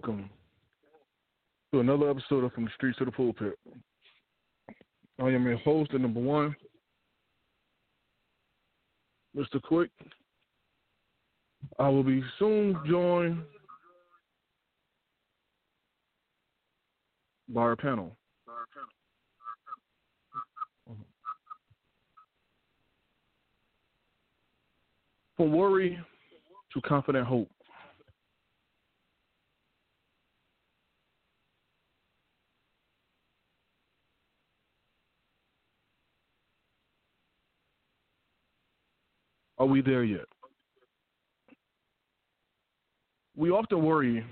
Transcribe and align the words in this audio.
Welcome 0.00 0.30
to 1.72 1.80
another 1.80 2.08
episode 2.08 2.44
of 2.44 2.52
From 2.52 2.66
the 2.66 2.70
Streets 2.76 2.98
to 2.98 3.04
the 3.04 3.10
Pulpit. 3.10 3.58
I 5.18 5.24
am 5.24 5.44
your 5.44 5.56
host 5.56 5.90
and 5.92 6.02
number 6.02 6.20
one, 6.20 6.54
Mr. 9.36 9.60
Quick. 9.60 9.90
I 11.80 11.88
will 11.88 12.04
be 12.04 12.22
soon 12.38 12.78
joined 12.88 13.42
by 17.48 17.62
our 17.62 17.74
panel. 17.74 18.16
From 25.36 25.52
worry 25.52 25.98
to 26.72 26.80
confident 26.82 27.26
hope. 27.26 27.50
Are 39.58 39.66
we 39.66 39.80
there 39.80 40.04
yet? 40.04 40.26
We 43.36 43.50
often 43.50 43.84
worry 43.84 44.24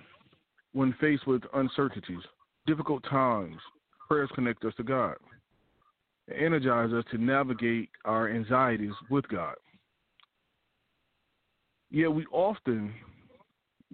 when 0.73 0.95
faced 1.01 1.27
with 1.27 1.43
uncertainties, 1.55 2.23
difficult 2.67 3.03
times. 3.05 3.57
Prayers 4.09 4.31
connect 4.35 4.65
us 4.65 4.75
to 4.77 4.85
God, 4.85 5.17
energize 6.33 6.93
us 6.93 7.05
to 7.11 7.19
navigate 7.19 7.89
our 8.05 8.29
anxieties 8.29 8.93
with 9.11 9.27
God. 9.29 9.57
Yet 11.91 12.13
we 12.13 12.27
often 12.27 12.93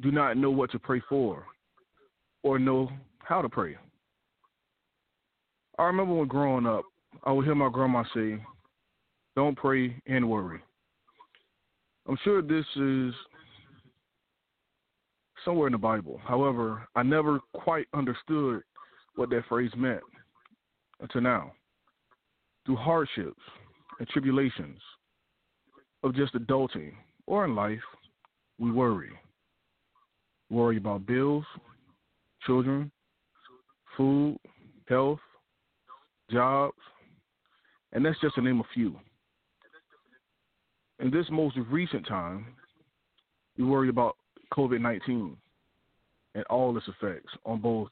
do 0.00 0.10
not 0.10 0.36
know 0.36 0.50
what 0.50 0.70
to 0.72 0.78
pray 0.78 1.00
for 1.08 1.46
or 2.42 2.58
know 2.58 2.90
how 3.20 3.40
to 3.40 3.48
pray. 3.48 3.76
I 5.78 5.84
remember 5.84 6.14
when 6.14 6.28
growing 6.28 6.66
up, 6.66 6.84
I 7.24 7.32
would 7.32 7.44
hear 7.44 7.54
my 7.54 7.70
grandma 7.70 8.04
say, 8.14 8.44
"Don't 9.36 9.56
pray 9.56 10.00
and 10.06 10.28
worry." 10.28 10.62
I'm 12.08 12.18
sure 12.24 12.42
this 12.42 12.66
is 12.76 13.14
somewhere 15.44 15.68
in 15.68 15.72
the 15.72 15.78
Bible. 15.78 16.20
However, 16.24 16.86
I 16.94 17.02
never 17.02 17.40
quite 17.54 17.86
understood 17.94 18.62
what 19.14 19.30
that 19.30 19.44
phrase 19.48 19.70
meant 19.76 20.02
until 21.00 21.20
now. 21.20 21.52
Through 22.64 22.76
hardships 22.76 23.40
and 23.98 24.08
tribulations 24.08 24.78
of 26.02 26.14
just 26.14 26.34
adulting 26.34 26.92
or 27.26 27.44
in 27.44 27.54
life, 27.54 27.80
we 28.58 28.70
worry. 28.70 29.10
Worry 30.50 30.76
about 30.76 31.06
bills, 31.06 31.44
children, 32.46 32.90
food, 33.96 34.38
health, 34.88 35.20
jobs, 36.30 36.76
and 37.92 38.04
that's 38.04 38.20
just 38.20 38.34
to 38.36 38.42
name 38.42 38.60
a 38.60 38.74
few. 38.74 38.96
In 41.00 41.10
this 41.10 41.26
most 41.30 41.56
recent 41.70 42.06
time, 42.06 42.46
we 43.56 43.64
worry 43.64 43.88
about 43.88 44.16
COVID 44.52 44.80
19 44.80 45.36
and 46.34 46.44
all 46.44 46.76
its 46.76 46.86
effects 46.88 47.32
on 47.44 47.60
both 47.60 47.88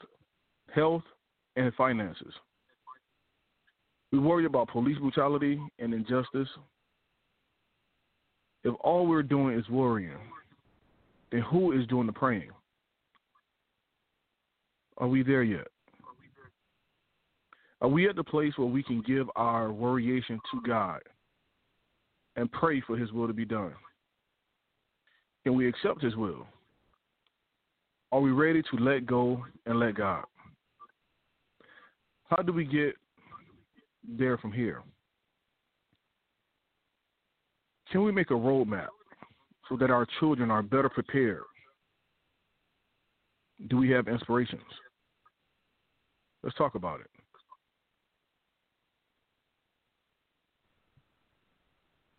health 0.75 1.02
and 1.56 1.73
finances. 1.75 2.32
We 4.12 4.19
worry 4.19 4.47
about 4.47 4.69
police 4.69 4.99
brutality 4.99 5.61
and 5.79 5.94
injustice. 5.94 6.49
If 8.64 8.75
all 8.81 9.06
we're 9.06 9.23
doing 9.23 9.58
is 9.58 9.69
worrying, 9.69 10.19
then 11.31 11.41
who 11.41 11.73
is 11.73 11.87
doing 11.87 12.06
the 12.06 12.12
praying? 12.12 12.50
Are 14.99 15.08
we 15.08 15.23
there 15.23 15.43
yet? 15.43 15.69
Are 17.81 17.88
we 17.88 18.08
at 18.08 18.17
the 18.17 18.25
place 18.25 18.52
where 18.56 18.69
we 18.69 18.82
can 18.82 19.00
give 19.02 19.29
our 19.37 19.69
worryation 19.69 20.38
to 20.52 20.61
God 20.67 21.00
and 22.41 22.51
pray 22.53 22.81
for 22.81 22.97
His 22.97 23.13
will 23.13 23.27
to 23.27 23.35
be 23.35 23.45
done? 23.45 23.75
Can 25.45 25.55
we 25.55 25.69
accept 25.69 26.03
His 26.03 26.17
will? 26.17 26.47
Are 28.13 28.21
we 28.21 28.31
ready 28.31 28.63
to 28.63 28.77
let 28.79 29.07
go 29.07 29.45
and 29.67 29.79
let 29.79 29.95
God? 29.95 30.25
How 32.31 32.43
do 32.43 32.53
we 32.53 32.65
get 32.65 32.95
there 34.19 34.39
from 34.39 34.53
here? 34.53 34.83
Can 37.93 38.05
we 38.05 38.13
make 38.13 38.31
a 38.31 38.35
roadmap 38.35 38.89
so 39.69 39.77
that 39.77 39.91
our 39.91 40.07
children 40.19 40.51
are 40.51 40.63
better 40.63 40.89
prepared? 40.89 41.43
Do 43.69 43.77
we 43.77 43.91
have 43.91 44.09
inspirations? 44.09 44.63
Let's 46.43 46.57
talk 46.57 46.75
about 46.75 47.01
it. 47.01 47.11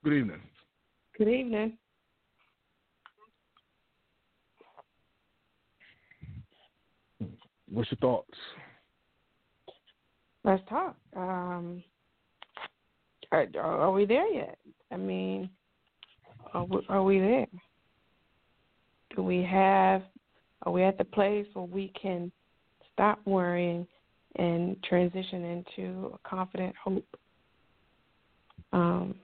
Good 0.03 0.13
evening. 0.13 0.42
Good 1.15 1.27
evening. 1.27 1.77
What's 7.69 7.92
your 7.92 8.00
thoughts? 8.00 8.33
Let's 10.44 10.63
talk. 10.68 10.98
Um, 11.15 11.83
are, 13.31 13.48
are 13.59 13.92
we 13.92 14.06
there 14.06 14.27
yet? 14.33 14.57
I 14.92 14.98
mean, 14.98 15.51
are 16.56 16.65
we, 16.65 16.80
are 16.89 17.03
we 17.03 17.19
there? 17.19 17.48
Do 19.15 19.21
we 19.21 19.44
have? 19.44 20.01
Are 20.63 20.71
we 20.71 20.83
at 20.83 20.98
the 20.98 21.03
place 21.03 21.45
where 21.53 21.65
we 21.65 21.94
can 22.01 22.31
stop 22.92 23.19
worrying 23.25 23.86
and 24.38 24.81
transition 24.83 25.45
into 25.45 26.12
a 26.15 26.27
confident 26.27 26.75
hope? 26.83 27.06
Um, 28.74 29.15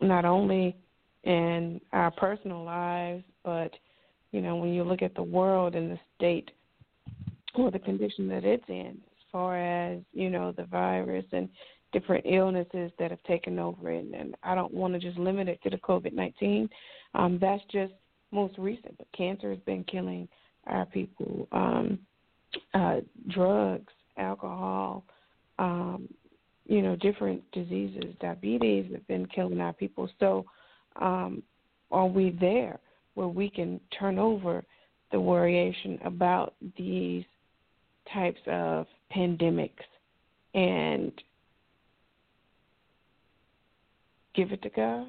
not 0.00 0.24
only 0.24 0.76
in 1.24 1.80
our 1.92 2.10
personal 2.10 2.64
lives, 2.64 3.24
but 3.44 3.72
you 4.32 4.40
know, 4.40 4.56
when 4.56 4.72
you 4.72 4.84
look 4.84 5.02
at 5.02 5.14
the 5.14 5.22
world 5.22 5.74
and 5.74 5.90
the 5.90 5.98
state 6.16 6.50
or 7.54 7.70
the 7.70 7.78
condition 7.78 8.28
that 8.28 8.44
it's 8.44 8.64
in, 8.68 8.98
as 9.06 9.24
far 9.32 9.58
as 9.58 9.98
you 10.12 10.30
know, 10.30 10.52
the 10.52 10.64
virus 10.64 11.24
and 11.32 11.48
different 11.92 12.24
illnesses 12.26 12.92
that 12.98 13.10
have 13.10 13.22
taken 13.24 13.58
over, 13.58 13.90
and, 13.90 14.14
and 14.14 14.36
I 14.42 14.54
don't 14.54 14.72
want 14.72 14.94
to 14.94 15.00
just 15.00 15.18
limit 15.18 15.48
it 15.48 15.60
to 15.62 15.70
the 15.70 15.78
COVID 15.78 16.12
nineteen. 16.12 16.68
Um, 17.14 17.38
that's 17.40 17.62
just 17.72 17.92
most 18.30 18.56
recent, 18.58 18.96
but 18.96 19.08
cancer 19.16 19.50
has 19.50 19.58
been 19.60 19.84
killing 19.84 20.28
our 20.66 20.86
people. 20.86 21.48
Um, 21.52 21.98
uh, 22.74 22.96
drugs, 23.28 23.92
alcohol, 24.16 25.04
um, 25.58 26.08
you 26.70 26.82
know, 26.82 26.94
different 26.94 27.42
diseases, 27.50 28.14
diabetes 28.20 28.92
have 28.92 29.04
been 29.08 29.26
killing 29.26 29.60
our 29.60 29.72
people. 29.72 30.08
So, 30.20 30.46
um, 31.00 31.42
are 31.90 32.06
we 32.06 32.36
there 32.40 32.78
where 33.14 33.26
we 33.26 33.50
can 33.50 33.80
turn 33.98 34.20
over 34.20 34.62
the 35.10 35.18
worryation 35.18 35.98
about 36.06 36.54
these 36.78 37.24
types 38.14 38.38
of 38.46 38.86
pandemics 39.12 39.72
and 40.54 41.10
give 44.36 44.52
it 44.52 44.62
to 44.62 44.70
God? 44.70 45.08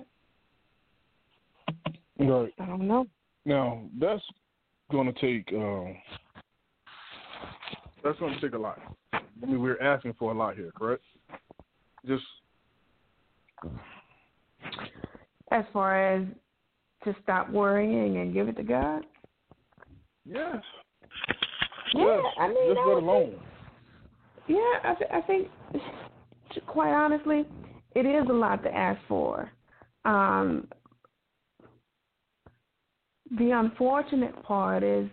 Right. 2.18 2.54
I 2.58 2.66
don't 2.66 2.88
know. 2.88 3.06
Now 3.46 3.84
that's 4.00 4.24
going 4.90 5.14
to 5.14 5.22
take 5.22 5.54
um, 5.54 5.96
that's 8.04 8.18
going 8.18 8.34
to 8.34 8.42
take 8.42 8.56
a 8.56 8.58
lot. 8.58 8.80
I 9.14 9.46
mean, 9.46 9.62
we're 9.62 9.80
asking 9.80 10.16
for 10.18 10.32
a 10.32 10.36
lot 10.36 10.56
here, 10.56 10.72
correct? 10.76 11.04
Just 12.06 12.24
as 15.52 15.66
far 15.72 16.16
as 16.16 16.26
to 17.04 17.16
stop 17.24 17.50
worrying 17.50 18.18
and 18.18 18.34
give 18.34 18.48
it 18.48 18.58
to 18.58 18.64
God. 18.64 19.04
yes. 20.26 20.64
Yeah, 21.94 22.06
yes. 22.06 22.34
I 22.40 22.48
mean, 22.48 22.76
just 22.76 22.88
let 22.88 22.98
alone. 22.98 23.36
Yeah, 24.48 24.74
I, 24.84 24.96
th- 24.98 25.12
I 25.12 25.22
think, 25.22 25.48
quite 26.68 26.94
honestly, 26.94 27.46
it 27.96 28.06
is 28.06 28.28
a 28.30 28.34
lot 28.34 28.64
to 28.64 28.74
ask 28.74 29.00
for. 29.08 29.52
Um, 30.06 30.68
the 33.38 33.52
unfortunate 33.52 34.42
part 34.44 34.84
is, 34.84 35.10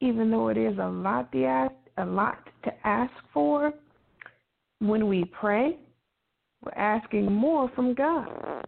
even 0.00 0.30
though 0.30 0.48
it 0.48 0.56
is 0.56 0.78
a 0.78 0.88
lot 0.88 1.30
to 1.32 1.44
ask, 1.44 1.74
a 1.98 2.04
lot 2.04 2.38
to 2.64 2.72
ask 2.86 3.12
for, 3.32 3.72
when 4.78 5.08
we 5.08 5.24
pray, 5.24 5.76
we're 6.64 6.72
asking 6.72 7.32
more 7.32 7.70
from 7.74 7.94
God. 7.94 8.66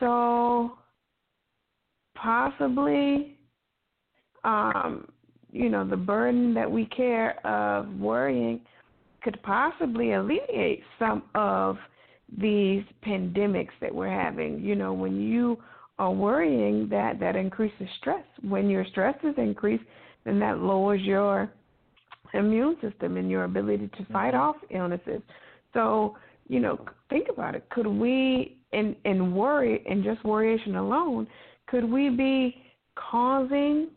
So, 0.00 0.72
possibly, 2.16 3.36
um, 4.44 5.08
you 5.52 5.68
know, 5.68 5.88
the 5.88 5.96
burden 5.96 6.54
that 6.54 6.70
we 6.70 6.86
care 6.86 7.44
of 7.46 7.88
worrying 7.94 8.60
could 9.22 9.40
possibly 9.42 10.12
alleviate 10.12 10.82
some 10.98 11.22
of 11.34 11.78
these 12.38 12.82
pandemics 13.06 13.70
that 13.80 13.94
we're 13.94 14.10
having. 14.10 14.60
You 14.60 14.74
know, 14.74 14.92
when 14.92 15.20
you 15.20 15.58
are 15.98 16.12
worrying, 16.12 16.88
that 16.90 17.20
that 17.20 17.36
increases 17.36 17.88
stress. 18.00 18.24
When 18.42 18.68
your 18.68 18.84
stress 18.86 19.16
is 19.22 19.34
increased, 19.38 19.84
then 20.24 20.38
that 20.40 20.58
lowers 20.58 21.00
your 21.02 21.50
immune 22.34 22.76
system 22.82 23.16
and 23.16 23.30
your 23.30 23.44
ability 23.44 23.88
to 23.96 24.04
fight 24.12 24.34
off 24.34 24.56
illnesses. 24.70 25.22
So, 25.74 26.16
you 26.48 26.60
know, 26.60 26.84
think 27.10 27.28
about 27.30 27.54
it. 27.54 27.68
Could 27.68 27.86
we, 27.86 28.56
in 28.72 28.96
in 29.04 29.34
worry 29.34 29.84
and 29.88 30.02
just 30.02 30.22
worryation 30.22 30.76
alone, 30.76 31.26
could 31.66 31.84
we 31.84 32.08
be 32.08 32.62
causing 32.96 33.88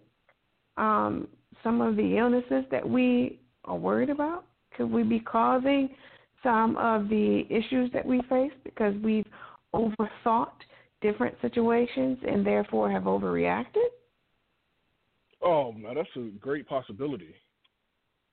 um, 0.75 1.27
some 1.63 1.81
of 1.81 1.95
the 1.95 2.17
illnesses 2.17 2.65
that 2.71 2.87
we 2.87 3.39
are 3.65 3.77
worried 3.77 4.09
about? 4.09 4.45
Could 4.75 4.91
we 4.91 5.03
be 5.03 5.19
causing 5.19 5.89
some 6.43 6.77
of 6.77 7.09
the 7.09 7.43
issues 7.49 7.91
that 7.93 8.05
we 8.05 8.21
face 8.29 8.51
because 8.63 8.93
we've 9.03 9.25
overthought 9.73 10.51
different 11.01 11.35
situations 11.41 12.17
and 12.27 12.45
therefore 12.45 12.91
have 12.91 13.03
overreacted? 13.03 13.87
Oh, 15.41 15.73
now 15.77 15.93
that's 15.93 16.09
a 16.15 16.29
great 16.39 16.67
possibility, 16.67 17.33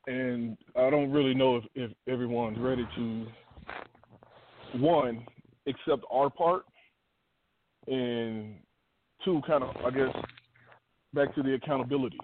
and 0.06 0.56
I 0.76 0.90
don't 0.90 1.10
really 1.10 1.34
know 1.34 1.56
if, 1.56 1.64
if 1.74 1.90
everyone's 2.08 2.58
ready 2.58 2.86
to 2.96 3.26
one 4.78 5.24
accept 5.66 6.04
our 6.10 6.30
part, 6.30 6.64
and 7.86 8.54
two, 9.24 9.40
kind 9.46 9.62
of 9.62 9.76
I 9.84 9.90
guess 9.90 10.14
back 11.12 11.34
to 11.34 11.42
the 11.42 11.54
accountability. 11.54 12.18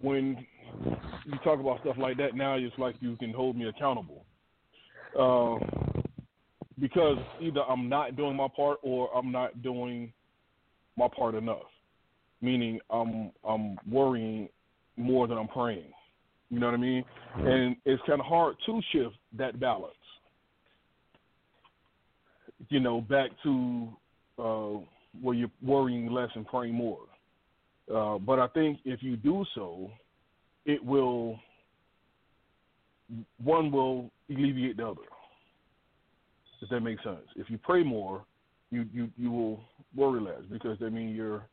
When 0.00 0.44
you 1.26 1.38
talk 1.44 1.60
about 1.60 1.80
stuff 1.80 1.96
like 1.98 2.16
that, 2.18 2.34
now 2.34 2.54
it's 2.54 2.76
like 2.78 2.96
you 3.00 3.16
can 3.16 3.32
hold 3.32 3.56
me 3.56 3.68
accountable, 3.68 4.24
um, 5.18 6.04
because 6.78 7.18
either 7.40 7.62
I'm 7.62 7.88
not 7.88 8.16
doing 8.16 8.36
my 8.36 8.48
part 8.54 8.78
or 8.82 9.10
I'm 9.16 9.30
not 9.30 9.62
doing 9.62 10.12
my 10.96 11.08
part 11.08 11.34
enough 11.34 11.62
meaning 12.40 12.80
I'm 12.90 13.30
I'm 13.46 13.76
worrying 13.90 14.48
more 14.96 15.26
than 15.26 15.38
I'm 15.38 15.48
praying. 15.48 15.92
You 16.50 16.58
know 16.58 16.66
what 16.66 16.74
I 16.74 16.78
mean? 16.78 17.04
And 17.36 17.76
it's 17.84 18.02
kind 18.06 18.20
of 18.20 18.26
hard 18.26 18.56
to 18.66 18.80
shift 18.92 19.14
that 19.38 19.60
balance. 19.60 19.94
You 22.68 22.80
know, 22.80 23.00
back 23.00 23.30
to 23.44 23.88
uh, 24.38 24.84
where 25.20 25.34
you're 25.34 25.50
worrying 25.62 26.10
less 26.10 26.30
and 26.34 26.46
praying 26.46 26.74
more. 26.74 26.98
Uh, 27.92 28.18
but 28.18 28.38
I 28.38 28.48
think 28.48 28.80
if 28.84 29.02
you 29.02 29.16
do 29.16 29.44
so, 29.54 29.90
it 30.66 30.84
will 30.84 31.38
one 33.42 33.72
will 33.72 34.10
alleviate 34.28 34.76
the 34.76 34.86
other. 34.86 35.00
If 36.62 36.68
that 36.68 36.80
makes 36.80 37.02
sense. 37.02 37.26
If 37.36 37.48
you 37.48 37.58
pray 37.58 37.82
more, 37.82 38.24
you 38.70 38.84
you 38.92 39.08
you 39.16 39.30
will 39.30 39.60
worry 39.96 40.20
less 40.20 40.42
because 40.50 40.78
that 40.80 40.90
means 40.90 41.16
your 41.16 41.46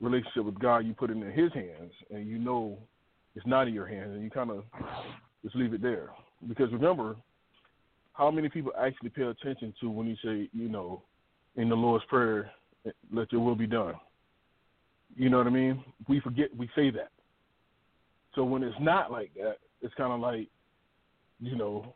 relationship 0.00 0.44
with 0.44 0.58
God 0.58 0.78
you 0.80 0.94
put 0.94 1.10
it 1.10 1.16
in 1.16 1.32
His 1.32 1.52
hands, 1.52 1.92
and 2.10 2.28
you 2.28 2.38
know 2.38 2.78
it's 3.34 3.46
not 3.46 3.68
in 3.68 3.74
your 3.74 3.86
hands, 3.86 4.12
and 4.14 4.22
you 4.22 4.30
kind 4.30 4.50
of 4.50 4.64
just 5.42 5.56
leave 5.56 5.72
it 5.72 5.82
there. 5.82 6.10
Because 6.48 6.72
remember, 6.72 7.16
how 8.12 8.30
many 8.30 8.48
people 8.48 8.72
actually 8.78 9.10
pay 9.10 9.22
attention 9.22 9.72
to 9.80 9.90
when 9.90 10.06
you 10.06 10.16
say, 10.22 10.48
you 10.52 10.68
know, 10.68 11.02
in 11.56 11.68
the 11.68 11.74
Lord's 11.74 12.04
Prayer, 12.06 12.50
let 13.12 13.32
your 13.32 13.42
will 13.42 13.54
be 13.54 13.66
done. 13.66 13.94
You 15.16 15.30
know 15.30 15.38
what 15.38 15.46
I 15.46 15.50
mean? 15.50 15.84
We 16.08 16.20
forget 16.20 16.54
we 16.56 16.68
say 16.74 16.90
that. 16.90 17.10
So 18.34 18.44
when 18.44 18.62
it's 18.62 18.76
not 18.80 19.10
like 19.10 19.32
that, 19.34 19.56
it's 19.82 19.94
kind 19.94 20.12
of 20.12 20.20
like, 20.20 20.48
you 21.40 21.56
know, 21.56 21.94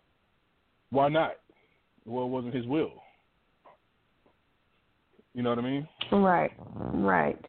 why 0.90 1.08
not? 1.08 1.36
Well, 2.04 2.24
it 2.24 2.28
wasn't 2.28 2.54
his 2.54 2.66
will. 2.66 2.92
You 5.34 5.42
know 5.42 5.50
what 5.50 5.58
I 5.58 5.62
mean? 5.62 5.88
Right, 6.12 6.52
right, 6.94 7.44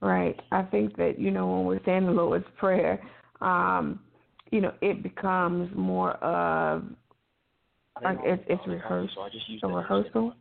right. 0.00 0.38
I 0.52 0.62
think 0.62 0.96
that 0.96 1.18
you 1.18 1.30
know 1.30 1.46
when 1.46 1.64
we're 1.66 1.84
saying 1.84 2.06
the 2.06 2.12
Lord's 2.12 2.44
Prayer, 2.58 3.02
um, 3.40 4.00
you 4.50 4.60
know, 4.60 4.72
it 4.80 5.02
becomes 5.02 5.70
more 5.76 6.12
of 6.22 6.84
like 8.02 8.18
it's, 8.24 8.42
it's 8.48 8.66
rehearsed, 8.66 9.16
a 9.62 9.68
rehearsal, 9.68 10.34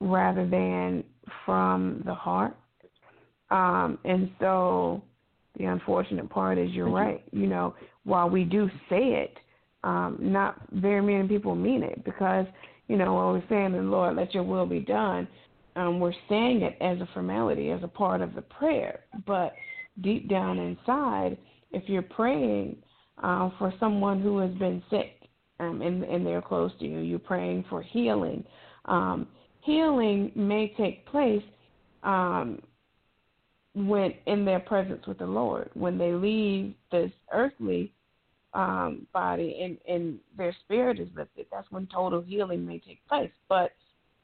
rather 0.00 0.48
than 0.48 1.04
from 1.44 2.02
the 2.06 2.14
heart. 2.14 2.56
Um, 3.50 3.98
and 4.04 4.30
so 4.40 5.02
the 5.58 5.64
unfortunate 5.64 6.28
part 6.30 6.58
is 6.58 6.70
you're 6.70 6.90
right. 6.90 7.22
You 7.32 7.46
know, 7.46 7.74
while 8.04 8.28
we 8.28 8.44
do 8.44 8.68
say 8.88 9.12
it, 9.12 9.36
um, 9.84 10.16
not 10.20 10.60
very 10.72 11.00
many 11.00 11.28
people 11.28 11.54
mean 11.54 11.82
it 11.82 12.04
because, 12.04 12.46
you 12.88 12.96
know, 12.96 13.14
when 13.14 13.26
we're 13.26 13.48
saying 13.48 13.72
the 13.72 13.78
Lord, 13.78 14.16
let 14.16 14.34
your 14.34 14.42
will 14.42 14.66
be 14.66 14.80
done, 14.80 15.28
um, 15.76 16.00
we're 16.00 16.12
saying 16.28 16.62
it 16.62 16.76
as 16.80 16.98
a 17.00 17.08
formality, 17.12 17.70
as 17.70 17.82
a 17.82 17.88
part 17.88 18.20
of 18.22 18.34
the 18.34 18.42
prayer. 18.42 19.00
But 19.26 19.54
deep 20.00 20.28
down 20.28 20.58
inside, 20.58 21.38
if 21.70 21.88
you're 21.88 22.02
praying 22.02 22.76
uh, 23.22 23.50
for 23.58 23.72
someone 23.78 24.20
who 24.20 24.38
has 24.38 24.52
been 24.54 24.82
sick 24.90 25.28
um, 25.60 25.82
and, 25.82 26.02
and 26.04 26.26
they're 26.26 26.42
close 26.42 26.72
to 26.80 26.86
you, 26.86 27.00
you're 27.00 27.18
praying 27.18 27.64
for 27.68 27.82
healing. 27.82 28.44
Um, 28.86 29.28
healing 29.60 30.32
may 30.34 30.74
take 30.76 31.06
place 31.06 31.42
um, 32.02 32.60
when 33.74 34.14
in 34.26 34.44
their 34.44 34.60
presence 34.60 35.06
with 35.06 35.18
the 35.18 35.26
Lord. 35.26 35.70
When 35.74 35.98
they 35.98 36.12
leave 36.12 36.74
this 36.90 37.10
earthly 37.32 37.92
um, 38.54 39.06
body 39.12 39.60
and, 39.62 39.76
and 39.94 40.18
their 40.38 40.54
spirit 40.64 40.98
is 40.98 41.08
lifted, 41.14 41.46
that's 41.52 41.70
when 41.70 41.86
total 41.92 42.22
healing 42.22 42.66
may 42.66 42.78
take 42.78 43.06
place. 43.06 43.32
But, 43.48 43.72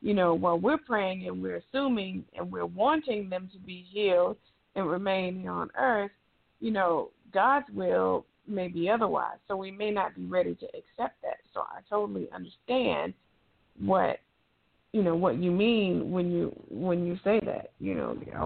you 0.03 0.15
know, 0.15 0.35
while 0.35 0.59
we're 0.59 0.79
praying 0.79 1.29
and 1.29 1.41
we're 1.41 1.63
assuming 1.69 2.25
and 2.37 2.51
we're 2.51 2.67
wanting 2.67 3.31
them 3.31 3.49
to 3.53 3.59
be 3.61 3.87
healed 3.91 4.37
and 4.75 4.89
remain 4.89 5.47
on 5.47 5.71
earth, 5.79 6.11
you 6.61 6.73
know, 6.73 7.11
God's 7.33 7.67
will 7.73 8.27
may 8.47 8.67
be 8.67 8.91
otherwise. 8.91 9.37
So 9.47 9.57
we 9.57 9.71
may 9.71 9.93
not 9.93 10.17
be 10.17 10.27
ready 10.27 10.57
to 10.57 10.67
accept 10.67 11.23
that. 11.23 11.39
So 11.55 11.61
I 11.61 11.81
totally 11.89 12.29
understand 12.35 13.15
what 13.79 14.19
you 14.93 15.03
know 15.03 15.15
what 15.15 15.43
you 15.43 15.51
mean 15.51 16.11
when 16.11 16.31
you 16.31 16.53
when 16.69 17.07
you 17.07 17.17
say 17.25 17.41
that. 17.47 17.71
You 17.79 17.95
know, 17.95 18.17
you 18.27 18.33
know 18.33 18.45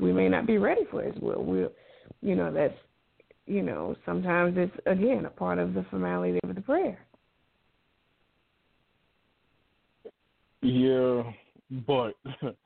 we 0.00 0.12
may 0.12 0.28
not 0.28 0.46
be 0.46 0.58
ready 0.58 0.82
for 0.90 1.02
His 1.02 1.14
will. 1.20 1.44
We, 1.44 1.66
you 2.22 2.34
know, 2.34 2.52
that's 2.52 2.74
you 3.46 3.62
know 3.62 3.94
sometimes 4.06 4.54
it's 4.56 4.74
again 4.86 5.26
a 5.26 5.30
part 5.30 5.58
of 5.58 5.74
the 5.74 5.84
formality 5.90 6.40
of 6.42 6.54
the 6.54 6.60
prayer. 6.62 6.98
Yeah, 10.62 11.22
but 11.86 12.14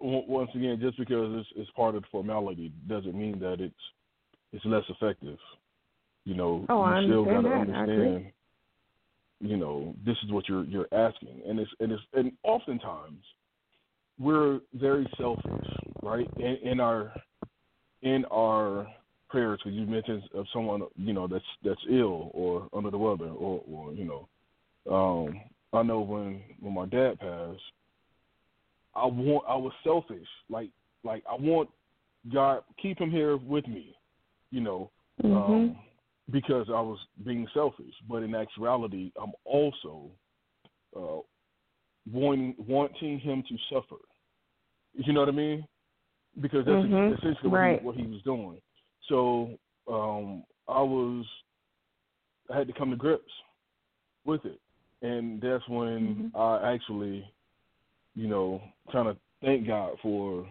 once 0.00 0.50
again, 0.54 0.78
just 0.80 0.98
because 0.98 1.40
it's, 1.40 1.48
it's 1.56 1.70
part 1.70 1.94
of 1.94 2.02
the 2.02 2.08
formality 2.10 2.72
doesn't 2.88 3.14
mean 3.14 3.38
that 3.40 3.60
it's 3.60 3.74
it's 4.52 4.64
less 4.64 4.84
effective. 4.88 5.38
You 6.24 6.34
know, 6.34 6.66
oh, 6.68 6.84
you 6.86 6.92
I 6.92 7.02
still 7.04 7.24
got 7.24 7.42
to 7.42 7.48
understand. 7.48 8.32
You 9.40 9.56
know, 9.56 9.94
this 10.04 10.16
is 10.24 10.30
what 10.30 10.48
you're 10.48 10.64
you're 10.64 10.88
asking, 10.92 11.40
and 11.46 11.58
it's 11.58 11.70
and 11.80 11.92
it's 11.92 12.02
and 12.14 12.32
oftentimes 12.42 13.22
we're 14.20 14.60
very 14.74 15.10
selfish, 15.18 15.66
right? 16.02 16.28
In, 16.36 16.58
in 16.62 16.80
our 16.80 17.12
in 18.02 18.24
our 18.26 18.86
prayers, 19.28 19.58
because 19.64 19.76
you 19.76 19.86
mentioned 19.86 20.22
of 20.34 20.46
someone 20.52 20.82
you 20.96 21.12
know 21.12 21.26
that's 21.26 21.44
that's 21.64 21.80
ill 21.90 22.30
or 22.34 22.68
under 22.72 22.90
the 22.90 22.98
weather, 22.98 23.30
or 23.30 23.62
or 23.68 23.92
you 23.92 24.04
know, 24.04 24.28
um, 24.94 25.40
I 25.72 25.82
know 25.82 26.00
when 26.00 26.42
when 26.60 26.74
my 26.74 26.86
dad 26.86 27.18
passed, 27.18 27.60
I 28.94 29.06
want 29.06 29.44
I 29.48 29.56
was 29.56 29.72
selfish, 29.84 30.28
like 30.50 30.70
like 31.04 31.22
I 31.30 31.34
want 31.34 31.70
God 32.32 32.62
keep 32.80 32.98
him 32.98 33.10
here 33.10 33.36
with 33.36 33.66
me, 33.66 33.96
you 34.50 34.60
know, 34.60 34.90
mm-hmm. 35.22 35.36
um, 35.36 35.76
because 36.30 36.66
I 36.68 36.80
was 36.80 36.98
being 37.24 37.46
selfish. 37.52 37.94
But 38.08 38.22
in 38.22 38.34
actuality, 38.34 39.12
I'm 39.20 39.32
also 39.44 40.10
uh, 40.96 41.20
wanting 42.10 42.54
wanting 42.58 43.18
him 43.18 43.42
to 43.48 43.56
suffer. 43.72 44.00
You 44.94 45.12
know 45.12 45.20
what 45.20 45.28
I 45.30 45.32
mean? 45.32 45.66
Because 46.40 46.64
that's 46.64 46.86
mm-hmm. 46.86 47.14
essentially 47.14 47.50
what, 47.50 47.58
right. 47.58 47.80
he, 47.80 47.86
what 47.86 47.96
he 47.96 48.06
was 48.06 48.22
doing. 48.22 48.58
So 49.08 49.58
um, 49.88 50.44
I 50.68 50.80
was, 50.80 51.24
I 52.52 52.58
had 52.58 52.66
to 52.68 52.72
come 52.72 52.90
to 52.90 52.96
grips 52.96 53.24
with 54.24 54.44
it, 54.44 54.60
and 55.02 55.40
that's 55.40 55.66
when 55.68 56.32
mm-hmm. 56.32 56.36
I 56.36 56.72
actually, 56.72 57.28
you 58.14 58.28
know, 58.28 58.62
kind 58.92 59.08
of 59.08 59.16
thank 59.44 59.66
God 59.66 59.96
for 60.00 60.46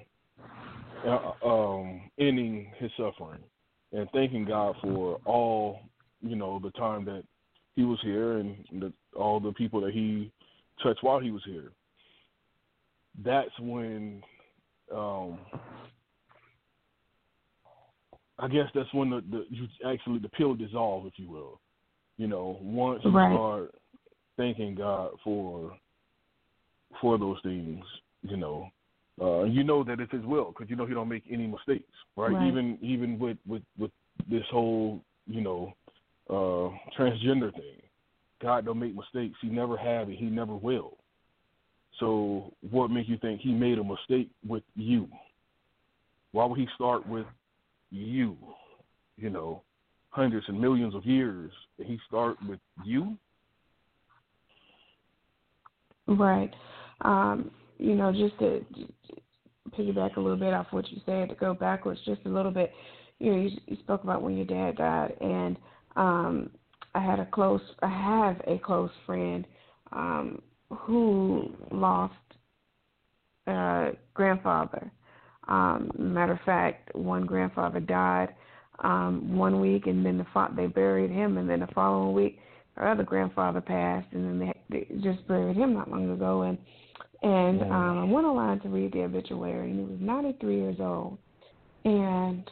uh, 1.05 1.31
um, 1.43 2.01
ending 2.19 2.71
his 2.77 2.91
suffering, 2.97 3.39
and 3.93 4.07
thanking 4.11 4.45
God 4.45 4.75
for 4.81 5.19
all, 5.25 5.79
you 6.21 6.35
know, 6.35 6.59
the 6.61 6.71
time 6.71 7.05
that 7.05 7.23
he 7.75 7.83
was 7.83 7.99
here 8.03 8.37
and 8.37 8.57
the, 8.73 8.93
all 9.15 9.39
the 9.39 9.53
people 9.53 9.79
that 9.81 9.93
he 9.93 10.31
touched 10.83 11.03
while 11.03 11.19
he 11.19 11.31
was 11.31 11.43
here. 11.45 11.71
That's 13.23 13.57
when 13.59 14.21
um, 14.93 15.39
I 18.37 18.47
guess 18.47 18.67
that's 18.75 18.93
when 18.93 19.09
the, 19.09 19.23
the 19.29 19.45
you 19.49 19.67
actually 19.87 20.19
the 20.19 20.29
pill 20.29 20.55
dissolve, 20.55 21.05
if 21.05 21.13
you 21.15 21.29
will. 21.29 21.59
You 22.17 22.27
know, 22.27 22.57
once 22.61 23.01
you 23.03 23.11
right. 23.11 23.33
start 23.33 23.75
thanking 24.41 24.75
God 24.75 25.11
for 25.23 25.77
for 26.99 27.17
those 27.17 27.37
things, 27.43 27.83
you 28.23 28.37
know, 28.37 28.67
uh, 29.21 29.43
you 29.43 29.63
know 29.63 29.83
that 29.83 29.99
it's 29.99 30.11
His 30.11 30.25
will 30.25 30.53
because 30.53 30.69
you 30.69 30.75
know 30.75 30.85
He 30.85 30.93
don't 30.93 31.09
make 31.09 31.23
any 31.31 31.47
mistakes, 31.47 31.91
right? 32.15 32.33
right? 32.33 32.47
Even 32.47 32.77
even 32.81 33.19
with 33.19 33.37
with 33.47 33.63
with 33.77 33.91
this 34.29 34.43
whole 34.51 35.01
you 35.27 35.41
know 35.41 35.73
uh, 36.29 36.69
transgender 36.97 37.53
thing, 37.53 37.81
God 38.41 38.65
don't 38.65 38.79
make 38.79 38.95
mistakes. 38.95 39.35
He 39.41 39.47
never 39.49 39.77
have 39.77 40.07
and 40.07 40.17
He 40.17 40.25
never 40.25 40.55
will. 40.55 40.97
So 41.99 42.51
what 42.71 42.89
makes 42.89 43.07
you 43.07 43.17
think 43.17 43.41
he 43.41 43.53
made 43.53 43.77
a 43.77 43.83
mistake 43.83 44.29
with 44.47 44.63
you? 44.75 45.07
Why 46.31 46.45
would 46.45 46.59
he 46.59 46.67
start 46.75 47.07
with 47.07 47.27
you? 47.91 48.35
You 49.17 49.29
know, 49.29 49.61
hundreds 50.09 50.47
and 50.49 50.59
millions 50.59 50.95
of 50.95 51.05
years. 51.05 51.51
Did 51.77 51.87
he 51.87 51.99
start 52.07 52.37
with 52.47 52.59
you? 52.83 53.17
Right. 56.17 56.53
Um, 57.01 57.51
you 57.77 57.95
know, 57.95 58.11
just 58.11 58.37
to 58.39 58.63
piggyback 59.77 60.17
a 60.17 60.19
little 60.19 60.37
bit 60.37 60.53
off 60.53 60.67
what 60.71 60.89
you 60.91 61.01
said, 61.05 61.29
to 61.29 61.35
go 61.35 61.53
backwards 61.53 61.99
just 62.05 62.21
a 62.25 62.29
little 62.29 62.51
bit. 62.51 62.71
You 63.19 63.31
know, 63.31 63.41
you, 63.41 63.49
you 63.67 63.77
spoke 63.83 64.03
about 64.03 64.21
when 64.21 64.35
your 64.35 64.45
dad 64.45 64.77
died, 64.77 65.13
and 65.21 65.57
um, 65.95 66.51
I 66.95 66.99
had 66.99 67.19
a 67.19 67.25
close, 67.25 67.61
I 67.81 67.87
have 67.87 68.41
a 68.47 68.59
close 68.59 68.89
friend 69.05 69.45
um, 69.91 70.41
who 70.69 71.53
lost 71.71 72.13
a 73.47 73.91
grandfather. 74.13 74.91
Um, 75.47 75.91
matter 75.97 76.33
of 76.33 76.39
fact, 76.45 76.95
one 76.95 77.25
grandfather 77.25 77.79
died 77.79 78.29
um, 78.79 79.37
one 79.37 79.59
week, 79.59 79.87
and 79.87 80.05
then 80.05 80.17
the 80.17 80.25
fo- 80.33 80.53
they 80.55 80.67
buried 80.67 81.11
him, 81.11 81.37
and 81.37 81.49
then 81.49 81.59
the 81.59 81.67
following 81.73 82.13
week, 82.13 82.39
her 82.75 82.87
other 82.87 83.03
grandfather 83.03 83.61
passed, 83.61 84.07
and 84.13 84.41
then 84.41 84.53
they, 84.71 84.87
just 85.01 85.27
buried 85.27 85.57
him 85.57 85.73
not 85.73 85.89
long 85.91 86.11
ago. 86.11 86.43
And 86.43 86.57
and 87.23 87.61
um, 87.63 87.99
I 87.99 88.03
went 88.05 88.25
online 88.25 88.59
to 88.61 88.69
read 88.69 88.93
the 88.93 89.03
obituary, 89.03 89.69
and 89.69 89.79
he 89.79 89.85
was 89.85 89.99
93 89.99 90.55
years 90.55 90.77
old. 90.79 91.17
And 91.85 92.49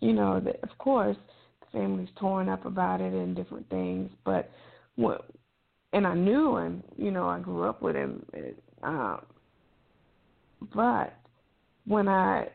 you 0.00 0.12
know, 0.12 0.40
the, 0.40 0.50
of 0.62 0.76
course, 0.78 1.16
the 1.60 1.78
family's 1.78 2.08
torn 2.18 2.48
up 2.48 2.64
about 2.64 3.00
it 3.00 3.12
and 3.12 3.36
different 3.36 3.68
things. 3.68 4.10
But 4.24 4.50
what, 4.96 5.28
and 5.92 6.06
I 6.06 6.14
knew 6.14 6.56
him. 6.56 6.82
You 6.96 7.10
know, 7.10 7.28
I 7.28 7.40
grew 7.40 7.64
up 7.64 7.82
with 7.82 7.96
him. 7.96 8.24
Um, 8.82 9.20
but 10.74 11.14
when 11.84 12.08
I 12.08 12.48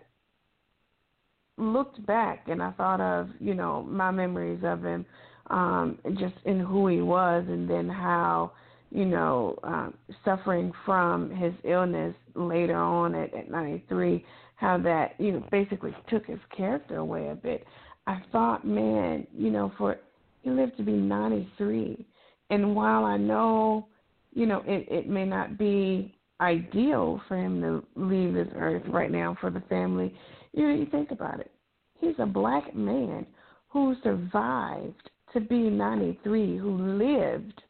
looked 1.58 2.03
back 2.05 2.48
and 2.48 2.62
I 2.62 2.72
thought 2.72 3.01
of, 3.01 3.29
you 3.39 3.53
know, 3.53 3.84
my 3.84 4.12
memories 4.12 4.62
of 4.63 4.84
him, 4.84 5.05
um, 5.47 5.97
just 6.19 6.35
in 6.45 6.59
who 6.59 6.88
he 6.88 7.01
was, 7.01 7.43
and 7.47 7.69
then 7.69 7.89
how, 7.89 8.51
you 8.89 9.05
know, 9.05 9.57
um, 9.63 9.93
suffering 10.23 10.71
from 10.85 11.29
his 11.29 11.53
illness 11.63 12.15
later 12.35 12.75
on 12.75 13.15
at, 13.15 13.33
at 13.33 13.51
93, 13.51 14.25
how 14.55 14.77
that, 14.79 15.15
you 15.19 15.33
know, 15.33 15.45
basically 15.51 15.95
took 16.09 16.25
his 16.25 16.39
character 16.55 16.97
away 16.97 17.29
a 17.29 17.35
bit. 17.35 17.65
I 18.07 18.21
thought, 18.31 18.65
man, 18.65 19.27
you 19.35 19.50
know, 19.50 19.71
for 19.77 19.97
he 20.41 20.50
lived 20.50 20.77
to 20.77 20.83
be 20.83 20.91
93, 20.91 22.05
and 22.50 22.75
while 22.75 23.05
I 23.05 23.17
know, 23.17 23.88
you 24.33 24.45
know, 24.45 24.62
it, 24.65 24.88
it 24.89 25.09
may 25.09 25.25
not 25.25 25.57
be 25.57 26.13
ideal 26.41 27.21
for 27.27 27.38
him 27.38 27.62
to 27.62 27.83
leave 27.95 28.33
this 28.33 28.50
earth 28.55 28.83
right 28.88 29.12
now 29.12 29.38
for 29.39 29.50
the 29.50 29.62
family, 29.62 30.13
you 30.51 30.67
know, 30.67 30.75
you 30.75 30.85
think 30.88 31.12
about 31.12 31.39
it. 31.39 31.51
He's 32.00 32.15
a 32.19 32.25
black 32.25 32.75
man 32.75 33.25
who 33.69 33.95
survived 34.03 35.09
to 35.34 35.42
be 35.42 35.70
93, 35.70 36.58
who 36.58 36.98
lived 36.98 37.62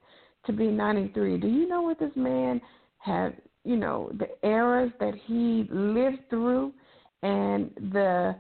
to 0.46 0.54
be 0.54 0.68
93. 0.68 1.38
Do 1.38 1.48
you 1.48 1.68
know 1.68 1.82
what 1.82 2.00
this 2.00 2.12
man 2.16 2.62
had, 2.98 3.38
you 3.64 3.78
know, 3.78 4.12
the 4.18 4.30
eras 4.48 4.92
that 5.00 5.14
he 5.26 5.68
lived 5.70 6.30
through 6.30 6.74
and 7.22 7.72
the 7.92 8.36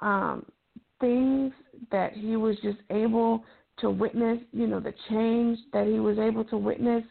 um, 0.00 0.46
things 1.00 1.52
that 1.90 2.12
he 2.12 2.36
was 2.36 2.56
just 2.62 2.78
able 2.90 3.44
to 3.78 3.90
witness, 3.90 4.38
you 4.52 4.66
know, 4.66 4.80
the 4.80 4.94
change 5.10 5.58
that 5.72 5.86
he 5.86 5.98
was 5.98 6.18
able 6.18 6.44
to 6.44 6.56
witness 6.56 7.02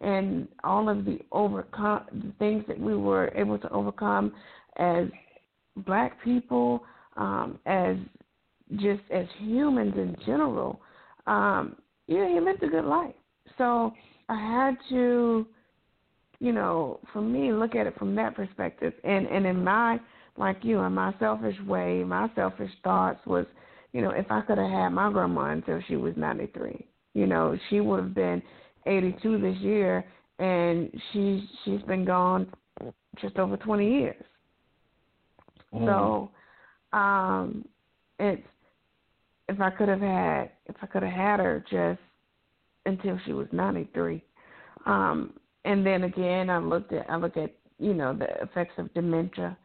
and 0.00 0.46
all 0.62 0.88
of 0.88 1.04
the 1.04 1.18
overcome 1.32 2.02
the 2.12 2.32
things 2.38 2.64
that 2.68 2.78
we 2.78 2.96
were 2.96 3.32
able 3.34 3.58
to 3.58 3.68
overcome 3.70 4.32
as 4.76 5.06
black 5.78 6.22
people, 6.22 6.84
um, 7.16 7.58
as 7.66 7.96
just 8.76 9.00
as 9.10 9.26
humans 9.38 9.94
in 9.96 10.16
general, 10.24 10.80
um, 11.28 11.76
yeah, 12.06 12.28
he 12.28 12.40
lived 12.40 12.62
a 12.62 12.68
good 12.68 12.84
life. 12.84 13.14
So 13.58 13.92
I 14.28 14.36
had 14.36 14.76
to, 14.90 15.46
you 16.40 16.52
know, 16.52 17.00
for 17.12 17.20
me, 17.20 17.52
look 17.52 17.74
at 17.74 17.86
it 17.86 17.98
from 17.98 18.14
that 18.16 18.34
perspective. 18.34 18.92
And 19.04 19.26
and 19.26 19.46
in 19.46 19.62
my 19.62 20.00
like 20.36 20.58
you, 20.62 20.80
in 20.80 20.92
my 20.94 21.14
selfish 21.18 21.56
way, 21.66 22.04
my 22.04 22.30
selfish 22.34 22.70
thoughts 22.82 23.20
was, 23.26 23.44
you 23.92 24.00
know, 24.00 24.10
if 24.10 24.26
I 24.30 24.40
could 24.42 24.58
have 24.58 24.70
had 24.70 24.88
my 24.90 25.12
grandma 25.12 25.50
until 25.50 25.80
she 25.86 25.96
was 25.96 26.14
ninety 26.16 26.46
three, 26.46 26.86
you 27.14 27.26
know, 27.26 27.56
she 27.68 27.80
would 27.80 28.02
have 28.02 28.14
been 28.14 28.42
eighty 28.86 29.16
two 29.22 29.38
this 29.38 29.56
year 29.58 30.04
and 30.38 30.90
she's 31.12 31.42
she's 31.64 31.82
been 31.82 32.04
gone 32.04 32.50
just 33.20 33.36
over 33.36 33.56
twenty 33.56 33.90
years. 33.90 34.24
Mm. 35.74 35.86
So 35.86 36.96
um 36.96 37.64
it's 38.18 38.46
if 39.48 39.60
I 39.60 39.70
could 39.70 39.88
have 39.88 40.00
had 40.00 40.50
if 40.66 40.76
I 40.82 40.86
could 40.86 41.02
have 41.02 41.12
had 41.12 41.40
her 41.40 41.64
just 41.70 42.00
until 42.86 43.18
she 43.24 43.32
was 43.32 43.48
ninety 43.52 43.88
three. 43.94 44.22
Um 44.86 45.34
and 45.64 45.84
then 45.84 46.04
again 46.04 46.50
I 46.50 46.58
looked 46.58 46.92
at 46.92 47.08
I 47.10 47.16
look 47.16 47.36
at, 47.36 47.54
you 47.78 47.94
know, 47.94 48.14
the 48.16 48.26
effects 48.42 48.74
of 48.78 48.92
dementia, 48.94 49.56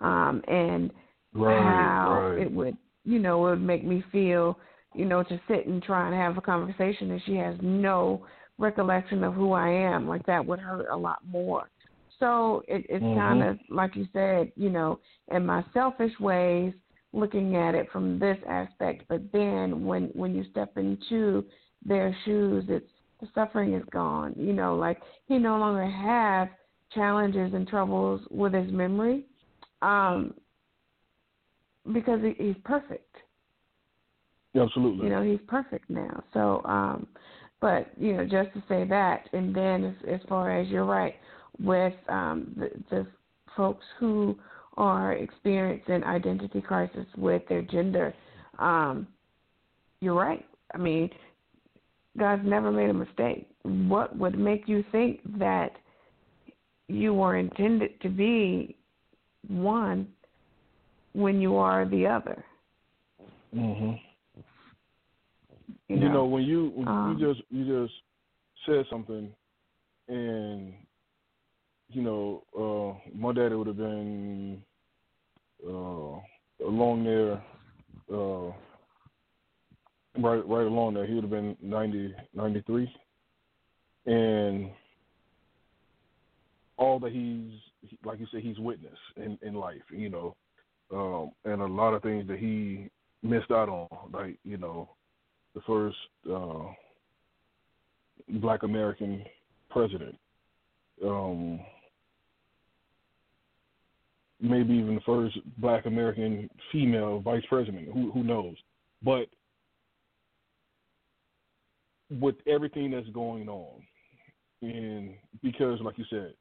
um, 0.00 0.42
and 0.48 0.90
right, 1.34 1.62
how 1.62 2.30
right. 2.30 2.42
it 2.42 2.52
would 2.52 2.76
you 3.04 3.18
know, 3.18 3.46
it 3.46 3.50
would 3.50 3.62
make 3.62 3.84
me 3.84 4.04
feel, 4.12 4.58
you 4.94 5.04
know, 5.04 5.22
to 5.24 5.40
sit 5.48 5.66
and 5.66 5.82
try 5.82 6.06
and 6.06 6.14
have 6.14 6.38
a 6.38 6.40
conversation 6.40 7.10
and 7.10 7.22
she 7.26 7.34
has 7.34 7.56
no 7.60 8.24
recollection 8.58 9.24
of 9.24 9.34
who 9.34 9.52
I 9.52 9.68
am. 9.68 10.08
Like 10.08 10.24
that 10.26 10.44
would 10.44 10.60
hurt 10.60 10.88
a 10.90 10.96
lot 10.96 11.18
more. 11.26 11.68
So 12.20 12.62
it, 12.68 12.86
it's 12.88 13.02
mm-hmm. 13.02 13.18
kind 13.18 13.42
of 13.42 13.58
like 13.68 13.96
you 13.96 14.06
said, 14.12 14.52
you 14.54 14.70
know, 14.70 15.00
in 15.32 15.44
my 15.44 15.64
selfish 15.74 16.12
ways, 16.20 16.72
looking 17.12 17.56
at 17.56 17.74
it 17.74 17.88
from 17.92 18.18
this 18.18 18.38
aspect. 18.48 19.04
But 19.08 19.30
then 19.32 19.84
when 19.84 20.04
when 20.14 20.34
you 20.34 20.44
step 20.50 20.76
into 20.76 21.44
their 21.84 22.16
shoes, 22.24 22.64
it's 22.68 22.88
the 23.20 23.28
suffering 23.34 23.74
is 23.74 23.84
gone. 23.90 24.34
You 24.36 24.52
know, 24.52 24.76
like 24.76 25.00
he 25.26 25.38
no 25.38 25.56
longer 25.58 25.86
has 25.86 26.48
challenges 26.94 27.54
and 27.54 27.66
troubles 27.66 28.20
with 28.30 28.52
his 28.52 28.70
memory, 28.70 29.24
um, 29.80 30.34
because 31.92 32.20
he, 32.22 32.34
he's 32.42 32.56
perfect. 32.64 33.16
Absolutely. 34.54 35.06
You 35.06 35.10
know, 35.10 35.22
he's 35.22 35.40
perfect 35.46 35.88
now. 35.88 36.22
So, 36.34 36.62
um, 36.64 37.06
but 37.60 37.90
you 37.96 38.14
know, 38.14 38.24
just 38.24 38.52
to 38.54 38.62
say 38.68 38.84
that, 38.88 39.28
and 39.32 39.54
then 39.54 39.84
as, 39.84 40.20
as 40.20 40.28
far 40.28 40.50
as 40.50 40.68
you're 40.68 40.84
right 40.84 41.14
with 41.58 41.94
um, 42.08 42.54
the, 42.56 42.70
the 42.90 43.06
folks 43.56 43.84
who 43.98 44.38
are 44.76 45.12
experiencing 45.14 46.04
identity 46.04 46.60
crisis 46.60 47.06
with 47.16 47.42
their 47.48 47.62
gender, 47.62 48.14
um, 48.58 49.06
you're 50.00 50.14
right. 50.14 50.44
I 50.74 50.78
mean, 50.78 51.10
God's 52.18 52.42
never 52.44 52.70
made 52.70 52.90
a 52.90 52.94
mistake. 52.94 53.48
What 53.62 54.16
would 54.16 54.38
make 54.38 54.66
you 54.66 54.84
think 54.92 55.20
that 55.38 55.72
you 56.88 57.14
were 57.14 57.36
intended 57.36 58.00
to 58.02 58.08
be 58.08 58.76
one 59.48 60.08
when 61.14 61.40
you 61.40 61.56
are 61.56 61.84
the 61.86 62.06
other? 62.06 62.44
Mhm. 63.54 64.00
You, 65.88 65.96
You 65.96 66.08
know, 66.08 66.12
know, 66.12 66.24
when 66.26 66.44
you 66.44 66.68
when 66.74 66.88
Um, 66.88 67.18
you 67.18 67.34
just 67.34 67.42
you 67.50 67.86
just 67.86 67.94
said 68.66 68.86
something, 68.88 69.34
and 70.08 70.74
you 71.92 72.02
know, 72.02 72.42
uh, 72.58 73.10
my 73.16 73.32
daddy 73.32 73.54
would 73.54 73.66
have 73.66 73.76
been 73.76 74.62
uh, 75.66 76.18
along 76.66 77.04
there, 77.04 77.42
uh, 78.12 78.52
right 80.20 80.46
right 80.46 80.66
along 80.66 80.94
there. 80.94 81.06
He 81.06 81.14
would 81.14 81.24
have 81.24 81.30
been 81.30 81.56
90, 81.62 82.14
93. 82.34 82.94
and 84.06 84.70
all 86.78 86.98
that 86.98 87.12
he's 87.12 87.52
like 88.04 88.18
you 88.18 88.26
said 88.32 88.42
he's 88.42 88.58
witnessed 88.58 88.96
in 89.16 89.38
in 89.42 89.54
life. 89.54 89.82
You 89.90 90.08
know, 90.08 90.36
um, 90.92 91.32
and 91.44 91.62
a 91.62 91.66
lot 91.66 91.94
of 91.94 92.02
things 92.02 92.26
that 92.28 92.38
he 92.38 92.88
missed 93.22 93.50
out 93.50 93.68
on, 93.68 93.88
like 94.12 94.36
you 94.44 94.56
know, 94.56 94.90
the 95.54 95.60
first 95.66 95.96
uh, 96.32 96.64
Black 98.40 98.62
American 98.62 99.24
president, 99.70 100.16
um, 101.04 101.60
maybe 104.42 104.74
even 104.74 104.96
the 104.96 105.00
first 105.02 105.38
Black 105.58 105.86
American 105.86 106.50
female 106.70 107.20
vice 107.20 107.44
president. 107.48 107.88
Who 107.92 108.10
who 108.10 108.22
knows? 108.22 108.56
But 109.02 109.28
with 112.20 112.34
everything 112.46 112.90
that's 112.90 113.08
going 113.08 113.48
on, 113.48 113.82
and 114.60 115.14
because, 115.42 115.80
like 115.80 115.96
you 115.96 116.04
said, 116.10 116.34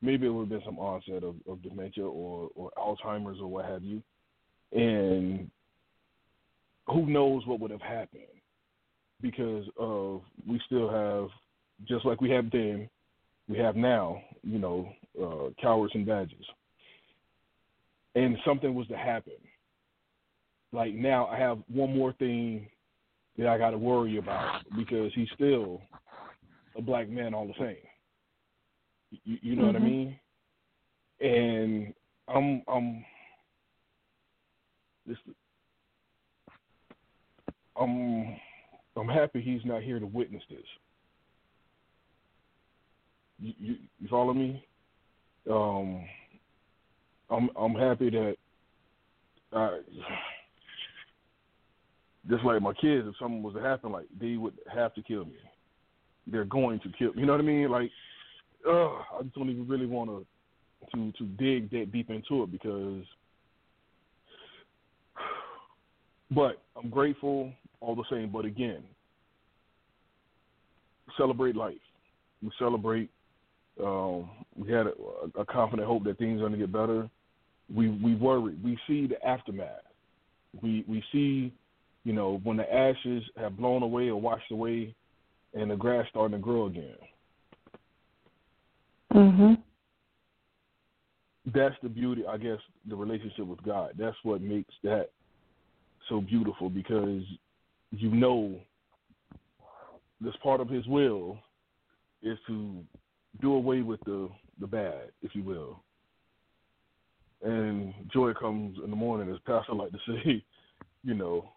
maybe 0.00 0.26
it 0.26 0.30
would 0.30 0.42
have 0.42 0.48
been 0.48 0.62
some 0.64 0.78
onset 0.78 1.24
of, 1.24 1.34
of 1.48 1.62
dementia 1.62 2.04
or, 2.04 2.50
or 2.54 2.70
Alzheimer's 2.76 3.40
or 3.40 3.48
what 3.48 3.64
have 3.64 3.82
you, 3.82 4.02
and 4.72 5.50
who 6.86 7.06
knows 7.06 7.46
what 7.46 7.60
would 7.60 7.70
have 7.70 7.82
happened 7.82 8.22
because 9.20 9.64
of 9.78 10.22
we 10.46 10.60
still 10.66 10.88
have 10.88 11.28
just 11.86 12.04
like 12.04 12.20
we 12.20 12.30
have 12.30 12.50
then, 12.50 12.88
we 13.48 13.58
have 13.58 13.76
now, 13.76 14.20
you 14.42 14.58
know, 14.58 14.88
uh, 15.20 15.50
cowards 15.60 15.94
and 15.94 16.06
badges, 16.06 16.44
and 18.14 18.36
something 18.44 18.74
was 18.74 18.86
to 18.88 18.96
happen. 18.96 19.34
Like 20.72 20.94
now, 20.94 21.26
I 21.26 21.38
have 21.38 21.58
one 21.68 21.96
more 21.96 22.12
thing 22.14 22.68
that 23.36 23.46
I 23.46 23.56
got 23.58 23.70
to 23.70 23.78
worry 23.78 24.18
about 24.18 24.62
because 24.76 25.12
he's 25.14 25.28
still 25.34 25.80
a 26.76 26.82
black 26.82 27.08
man 27.08 27.34
all 27.34 27.46
the 27.46 27.54
same. 27.58 27.76
You, 29.24 29.38
you 29.42 29.56
know 29.56 29.66
what 29.66 29.76
I 29.76 29.78
Mhm. 29.78 29.82
mean? 29.84 30.20
And 31.20 31.94
I'm 32.28 32.62
I'm 32.68 33.04
this 35.06 35.16
I'm 37.76 38.38
I'm 38.96 39.08
happy 39.08 39.40
he's 39.40 39.64
not 39.64 39.82
here 39.82 39.98
to 39.98 40.06
witness 40.06 40.42
this. 40.50 40.66
You 43.38 43.54
you, 43.58 43.76
you 43.98 44.08
follow 44.08 44.34
me? 44.34 44.66
Um, 45.50 46.04
I'm 47.30 47.50
I'm 47.56 47.74
happy 47.74 48.10
that 48.10 48.36
I 49.52 49.78
just 52.28 52.44
like 52.44 52.60
my 52.60 52.74
kids, 52.74 53.06
if 53.08 53.14
something 53.18 53.42
was 53.42 53.54
to 53.54 53.62
happen, 53.62 53.92
like 53.92 54.06
they 54.20 54.36
would 54.36 54.54
have 54.72 54.94
to 54.94 55.02
kill 55.02 55.24
me. 55.24 55.36
They're 56.26 56.44
going 56.44 56.80
to 56.80 56.90
kill. 56.98 57.12
Me. 57.14 57.20
You 57.20 57.26
know 57.26 57.32
what 57.32 57.40
I 57.40 57.44
mean? 57.44 57.70
Like, 57.70 57.90
uh, 58.66 58.88
I 58.88 59.22
just 59.22 59.34
don't 59.34 59.48
even 59.50 59.66
really 59.66 59.86
want 59.86 60.10
to 60.10 60.26
to 60.94 61.12
to 61.12 61.24
dig 61.24 61.70
that 61.70 61.92
deep 61.92 62.10
into 62.10 62.42
it 62.42 62.52
because. 62.52 63.04
But 66.30 66.60
I'm 66.76 66.90
grateful 66.90 67.50
all 67.80 67.96
the 67.96 68.04
same. 68.10 68.30
But 68.30 68.44
again, 68.44 68.82
celebrate 71.16 71.56
life. 71.56 71.80
We 72.42 72.50
celebrate. 72.58 73.08
Um, 73.82 74.28
we 74.54 74.70
had 74.70 74.88
a, 74.88 74.92
a 75.40 75.46
confident 75.46 75.88
hope 75.88 76.04
that 76.04 76.18
things 76.18 76.36
are 76.42 76.48
going 76.48 76.52
to 76.52 76.58
get 76.58 76.70
better. 76.70 77.08
We 77.74 77.88
we 77.88 78.14
worry. 78.14 78.54
We 78.62 78.78
see 78.86 79.06
the 79.06 79.24
aftermath. 79.26 79.82
We 80.62 80.84
we 80.88 81.02
see, 81.12 81.52
you 82.04 82.12
know, 82.12 82.40
when 82.44 82.56
the 82.56 82.72
ashes 82.72 83.22
have 83.36 83.56
blown 83.56 83.82
away 83.82 84.08
or 84.08 84.20
washed 84.20 84.50
away, 84.50 84.94
and 85.54 85.70
the 85.70 85.76
grass 85.76 86.06
starting 86.10 86.38
to 86.38 86.42
grow 86.42 86.66
again. 86.66 86.96
Mhm. 89.12 89.62
That's 91.46 91.74
the 91.82 91.88
beauty, 91.88 92.26
I 92.26 92.36
guess, 92.36 92.58
the 92.86 92.96
relationship 92.96 93.46
with 93.46 93.62
God. 93.62 93.92
That's 93.96 94.16
what 94.22 94.42
makes 94.42 94.74
that 94.82 95.10
so 96.08 96.20
beautiful 96.20 96.68
because 96.68 97.22
you 97.90 98.10
know 98.10 98.60
this 100.20 100.34
part 100.42 100.60
of 100.60 100.68
His 100.68 100.86
will 100.86 101.38
is 102.22 102.38
to 102.46 102.84
do 103.40 103.54
away 103.54 103.82
with 103.82 104.00
the 104.04 104.28
the 104.60 104.66
bad, 104.66 105.12
if 105.22 105.34
you 105.34 105.42
will. 105.42 105.82
And 107.42 107.94
joy 108.12 108.34
comes 108.34 108.78
in 108.82 108.90
the 108.90 108.96
morning, 108.96 109.32
as 109.32 109.40
Pastor 109.46 109.74
like 109.74 109.92
to 109.92 109.98
say, 110.06 110.44
you 111.04 111.14
know, 111.14 111.48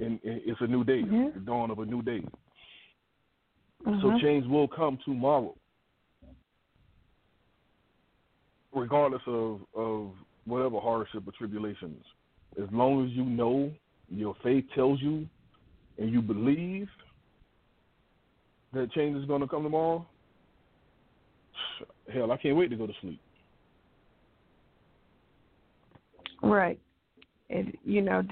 and, 0.00 0.18
it's 0.24 0.60
a 0.60 0.66
new 0.66 0.82
day, 0.84 1.00
Yeah. 1.00 1.30
the 1.34 1.40
dawn 1.40 1.70
of 1.70 1.78
a 1.78 1.84
new 1.84 2.02
day. 2.02 2.24
So 3.84 4.10
Mhm. 4.10 4.20
change 4.20 4.46
will 4.46 4.66
come 4.66 4.98
tomorrow, 5.04 5.54
regardless 8.72 9.22
of 9.26 9.60
of 9.74 10.12
whatever 10.44 10.80
hardship 10.80 11.26
or 11.26 11.32
tribulations. 11.32 12.04
As 12.60 12.70
long 12.72 13.04
as 13.04 13.12
you 13.12 13.24
know 13.24 13.72
your 14.08 14.34
faith 14.36 14.64
tells 14.74 15.00
you, 15.00 15.28
and 15.98 16.10
you 16.10 16.22
believe 16.22 16.88
that 18.72 18.90
change 18.92 19.16
is 19.16 19.24
going 19.26 19.40
to 19.40 19.46
come 19.48 19.62
tomorrow, 19.62 20.06
hell, 22.12 22.32
I 22.32 22.36
can't 22.38 22.56
wait 22.56 22.70
to 22.70 22.76
go 22.76 22.86
to 22.86 22.94
sleep. 23.00 23.20
Right. 26.42 26.78
It 27.48 27.74
you 27.84 28.02
know, 28.02 28.22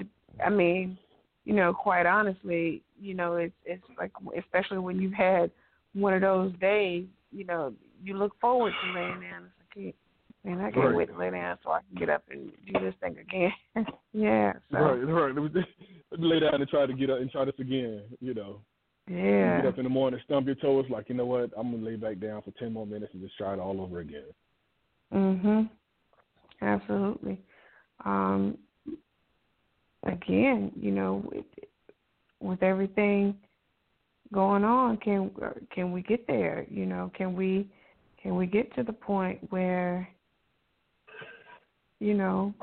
I 0.45 0.49
mean, 0.49 0.97
you 1.45 1.53
know, 1.53 1.73
quite 1.73 2.05
honestly, 2.05 2.81
you 2.99 3.13
know, 3.13 3.35
it's 3.35 3.55
it's 3.65 3.83
like 3.97 4.11
especially 4.37 4.79
when 4.79 4.99
you've 4.99 5.13
had 5.13 5.51
one 5.93 6.13
of 6.13 6.21
those 6.21 6.53
days, 6.59 7.05
you 7.31 7.45
know, 7.45 7.73
you 8.03 8.17
look 8.17 8.39
forward 8.39 8.73
to 8.83 8.93
laying 8.93 9.21
down. 9.21 9.45
It's 9.45 9.75
like, 9.75 9.95
man, 10.43 10.59
I 10.59 10.71
can't 10.71 10.87
Right. 10.87 10.95
wait 10.95 11.09
to 11.09 11.17
lay 11.17 11.31
down 11.31 11.57
so 11.63 11.71
I 11.71 11.79
can 11.81 11.97
get 11.97 12.09
up 12.09 12.23
and 12.29 12.51
do 12.65 12.79
this 12.79 12.95
thing 13.01 13.17
again. 13.17 13.53
yeah. 14.13 14.53
So 14.71 14.77
Right, 14.77 14.97
right. 14.97 15.35
Let 15.35 15.53
me 15.53 16.27
lay 16.27 16.39
down 16.39 16.55
and 16.61 16.69
try 16.69 16.85
to 16.85 16.93
get 16.93 17.09
up 17.09 17.19
and 17.19 17.31
try 17.31 17.45
this 17.45 17.59
again. 17.59 18.03
You 18.19 18.33
know, 18.33 18.61
you 19.07 19.15
yeah. 19.15 19.57
get 19.57 19.65
up 19.67 19.77
in 19.77 19.83
the 19.83 19.89
morning, 19.89 20.19
stump 20.25 20.45
your 20.47 20.55
toes, 20.55 20.85
like 20.89 21.09
you 21.09 21.15
know 21.15 21.25
what? 21.25 21.51
I'm 21.57 21.71
gonna 21.71 21.83
lay 21.83 21.95
back 21.95 22.19
down 22.19 22.41
for 22.41 22.51
ten 22.51 22.73
more 22.73 22.85
minutes 22.85 23.13
and 23.13 23.21
just 23.21 23.37
try 23.37 23.53
it 23.53 23.59
all 23.59 23.79
over 23.81 23.99
again. 23.99 24.25
Mhm. 25.13 25.69
Absolutely. 26.61 27.41
Um 28.03 28.57
again, 30.05 30.71
you 30.75 30.91
know, 30.91 31.23
with, 31.31 31.45
with 32.39 32.63
everything 32.63 33.35
going 34.33 34.63
on, 34.63 34.97
can 34.97 35.31
can 35.73 35.91
we 35.91 36.01
get 36.01 36.25
there? 36.27 36.65
You 36.69 36.85
know, 36.85 37.11
can 37.15 37.35
we 37.35 37.69
can 38.21 38.35
we 38.35 38.45
get 38.45 38.73
to 38.75 38.83
the 38.83 38.93
point 38.93 39.39
where 39.51 40.07
you 41.99 42.13
know 42.13 42.53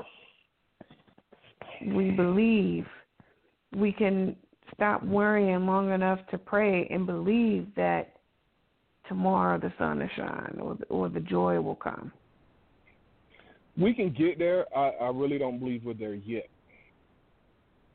we 1.86 2.10
believe 2.10 2.86
we 3.76 3.92
can 3.92 4.36
stop 4.74 5.02
worrying 5.04 5.66
long 5.66 5.90
enough 5.92 6.18
to 6.30 6.38
pray 6.38 6.86
and 6.90 7.06
believe 7.06 7.66
that 7.76 8.16
tomorrow 9.08 9.58
the 9.58 9.72
sun 9.78 9.98
will 9.98 10.08
shine 10.16 10.58
or 10.60 10.76
or 10.88 11.08
the 11.08 11.20
joy 11.20 11.60
will 11.60 11.76
come. 11.76 12.12
We 13.78 13.94
can 13.94 14.10
get 14.12 14.38
there. 14.38 14.66
I, 14.76 14.90
I 14.90 15.08
really 15.10 15.38
don't 15.38 15.58
believe 15.58 15.82
we're 15.84 15.94
there 15.94 16.14
yet, 16.14 16.48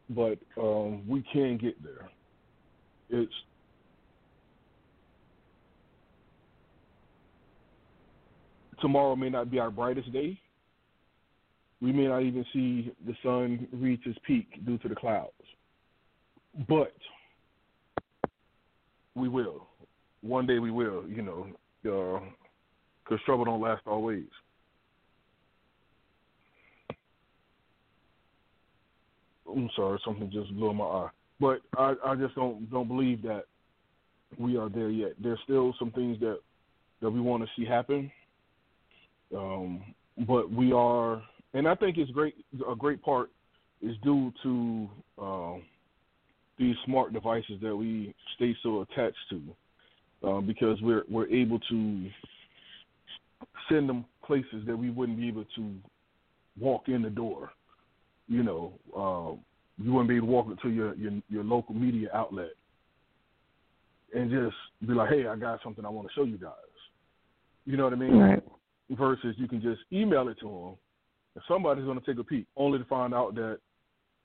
but 0.10 0.38
um, 0.60 1.08
we 1.08 1.24
can 1.32 1.58
get 1.58 1.82
there. 1.84 2.10
It's 3.10 3.32
tomorrow 8.82 9.16
may 9.16 9.30
not 9.30 9.52
be 9.52 9.60
our 9.60 9.72
brightest 9.72 10.12
day. 10.12 10.40
We 11.80 11.92
may 11.92 12.08
not 12.08 12.24
even 12.24 12.44
see 12.54 12.92
the 13.06 13.14
sun 13.22 13.68
reach 13.72 14.02
its 14.06 14.18
peak 14.26 14.66
due 14.66 14.80
to 14.80 14.88
the 14.88 14.96
clouds, 14.96 15.32
but 16.68 16.96
we 19.16 19.30
will. 19.30 19.68
One 20.22 20.48
day 20.48 20.58
we 20.58 20.72
will. 20.72 21.04
You 21.08 21.22
know, 21.22 21.48
because 21.84 23.24
trouble 23.26 23.46
don't 23.46 23.62
last 23.62 23.84
always. 23.86 24.26
I'm 29.50 29.70
sorry, 29.76 30.00
something 30.04 30.30
just 30.32 30.54
blew 30.56 30.74
my 30.74 30.86
eye. 30.86 31.10
But 31.40 31.62
I, 31.78 31.94
I 32.06 32.16
just 32.16 32.36
don't 32.36 32.70
don't 32.72 32.88
believe 32.88 33.22
that 33.24 33.44
we 34.38 34.58
are 34.58 34.70
there 34.70 34.90
yet. 34.90 35.12
There's 35.22 35.40
still 35.44 35.74
some 35.80 35.92
things 35.92 36.20
that 36.20 36.40
that 37.02 37.10
we 37.10 37.22
want 37.22 37.44
to 37.44 37.50
see 37.56 37.66
happen. 37.66 38.12
Um, 39.36 39.84
but 40.28 40.52
we 40.52 40.72
are, 40.72 41.22
and 41.54 41.68
I 41.68 41.76
think 41.76 41.98
it's 41.98 42.12
great. 42.12 42.36
A 42.70 42.76
great 42.76 43.02
part 43.02 43.30
is 43.82 43.96
due 44.04 44.34
to 44.44 44.90
um, 45.22 45.64
these 46.58 46.76
smart 46.86 47.14
devices 47.14 47.60
that 47.62 47.76
we 47.76 48.16
stay 48.36 48.56
so 48.64 48.82
attached 48.82 49.18
to, 49.30 49.42
uh, 50.28 50.42
because 50.42 50.82
we're 50.82 51.04
we're 51.10 51.28
able 51.28 51.60
to 51.70 52.10
send 53.70 53.88
them 53.88 54.06
places 54.26 54.66
that 54.66 54.76
we 54.76 54.90
wouldn't 54.90 55.20
be 55.20 55.28
able 55.28 55.46
to 55.56 55.74
walk 56.60 56.88
in 56.88 57.02
the 57.04 57.10
door 57.10 57.52
you 58.28 58.44
know, 58.44 58.74
uh, 58.96 59.36
you 59.84 59.94
wouldn't 59.94 60.10
be 60.10 60.18
able 60.18 60.28
to 60.28 60.34
walk 60.34 60.48
into 60.50 60.70
your, 60.70 60.96
your 60.96 61.12
your 61.30 61.44
local 61.44 61.76
media 61.76 62.10
outlet 62.14 62.52
and 64.14 64.30
just 64.30 64.56
be 64.86 64.94
like, 64.94 65.10
"Hey, 65.10 65.28
I 65.28 65.36
got 65.36 65.62
something 65.64 65.86
I 65.86 65.90
want 65.90 66.08
to 66.08 66.14
show 66.14 66.24
you 66.24 66.38
guys." 66.38 66.52
You 67.66 67.78
know 67.78 67.84
what 67.84 67.94
I 67.94 67.98
mean? 67.98 68.18
Right. 68.18 68.44
Versus 68.92 69.36
you 69.38 69.48
can 69.48 69.62
just 69.62 69.82
email 69.92 70.30
it 70.30 70.40
to 70.40 70.46
them, 70.46 70.76
and 71.36 71.44
somebody's 71.48 71.86
going 71.86 72.00
to 72.00 72.06
take 72.06 72.18
a 72.18 72.24
peek, 72.24 72.48
only 72.56 72.80
to 72.80 72.86
find 72.86 73.14
out 73.14 73.36
that, 73.36 73.60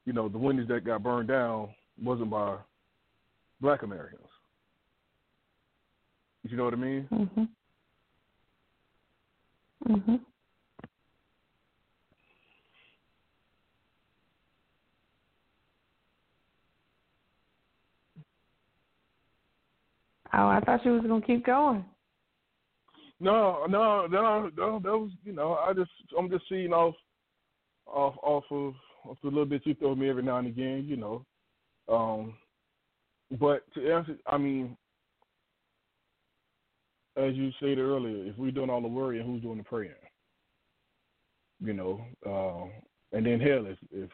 you 0.05 0.13
know, 0.13 0.29
the 0.29 0.39
windows 0.39 0.69
that 0.69 0.85
got 0.85 1.03
burned 1.03 1.29
down 1.29 1.71
wasn't 2.01 2.31
by 2.31 2.57
Black 3.61 3.83
Americans. 3.83 4.23
You 6.45 6.57
know 6.57 6.65
what 6.65 6.75
I 6.75 6.77
mean? 6.77 7.09
Mhm. 7.11 7.49
Mhm. 9.89 10.21
Oh, 20.35 20.49
I 20.49 20.61
thought 20.61 20.85
you 20.85 20.93
was 20.93 21.03
gonna 21.03 21.21
keep 21.21 21.45
going. 21.45 21.85
No, 23.21 23.67
no, 23.69 24.07
no, 24.07 24.51
no. 24.57 24.81
That 24.81 24.99
was, 24.99 25.11
you 25.25 25.33
know, 25.33 25.55
I 25.55 25.73
just, 25.73 25.91
I'm 26.19 26.29
just 26.29 26.49
seeing 26.49 26.73
off, 26.73 26.95
off, 27.87 28.15
off 28.23 28.45
of, 28.51 28.75
off 29.05 29.17
the 29.23 29.29
little 29.29 29.45
bit 29.45 29.63
you 29.65 29.75
throw 29.75 29.95
me 29.95 30.11
every 30.11 30.25
now 30.25 30.39
and 30.39 30.49
again, 30.49 30.85
you 30.89 30.97
know. 30.97 31.25
Um, 31.89 32.35
but 33.39 33.63
to 33.75 33.93
answer, 33.93 34.17
I 34.27 34.39
mean, 34.39 34.77
as 37.17 37.35
you 37.35 37.51
stated 37.59 37.79
earlier, 37.79 38.27
if 38.27 38.37
we're 38.37 38.51
doing 38.51 38.71
all 38.71 38.81
the 38.81 38.89
worrying, 38.89 39.27
who's 39.27 39.43
doing 39.43 39.59
the 39.59 39.65
praying? 39.65 39.93
You 41.61 41.75
know, 41.75 42.05
uh, 42.27 43.17
and 43.17 43.25
then 43.25 43.39
hell, 43.39 43.67
if 43.67 43.79
if 43.93 44.11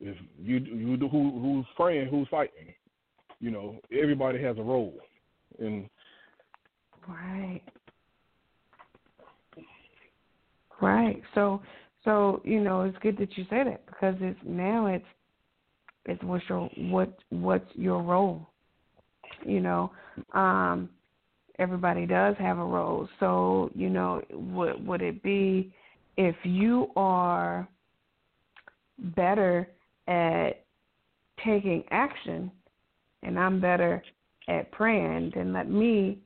if 0.00 0.16
you 0.38 0.58
you 0.58 0.96
do 0.98 1.08
who 1.08 1.40
who's 1.40 1.64
praying, 1.74 2.08
who's 2.08 2.28
fighting? 2.28 2.74
You 3.40 3.50
know, 3.50 3.78
everybody 3.92 4.42
has 4.42 4.58
a 4.58 4.62
role, 4.62 4.94
and 5.58 5.88
Right. 7.06 7.60
Right. 10.80 11.22
So 11.34 11.60
so, 12.04 12.42
you 12.44 12.60
know, 12.60 12.82
it's 12.82 12.98
good 12.98 13.16
that 13.18 13.36
you 13.36 13.44
say 13.44 13.64
that 13.64 13.86
because 13.86 14.14
it's 14.20 14.38
now 14.44 14.86
it's 14.86 15.04
it's 16.06 16.22
what's 16.22 16.44
your 16.48 16.68
what 16.76 17.14
what's 17.30 17.70
your 17.74 18.02
role. 18.02 18.46
You 19.44 19.60
know, 19.60 19.92
um 20.32 20.88
everybody 21.58 22.06
does 22.06 22.36
have 22.38 22.58
a 22.58 22.64
role. 22.64 23.08
So, 23.20 23.70
you 23.74 23.88
know, 23.88 24.22
would 24.32 24.86
would 24.86 25.02
it 25.02 25.22
be 25.22 25.72
if 26.16 26.36
you 26.44 26.88
are 26.96 27.68
better 28.98 29.68
at 30.06 30.64
taking 31.44 31.84
action 31.90 32.50
and 33.24 33.38
I'm 33.38 33.60
better 33.60 34.02
at 34.48 34.70
praying, 34.72 35.32
then 35.34 35.52
let 35.52 35.68
me 35.68 36.18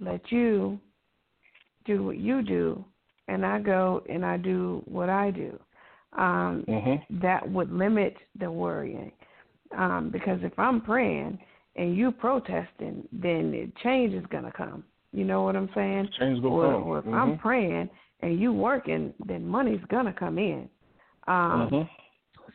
let 0.00 0.20
you 0.30 0.78
do 1.84 2.04
what 2.04 2.18
you 2.18 2.42
do 2.42 2.84
and 3.28 3.44
I 3.44 3.60
go 3.60 4.02
and 4.08 4.24
I 4.24 4.36
do 4.36 4.82
what 4.86 5.08
I 5.08 5.30
do. 5.30 5.58
Um, 6.16 6.64
mm-hmm. 6.68 7.18
that 7.20 7.48
would 7.50 7.72
limit 7.72 8.16
the 8.38 8.50
worrying. 8.50 9.10
Um, 9.76 10.10
because 10.12 10.38
if 10.42 10.56
I'm 10.58 10.80
praying 10.80 11.38
and 11.74 11.96
you 11.96 12.12
protesting, 12.12 13.08
then 13.12 13.72
change 13.82 14.14
is 14.14 14.24
gonna 14.30 14.52
come. 14.52 14.84
You 15.12 15.24
know 15.24 15.42
what 15.42 15.56
I'm 15.56 15.70
saying? 15.74 16.08
Change 16.18 16.42
will 16.42 16.52
or, 16.52 16.72
come. 16.72 16.82
Or 16.84 16.98
if 16.98 17.04
mm-hmm. 17.04 17.14
I'm 17.14 17.38
praying 17.38 17.90
and 18.20 18.38
you 18.38 18.52
working, 18.52 19.12
then 19.26 19.46
money's 19.46 19.84
gonna 19.88 20.12
come 20.12 20.38
in. 20.38 20.68
Um, 21.26 21.68
mm-hmm. 21.72 21.82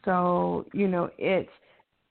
So 0.06 0.66
you 0.74 0.88
know, 0.88 1.10
it's 1.18 1.50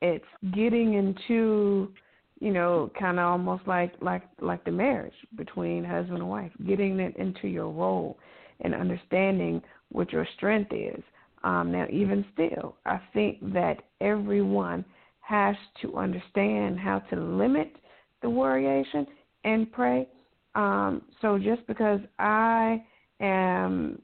it's 0.00 0.24
getting 0.52 0.94
into 0.94 1.92
you 2.40 2.52
know, 2.52 2.90
kind 2.98 3.18
of 3.18 3.26
almost 3.26 3.66
like 3.66 3.92
like 4.00 4.22
like 4.40 4.64
the 4.64 4.70
marriage 4.70 5.14
between 5.36 5.84
husband 5.84 6.18
and 6.18 6.28
wife, 6.28 6.52
getting 6.66 7.00
it 7.00 7.16
into 7.16 7.48
your 7.48 7.70
role 7.70 8.18
and 8.60 8.74
understanding 8.74 9.60
what 9.90 10.12
your 10.12 10.26
strength 10.36 10.72
is. 10.72 11.02
Um, 11.44 11.72
now, 11.72 11.86
even 11.90 12.24
still, 12.32 12.76
I 12.84 13.00
think 13.12 13.40
that 13.52 13.82
everyone 14.00 14.84
has 15.20 15.56
to 15.82 15.96
understand 15.96 16.78
how 16.78 17.00
to 17.10 17.16
limit 17.16 17.76
the 18.22 18.28
worryation 18.28 19.06
and 19.44 19.70
pray. 19.70 20.08
Um, 20.54 21.02
so 21.20 21.38
just 21.38 21.66
because 21.66 22.00
I 22.18 22.82
am 23.20 24.00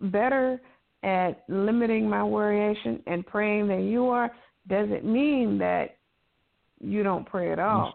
better 0.00 0.60
at 1.02 1.42
limiting 1.48 2.08
my 2.08 2.20
worryation 2.20 3.00
and 3.06 3.26
praying 3.26 3.68
than 3.68 3.86
you 3.86 4.06
are, 4.08 4.30
doesn't 4.68 5.04
mean 5.04 5.58
that 5.58 5.96
you 6.80 7.02
don't 7.02 7.26
pray 7.26 7.52
at 7.52 7.58
all. 7.58 7.94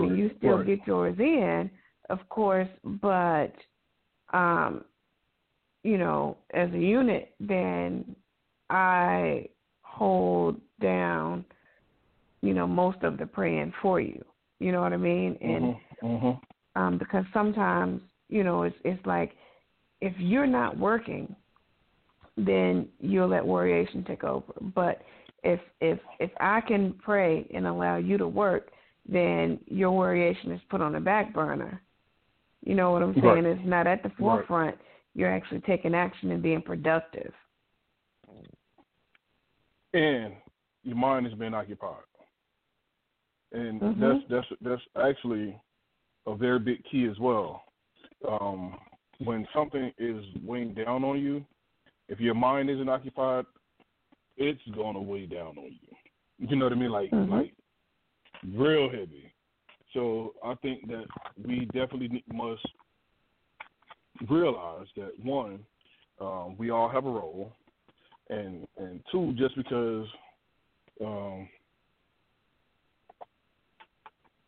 I 0.00 0.08
mean, 0.08 0.16
you 0.16 0.30
still 0.38 0.62
get 0.62 0.80
yours 0.86 1.16
in, 1.18 1.70
of 2.10 2.18
course, 2.28 2.68
but 2.84 3.52
um, 4.32 4.84
you 5.82 5.96
know, 5.98 6.36
as 6.52 6.70
a 6.72 6.78
unit, 6.78 7.34
then 7.40 8.16
I 8.68 9.48
hold 9.82 10.60
down, 10.80 11.44
you 12.42 12.52
know, 12.52 12.66
most 12.66 12.98
of 13.02 13.16
the 13.16 13.26
praying 13.26 13.72
for 13.80 14.00
you. 14.00 14.22
You 14.60 14.72
know 14.72 14.80
what 14.80 14.92
I 14.92 14.96
mean? 14.96 15.38
And 15.40 15.64
mm-hmm. 15.64 16.06
Mm-hmm. 16.06 16.80
um, 16.80 16.98
because 16.98 17.24
sometimes, 17.32 18.02
you 18.28 18.44
know, 18.44 18.64
it's 18.64 18.76
it's 18.84 19.04
like 19.06 19.32
if 20.00 20.12
you're 20.18 20.46
not 20.46 20.76
working, 20.76 21.34
then 22.36 22.88
you'll 23.00 23.28
let 23.28 23.42
worryation 23.42 24.06
take 24.06 24.24
over. 24.24 24.52
But 24.74 25.02
if 25.42 25.60
if 25.80 25.98
if 26.18 26.30
I 26.40 26.60
can 26.60 26.94
pray 26.94 27.46
and 27.54 27.66
allow 27.66 27.96
you 27.96 28.18
to 28.18 28.28
work, 28.28 28.70
then 29.08 29.58
your 29.66 29.90
worryation 29.90 30.54
is 30.54 30.60
put 30.68 30.80
on 30.80 30.92
the 30.92 31.00
back 31.00 31.32
burner. 31.32 31.80
You 32.64 32.74
know 32.74 32.90
what 32.90 33.02
I'm 33.02 33.14
saying? 33.14 33.24
Right. 33.24 33.44
It's 33.44 33.60
not 33.64 33.86
at 33.86 34.02
the 34.02 34.10
forefront. 34.18 34.76
Right. 34.76 34.84
You're 35.14 35.34
actually 35.34 35.60
taking 35.60 35.94
action 35.94 36.30
and 36.30 36.42
being 36.42 36.62
productive. 36.62 37.32
And 39.94 40.34
your 40.82 40.96
mind 40.96 41.26
is 41.26 41.34
being 41.34 41.54
occupied. 41.54 42.02
And 43.52 43.80
mm-hmm. 43.80 44.00
that's 44.00 44.20
that's 44.28 44.46
that's 44.60 44.82
actually 45.08 45.58
a 46.26 46.34
very 46.34 46.58
big 46.58 46.82
key 46.90 47.08
as 47.10 47.18
well. 47.18 47.62
Um, 48.28 48.76
when 49.24 49.46
something 49.54 49.90
is 49.98 50.22
weighing 50.44 50.74
down 50.74 51.04
on 51.04 51.18
you, 51.18 51.44
if 52.08 52.20
your 52.20 52.34
mind 52.34 52.68
isn't 52.68 52.88
occupied, 52.88 53.46
it's 54.38 54.62
gonna 54.74 55.00
weigh 55.00 55.26
down 55.26 55.58
on 55.58 55.76
you. 55.82 56.48
You 56.48 56.56
know 56.56 56.66
what 56.66 56.72
I 56.72 56.76
mean? 56.76 56.90
Like 56.90 57.10
mm-hmm. 57.10 57.32
like 57.32 57.52
real 58.54 58.88
heavy. 58.88 59.32
So 59.92 60.34
I 60.44 60.54
think 60.56 60.86
that 60.88 61.04
we 61.44 61.66
definitely 61.66 62.22
must 62.32 62.66
realize 64.28 64.86
that 64.96 65.12
one, 65.22 65.60
um, 66.20 66.56
we 66.58 66.70
all 66.70 66.88
have 66.88 67.04
a 67.04 67.10
role, 67.10 67.52
and 68.30 68.66
and 68.76 69.00
two, 69.10 69.34
just 69.36 69.56
because 69.56 70.06
um, 71.04 71.48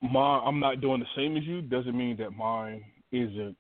my 0.03 0.39
I'm 0.39 0.61
not 0.61 0.81
doing 0.81 1.01
the 1.01 1.07
same 1.17 1.37
as 1.37 1.45
you 1.45 1.63
doesn't 1.63 1.97
mean 1.97 2.17
that 2.19 2.31
mine 2.31 2.85
isn't 3.13 3.57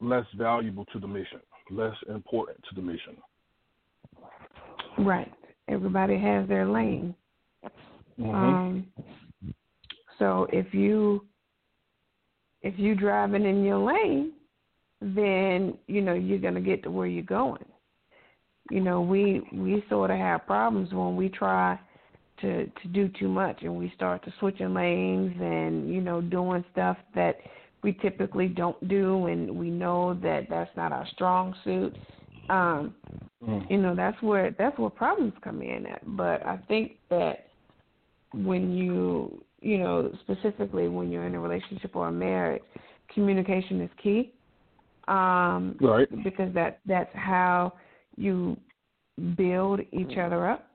less 0.00 0.26
valuable 0.36 0.84
to 0.86 0.98
the 0.98 1.08
mission, 1.08 1.40
less 1.70 1.94
important 2.08 2.58
to 2.68 2.74
the 2.74 2.82
mission. 2.82 3.16
Right. 4.98 5.32
Everybody 5.68 6.18
has 6.18 6.48
their 6.48 6.66
lane. 6.66 7.14
Mm-hmm. 8.18 8.34
Um, 8.34 8.86
so 10.18 10.46
if 10.52 10.74
you 10.74 11.24
if 12.62 12.78
you 12.78 12.94
driving 12.94 13.46
in 13.46 13.64
your 13.64 13.78
lane, 13.78 14.32
then 15.00 15.78
you 15.86 16.02
know 16.02 16.12
you're 16.12 16.38
gonna 16.38 16.60
get 16.60 16.82
to 16.82 16.90
where 16.90 17.06
you're 17.06 17.22
going. 17.22 17.64
You 18.70 18.80
know, 18.80 19.00
we 19.00 19.42
we 19.52 19.82
sort 19.88 20.10
of 20.10 20.18
have 20.18 20.46
problems 20.46 20.92
when 20.92 21.16
we 21.16 21.28
try 21.28 21.78
to 22.40 22.66
to 22.66 22.88
do 22.92 23.08
too 23.08 23.28
much 23.28 23.62
and 23.62 23.76
we 23.76 23.92
start 23.94 24.24
to 24.24 24.32
switching 24.38 24.74
lanes 24.74 25.34
and 25.40 25.92
you 25.92 26.00
know 26.00 26.20
doing 26.20 26.64
stuff 26.72 26.96
that 27.14 27.36
we 27.82 27.92
typically 27.94 28.48
don't 28.48 28.88
do 28.88 29.26
and 29.26 29.50
we 29.50 29.70
know 29.70 30.14
that 30.22 30.46
that's 30.50 30.74
not 30.76 30.92
our 30.92 31.06
strong 31.12 31.54
suit. 31.64 31.96
Um, 32.48 32.94
mm. 33.42 33.70
You 33.70 33.78
know, 33.78 33.94
that's 33.94 34.20
where 34.22 34.54
that's 34.58 34.78
where 34.78 34.90
problems 34.90 35.34
come 35.42 35.62
in 35.62 35.86
at. 35.86 36.02
But 36.16 36.44
I 36.44 36.58
think 36.68 36.92
that 37.10 37.46
when 38.32 38.72
you 38.72 39.42
you 39.60 39.78
know, 39.78 40.10
specifically 40.22 40.88
when 40.88 41.10
you're 41.10 41.26
in 41.26 41.34
a 41.34 41.40
relationship 41.40 41.94
or 41.94 42.08
a 42.08 42.12
marriage, 42.12 42.62
communication 43.12 43.80
is 43.82 43.90
key. 44.02 44.32
Um, 45.08 45.76
right. 45.80 46.08
Because 46.24 46.52
that 46.54 46.80
that's 46.86 47.14
how 47.14 47.74
you 48.16 48.56
build 49.36 49.80
each 49.92 50.16
other 50.18 50.48
up. 50.48 50.66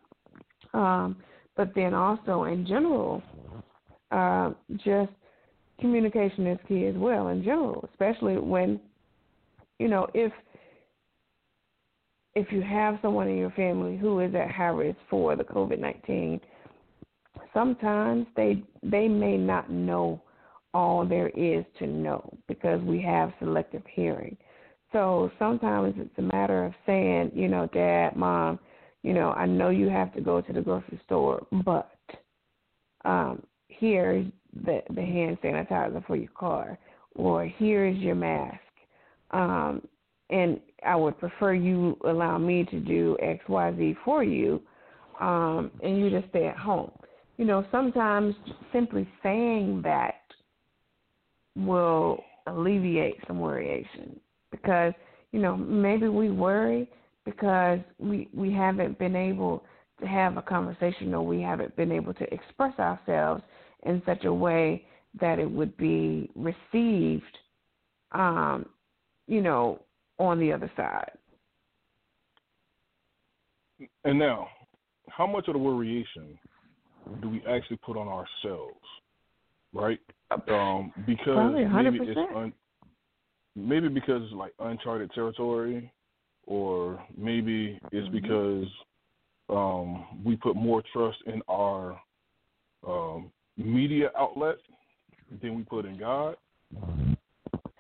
Um, 0.74 1.18
but 1.56 1.74
then 1.74 1.94
also 1.94 2.44
in 2.44 2.66
general, 2.66 3.24
uh, 4.12 4.52
just 4.84 5.12
communication 5.80 6.48
is 6.48 6.60
key 6.68 6.86
as 6.86 6.96
well 6.96 7.30
in 7.30 7.44
general, 7.44 7.88
especially 7.92 8.38
when, 8.38 8.80
you 9.80 9.88
know, 9.88 10.08
if 10.14 10.32
if 12.36 12.52
you 12.52 12.62
have 12.62 13.00
someone 13.02 13.28
in 13.28 13.38
your 13.38 13.52
family 13.52 13.98
who 13.98 14.20
is 14.20 14.36
at 14.36 14.52
high 14.52 14.66
risk 14.66 14.98
for 15.10 15.36
the 15.36 15.44
COVID 15.44 15.80
nineteen 15.80 16.40
sometimes 17.54 18.28
they 18.36 18.62
they 18.84 19.08
may 19.08 19.38
not 19.38 19.72
know 19.72 20.22
all 20.74 21.06
there 21.06 21.30
is 21.30 21.64
to 21.80 21.88
know 21.88 22.38
because 22.48 22.82
we 22.82 23.02
have 23.02 23.32
selective 23.40 23.82
hearing. 23.94 24.36
So 24.92 25.32
sometimes 25.40 25.96
it's 25.98 26.18
a 26.18 26.22
matter 26.22 26.66
of 26.66 26.74
saying, 26.86 27.32
you 27.34 27.48
know, 27.48 27.68
dad, 27.74 28.16
mom, 28.16 28.60
you 29.02 29.14
know, 29.14 29.32
I 29.32 29.46
know 29.46 29.70
you 29.70 29.90
have 29.90 30.14
to 30.16 30.22
go 30.22 30.42
to 30.42 30.54
the 30.54 30.62
grocery 30.62 31.00
store, 31.06 31.48
but 31.64 31.92
um, 33.06 33.44
here's 33.70 34.28
the 34.66 34.82
the 34.94 35.02
hand 35.02 35.38
sanitizer 35.44 36.06
for 36.06 36.18
your 36.18 36.32
car, 36.38 36.78
or 37.16 37.46
here's 37.46 37.98
your 37.98 38.16
mask. 38.16 38.60
Um, 39.32 39.82
and 40.30 40.60
I 40.86 40.96
would 40.96 41.20
prefer 41.20 41.54
you 41.54 41.98
allow 42.06 42.38
me 42.38 42.66
to 42.66 42.80
do 42.80 43.18
X, 43.22 43.44
Y, 43.48 43.74
Z 43.78 43.96
for 44.04 44.24
you, 44.24 44.62
um, 45.20 45.72
and 45.84 46.00
you 46.00 46.10
just 46.10 46.30
stay 46.30 46.48
at 46.48 46.58
home. 46.58 46.92
You 47.38 47.46
know, 47.46 47.66
sometimes 47.72 48.36
simply 48.72 49.08
saying 49.22 49.82
that 49.84 50.22
will 51.56 52.24
alleviate 52.48 53.16
some 53.28 53.38
worryation 53.38 54.18
because, 54.52 54.94
you 55.32 55.40
know, 55.40 55.56
maybe 55.56 56.08
we 56.08 56.30
worry 56.30 56.90
because 57.24 57.80
we 57.98 58.30
we 58.34 58.52
haven't 58.54 58.98
been 59.00 59.16
able 59.16 59.64
to 60.00 60.08
have 60.08 60.38
a 60.38 60.42
conversation 60.42 61.14
or 61.14 61.26
we 61.26 61.42
haven't 61.42 61.76
been 61.76 61.92
able 61.92 62.14
to 62.14 62.34
express 62.34 62.78
ourselves 62.80 63.42
in 63.84 64.02
such 64.06 64.26
a 64.26 64.34
way 64.34 64.86
that 65.20 65.40
it 65.40 65.50
would 65.50 65.76
be 65.78 66.30
received 66.36 67.24
um, 68.12 68.66
you 69.28 69.42
know, 69.42 69.82
on 70.20 70.40
the 70.40 70.52
other 70.52 70.72
side. 70.76 71.12
And 74.04 74.18
now, 74.18 74.48
how 75.10 75.28
much 75.28 75.48
of 75.48 75.54
the 75.54 75.60
worryation 75.60 76.38
do 77.22 77.30
we 77.30 77.44
actually 77.48 77.78
put 77.78 77.98
on 77.98 78.08
ourselves, 78.08 78.80
right? 79.74 80.00
Um, 80.50 80.92
because 81.06 81.54
maybe 81.54 82.00
it's 82.02 82.20
un, 82.36 82.54
maybe 83.56 83.90
because 83.90 84.24
it's 84.24 84.34
like 84.34 84.54
uncharted 84.60 85.12
territory, 85.14 85.92
or 86.48 87.04
maybe 87.18 87.80
it's 87.92 88.08
mm-hmm. 88.08 88.16
because 88.16 88.68
um, 89.50 90.22
we 90.24 90.36
put 90.36 90.56
more 90.56 90.82
trust 90.94 91.18
in 91.28 91.42
our 91.48 92.00
um, 92.88 93.32
media 93.58 94.12
outlet 94.18 94.56
than 95.42 95.56
we 95.56 95.64
put 95.64 95.86
in 95.86 95.98
God. 95.98 96.36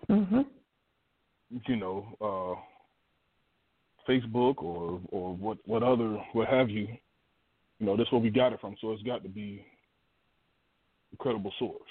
Mm-hmm. 0.10 0.42
You 1.68 1.76
know, 1.78 2.06
uh, 2.22 4.12
Facebook 4.12 4.58
or 4.58 5.00
or 5.10 5.36
what 5.36 5.58
what 5.66 5.84
other 5.84 6.18
what 6.34 6.48
have 6.48 6.70
you 6.70 6.88
you 7.80 7.86
know, 7.86 7.98
that's 7.98 8.12
where 8.12 8.22
we 8.22 8.30
got 8.30 8.54
it 8.54 8.62
from. 8.62 8.76
So 8.80 8.92
it's 8.92 9.04
got 9.04 9.24
to 9.24 9.30
be 9.30 9.66
a 11.14 11.18
credible 11.18 11.54
source. 11.60 11.82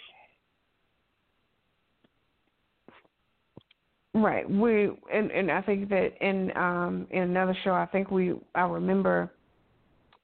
Right. 4.15 4.49
We 4.49 4.91
and 5.13 5.31
and 5.33 5.51
I 5.51 5.61
think 5.61 5.89
that 5.89 6.13
in 6.21 6.57
um 6.57 7.07
in 7.11 7.23
another 7.23 7.57
show 7.65 7.73
I 7.73 7.87
think 7.87 8.11
we 8.11 8.35
I 8.55 8.63
remember 8.63 9.33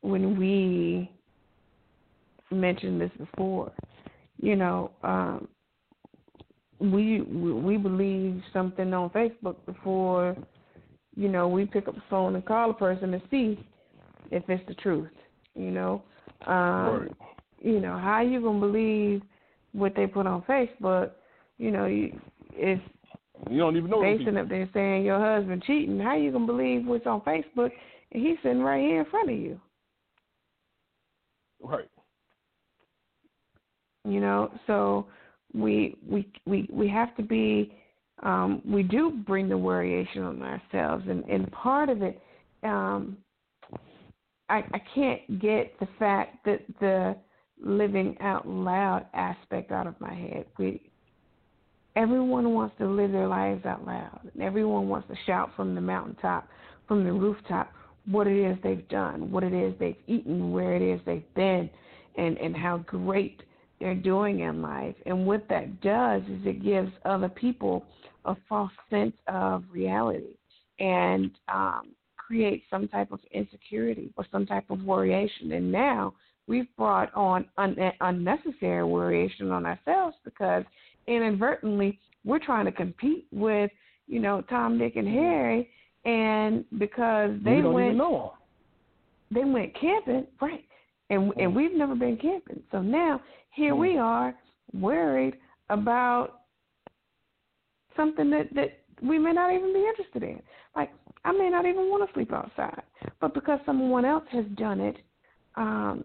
when 0.03 0.39
we 0.39 1.11
mentioned 2.53 3.01
this 3.01 3.11
before. 3.19 3.73
You 4.41 4.57
know, 4.57 4.93
um, 5.03 5.49
we 6.81 7.21
we 7.21 7.77
believe 7.77 8.43
something 8.53 8.93
on 8.95 9.11
Facebook 9.11 9.57
before, 9.67 10.37
you 11.15 11.29
know, 11.29 11.47
we 11.49 11.67
pick 11.67 11.89
up 11.89 11.95
the 11.95 12.03
phone 12.09 12.35
and 12.35 12.45
call 12.45 12.71
a 12.71 12.75
person 12.75 13.13
to 13.13 13.23
see 13.31 13.59
if 14.31 14.43
it's 14.49 14.67
the 14.67 14.75
truth. 14.75 15.11
You 15.55 15.71
know, 15.71 16.03
um, 16.47 16.55
right. 16.55 17.11
you 17.61 17.81
know 17.81 17.99
how 17.99 18.23
you 18.23 18.41
gonna 18.41 18.61
believe 18.61 19.23
what 19.73 19.95
they 19.95 20.07
put 20.07 20.27
on 20.27 20.43
Facebook? 20.43 21.11
You 21.59 21.71
know, 21.71 21.87
you, 21.87 22.19
if 22.53 22.81
you 23.51 23.59
don't 23.59 23.77
even 23.77 23.91
know. 23.91 24.03
They 24.03 24.19
sitting 24.19 24.37
up 24.37 24.49
there 24.49 24.69
saying 24.73 25.05
your 25.05 25.21
husband 25.21 25.63
cheating. 25.67 26.01
How 26.01 26.17
you 26.17 26.33
gonna 26.33 26.47
believe 26.47 26.87
what's 26.87 27.07
on 27.07 27.21
Facebook 27.23 27.71
and 28.13 28.27
he's 28.27 28.37
sitting 28.43 28.63
right 28.63 28.81
here 28.81 29.01
in 29.01 29.11
front 29.11 29.31
of 29.31 29.37
you? 29.37 29.61
Right. 31.63 31.89
You 34.05 34.21
know, 34.21 34.51
so 34.67 35.07
we 35.55 35.97
we 36.09 36.31
we 36.47 36.69
we 36.73 36.89
have 36.89 37.15
to 37.17 37.23
be. 37.23 37.75
Um, 38.23 38.61
we 38.67 38.83
do 38.83 39.13
bring 39.27 39.49
the 39.49 39.55
worryation 39.55 40.19
on 40.19 40.43
ourselves, 40.43 41.05
and 41.09 41.25
and 41.25 41.51
part 41.53 41.89
of 41.89 42.03
it, 42.03 42.21
um, 42.63 43.17
I 44.49 44.63
I 44.73 44.83
can't 44.95 45.41
get 45.41 45.79
the 45.81 45.89
fact 45.99 46.45
that 46.45 46.61
the 46.81 47.17
living 47.63 48.17
out 48.21 48.47
loud 48.47 49.07
aspect 49.15 49.73
out 49.73 49.87
of 49.87 49.99
my 50.01 50.13
head. 50.13 50.45
We 50.59 50.91
Everyone 51.97 52.55
wants 52.55 52.77
to 52.79 52.87
live 52.87 53.11
their 53.11 53.27
lives 53.27 53.67
out 53.67 53.85
loud. 53.85 54.21
And 54.33 54.43
everyone 54.43 54.89
wants 54.89 55.09
to 55.09 55.15
shout 55.27 55.51
from 55.57 55.75
the 55.75 55.81
mountaintop, 55.81 56.49
from 56.87 57.05
the 57.05 57.13
rooftop, 57.13 57.73
what 58.07 58.27
it 58.27 58.37
is 58.37 58.57
they've 58.63 58.89
done, 58.89 59.31
what 59.31 59.43
it 59.43 59.53
is 59.53 59.75
they've 59.79 59.97
eaten, 60.07 60.53
where 60.53 60.75
it 60.75 60.83
is 60.83 61.01
they've 61.05 61.35
been, 61.35 61.69
and, 62.17 62.39
and 62.39 62.57
how 62.57 62.79
great 62.79 63.43
they're 63.81 63.95
doing 63.95 64.41
in 64.41 64.63
life. 64.63 64.95
And 65.07 65.27
what 65.27 65.49
that 65.49 65.81
does 65.81 66.23
is 66.23 66.47
it 66.47 66.63
gives 66.63 66.93
other 67.05 67.29
people 67.29 67.85
a 68.27 68.37
false 68.49 68.73
sense 68.91 69.15
of 69.27 69.65
reality 69.73 70.37
and 70.79 71.31
um, 71.53 71.93
creates 72.17 72.65
some 72.71 72.87
type 72.89 73.11
of 73.13 73.21
insecurity 73.33 74.13
or 74.17 74.27
some 74.31 74.47
type 74.47 74.71
of 74.71 74.79
worryation. 74.79 75.53
And 75.53 75.73
now 75.73 76.15
we've 76.47 76.69
brought 76.77 77.13
on 77.15 77.47
un- 77.57 77.77
unnecessary 78.01 78.83
worryation 78.85 79.51
on 79.51 79.67
ourselves 79.67 80.17
because 80.25 80.65
inadvertently 81.07 81.99
we're 82.25 82.39
trying 82.39 82.67
to 82.67 82.73
compete 82.73 83.27
with, 83.33 83.71
you 84.07 84.21
know, 84.21 84.43
Tom, 84.43 84.79
Dick, 84.79 84.97
and 84.97 85.09
Harry, 85.09 85.71
and 86.05 86.65
because 86.79 87.31
they 87.45 87.63
went, 87.63 87.97
they 89.31 89.45
went 89.45 89.79
camping, 89.81 90.27
right? 90.41 90.65
And 91.11 91.33
and 91.39 91.55
we've 91.55 91.75
never 91.75 91.95
been 91.95 92.17
camping, 92.17 92.63
so 92.71 92.81
now 92.81 93.21
here 93.51 93.75
we 93.75 93.99
are 93.99 94.35
worried 94.73 95.37
about 95.69 96.43
something 97.97 98.31
that 98.31 98.55
that 98.55 98.81
we 99.03 99.19
may 99.19 99.33
not 99.33 99.53
even 99.53 99.73
be 99.73 99.87
interested 99.87 100.23
in. 100.23 100.41
Like 100.77 100.91
I 101.25 101.33
may 101.33 101.51
not 101.51 101.67
even 101.67 101.91
want 101.91 102.09
to 102.09 102.15
sleep 102.15 102.33
outside, 102.33 102.83
but 103.21 103.35
because 103.35 103.59
someone 103.67 104.05
else 104.05 104.25
has 104.31 104.45
done 104.57 104.81
it, 104.81 104.97
um, 105.57 106.05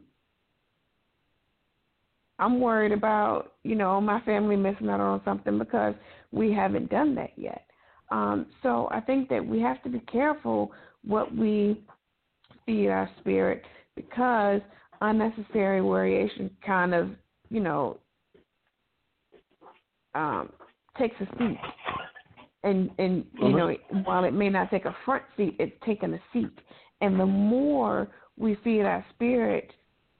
I'm 2.39 2.59
worried 2.59 2.91
about, 2.91 3.53
you 3.63 3.75
know, 3.75 4.01
my 4.01 4.19
family 4.21 4.55
missing 4.55 4.89
out 4.89 4.99
on 4.99 5.21
something 5.23 5.57
because 5.57 5.93
we 6.31 6.51
haven't 6.51 6.89
done 6.89 7.15
that 7.15 7.31
yet. 7.37 7.65
Um, 8.11 8.47
so 8.61 8.89
I 8.91 8.99
think 8.99 9.29
that 9.29 9.45
we 9.45 9.61
have 9.61 9.81
to 9.83 9.89
be 9.89 9.99
careful 9.99 10.71
what 11.05 11.33
we 11.35 11.81
feed 12.65 12.89
our 12.89 13.09
spirit 13.19 13.63
because 13.95 14.61
unnecessary 15.01 15.81
worryation 15.81 16.49
kind 16.65 16.93
of, 16.93 17.09
you 17.49 17.59
know, 17.59 17.97
um, 20.13 20.49
takes 20.97 21.15
a 21.19 21.25
seat. 21.37 21.59
And 22.63 22.89
and 22.97 23.25
you 23.39 23.47
uh-huh. 23.47 23.57
know, 23.57 23.75
while 24.05 24.23
it 24.23 24.33
may 24.33 24.49
not 24.49 24.71
take 24.71 24.85
a 24.85 24.95
front 25.05 25.23
seat, 25.37 25.55
it's 25.59 25.75
taking 25.85 26.13
a 26.13 26.19
seat. 26.33 26.57
And 27.01 27.19
the 27.19 27.25
more 27.25 28.07
we 28.37 28.57
feed 28.63 28.81
our 28.81 29.05
spirit 29.13 29.71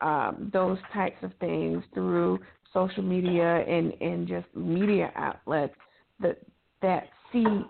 um, 0.02 0.50
those 0.54 0.78
types 0.94 1.18
of 1.24 1.32
things 1.40 1.84
through 1.94 2.40
social 2.74 3.04
media 3.04 3.64
and, 3.68 3.94
and 4.02 4.28
just 4.28 4.46
media 4.54 5.12
outlets, 5.16 5.74
that 6.20 6.38
that 6.82 7.08
seed, 7.32 7.64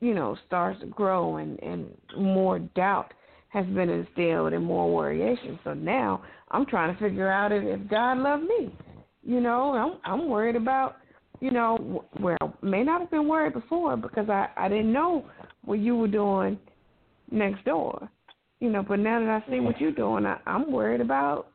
you 0.00 0.14
know, 0.14 0.36
starts 0.46 0.80
to 0.80 0.86
grow 0.86 1.36
and, 1.36 1.62
and 1.62 1.90
more 2.16 2.58
doubt 2.58 3.12
has 3.48 3.66
been 3.66 3.88
instilled 3.88 4.52
and 4.52 4.64
more 4.64 4.88
worryation. 4.88 5.58
So 5.64 5.74
now 5.74 6.22
I'm 6.50 6.66
trying 6.66 6.94
to 6.94 7.00
figure 7.00 7.30
out 7.30 7.52
if, 7.52 7.64
if 7.64 7.88
God 7.88 8.18
loved 8.18 8.44
me. 8.44 8.74
You 9.22 9.40
know, 9.40 9.74
I'm 9.74 10.00
I'm 10.04 10.28
worried 10.28 10.56
about, 10.56 10.96
you 11.40 11.50
know, 11.50 12.04
well, 12.20 12.56
may 12.62 12.82
not 12.82 13.00
have 13.00 13.10
been 13.10 13.28
worried 13.28 13.54
before 13.54 13.96
because 13.96 14.28
I 14.28 14.48
I 14.56 14.68
didn't 14.68 14.92
know 14.92 15.24
what 15.64 15.78
you 15.80 15.96
were 15.96 16.08
doing 16.08 16.58
next 17.30 17.64
door. 17.64 18.08
You 18.60 18.70
know, 18.70 18.82
but 18.82 18.98
now 18.98 19.20
that 19.20 19.28
I 19.28 19.50
see 19.50 19.60
what 19.60 19.80
you're 19.80 19.92
doing, 19.92 20.26
I, 20.26 20.38
I'm 20.46 20.72
worried 20.72 21.00
about 21.00 21.48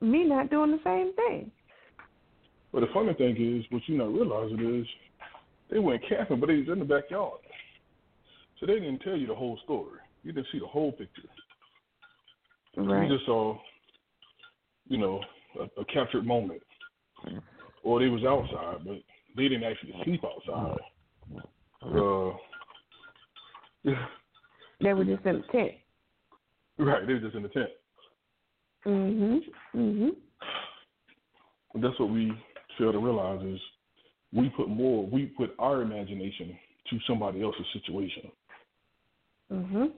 me 0.00 0.24
not 0.24 0.50
doing 0.50 0.72
the 0.72 0.80
same 0.84 1.14
thing. 1.14 1.50
But 2.72 2.80
the 2.80 2.88
funny 2.92 3.14
thing 3.14 3.36
is, 3.36 3.64
what 3.70 3.82
you're 3.86 3.98
not 3.98 4.12
realizing 4.12 4.80
is, 4.80 4.86
they 5.70 5.78
went 5.78 6.02
camping, 6.08 6.40
but 6.40 6.46
they 6.46 6.56
was 6.56 6.68
in 6.68 6.78
the 6.80 6.84
backyard, 6.84 7.38
so 8.58 8.66
they 8.66 8.74
didn't 8.74 9.00
tell 9.00 9.16
you 9.16 9.26
the 9.26 9.34
whole 9.34 9.58
story. 9.64 9.98
You 10.22 10.32
didn't 10.32 10.48
see 10.52 10.58
the 10.58 10.66
whole 10.66 10.92
picture. 10.92 11.22
Right. 12.76 13.08
You 13.08 13.16
just 13.16 13.26
saw, 13.26 13.58
you 14.88 14.98
know, 14.98 15.20
a, 15.58 15.80
a 15.80 15.84
captured 15.86 16.26
moment, 16.26 16.62
or 17.82 18.00
they 18.00 18.08
was 18.08 18.24
outside, 18.24 18.84
but 18.84 18.98
they 19.36 19.48
didn't 19.48 19.64
actually 19.64 19.94
sleep 20.04 20.22
outside. 20.24 20.76
Uh, 21.82 22.36
they 24.80 24.92
were 24.92 25.04
just 25.04 25.24
in 25.24 25.36
the 25.36 25.42
tent. 25.52 25.74
Right, 26.78 27.06
they 27.06 27.14
were 27.14 27.20
just 27.20 27.34
in 27.34 27.42
the 27.42 27.48
tent. 27.48 27.70
Mhm. 28.86 29.40
Mhm. 29.74 30.16
That's 31.74 31.98
what 31.98 32.10
we 32.10 32.32
fail 32.78 32.92
to 32.92 32.98
realize 32.98 33.42
is 33.44 33.60
we 34.32 34.48
put 34.50 34.68
more, 34.68 35.06
we 35.06 35.26
put 35.26 35.54
our 35.58 35.82
imagination 35.82 36.58
to 36.88 36.98
somebody 37.06 37.42
else's 37.42 37.66
situation. 37.72 38.30
Mhm. 39.50 39.92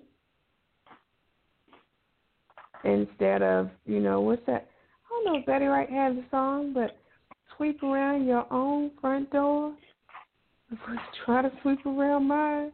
Instead 2.85 3.43
of, 3.43 3.71
you 3.87 4.01
know, 4.01 4.21
what's 4.21 4.45
that? 4.47 4.69
I 5.07 5.25
don't 5.25 5.25
know 5.25 5.41
if 5.41 5.47
Betty 5.47 5.67
Wright 5.67 5.91
has 5.91 6.17
a 6.17 6.25
song, 6.31 6.73
but 6.73 6.97
sweep 7.57 7.83
around 7.83 8.27
your 8.27 8.51
own 8.53 8.91
front 9.01 9.31
door. 9.31 9.75
Try 11.25 11.43
to 11.43 11.53
sweep 11.63 11.85
around 11.87 12.27
mine 12.27 12.73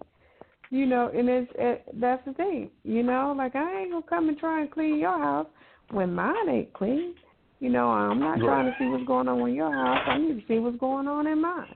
you 0.71 0.87
know, 0.87 1.11
and 1.14 1.29
it's 1.29 1.51
it, 1.57 1.85
that's 1.94 2.25
the 2.27 2.35
thing, 2.35 2.71
you 2.85 3.03
know, 3.03 3.35
like 3.37 3.57
I 3.57 3.81
ain't 3.81 3.90
gonna 3.90 4.05
come 4.09 4.29
and 4.29 4.38
try 4.38 4.61
and 4.61 4.71
clean 4.71 4.99
your 4.99 5.18
house 5.18 5.47
when 5.90 6.14
mine 6.14 6.49
ain't 6.49 6.73
clean. 6.75 7.14
You 7.61 7.71
know, 7.71 7.88
I'm 7.88 8.21
not 8.21 8.33
right. 8.33 8.40
trying 8.40 8.66
to 8.66 8.73
see 8.79 8.87
what's 8.87 9.07
going 9.07 9.29
on 9.29 9.49
in 9.49 9.55
your 9.55 9.73
house. 9.73 10.07
I 10.07 10.18
need 10.18 10.40
to 10.40 10.47
see 10.47 10.59
what's 10.59 10.79
going 10.79 11.09
on 11.09 11.27
in 11.27 11.40
mine. 11.40 11.75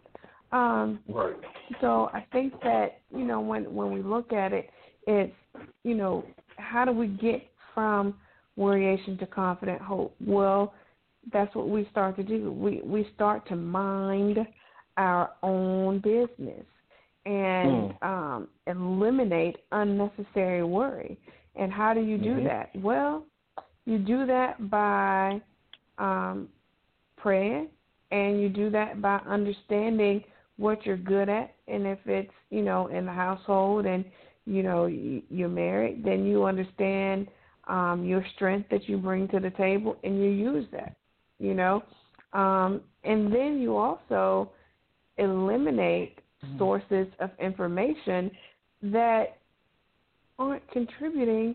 Um, 0.52 1.00
right. 1.08 1.34
So 1.80 2.10
I 2.12 2.24
think 2.32 2.52
that 2.62 3.00
you 3.10 3.24
know 3.24 3.40
when 3.40 3.74
when 3.74 3.92
we 3.92 4.02
look 4.02 4.32
at 4.32 4.52
it, 4.52 4.68
it's 5.06 5.32
you 5.82 5.94
know 5.94 6.24
how 6.58 6.84
do 6.84 6.92
we 6.92 7.08
get 7.08 7.42
from 7.74 8.14
worryation 8.58 9.18
to 9.18 9.26
confident 9.26 9.80
hope? 9.80 10.14
Well, 10.24 10.74
that's 11.32 11.54
what 11.54 11.68
we 11.68 11.86
start 11.90 12.16
to 12.16 12.22
do. 12.22 12.52
We 12.52 12.80
we 12.84 13.08
start 13.14 13.46
to 13.48 13.56
mind 13.56 14.38
our 14.96 15.30
own 15.42 16.00
business 16.00 16.64
and 17.24 17.92
mm. 17.92 18.02
um, 18.02 18.48
eliminate 18.66 19.56
unnecessary 19.70 20.64
worry. 20.64 21.18
And 21.54 21.72
how 21.72 21.94
do 21.94 22.00
you 22.00 22.18
do 22.18 22.34
mm-hmm. 22.34 22.44
that? 22.46 22.70
Well, 22.74 23.24
you 23.84 23.98
do 23.98 24.26
that 24.26 24.70
by 24.70 25.40
um, 25.98 26.48
praying, 27.16 27.68
and 28.10 28.40
you 28.40 28.48
do 28.48 28.70
that 28.70 29.00
by 29.00 29.20
understanding 29.28 30.24
what 30.56 30.84
you're 30.84 30.96
good 30.96 31.28
at. 31.28 31.54
And 31.68 31.86
if 31.86 31.98
it's 32.06 32.32
you 32.50 32.62
know 32.62 32.88
in 32.88 33.06
the 33.06 33.12
household 33.12 33.86
and 33.86 34.04
you 34.46 34.62
know 34.62 34.86
you're 34.86 35.48
married, 35.48 36.04
then 36.04 36.24
you 36.24 36.44
understand 36.44 37.28
um, 37.68 38.04
your 38.04 38.24
strength 38.34 38.68
that 38.70 38.88
you 38.88 38.96
bring 38.98 39.28
to 39.28 39.40
the 39.40 39.50
table, 39.50 39.96
and 40.04 40.18
you 40.18 40.30
use 40.30 40.66
that. 40.72 40.96
You 41.38 41.54
know, 41.54 41.82
um, 42.32 42.82
and 43.04 43.32
then 43.32 43.60
you 43.60 43.76
also 43.76 44.50
eliminate 45.18 46.18
Mm-hmm. 46.44 46.58
sources 46.58 47.06
of 47.20 47.30
information 47.38 48.30
that 48.82 49.38
aren't 50.38 50.68
contributing 50.72 51.54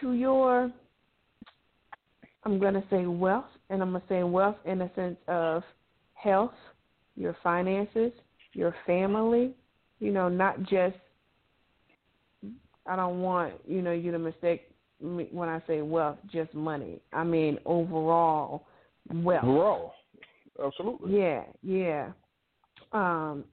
to 0.00 0.12
your 0.12 0.70
I'm 2.44 2.58
going 2.58 2.74
to 2.74 2.84
say 2.88 3.04
wealth, 3.04 3.44
and 3.68 3.82
I'm 3.82 3.90
going 3.90 4.00
to 4.00 4.08
say 4.08 4.22
wealth 4.22 4.56
in 4.64 4.80
a 4.80 4.90
sense 4.94 5.18
of 5.28 5.62
health, 6.14 6.54
your 7.16 7.36
finances, 7.42 8.12
your 8.54 8.74
family, 8.86 9.54
you 9.98 10.10
know, 10.10 10.28
not 10.28 10.62
just 10.62 10.96
I 12.90 12.96
don't 12.96 13.22
want, 13.22 13.54
you 13.68 13.82
know, 13.82 13.92
you 13.92 14.10
to 14.10 14.18
mistake 14.18 14.68
me 15.00 15.28
when 15.30 15.48
I 15.48 15.62
say 15.68 15.80
wealth, 15.80 16.18
just 16.32 16.52
money. 16.54 17.00
I 17.12 17.22
mean 17.22 17.56
overall 17.64 18.66
wealth. 19.14 19.44
Overall, 19.44 19.92
absolutely. 20.62 21.16
Yeah, 21.16 21.44
yeah. 21.62 22.10
Um, 22.92 23.44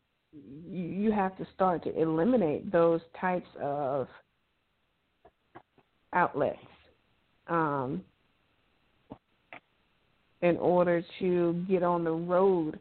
you, 0.67 0.83
you 0.83 1.11
have 1.11 1.37
to 1.37 1.45
start 1.53 1.83
to 1.83 2.01
eliminate 2.01 2.71
those 2.71 2.99
types 3.21 3.47
of 3.61 4.07
outlets 6.13 6.57
um, 7.47 8.03
in 10.41 10.57
order 10.57 11.03
to 11.19 11.65
get 11.69 11.83
on 11.83 12.03
the 12.03 12.11
road 12.11 12.79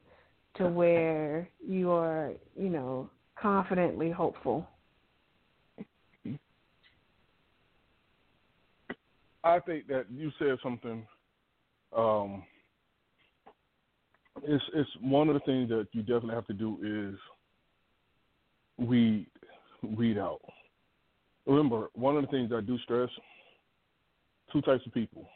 to 0.57 0.69
where 0.69 1.49
you 1.67 1.91
are, 1.91 2.33
you 2.59 2.71
know, 2.71 3.11
confidently 3.41 4.11
hopeful. 4.11 4.67
I 9.47 9.61
think 9.61 9.87
that 9.87 10.07
you 10.13 10.33
said 10.41 10.59
something. 10.61 11.07
Um, 11.97 12.43
it's 14.43 14.65
it's 14.75 14.91
one 15.01 15.29
of 15.29 15.35
the 15.35 15.41
things 15.41 15.69
that 15.69 15.87
you 15.93 16.03
definitely 16.03 16.35
have 16.35 16.49
to 16.49 16.53
do 16.53 16.79
is 16.83 18.89
weed 18.89 19.29
weed 19.97 20.19
out. 20.19 20.41
Remember, 21.47 21.91
one 21.95 22.17
of 22.17 22.23
the 22.23 22.29
things 22.29 22.51
I 22.53 22.61
do 22.61 22.77
stress: 22.79 23.09
two 24.53 24.61
types 24.63 24.85
of 24.85 24.93
people, 24.93 25.29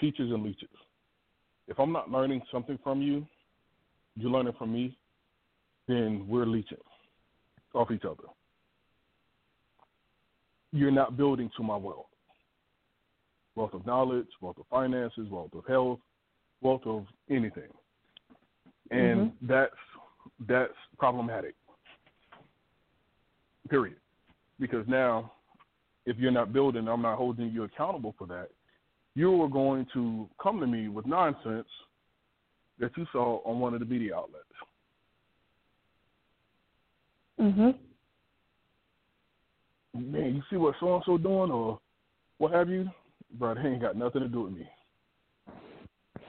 teachers 0.00 0.32
and 0.32 0.42
leeches. 0.42 0.70
If 1.68 1.78
I'm 1.78 1.92
not 1.92 2.10
learning 2.10 2.40
something 2.50 2.78
from 2.82 3.02
you, 3.02 3.26
you're 4.16 4.30
learning 4.30 4.54
from 4.58 4.72
me, 4.72 4.96
then 5.86 6.24
we're 6.26 6.46
leeching 6.46 6.78
off 7.74 7.90
each 7.90 8.06
other. 8.06 8.24
You're 10.72 10.90
not 10.90 11.18
building 11.18 11.50
to 11.58 11.62
my 11.62 11.76
wealth. 11.76 12.06
Wealth 13.58 13.74
of 13.74 13.84
knowledge, 13.84 14.28
wealth 14.40 14.58
of 14.60 14.66
finances, 14.70 15.26
wealth 15.28 15.52
of 15.52 15.66
health, 15.66 15.98
wealth 16.60 16.82
of 16.86 17.06
anything. 17.28 17.64
And 18.92 19.32
mm-hmm. 19.32 19.46
that's 19.48 19.74
that's 20.46 20.72
problematic. 20.96 21.56
Period. 23.68 23.96
Because 24.60 24.86
now 24.86 25.32
if 26.06 26.16
you're 26.18 26.30
not 26.30 26.52
building, 26.52 26.86
I'm 26.86 27.02
not 27.02 27.18
holding 27.18 27.50
you 27.50 27.64
accountable 27.64 28.14
for 28.16 28.28
that. 28.28 28.50
You 29.16 29.42
are 29.42 29.48
going 29.48 29.88
to 29.92 30.28
come 30.40 30.60
to 30.60 30.66
me 30.68 30.86
with 30.86 31.04
nonsense 31.04 31.66
that 32.78 32.92
you 32.96 33.06
saw 33.10 33.40
on 33.44 33.58
one 33.58 33.74
of 33.74 33.80
the 33.80 33.86
media 33.86 34.14
outlets. 34.14 34.44
Mhm. 37.40 37.76
Man, 39.94 40.36
you 40.36 40.42
see 40.48 40.56
what 40.56 40.76
so 40.78 40.94
and 40.94 41.04
so 41.04 41.18
doing, 41.18 41.50
or 41.50 41.80
what 42.36 42.52
have 42.52 42.68
you, 42.68 42.88
bro? 43.32 43.54
They 43.54 43.68
ain't 43.68 43.80
got 43.80 43.96
nothing 43.96 44.22
to 44.22 44.28
do 44.28 44.42
with 44.42 44.52
me. 44.52 44.68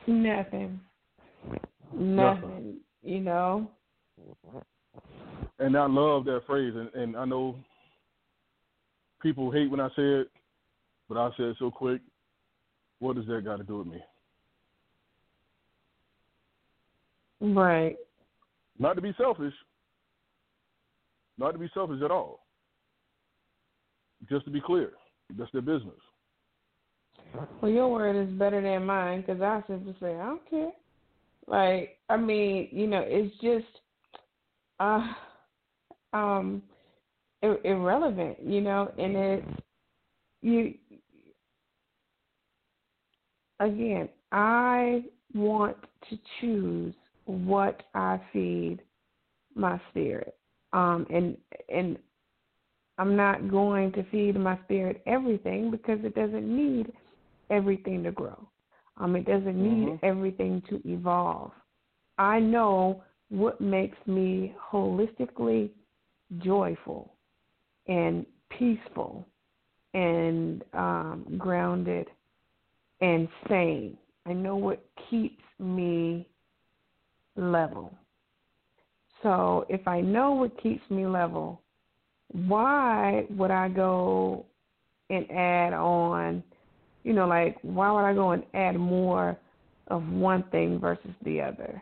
Nothing. 0.08 0.80
Nothing. 1.94 2.16
Nothing. 2.16 2.78
You 3.04 3.20
know. 3.22 3.72
And 5.60 5.78
I 5.78 5.86
love 5.88 6.26
that 6.26 6.42
phrase, 6.48 6.74
and, 6.76 6.94
and 6.94 7.16
I 7.16 7.26
know 7.26 7.56
people 9.22 9.52
hate 9.52 9.70
when 9.70 9.80
I 9.80 9.90
say 9.90 10.04
it, 10.04 10.30
but 11.08 11.18
I 11.18 11.30
say 11.38 11.44
it 11.44 11.58
so 11.60 11.70
quick. 11.70 12.02
What 13.00 13.16
does 13.16 13.26
that 13.28 13.46
got 13.46 13.58
to 13.58 13.64
do 13.64 13.78
with 13.80 13.88
me? 13.88 14.02
Right. 17.42 17.96
Not 18.78 18.96
to 18.96 19.02
be 19.02 19.14
selfish. 19.18 19.54
Not 21.38 21.52
to 21.52 21.58
be 21.58 21.70
selfish 21.74 22.02
at 22.04 22.12
all. 22.12 22.46
Just 24.30 24.46
to 24.46 24.52
be 24.52 24.60
clear, 24.60 24.92
that's 25.38 25.52
their 25.54 25.62
business. 25.62 25.94
Well, 27.62 27.72
your 27.72 27.90
word 27.90 28.16
is 28.16 28.34
better 28.38 28.62
than 28.62 28.86
mine 28.86 29.22
because 29.22 29.42
I 29.42 29.64
simply 29.68 29.96
say 30.00 30.16
I 30.16 30.26
don't 30.26 30.50
care. 30.50 30.72
Like, 31.48 31.98
I 32.10 32.18
mean, 32.18 32.70
you 32.72 32.88
know, 32.88 33.04
it's 33.06 33.36
just, 33.42 33.66
uh, 34.80 35.08
um, 36.14 36.62
ir- 37.42 37.60
irrelevant, 37.64 38.38
you 38.44 38.62
know, 38.62 38.92
and 38.98 39.16
it, 39.16 39.44
you, 40.42 40.74
again, 43.60 44.10
I 44.32 45.04
want 45.34 45.78
to 46.10 46.18
choose 46.40 46.94
what 47.26 47.84
I 47.94 48.20
feed 48.32 48.80
my 49.56 49.80
spirit. 49.90 50.36
Um, 50.72 51.06
and 51.10 51.38
and 51.70 51.98
I'm 52.98 53.16
not 53.16 53.50
going 53.50 53.92
to 53.94 54.04
feed 54.12 54.36
my 54.36 54.58
spirit 54.66 55.02
everything 55.08 55.72
because 55.72 56.00
it 56.04 56.16
doesn't 56.16 56.46
need 56.46 56.92
everything 57.50 58.04
to 58.04 58.12
grow. 58.12 58.48
Um, 58.98 59.16
it 59.16 59.26
doesn't 59.26 59.56
need 59.56 59.88
mm-hmm. 59.88 60.06
everything 60.06 60.62
to 60.70 60.82
evolve. 60.86 61.52
I 62.18 62.40
know 62.40 63.04
what 63.30 63.62
makes 63.62 63.98
me 64.06 64.56
holistically 64.72 65.70
joyful 66.40 67.14
and 67.88 68.26
peaceful 68.50 69.28
and 69.94 70.64
um, 70.74 71.26
grounded 71.38 72.08
and 73.02 73.28
sane. 73.48 73.98
I 74.26 74.34
know 74.34 74.56
what 74.56 74.84
keeps 75.10 75.44
me 75.60 76.28
level. 77.36 77.94
So 79.24 79.66
if 79.70 79.88
I 79.88 80.02
know 80.02 80.34
what 80.34 80.62
keeps 80.62 80.88
me 80.90 81.06
level, 81.06 81.62
why 82.32 83.26
would 83.32 83.52
I 83.52 83.70
go 83.70 84.46
and 85.10 85.30
add 85.32 85.74
on, 85.74 86.44
you 87.04 87.14
know, 87.14 87.28
like 87.28 87.58
why 87.62 87.92
would 87.92 88.04
I 88.04 88.14
go 88.14 88.32
and 88.32 88.44
add 88.54 88.78
more 88.78 89.38
of 89.88 90.08
one 90.08 90.44
thing 90.52 90.80
versus 90.80 91.12
the 91.24 91.42
other? 91.42 91.82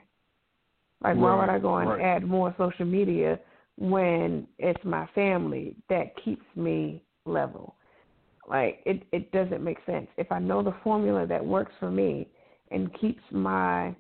Like 1.04 1.16
right, 1.16 1.18
why 1.18 1.40
would 1.40 1.50
I 1.50 1.60
go 1.60 1.78
and 1.78 1.90
right. 1.90 2.02
add 2.02 2.26
more 2.26 2.56
social 2.58 2.86
media 2.86 3.40
when 3.78 4.48
it's 4.58 4.84
my 4.84 5.08
family 5.14 5.76
that 5.90 6.16
keeps 6.24 6.46
me 6.56 7.04
level? 7.26 7.76
Like 8.48 8.82
it 8.86 9.04
it 9.12 9.32
doesn't 9.32 9.64
make 9.64 9.78
sense. 9.86 10.08
If 10.18 10.32
I 10.32 10.40
know 10.40 10.64
the 10.64 10.76
formula 10.84 11.28
that 11.28 11.46
works 11.46 11.74
for 11.80 11.92
me 11.92 12.28
and 12.72 12.94
keeps 13.00 13.22
my 13.32 13.96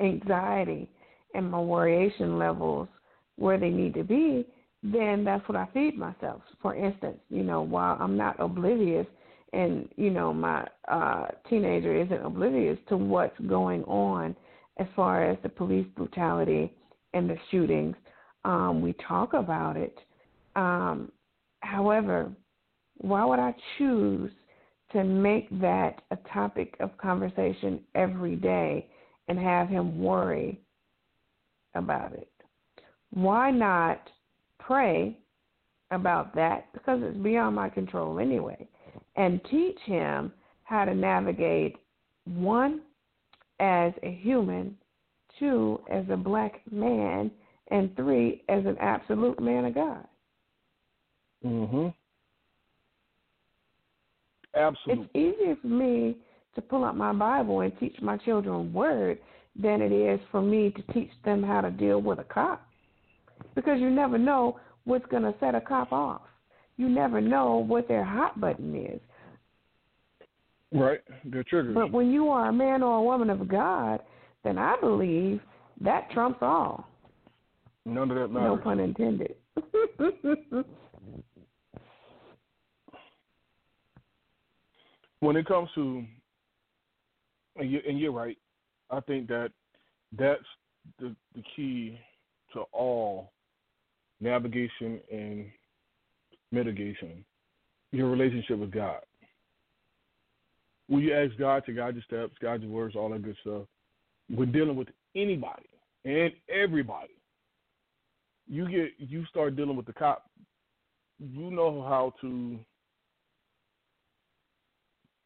anxiety 0.00 0.88
and 1.34 1.50
my 1.50 1.58
worryation 1.58 2.38
levels 2.38 2.88
where 3.36 3.58
they 3.58 3.70
need 3.70 3.94
to 3.94 4.04
be, 4.04 4.46
then 4.82 5.24
that's 5.24 5.46
what 5.48 5.56
I 5.56 5.68
feed 5.72 5.98
myself. 5.98 6.42
For 6.62 6.74
instance, 6.74 7.18
you 7.30 7.42
know, 7.42 7.62
while 7.62 7.96
I'm 8.00 8.16
not 8.16 8.38
oblivious 8.38 9.06
and, 9.52 9.88
you 9.96 10.10
know, 10.10 10.32
my 10.32 10.66
uh 10.88 11.26
teenager 11.48 11.94
isn't 11.94 12.24
oblivious 12.24 12.78
to 12.88 12.96
what's 12.96 13.38
going 13.46 13.84
on 13.84 14.34
as 14.78 14.86
far 14.94 15.24
as 15.28 15.36
the 15.42 15.48
police 15.48 15.86
brutality 15.96 16.72
and 17.14 17.28
the 17.28 17.36
shootings, 17.50 17.96
um, 18.44 18.80
we 18.80 18.94
talk 19.06 19.32
about 19.32 19.76
it. 19.76 19.98
Um, 20.54 21.10
however, 21.60 22.30
why 22.98 23.24
would 23.24 23.38
I 23.40 23.54
choose 23.76 24.30
to 24.92 25.04
make 25.04 25.48
that 25.60 26.00
a 26.10 26.16
topic 26.32 26.74
of 26.80 26.96
conversation 26.96 27.80
every 27.94 28.36
day 28.36 28.88
and 29.28 29.38
have 29.38 29.68
him 29.68 30.00
worry 30.00 30.60
about 31.74 32.12
it. 32.12 32.30
Why 33.10 33.50
not 33.50 34.08
pray 34.58 35.18
about 35.90 36.34
that 36.34 36.66
because 36.72 37.00
it's 37.02 37.16
beyond 37.18 37.56
my 37.56 37.68
control 37.68 38.18
anyway 38.18 38.68
and 39.18 39.40
teach 39.50 39.78
him 39.84 40.32
how 40.62 40.84
to 40.84 40.94
navigate 40.94 41.76
one 42.24 42.80
as 43.60 43.92
a 44.02 44.12
human, 44.12 44.76
two 45.38 45.80
as 45.90 46.04
a 46.10 46.16
black 46.16 46.62
man, 46.70 47.30
and 47.70 47.94
three 47.96 48.42
as 48.48 48.64
an 48.64 48.78
absolute 48.78 49.38
man 49.40 49.66
of 49.66 49.74
God. 49.74 50.08
Mhm. 51.44 51.94
Absolutely. 54.54 55.04
It's 55.04 55.16
easier 55.16 55.56
for 55.56 55.66
me 55.66 56.16
to 56.54 56.62
pull 56.62 56.84
out 56.84 56.96
my 56.96 57.12
Bible 57.12 57.60
and 57.60 57.76
teach 57.78 58.00
my 58.00 58.16
children 58.18 58.72
word 58.72 59.20
than 59.54 59.82
it 59.82 59.92
is 59.92 60.20
for 60.30 60.40
me 60.40 60.70
to 60.70 60.82
teach 60.92 61.10
them 61.22 61.42
how 61.42 61.60
to 61.60 61.70
deal 61.70 62.00
with 62.00 62.20
a 62.20 62.24
cop. 62.24 62.66
Because 63.54 63.80
you 63.80 63.90
never 63.90 64.16
know 64.16 64.58
what's 64.84 65.06
going 65.06 65.24
to 65.24 65.38
set 65.38 65.54
a 65.54 65.60
cop 65.60 65.92
off. 65.92 66.22
You 66.76 66.88
never 66.88 67.20
know 67.20 67.56
what 67.56 67.88
their 67.88 68.04
hot 68.04 68.40
button 68.40 68.74
is. 68.74 69.00
Right, 70.72 71.00
they're 71.24 71.44
triggers. 71.44 71.74
But 71.74 71.92
when 71.92 72.10
you 72.10 72.28
are 72.28 72.48
a 72.48 72.52
man 72.52 72.82
or 72.82 72.98
a 72.98 73.02
woman 73.02 73.30
of 73.30 73.48
God, 73.48 74.00
then 74.44 74.58
I 74.58 74.76
believe 74.80 75.40
that 75.80 76.10
trumps 76.10 76.40
all. 76.42 76.86
None 77.86 78.10
of 78.10 78.16
that 78.18 78.28
matters. 78.28 78.48
No 78.48 78.62
pun 78.62 78.80
intended. 78.80 79.34
when 85.20 85.36
it 85.36 85.46
comes 85.46 85.68
to 85.74 86.04
and, 87.56 87.70
you, 87.70 87.80
and 87.86 87.98
you're 87.98 88.12
right. 88.12 88.36
I 88.90 89.00
think 89.00 89.26
that 89.28 89.50
that's 90.16 90.42
the 90.98 91.14
the 91.34 91.42
key 91.54 91.98
to 92.52 92.60
all 92.72 93.32
navigation 94.20 95.00
and 95.12 95.46
mitigation. 96.50 97.24
Your 97.92 98.10
relationship 98.10 98.58
with 98.58 98.70
God. 98.70 99.00
When 100.88 101.02
you 101.02 101.14
ask 101.14 101.36
God 101.38 101.64
to 101.66 101.72
guide 101.72 101.94
your 101.94 102.04
steps, 102.04 102.36
guide 102.40 102.62
your 102.62 102.70
words, 102.70 102.96
all 102.96 103.10
that 103.10 103.22
good 103.22 103.36
stuff, 103.42 103.62
when 104.34 104.50
dealing 104.52 104.76
with 104.76 104.88
anybody 105.14 105.68
and 106.04 106.32
everybody, 106.48 107.14
you 108.48 108.68
get 108.68 108.92
you 108.98 109.24
start 109.26 109.56
dealing 109.56 109.76
with 109.76 109.86
the 109.86 109.92
cop. 109.92 110.30
You 111.18 111.50
know 111.50 111.82
how 111.82 112.14
to, 112.20 112.58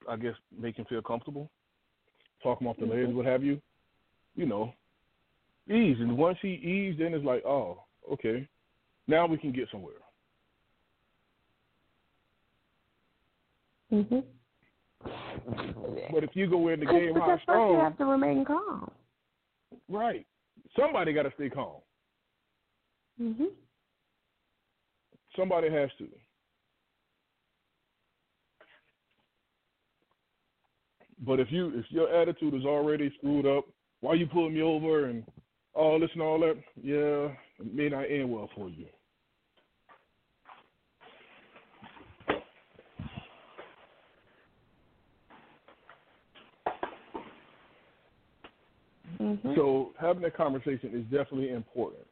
I 0.08 0.16
guess, 0.16 0.34
make 0.58 0.76
him 0.76 0.86
feel 0.86 1.02
comfortable, 1.02 1.50
talk 2.42 2.60
him 2.60 2.66
off 2.66 2.76
the 2.78 2.86
ledge, 2.86 3.14
what 3.14 3.26
have 3.26 3.44
you. 3.44 3.60
You 4.34 4.46
know, 4.46 4.72
ease, 5.68 5.98
and 6.00 6.16
once 6.16 6.38
he 6.40 6.54
eased, 6.54 7.00
then 7.00 7.12
it's 7.12 7.24
like, 7.24 7.44
oh, 7.44 7.84
okay, 8.10 8.48
now 9.06 9.26
we 9.26 9.36
can 9.36 9.52
get 9.52 9.68
somewhere. 9.70 9.94
Mhm. 13.92 14.24
But 16.12 16.24
if 16.24 16.30
you 16.34 16.48
go 16.48 16.68
in 16.68 16.80
the 16.80 16.86
game 16.86 17.14
high 17.14 17.36
that's 17.36 17.42
you 17.46 17.78
have 17.78 17.98
to 17.98 18.04
remain 18.04 18.44
calm. 18.44 18.90
right? 19.88 20.26
Somebody 20.78 21.12
got 21.12 21.24
to 21.24 21.32
stay 21.34 21.50
calm. 21.50 21.80
Mhm. 23.20 23.48
Somebody 25.36 25.70
has 25.70 25.90
to. 25.98 26.08
But 31.24 31.40
if 31.40 31.50
you 31.52 31.72
if 31.78 31.90
your 31.90 32.08
attitude 32.12 32.54
is 32.54 32.64
already 32.64 33.12
screwed 33.18 33.46
up, 33.46 33.64
why 34.00 34.14
you 34.14 34.26
pulling 34.26 34.54
me 34.54 34.62
over 34.62 35.06
and 35.06 35.24
all 35.74 35.98
this 36.00 36.10
and 36.14 36.22
all 36.22 36.38
that? 36.40 36.56
Yeah, 36.82 37.34
it 37.64 37.74
may 37.74 37.88
not 37.88 38.10
end 38.10 38.30
well 38.30 38.50
for 38.54 38.68
you. 38.68 38.86
Mhm. 49.32 49.54
So 49.54 49.92
having 49.98 50.22
that 50.22 50.36
conversation 50.36 50.90
is 50.94 51.04
definitely 51.04 51.50
important. 51.50 52.06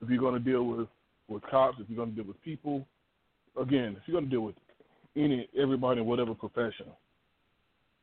If 0.00 0.08
you're 0.08 0.18
going 0.18 0.34
to 0.34 0.40
deal 0.40 0.64
with 0.64 0.88
with 1.28 1.42
cops, 1.44 1.78
if 1.78 1.88
you're 1.88 1.96
going 1.96 2.10
to 2.10 2.16
deal 2.16 2.24
with 2.26 2.42
people, 2.42 2.84
again, 3.56 3.96
if 3.96 4.02
you're 4.06 4.14
going 4.14 4.24
to 4.24 4.30
deal 4.30 4.40
with 4.40 4.56
any 5.16 5.48
everybody 5.56 6.00
in 6.00 6.06
whatever 6.06 6.34
profession, 6.34 6.86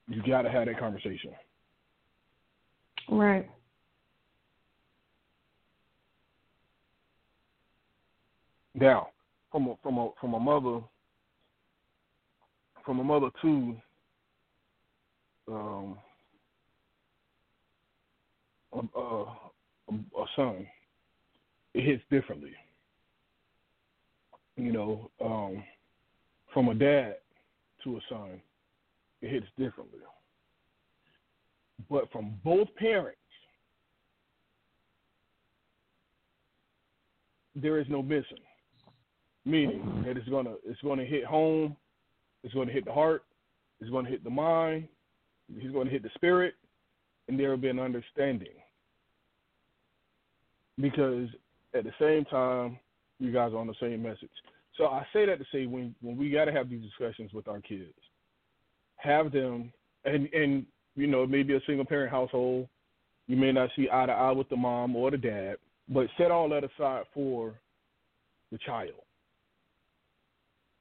you 0.08 0.22
got 0.24 0.44
to 0.44 0.52
have 0.52 0.66
that 0.68 0.80
conversation. 0.80 1.32
Right. 3.10 3.50
Now, 8.76 9.10
from 9.52 9.68
a 9.68 9.76
from 9.82 9.98
a 9.98 10.12
from 10.22 10.34
a 10.36 10.40
mother 10.40 10.82
from 12.86 13.00
a 13.00 13.04
mother 13.04 13.30
to 13.42 13.76
um 15.50 15.98
a, 18.78 19.00
a, 19.00 19.94
a 19.94 20.26
son, 20.36 20.68
it 21.74 21.86
hits 21.86 22.04
differently. 22.10 22.54
You 24.56 24.72
know, 24.72 25.12
um, 25.24 25.64
from 26.54 26.70
a 26.70 26.74
dad 26.74 27.18
to 27.84 27.98
a 27.98 28.00
son, 28.10 28.42
it 29.22 29.30
hits 29.30 29.46
differently. 29.58 30.00
But 31.90 32.12
from 32.12 32.34
both 32.44 32.68
parents, 32.76 33.20
there 37.56 37.80
is 37.80 37.86
no 37.90 38.02
missing. 38.02 38.40
Meaning 39.46 40.04
that 40.06 40.18
it's 40.18 40.28
gonna 40.28 40.56
it's 40.66 40.82
gonna 40.82 41.06
hit 41.06 41.24
home, 41.24 41.78
it's 42.44 42.54
gonna 42.54 42.72
hit 42.72 42.86
the 42.86 42.92
heart, 42.92 43.24
it's 43.80 43.90
gonna 43.90 44.10
hit 44.10 44.24
the 44.24 44.30
mind, 44.30 44.88
it's 45.56 45.74
gonna 45.74 45.90
hit 45.90 46.04
the 46.04 46.10
spirit, 46.16 46.56
and 47.28 47.40
there 47.40 47.50
will 47.50 47.58
be 47.58 47.70
an 47.70 47.80
understanding. 47.80 48.50
Because 50.80 51.28
at 51.74 51.84
the 51.84 51.94
same 52.00 52.26
time, 52.26 52.80
you 53.20 53.32
guys 53.32 53.54
are 53.54 53.58
on 53.58 53.68
the 53.68 53.74
same 53.80 54.02
message. 54.04 54.30
So 54.78 54.86
I 54.86 55.06
say 55.12 55.26
that 55.26 55.40
to 55.40 55.46
say 55.52 55.66
when 55.66 55.96
when 56.02 56.18
we 56.18 56.30
got 56.30 56.46
to 56.46 56.52
have 56.52 56.70
these 56.70 56.84
discussions 56.84 57.34
with 57.34 57.48
our 57.48 57.60
kids, 57.60 57.94
have 58.98 59.32
them 59.32 59.72
and 60.06 60.32
and 60.34 60.66
you 60.96 61.08
know 61.08 61.26
maybe 61.26 61.56
a 61.56 61.62
single 61.66 61.86
parent 61.86 62.12
household, 62.12 62.68
you 63.26 63.36
may 63.36 63.52
not 63.52 63.70
see 63.76 63.88
eye 63.92 64.06
to 64.06 64.12
eye 64.12 64.32
with 64.32 64.50
the 64.50 64.56
mom 64.56 64.96
or 64.96 65.10
the 65.10 65.18
dad, 65.18 65.56
but 65.90 66.08
set 66.18 66.32
all 66.32 66.48
that 66.50 66.64
aside 66.64 67.06
for 67.14 67.56
the 68.52 68.58
child. 68.60 68.92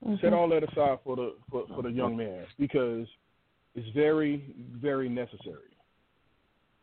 Set 0.02 0.10
mm-hmm. 0.10 0.34
all 0.34 0.48
that 0.50 0.62
aside 0.62 0.98
for 1.02 1.16
the 1.16 1.34
for, 1.50 1.66
for 1.68 1.82
the 1.82 1.90
young 1.90 2.16
man 2.16 2.44
because 2.58 3.06
it's 3.74 3.88
very 3.94 4.54
very 4.74 5.08
necessary. 5.08 5.74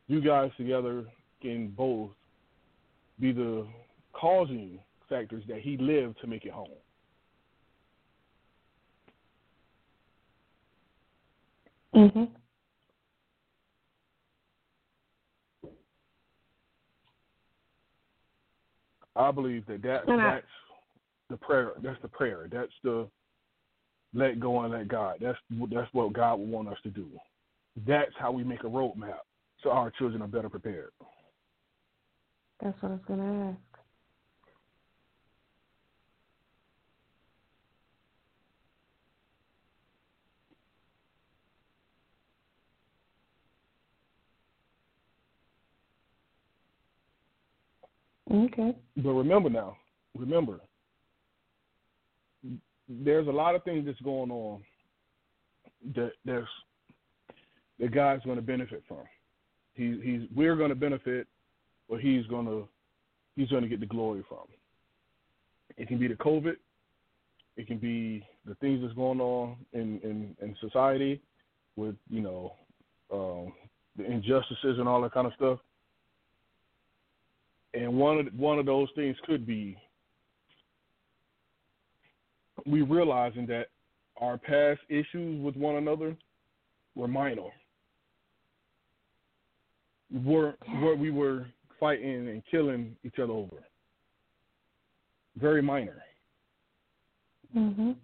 You 0.08 0.20
guys 0.20 0.50
together 0.58 1.06
can 1.42 1.70
both 1.70 2.10
be 3.20 3.32
the 3.32 3.68
causing 4.14 4.80
factors 5.10 5.44
that 5.48 5.60
he 5.60 5.78
lived 5.78 6.20
to 6.22 6.28
make 6.28 6.46
it 6.46 6.52
home. 6.52 6.70
Mhm. 11.94 12.30
I 19.16 19.32
believe 19.32 19.66
that, 19.68 19.82
that 19.84 20.08
And 20.08 20.20
I- 20.20 20.36
that's 20.36 20.48
the 21.30 21.38
prayer. 21.38 21.74
That's 21.78 22.02
the 22.02 22.08
prayer. 22.08 22.48
That's 22.50 22.74
the 22.82 23.10
let 24.16 24.40
go 24.40 24.62
and 24.62 24.74
let 24.74 24.88
God. 24.88 25.18
That's 25.20 25.40
that's 25.70 25.92
what 25.94 26.14
God 26.14 26.40
would 26.40 26.50
want 26.50 26.68
us 26.68 26.80
to 26.84 26.90
do. 26.90 27.10
That's 27.88 28.16
how 28.16 28.32
we 28.32 28.44
make 28.44 28.64
a 28.64 28.68
roadmap 28.68 29.22
so 29.62 29.72
our 29.72 29.90
children 29.92 30.22
are 30.22 30.28
better 30.28 30.50
prepared. 30.50 30.92
That's 32.64 32.82
what 32.82 32.92
I 32.92 32.96
was 32.96 33.04
gonna 33.08 33.50
ask. 33.50 33.74
Okay. 48.34 48.76
But 48.98 49.12
remember 49.12 49.50
now, 49.50 49.78
remember, 50.18 50.62
there's 52.88 53.28
a 53.28 53.32
lot 53.32 53.56
of 53.56 53.64
things 53.64 53.86
that's 53.86 54.00
going 54.02 54.32
on 54.32 54.64
that 55.96 56.14
there's 56.24 56.48
that 57.80 57.94
God's 57.94 58.24
going 58.24 58.38
to 58.38 58.42
benefit 58.42 58.84
from. 58.88 59.04
He, 59.74 60.00
he's 60.02 60.22
we're 60.34 60.56
going 60.56 60.70
to 60.70 60.76
benefit, 60.76 61.28
but 61.90 62.00
he's 62.00 62.26
going 62.28 62.46
to 62.46 62.68
he's 63.36 63.50
to 63.50 63.68
get 63.68 63.80
the 63.80 63.86
glory 63.86 64.24
from. 64.28 64.46
It 65.78 65.88
can 65.88 66.00
be 66.00 66.08
the 66.08 66.16
COVID, 66.16 66.56
it 67.58 67.68
can 67.68 67.78
be 67.78 68.26
the 68.46 68.56
things 68.56 68.82
that's 68.82 68.94
going 68.94 69.22
on 69.22 69.58
in 69.74 70.00
in, 70.04 70.36
in 70.42 70.56
society 70.60 71.22
with 71.76 71.96
you 72.10 72.22
know 72.22 72.54
um, 73.12 73.54
the 73.98 74.06
injustices 74.06 74.80
and 74.80 74.88
all 74.88 75.02
that 75.02 75.14
kind 75.14 75.28
of 75.28 75.34
stuff. 75.34 75.60
And 77.74 77.98
one 77.98 78.20
of 78.20 78.28
one 78.36 78.60
of 78.60 78.66
those 78.66 78.90
things 78.96 79.18
could 79.26 79.46
be 79.46 79.78
we 82.66 82.82
realizing 82.82 83.46
that 83.48 83.68
our 84.18 84.38
past 84.38 84.80
issues 84.90 85.42
with 85.44 85.56
one 85.56 85.76
another 85.76 86.16
were 86.96 87.08
minor. 87.08 87.50
Were 90.24 90.56
where 90.82 90.96
we 90.96 91.10
were 91.10 91.48
fighting 91.84 92.30
and 92.30 92.42
killing 92.50 92.96
each 93.04 93.20
other 93.22 93.34
over. 93.34 93.58
Very 95.36 95.62
minor. 95.62 96.02
Mhm. 97.54 97.98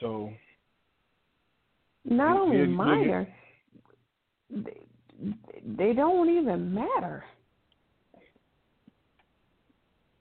So 0.00 0.32
Not 2.04 2.36
only 2.36 2.66
minor, 2.66 3.32
they, 4.50 4.80
they 5.64 5.92
don't 5.92 6.28
even 6.28 6.74
matter. 6.74 7.22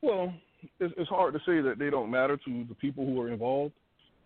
Well, 0.04 0.32
it's, 0.80 0.94
it's 0.98 1.10
hard 1.10 1.34
to 1.34 1.40
say 1.48 1.62
that 1.62 1.80
they 1.80 1.90
don't 1.90 2.12
matter 2.12 2.38
to 2.38 2.66
the 2.70 2.76
people 2.76 3.08
who 3.08 3.20
are 3.22 3.32
involved 3.32 3.74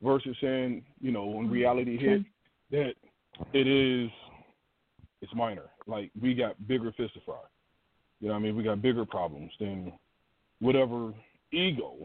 versus 0.01 0.35
saying, 0.41 0.83
you 0.99 1.13
know, 1.13 1.25
when 1.25 1.49
reality 1.49 1.97
hit, 1.97 2.23
that 2.71 2.95
it 3.53 3.67
is, 3.67 4.11
it's 5.21 5.33
minor. 5.33 5.69
Like, 5.87 6.11
we 6.21 6.33
got 6.33 6.67
bigger 6.67 6.91
fish 6.93 7.11
to 7.13 7.19
fry. 7.25 7.35
You 8.19 8.27
know 8.27 8.33
what 8.33 8.39
I 8.39 8.43
mean? 8.43 8.55
We 8.55 8.63
got 8.63 8.81
bigger 8.81 9.05
problems 9.05 9.51
than 9.59 9.91
whatever 10.59 11.13
ego 11.51 11.95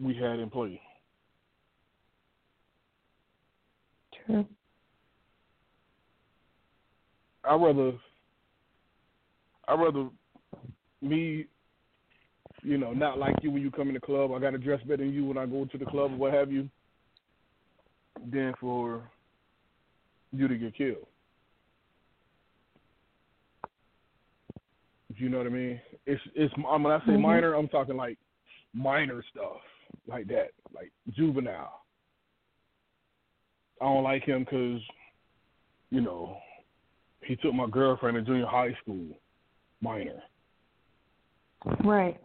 we 0.00 0.14
had 0.14 0.40
in 0.40 0.50
play. 0.50 0.80
True. 4.26 4.46
I 7.44 7.54
rather, 7.54 7.92
I 9.68 9.74
rather 9.74 10.08
me, 11.00 11.46
you 12.62 12.78
know, 12.78 12.92
not 12.92 13.18
like 13.18 13.34
you 13.42 13.50
when 13.50 13.62
you 13.62 13.70
come 13.70 13.88
in 13.88 13.94
the 13.94 14.00
club. 14.00 14.32
I 14.32 14.38
got 14.38 14.50
to 14.50 14.58
dress 14.58 14.80
better 14.82 14.98
than 14.98 15.12
you 15.12 15.24
when 15.24 15.38
I 15.38 15.46
go 15.46 15.64
to 15.64 15.78
the 15.78 15.86
club 15.86 16.12
or 16.12 16.16
what 16.16 16.34
have 16.34 16.52
you. 16.52 16.68
than 18.30 18.54
for 18.60 19.02
you 20.32 20.48
to 20.48 20.56
get 20.56 20.76
killed. 20.76 21.06
You 25.22 25.28
know 25.28 25.38
what 25.38 25.46
I 25.46 25.50
mean? 25.50 25.80
It's 26.04 26.20
it's 26.34 26.52
when 26.56 26.86
I 26.86 26.98
say 27.06 27.12
Mhm. 27.12 27.20
minor, 27.20 27.54
I'm 27.54 27.68
talking 27.68 27.96
like 27.96 28.18
minor 28.74 29.22
stuff 29.30 29.62
like 30.08 30.26
that, 30.26 30.50
like 30.74 30.90
juvenile. 31.10 31.84
I 33.80 33.84
don't 33.84 34.02
like 34.02 34.24
him 34.24 34.42
because, 34.42 34.82
you 35.90 36.00
know, 36.00 36.40
he 37.22 37.36
took 37.36 37.54
my 37.54 37.68
girlfriend 37.68 38.16
in 38.16 38.26
junior 38.26 38.46
high 38.46 38.74
school. 38.82 39.16
Minor. 39.80 40.24
Right. 41.84 42.20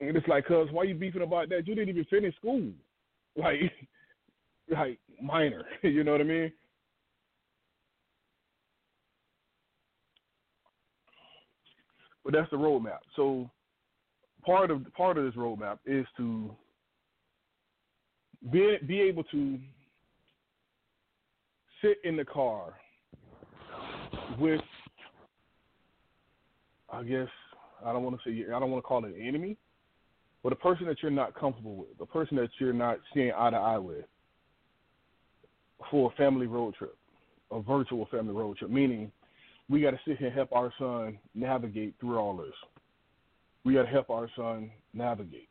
And 0.00 0.16
it's 0.16 0.28
like, 0.28 0.46
cuz, 0.46 0.70
why 0.70 0.84
you 0.84 0.94
beefing 0.94 1.22
about 1.22 1.48
that? 1.48 1.66
You 1.66 1.74
didn't 1.74 1.88
even 1.88 2.04
finish 2.04 2.36
school. 2.36 2.72
Like, 3.34 3.58
like 4.68 5.00
minor. 5.20 5.66
You 5.82 6.04
know 6.04 6.12
what 6.12 6.20
I 6.20 6.24
mean? 6.24 6.52
But 12.26 12.34
that's 12.34 12.50
the 12.50 12.56
roadmap. 12.56 12.98
So 13.14 13.48
part 14.44 14.72
of 14.72 14.82
part 14.94 15.16
of 15.16 15.24
this 15.24 15.36
roadmap 15.36 15.78
is 15.86 16.04
to 16.16 16.50
be 18.50 18.78
be 18.84 19.00
able 19.00 19.22
to 19.24 19.60
sit 21.80 21.98
in 22.02 22.16
the 22.16 22.24
car 22.24 22.74
with 24.40 24.60
I 26.92 27.04
guess 27.04 27.28
I 27.84 27.92
don't 27.92 28.02
want 28.02 28.20
to 28.20 28.28
say 28.28 28.44
I 28.52 28.58
don't 28.58 28.72
want 28.72 28.82
to 28.82 28.88
call 28.88 29.04
it 29.04 29.14
an 29.14 29.24
enemy, 29.24 29.56
but 30.42 30.52
a 30.52 30.56
person 30.56 30.86
that 30.86 30.96
you're 31.02 31.12
not 31.12 31.32
comfortable 31.38 31.76
with, 31.76 31.90
a 32.00 32.06
person 32.06 32.36
that 32.38 32.50
you're 32.58 32.72
not 32.72 32.98
seeing 33.14 33.30
eye 33.38 33.50
to 33.50 33.56
eye 33.56 33.78
with, 33.78 34.04
for 35.92 36.10
a 36.10 36.16
family 36.16 36.48
road 36.48 36.74
trip, 36.74 36.96
a 37.52 37.62
virtual 37.62 38.08
family 38.10 38.34
road 38.34 38.56
trip. 38.56 38.72
Meaning, 38.72 39.12
we 39.68 39.80
got 39.80 39.90
to 39.90 40.00
sit 40.06 40.18
here 40.18 40.28
and 40.28 40.36
help 40.36 40.52
our 40.52 40.72
son 40.78 41.18
navigate 41.34 41.94
through 42.00 42.18
all 42.18 42.36
this. 42.36 42.54
We 43.64 43.74
got 43.74 43.82
to 43.82 43.88
help 43.88 44.10
our 44.10 44.28
son 44.36 44.70
navigate 44.94 45.48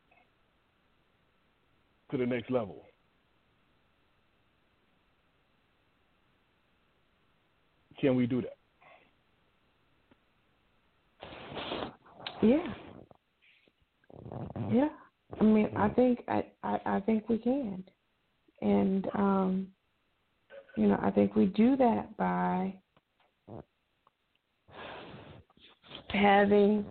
to 2.10 2.16
the 2.16 2.26
next 2.26 2.50
level. 2.50 2.84
Can 8.00 8.14
we 8.14 8.26
do 8.26 8.42
that? 8.42 8.56
Yeah. 12.42 12.66
Yeah. 14.70 14.88
I 15.40 15.44
mean, 15.44 15.70
I 15.76 15.88
think 15.88 16.20
I, 16.28 16.44
I 16.62 16.78
I 16.86 17.00
think 17.00 17.28
we 17.28 17.38
can, 17.38 17.82
and 18.62 19.08
um, 19.14 19.66
you 20.76 20.86
know, 20.86 20.98
I 21.02 21.10
think 21.10 21.34
we 21.34 21.46
do 21.46 21.76
that 21.76 22.16
by 22.16 22.74
having 26.16 26.84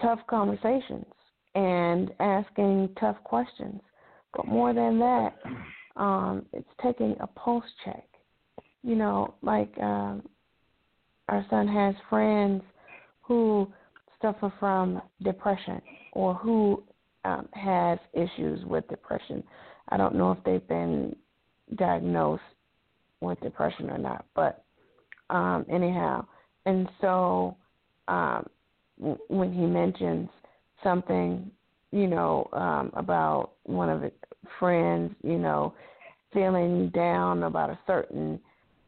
tough 0.00 0.20
conversations 0.28 1.06
and 1.54 2.10
asking 2.20 2.90
tough 2.98 3.16
questions. 3.24 3.80
But 4.34 4.46
more 4.46 4.72
than 4.72 4.98
that, 4.98 5.34
um, 5.96 6.46
it's 6.52 6.68
taking 6.82 7.16
a 7.20 7.26
pulse 7.26 7.64
check. 7.84 8.04
You 8.82 8.96
know, 8.96 9.34
like 9.42 9.72
um, 9.78 10.22
our 11.28 11.44
son 11.50 11.68
has 11.68 11.94
friends 12.08 12.62
who 13.22 13.70
suffer 14.20 14.52
from 14.58 15.02
depression 15.22 15.80
or 16.12 16.34
who 16.34 16.82
um, 17.24 17.48
has 17.52 17.98
issues 18.12 18.64
with 18.64 18.88
depression. 18.88 19.42
I 19.90 19.96
don't 19.96 20.14
know 20.14 20.32
if 20.32 20.38
they've 20.44 20.66
been 20.66 21.14
diagnosed 21.76 22.42
with 23.20 23.40
depression 23.40 23.90
or 23.90 23.98
not, 23.98 24.24
but 24.34 24.64
um, 25.30 25.64
anyhow, 25.70 26.26
and 26.66 26.88
so 27.00 27.56
um, 28.08 28.46
w- 28.98 29.18
when 29.28 29.52
he 29.52 29.66
mentions 29.66 30.28
something, 30.82 31.50
you 31.92 32.06
know, 32.06 32.48
um, 32.52 32.90
about 32.94 33.52
one 33.64 33.88
of 33.88 34.02
his 34.02 34.12
friends, 34.58 35.14
you 35.22 35.38
know, 35.38 35.74
feeling 36.32 36.88
down 36.90 37.44
about 37.44 37.70
a 37.70 37.78
certain 37.86 38.40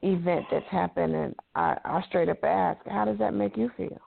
event 0.02 0.44
that's 0.50 0.66
happened, 0.70 1.14
and 1.14 1.34
I, 1.54 1.76
I 1.84 2.02
straight 2.08 2.28
up 2.28 2.42
ask, 2.44 2.80
how 2.86 3.04
does 3.04 3.18
that 3.18 3.34
make 3.34 3.56
you 3.56 3.70
feel? 3.76 4.00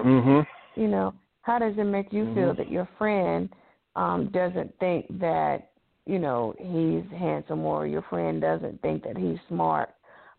Mm-hmm. 0.00 0.80
you 0.80 0.88
know, 0.88 1.14
how 1.42 1.58
does 1.58 1.74
it 1.78 1.84
make 1.84 2.12
you 2.12 2.26
feel 2.34 2.54
that 2.54 2.70
your 2.70 2.88
friend 2.98 3.48
um 3.96 4.30
doesn't 4.32 4.76
think 4.80 5.06
that, 5.20 5.70
you 6.06 6.18
know, 6.18 6.54
he's 6.58 7.18
handsome 7.18 7.60
or 7.60 7.86
your 7.86 8.02
friend 8.10 8.40
doesn't 8.40 8.80
think 8.82 9.04
that 9.04 9.16
he's 9.16 9.38
smart? 9.48 9.90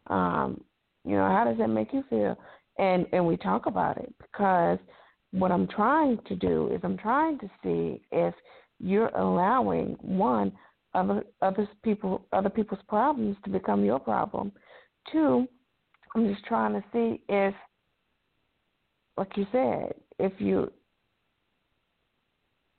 Um, 0.08 0.62
you 1.06 1.16
know, 1.16 1.28
how 1.28 1.46
does 1.46 1.58
that 1.60 1.70
make 1.70 1.94
you 1.94 2.04
feel? 2.10 2.38
And 2.78 3.06
and 3.14 3.26
we 3.26 3.38
talk 3.38 3.66
about 3.66 3.98
it 3.98 4.14
because 4.22 4.80
what 5.32 5.52
I'm 5.52 5.68
trying 5.68 6.20
to 6.28 6.36
do 6.36 6.72
is 6.74 6.82
I'm 6.84 6.98
trying 6.98 7.40
to 7.40 7.50
see 7.64 8.02
if 8.12 8.34
you're 8.80 9.10
allowing 9.10 9.98
one 10.02 10.52
other 10.94 11.24
other 11.42 11.68
people 11.84 12.26
other 12.34 12.50
people's 12.50 12.82
problems 12.88 13.38
to 13.44 13.50
become 13.50 13.84
your 13.84 14.00
problem. 14.00 14.52
Two, 15.12 15.48
I'm 16.16 16.28
just 16.32 16.46
trying 16.46 16.74
to 16.74 16.84
see 16.92 17.22
if 17.30 17.54
like 19.18 19.38
you 19.38 19.46
said, 19.52 19.94
if 20.20 20.34
you 20.40 20.72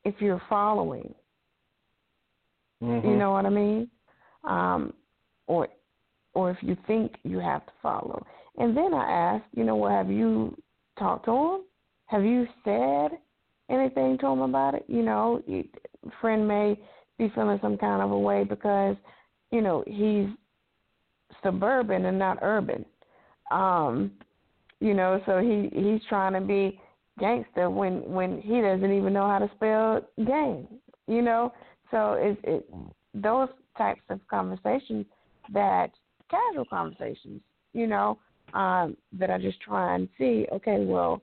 if 0.05 0.14
you're 0.20 0.42
following, 0.49 1.14
Mm-hmm. 2.82 3.09
you 3.09 3.16
know 3.16 3.30
what 3.32 3.47
I 3.47 3.49
mean, 3.49 3.88
um, 4.44 4.92
or 5.47 5.68
or 6.34 6.51
if 6.51 6.59
you 6.61 6.76
think 6.86 7.14
you 7.22 7.38
have 7.38 7.64
to 7.64 7.72
follow. 7.82 8.24
And 8.59 8.76
then 8.76 8.94
I 8.94 9.11
ask, 9.11 9.44
you 9.54 9.64
know, 9.64 9.76
well, 9.76 9.90
have 9.90 10.11
you 10.11 10.57
talked 10.98 11.26
to 11.26 11.32
him? 11.32 11.61
Have 12.07 12.24
you 12.24 12.46
said 12.64 13.18
anything 13.70 14.16
to 14.18 14.26
him 14.26 14.40
about 14.40 14.74
it? 14.74 14.84
You 14.88 15.02
know, 15.02 15.42
friend 16.20 16.46
may 16.46 16.78
be 17.18 17.30
feeling 17.34 17.59
some 17.61 17.76
kind 17.76 18.02
of 18.02 18.11
a 18.11 18.18
way 18.18 18.44
because, 18.44 18.96
you 19.50 19.61
know, 19.61 19.84
he's 19.86 20.28
suburban 21.42 22.07
and 22.07 22.18
not 22.18 22.38
urban. 22.42 22.84
Um, 23.50 24.12
you 24.80 24.94
know, 24.94 25.20
so 25.26 25.38
he 25.38 25.70
he's 25.72 26.00
trying 26.09 26.34
to 26.34 26.40
be 26.40 26.80
gangster 27.18 27.70
when 27.70 28.02
when 28.02 28.40
he 28.40 28.61
doesn't 28.61 28.92
even 28.92 29.12
know 29.12 29.26
how 29.26 29.38
to 29.38 29.50
spell 29.54 30.00
gang. 30.24 30.66
You 31.07 31.22
know, 31.22 31.52
so 31.90 32.14
it 32.14 32.38
it 32.44 32.70
those 33.14 33.48
types 33.78 34.02
of 34.11 34.20
conversations 34.28 35.07
that 35.52 35.90
casual 36.30 36.64
conversations, 36.66 37.40
you 37.72 37.86
know, 37.86 38.18
um, 38.55 38.97
that 39.12 39.30
I 39.30 39.38
just 39.38 39.61
try 39.61 39.94
and 39.94 40.09
see. 40.18 40.47
Okay, 40.53 40.84
well, 40.84 41.22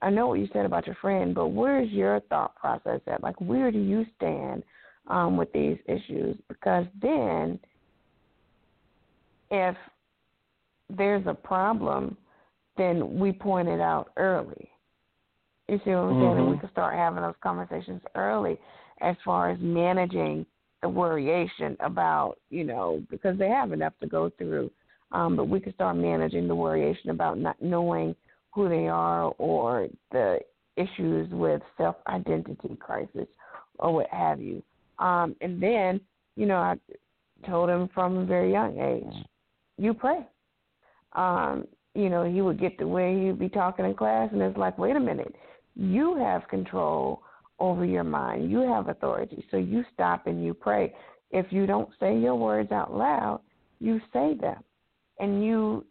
I 0.00 0.10
know 0.10 0.28
what 0.28 0.40
you 0.40 0.48
said 0.52 0.66
about 0.66 0.86
your 0.86 0.96
friend, 1.00 1.34
but 1.34 1.48
where's 1.48 1.90
your 1.90 2.20
thought 2.28 2.56
process 2.56 3.00
at? 3.06 3.22
Like, 3.22 3.40
where 3.40 3.70
do 3.70 3.78
you 3.78 4.04
stand 4.16 4.62
um, 5.08 5.36
with 5.36 5.52
these 5.52 5.78
issues? 5.86 6.36
Because 6.48 6.86
then, 7.00 7.58
if 9.50 9.76
there's 10.90 11.26
a 11.26 11.34
problem 11.34 12.16
then 12.76 13.18
we 13.18 13.32
point 13.32 13.68
it 13.68 13.80
out 13.80 14.10
early. 14.16 14.70
You 15.68 15.80
see 15.84 15.90
what 15.90 15.98
I'm 15.98 16.20
saying? 16.20 16.38
And 16.38 16.50
we 16.50 16.58
can 16.58 16.70
start 16.70 16.94
having 16.94 17.22
those 17.22 17.34
conversations 17.42 18.00
early 18.14 18.58
as 19.00 19.16
far 19.24 19.50
as 19.50 19.58
managing 19.60 20.46
the 20.82 20.88
worryation 20.88 21.76
about, 21.80 22.36
you 22.50 22.64
know, 22.64 23.02
because 23.10 23.38
they 23.38 23.48
have 23.48 23.72
enough 23.72 23.92
to 24.00 24.06
go 24.06 24.30
through. 24.38 24.70
Um, 25.12 25.36
but 25.36 25.48
we 25.48 25.60
can 25.60 25.74
start 25.74 25.96
managing 25.96 26.48
the 26.48 26.56
worryation 26.56 27.10
about 27.10 27.38
not 27.38 27.60
knowing 27.60 28.16
who 28.52 28.68
they 28.68 28.88
are 28.88 29.34
or 29.38 29.88
the 30.10 30.40
issues 30.76 31.28
with 31.32 31.60
self 31.76 31.96
identity 32.06 32.76
crisis 32.80 33.28
or 33.78 33.94
what 33.94 34.08
have 34.08 34.40
you. 34.40 34.62
Um, 34.98 35.36
and 35.40 35.62
then, 35.62 36.00
you 36.36 36.46
know, 36.46 36.56
I 36.56 36.76
told 37.46 37.68
him 37.68 37.88
from 37.94 38.18
a 38.18 38.24
very 38.24 38.52
young 38.52 38.78
age, 38.78 39.24
you 39.76 39.94
pray. 39.94 40.26
Um, 41.14 41.66
you 41.94 42.08
know, 42.08 42.24
he 42.24 42.40
would 42.40 42.58
get 42.58 42.78
to 42.78 42.86
where 42.86 43.12
he'd 43.12 43.38
be 43.38 43.48
talking 43.48 43.84
in 43.84 43.94
class, 43.94 44.30
and 44.32 44.40
it's 44.40 44.56
like, 44.56 44.78
wait 44.78 44.96
a 44.96 45.00
minute, 45.00 45.34
you 45.74 46.16
have 46.16 46.48
control 46.48 47.22
over 47.58 47.84
your 47.84 48.04
mind, 48.04 48.50
you 48.50 48.60
have 48.60 48.88
authority, 48.88 49.44
so 49.50 49.56
you 49.56 49.84
stop 49.92 50.26
and 50.26 50.42
you 50.44 50.54
pray. 50.54 50.94
If 51.30 51.46
you 51.50 51.66
don't 51.66 51.88
say 52.00 52.16
your 52.16 52.34
words 52.34 52.72
out 52.72 52.94
loud, 52.94 53.40
you 53.78 54.00
say 54.12 54.34
them, 54.34 54.62
and 55.22 55.42
you 55.44 55.86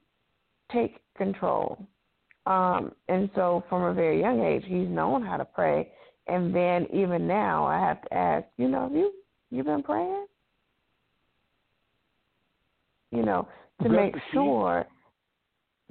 take 0.71 0.97
control. 1.17 1.87
Um, 2.45 2.91
and 3.07 3.29
so, 3.33 3.63
from 3.69 3.83
a 3.83 3.93
very 3.93 4.19
young 4.19 4.43
age, 4.43 4.63
he's 4.65 4.87
known 4.87 5.23
how 5.23 5.37
to 5.37 5.45
pray. 5.45 5.89
And 6.27 6.53
then, 6.53 6.85
even 6.93 7.27
now, 7.27 7.65
I 7.65 7.79
have 7.79 8.01
to 8.03 8.13
ask, 8.13 8.45
you 8.57 8.67
know, 8.67 8.83
have 8.83 8.91
you 8.91 9.11
you 9.49 9.63
been 9.63 9.83
praying? 9.83 10.25
You 13.11 13.23
know, 13.23 13.47
to 13.83 13.89
make 13.89 14.15
sure 14.33 14.85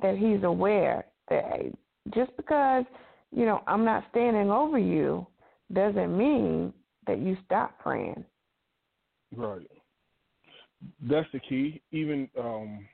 that 0.01 0.17
he's 0.17 0.43
aware 0.43 1.05
that 1.29 1.45
hey, 1.45 1.73
just 2.15 2.35
because 2.37 2.85
you 3.33 3.45
know 3.45 3.63
I'm 3.67 3.85
not 3.85 4.05
standing 4.11 4.51
over 4.51 4.79
you 4.79 5.27
doesn't 5.73 6.17
mean 6.17 6.73
that 7.07 7.21
you 7.21 7.37
stop 7.45 7.79
praying. 7.79 8.25
Right. 9.35 9.71
That's 11.03 11.29
the 11.33 11.41
key. 11.41 11.83
Even 11.93 12.29
um, 12.39 12.87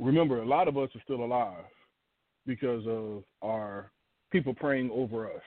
remember, 0.00 0.42
a 0.42 0.46
lot 0.46 0.68
of 0.68 0.76
us 0.76 0.88
are 0.94 1.02
still 1.04 1.22
alive 1.24 1.64
because 2.46 2.84
of 2.86 3.22
our 3.42 3.90
people 4.30 4.54
praying 4.54 4.90
over 4.92 5.26
us. 5.26 5.42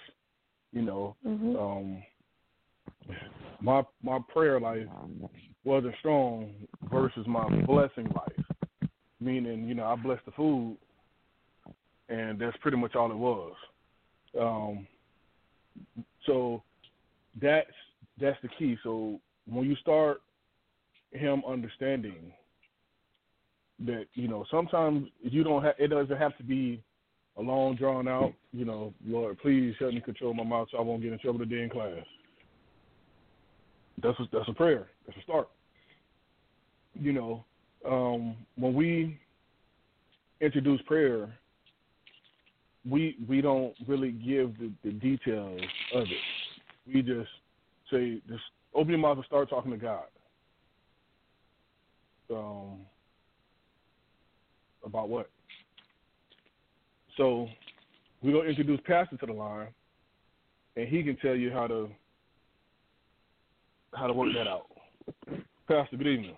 You 0.72 0.82
know, 0.84 1.16
mm-hmm. 1.26 1.56
um, 1.56 2.04
my 3.62 3.84
my 4.02 4.20
prayer 4.32 4.60
life 4.60 4.88
wasn't 5.64 5.96
strong 6.00 6.52
versus 6.92 7.26
my 7.28 7.48
blessing 7.66 8.10
life. 8.16 8.90
Meaning, 9.20 9.68
you 9.68 9.74
know, 9.76 9.86
I 9.86 9.96
blessed 9.96 10.26
the 10.26 10.32
food, 10.32 10.78
and 12.10 12.40
that's 12.40 12.58
pretty 12.58 12.78
much 12.78 12.96
all 12.96 13.12
it 13.12 13.18
was. 13.18 13.54
Um, 14.40 14.88
so 16.26 16.64
that's 17.42 17.68
that's 18.20 18.38
the 18.42 18.50
key. 18.60 18.78
So 18.84 19.20
when 19.48 19.66
you 19.66 19.76
start 19.78 20.22
him 21.12 21.44
understanding 21.48 22.34
that 23.80 24.06
you 24.14 24.28
know 24.28 24.46
sometimes 24.52 25.08
you 25.22 25.44
don't 25.44 25.64
have 25.64 25.76
it 25.80 25.88
doesn't 25.88 26.18
have 26.18 26.38
to 26.38 26.44
be 26.44 26.82
a 27.38 27.42
long 27.42 27.76
drawn 27.76 28.08
out 28.08 28.34
you 28.52 28.66
know 28.66 28.94
Lord 29.06 29.40
please 29.40 29.74
help 29.80 29.94
me 29.94 30.02
control 30.02 30.34
my 30.34 30.44
mouth 30.44 30.68
so 30.72 30.78
I 30.78 30.82
won't 30.82 31.02
get 31.02 31.14
in 31.14 31.20
trouble 31.20 31.40
today 31.40 31.64
in 31.64 31.70
class. 31.70 32.06
That's 34.02 34.20
a, 34.20 34.24
that's 34.32 34.50
a 34.50 34.54
prayer. 34.54 34.88
That's 35.06 35.18
a 35.18 35.24
start. 35.24 35.50
You 36.94 37.14
know, 37.14 37.46
um, 37.90 38.36
when 38.56 38.74
we 38.74 39.20
introduce 40.42 40.82
prayer, 40.84 41.34
we 42.88 43.18
we 43.28 43.42
don't 43.42 43.74
really 43.88 44.12
give 44.12 44.58
the, 44.60 44.72
the 44.84 44.92
details 44.92 45.62
of 45.94 46.04
it. 46.04 46.94
We 46.94 47.02
just 47.02 47.30
say 47.92 48.22
just 48.28 48.44
open 48.76 48.90
your 48.90 49.00
mouth 49.00 49.18
and 49.18 49.26
start 49.26 49.50
talking 49.50 49.72
to 49.72 49.78
God. 49.78 50.04
Um, 52.30 52.80
about 54.84 55.10
what? 55.10 55.30
So 57.18 57.48
we're 58.22 58.34
gonna 58.34 58.50
introduce 58.50 58.80
Pastor 58.86 59.18
to 59.18 59.26
the 59.26 59.34
line, 59.34 59.68
and 60.76 60.88
he 60.88 61.04
can 61.04 61.16
tell 61.18 61.36
you 61.36 61.52
how 61.52 61.68
to 61.68 61.90
how 63.94 64.08
to 64.08 64.14
work 64.14 64.30
that 64.36 64.48
out. 64.48 64.68
Pastor, 65.68 65.98
good 65.98 66.08
evening. 66.08 66.38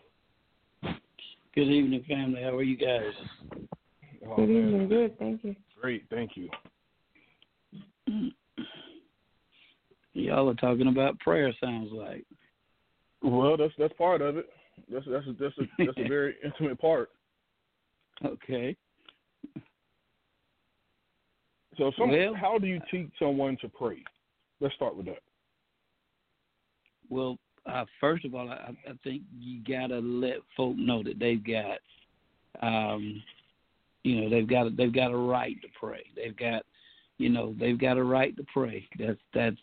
Good 1.54 1.70
evening, 1.70 2.04
family. 2.08 2.42
How 2.42 2.56
are 2.56 2.64
you 2.64 2.76
guys? 2.76 3.14
Oh, 4.28 4.36
Good 4.36 4.50
man. 4.50 4.68
evening. 4.70 4.90
Good. 4.90 5.18
Thank 5.20 5.44
you. 5.44 5.56
Great, 5.80 6.04
thank 6.10 6.32
you. 6.36 6.50
Y'all 10.14 10.50
are 10.50 10.56
talking 10.56 10.88
about 10.88 11.20
prayer. 11.20 11.54
Sounds 11.62 11.92
like. 11.92 12.26
Well, 13.22 13.58
that's 13.58 13.74
that's 13.78 13.94
part 13.94 14.22
of 14.22 14.38
it. 14.38 14.50
That's 14.92 15.06
that's 15.10 15.26
a, 15.28 15.34
that's 15.40 15.58
a 15.58 15.86
that's 15.86 15.98
a 15.98 16.04
very 16.10 16.36
intimate 16.44 16.80
part. 16.80 17.10
Okay. 18.24 18.76
So, 21.78 21.92
some, 21.98 22.10
Well- 22.10 22.34
how 22.34 22.58
do 22.58 22.68
you 22.68 22.80
teach 22.90 23.10
someone 23.20 23.58
to 23.58 23.70
pray? 23.70 24.04
Let's 24.62 24.76
start 24.76 24.96
with 24.96 25.08
that. 25.08 25.22
Well, 27.10 27.38
uh, 27.66 27.86
first 28.00 28.26
of 28.26 28.34
all, 28.34 28.50
I, 28.50 28.74
I 28.88 28.94
think 29.04 29.24
you 29.38 29.62
gotta 29.68 30.00
let 30.00 30.38
folk 30.56 30.76
know 30.78 31.04
that 31.04 31.20
they've 31.20 31.44
got, 31.44 31.80
um, 32.62 33.22
you 34.04 34.22
know, 34.22 34.30
they've 34.30 34.48
got 34.48 34.76
they've 34.78 34.94
got 34.94 35.12
a 35.12 35.18
right 35.18 35.60
to 35.62 35.68
pray. 35.80 36.06
They've 36.16 36.36
got, 36.36 36.64
you 37.18 37.30
know, 37.30 37.56
they've 37.60 37.78
got 37.78 37.98
a 37.98 38.04
right 38.04 38.36
to 38.38 38.46
pray. 38.54 38.88
That's 38.98 39.20
that's 39.34 39.58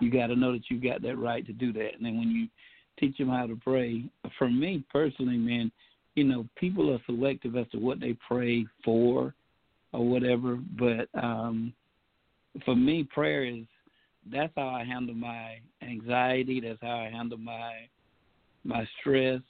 you 0.00 0.10
got 0.10 0.28
to 0.28 0.36
know 0.36 0.52
that 0.52 0.70
you've 0.70 0.82
got 0.82 1.02
that 1.02 1.16
right 1.16 1.44
to 1.46 1.52
do 1.52 1.72
that. 1.72 1.94
And 1.96 2.04
then 2.04 2.18
when 2.18 2.30
you 2.30 2.48
teach 3.00 3.18
them 3.18 3.28
how 3.28 3.46
to 3.46 3.56
pray, 3.56 4.04
for 4.38 4.48
me 4.48 4.84
personally, 4.90 5.36
man, 5.36 5.72
you 6.18 6.24
know, 6.24 6.48
people 6.56 6.92
are 6.92 6.98
selective 7.06 7.56
as 7.56 7.68
to 7.70 7.78
what 7.78 8.00
they 8.00 8.16
pray 8.26 8.66
for 8.84 9.34
or 9.92 10.04
whatever. 10.04 10.56
But 10.56 11.08
um, 11.14 11.72
for 12.64 12.74
me, 12.74 13.04
prayer 13.04 13.44
is 13.44 13.64
that's 14.30 14.52
how 14.56 14.66
I 14.66 14.82
handle 14.82 15.14
my 15.14 15.58
anxiety. 15.80 16.60
That's 16.60 16.82
how 16.82 16.96
I 16.96 17.08
handle 17.08 17.38
my 17.38 17.72
my 18.64 18.84
stress, 18.98 19.40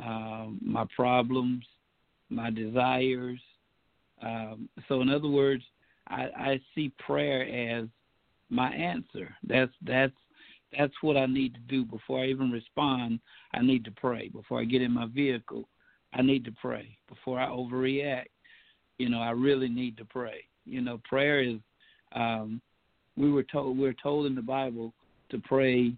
um, 0.00 0.58
my 0.60 0.84
problems, 0.96 1.64
my 2.28 2.50
desires. 2.50 3.40
Um, 4.20 4.68
so, 4.88 5.00
in 5.00 5.08
other 5.08 5.28
words, 5.28 5.62
I, 6.08 6.22
I 6.36 6.60
see 6.74 6.90
prayer 6.98 7.78
as 7.78 7.86
my 8.50 8.70
answer. 8.74 9.32
That's 9.46 9.72
that's 9.82 10.12
that's 10.76 10.94
what 11.02 11.16
I 11.16 11.26
need 11.26 11.54
to 11.54 11.60
do 11.60 11.84
before 11.84 12.24
I 12.24 12.26
even 12.26 12.50
respond. 12.50 13.20
I 13.54 13.62
need 13.62 13.84
to 13.84 13.92
pray 13.92 14.28
before 14.28 14.60
I 14.60 14.64
get 14.64 14.82
in 14.82 14.90
my 14.90 15.06
vehicle. 15.06 15.68
I 16.16 16.22
need 16.22 16.44
to 16.46 16.52
pray 16.60 16.96
before 17.08 17.38
I 17.38 17.48
overreact. 17.48 18.26
You 18.98 19.10
know, 19.10 19.20
I 19.20 19.30
really 19.30 19.68
need 19.68 19.96
to 19.98 20.04
pray. 20.04 20.44
You 20.64 20.80
know, 20.80 21.00
prayer 21.08 21.40
is. 21.40 21.58
Um, 22.12 22.60
we 23.16 23.30
were 23.30 23.42
told 23.42 23.78
we're 23.78 23.94
told 24.02 24.26
in 24.26 24.34
the 24.34 24.42
Bible 24.42 24.92
to 25.30 25.38
pray. 25.38 25.92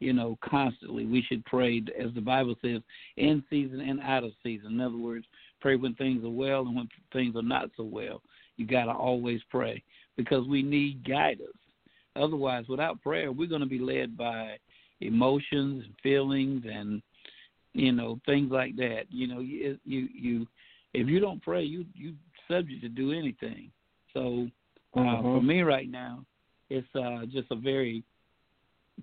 You 0.00 0.12
know, 0.12 0.36
constantly. 0.44 1.06
We 1.06 1.22
should 1.22 1.44
pray, 1.46 1.82
as 1.98 2.12
the 2.14 2.20
Bible 2.20 2.56
says, 2.60 2.82
in 3.16 3.42
season 3.48 3.80
and 3.80 4.00
out 4.00 4.24
of 4.24 4.32
season. 4.42 4.72
In 4.72 4.80
other 4.80 4.98
words, 4.98 5.24
pray 5.60 5.76
when 5.76 5.94
things 5.94 6.24
are 6.24 6.30
well 6.30 6.60
and 6.60 6.76
when 6.76 6.88
things 7.12 7.36
are 7.36 7.42
not 7.42 7.70
so 7.76 7.84
well. 7.84 8.20
You 8.56 8.66
got 8.66 8.84
to 8.84 8.92
always 8.92 9.40
pray 9.50 9.82
because 10.16 10.46
we 10.46 10.62
need 10.62 11.08
guidance. 11.08 11.48
Otherwise, 12.16 12.66
without 12.68 13.02
prayer, 13.02 13.32
we're 13.32 13.48
going 13.48 13.62
to 13.62 13.66
be 13.66 13.78
led 13.78 14.16
by 14.16 14.58
emotions 15.00 15.84
and 15.84 15.94
feelings 16.02 16.64
and 16.70 17.02
you 17.74 17.92
know 17.92 18.18
things 18.24 18.50
like 18.50 18.76
that. 18.76 19.04
You 19.10 19.26
know, 19.26 19.40
you 19.40 19.78
you, 19.84 20.08
you 20.14 20.46
if 20.94 21.08
you 21.08 21.20
don't 21.20 21.42
pray, 21.42 21.62
you 21.62 21.84
you 21.94 22.14
subject 22.48 22.80
to 22.82 22.88
do 22.88 23.12
anything. 23.12 23.70
So 24.12 24.48
uh, 24.96 25.22
for 25.22 25.42
me 25.42 25.62
right 25.62 25.90
now, 25.90 26.24
it's 26.70 26.86
uh, 26.94 27.26
just 27.26 27.50
a 27.50 27.56
very 27.56 28.04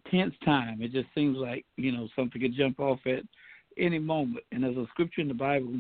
tense 0.10 0.34
time. 0.44 0.82
It 0.82 0.94
just 0.94 1.08
seems 1.14 1.38
like 1.38 1.66
you 1.76 1.92
know 1.92 2.08
something 2.16 2.42
could 2.42 2.56
jump 2.56 2.80
off 2.80 3.00
at 3.06 3.24
any 3.78 4.00
moment. 4.00 4.46
And 4.52 4.64
there's 4.64 4.78
a 4.78 4.88
scripture 4.92 5.22
in 5.22 5.28
the 5.28 5.34
Bible 5.34 5.74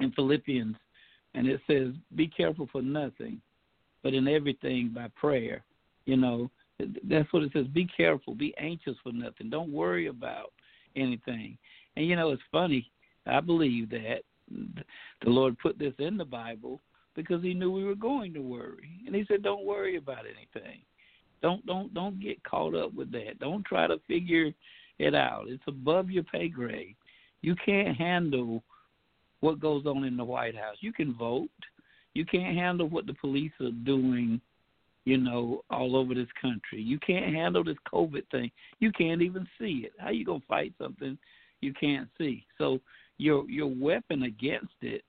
in 0.00 0.12
Philippians, 0.12 0.76
and 1.34 1.46
it 1.46 1.60
says, 1.66 1.92
"Be 2.16 2.26
careful 2.26 2.68
for 2.72 2.82
nothing, 2.82 3.40
but 4.02 4.14
in 4.14 4.26
everything 4.26 4.88
by 4.88 5.08
prayer." 5.14 5.64
You 6.06 6.16
know, 6.16 6.50
that's 7.04 7.30
what 7.32 7.42
it 7.42 7.52
says. 7.52 7.66
Be 7.68 7.86
careful. 7.86 8.34
Be 8.34 8.54
anxious 8.58 8.96
for 9.02 9.12
nothing. 9.12 9.50
Don't 9.50 9.72
worry 9.72 10.06
about 10.06 10.52
anything. 10.96 11.58
And 11.96 12.06
you 12.06 12.16
know, 12.16 12.30
it's 12.30 12.42
funny. 12.50 12.90
I 13.26 13.40
believe 13.40 13.90
that 13.90 14.22
the 14.50 15.30
Lord 15.30 15.58
put 15.58 15.78
this 15.78 15.94
in 15.98 16.16
the 16.16 16.24
Bible 16.24 16.80
because 17.14 17.42
He 17.42 17.54
knew 17.54 17.70
we 17.70 17.84
were 17.84 17.94
going 17.94 18.34
to 18.34 18.40
worry, 18.40 19.00
and 19.06 19.14
He 19.14 19.24
said, 19.26 19.42
"Don't 19.42 19.64
worry 19.64 19.96
about 19.96 20.24
anything. 20.24 20.80
Don't 21.42 21.64
don't 21.66 21.92
don't 21.94 22.20
get 22.20 22.42
caught 22.44 22.74
up 22.74 22.94
with 22.94 23.10
that. 23.12 23.38
Don't 23.38 23.64
try 23.64 23.86
to 23.86 24.00
figure 24.06 24.50
it 24.98 25.14
out. 25.14 25.44
It's 25.48 25.62
above 25.66 26.10
your 26.10 26.24
pay 26.24 26.48
grade. 26.48 26.96
You 27.42 27.54
can't 27.64 27.96
handle 27.96 28.62
what 29.40 29.60
goes 29.60 29.86
on 29.86 30.04
in 30.04 30.16
the 30.16 30.24
White 30.24 30.56
House. 30.56 30.76
You 30.80 30.92
can 30.92 31.14
vote. 31.14 31.50
You 32.14 32.24
can't 32.24 32.56
handle 32.56 32.88
what 32.88 33.06
the 33.06 33.14
police 33.14 33.52
are 33.60 33.70
doing." 33.84 34.40
you 35.06 35.18
know, 35.18 35.62
all 35.70 35.96
over 35.96 36.14
this 36.14 36.28
country. 36.40 36.80
You 36.80 36.98
can't 36.98 37.34
handle 37.34 37.62
this 37.62 37.76
COVID 37.92 38.22
thing. 38.30 38.50
You 38.80 38.90
can't 38.90 39.20
even 39.20 39.46
see 39.58 39.84
it. 39.84 39.92
How 39.98 40.10
you 40.10 40.24
gonna 40.24 40.40
fight 40.48 40.72
something 40.78 41.18
you 41.64 41.72
can't 41.74 42.08
see? 42.18 42.46
So 42.58 42.80
your 43.18 43.48
your 43.48 43.66
weapon 43.66 44.24
against 44.24 44.74
it, 44.82 45.02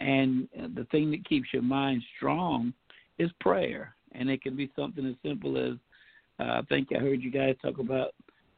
and 0.00 0.48
the 0.74 0.86
thing 0.90 1.10
that 1.12 1.28
keeps 1.28 1.48
your 1.52 1.62
mind 1.62 2.02
strong, 2.16 2.72
is 3.18 3.30
prayer. 3.40 3.94
And 4.12 4.30
it 4.30 4.42
can 4.42 4.54
be 4.54 4.70
something 4.76 5.04
as 5.06 5.16
simple 5.28 5.56
as 5.58 5.74
uh, 6.38 6.60
I 6.60 6.62
think 6.68 6.88
I 6.94 6.98
heard 7.00 7.22
you 7.22 7.30
guys 7.30 7.56
talk 7.62 7.78
about 7.78 8.10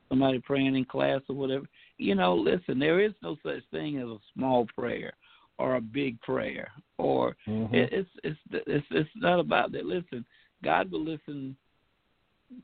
somebody 0.09 0.39
praying 0.41 0.77
in 0.77 0.85
class 0.85 1.21
or 1.29 1.37
whatever. 1.37 1.67
You 1.99 2.15
know, 2.15 2.35
listen, 2.35 2.79
there 2.79 3.01
is 3.01 3.13
no 3.23 3.37
such 3.43 3.63
thing 3.71 3.97
as 3.97 4.07
a 4.07 4.19
small 4.35 4.67
prayer 4.77 5.13
or 5.59 5.77
a 5.77 5.81
big 5.81 6.21
prayer, 6.21 6.71
or 6.99 7.37
Mhm. 7.49 7.73
it, 7.73 7.93
it's 7.93 8.11
it's 8.23 8.41
it's 8.67 8.87
it's 8.91 9.11
not 9.17 9.41
about 9.41 9.73
that. 9.73 9.87
Listen, 9.87 10.25
God 10.63 10.91
will 10.91 11.05
listen 11.05 11.57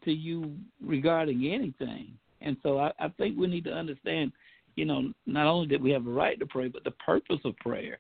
to 0.05 0.13
you 0.13 0.57
regarding 0.81 1.47
anything. 1.47 2.19
And 2.41 2.57
so 2.63 2.79
I, 2.79 2.93
I 2.99 3.09
think 3.09 3.39
we 3.39 3.47
need 3.47 3.65
to 3.65 3.73
understand, 3.73 4.33
you 4.77 4.85
know, 4.85 5.13
not 5.27 5.47
only 5.47 5.69
that 5.69 5.81
we 5.81 5.91
have 5.91 6.07
a 6.07 6.11
right 6.11 6.39
to 6.39 6.47
pray, 6.47 6.69
but 6.69 6.85
the 6.85 6.93
purpose 6.93 7.41
of 7.45 7.57
prayer. 7.57 7.99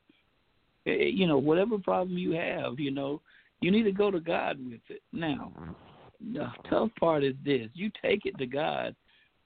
Eh, 0.86 0.90
eh, 0.90 1.04
You 1.12 1.26
know, 1.26 1.38
whatever 1.38 1.78
problem 1.78 2.18
you 2.18 2.32
have, 2.32 2.78
you 2.78 2.90
know, 2.90 3.20
you 3.60 3.70
need 3.70 3.84
to 3.84 3.92
go 3.92 4.10
to 4.10 4.20
God 4.20 4.58
with 4.58 4.80
it. 4.88 5.02
Now, 5.12 5.52
the 6.32 6.48
tough 6.68 6.90
part 6.98 7.24
is 7.24 7.34
this 7.44 7.68
you 7.74 7.90
take 8.00 8.26
it 8.26 8.36
to 8.38 8.46
God, 8.46 8.94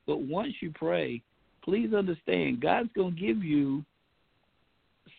but 0.07 0.23
once 0.23 0.55
you 0.61 0.73
pray, 0.75 1.23
please 1.63 1.93
understand 1.93 2.61
God's 2.61 2.91
going 2.95 3.15
to 3.15 3.21
give 3.21 3.43
you 3.43 3.85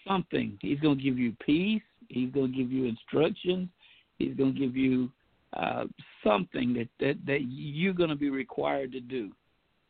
something. 0.07 0.57
He's 0.61 0.79
going 0.79 0.97
to 0.97 1.03
give 1.03 1.19
you 1.19 1.35
peace, 1.45 1.81
He's 2.07 2.31
going 2.31 2.51
to 2.51 2.57
give 2.57 2.71
you 2.71 2.85
instructions, 2.85 3.69
He's 4.17 4.35
going 4.35 4.53
to 4.53 4.59
give 4.59 4.75
you 4.75 5.11
uh, 5.53 5.85
something 6.23 6.73
that, 6.73 6.87
that 6.99 7.17
that 7.25 7.41
you're 7.49 7.93
going 7.93 8.09
to 8.09 8.15
be 8.15 8.29
required 8.29 8.91
to 8.93 8.99
do. 8.99 9.31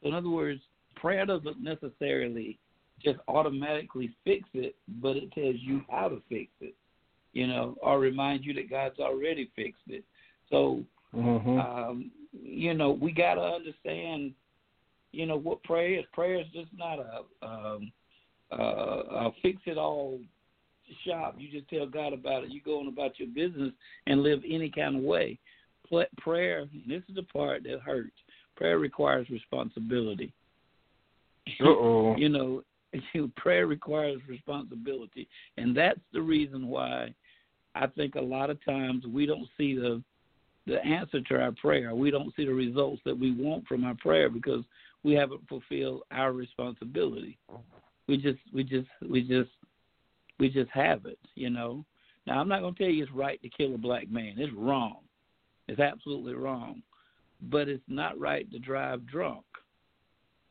So 0.01 0.09
in 0.09 0.13
other 0.13 0.30
words, 0.30 0.61
prayer 1.00 1.26
doesn't 1.26 1.62
necessarily 1.62 2.58
just 3.04 3.20
automatically 3.28 4.12
fix 4.24 4.43
it, 4.54 4.76
but 5.02 5.16
it 5.16 5.32
tells 5.32 5.56
you 5.60 5.82
how 5.89 6.10
to 6.10 6.22
fix 6.30 6.52
it. 6.62 6.76
You 7.34 7.48
know, 7.48 7.76
or 7.82 8.00
remind 8.00 8.45
you 8.45 8.54
that 8.56 8.70
God's 8.70 9.00
already 9.00 9.52
fixed 9.56 9.82
it. 9.88 10.04
So, 10.50 10.84
mm-hmm. 11.16 11.60
um, 11.60 12.12
you 12.32 12.74
know, 12.74 12.91
we 12.91 13.12
got 13.12 13.36
to 13.36 13.41
understand, 13.41 14.34
you 15.12 15.28
know, 15.28 15.38
what 15.38 15.62
prayer 15.64 16.00
is. 16.00 16.06
Prayer 16.14 16.39
is 16.39 16.48
just 16.54 16.70
not 16.76 16.98
a, 17.00 17.45
um, 17.45 17.91
uh, 18.52 19.28
a 19.28 19.32
fix 19.43 19.60
it 19.66 19.78
all 19.78 20.20
shop. 21.06 21.36
You 21.38 21.52
just 21.52 21.70
tell 21.70 21.86
God 21.86 22.14
about 22.14 22.43
it. 22.43 22.50
You 22.50 22.62
go 22.62 22.80
on 22.80 22.88
about 22.88 23.20
your 23.20 23.28
business 23.28 23.74
and 24.08 24.24
live 24.24 24.39
any 24.50 24.72
kind 24.72 24.95
of 24.95 25.04
way. 25.04 25.38
Prayer, 26.18 26.66
this 26.88 27.04
is 27.08 27.16
the 27.16 27.24
part 27.24 27.64
that 27.64 27.82
hurts. 27.82 28.16
Prayer 28.56 28.80
requires 28.80 29.30
responsibility. 29.30 30.34
Uh-oh. 31.62 32.16
you 32.18 32.30
know, 32.30 32.64
prayer 33.36 33.68
requires 33.68 34.20
responsibility, 34.28 35.28
and 35.58 35.76
that's 35.76 36.00
the 36.14 36.22
reason 36.22 36.68
why 36.68 37.14
I 37.76 37.88
think 37.88 38.16
a 38.16 38.22
lot 38.22 38.50
of 38.50 38.64
times 38.66 39.06
we 39.06 39.26
don't 39.26 39.48
see 39.58 39.76
the 39.76 40.02
the 40.66 40.84
answer 40.84 41.22
to 41.22 41.36
our 41.39 41.54
prayer. 41.54 41.95
We 41.95 42.12
don't 42.12 42.36
see 42.36 42.43
the 42.45 42.54
results 42.54 43.02
that 43.06 43.18
we 43.18 43.32
want 43.32 43.66
from 43.68 43.86
our 43.86 43.95
prayer 43.95 44.30
because 44.30 44.66
we 45.04 45.14
haven't 45.14 45.48
fulfilled 45.48 46.02
our 46.12 46.34
responsibility. 46.34 47.38
We 48.08 48.18
just 48.18 48.39
we 48.54 48.64
just 48.64 48.89
we 49.10 49.22
just 49.22 49.50
we 50.39 50.50
just 50.50 50.70
have 50.72 51.06
it, 51.06 51.20
you 51.36 51.50
know. 51.50 51.86
Now 52.26 52.39
I'm 52.39 52.50
not 52.50 52.62
going 52.62 52.76
to 52.76 52.84
tell 52.84 52.91
you 52.91 53.04
it's 53.04 53.12
right 53.14 53.41
to 53.41 53.50
kill 53.50 53.76
a 53.76 53.78
black 53.78 54.10
man. 54.12 54.34
It's 54.38 54.54
wrong. 54.54 54.98
It's 55.68 55.80
absolutely 55.80 56.34
wrong. 56.34 56.82
But 57.41 57.70
it's 57.70 57.84
not 57.88 58.20
right 58.20 58.50
to 58.52 58.60
drive 58.60 59.06
drunk. 59.08 59.45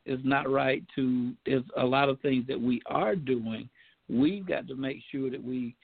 It's 0.07 0.23
not 0.25 0.49
right 0.49 0.83
to 0.95 1.33
there's 1.45 1.63
a 1.77 1.85
lot 1.85 2.09
of 2.09 2.19
things 2.21 2.45
that 2.47 2.59
we 2.59 2.81
are 2.85 3.15
doing. 3.15 3.69
We've 4.09 4.47
got 4.47 4.67
to 4.69 4.75
make 4.75 4.99
sure 5.11 5.29
that 5.29 5.43
we 5.43 5.75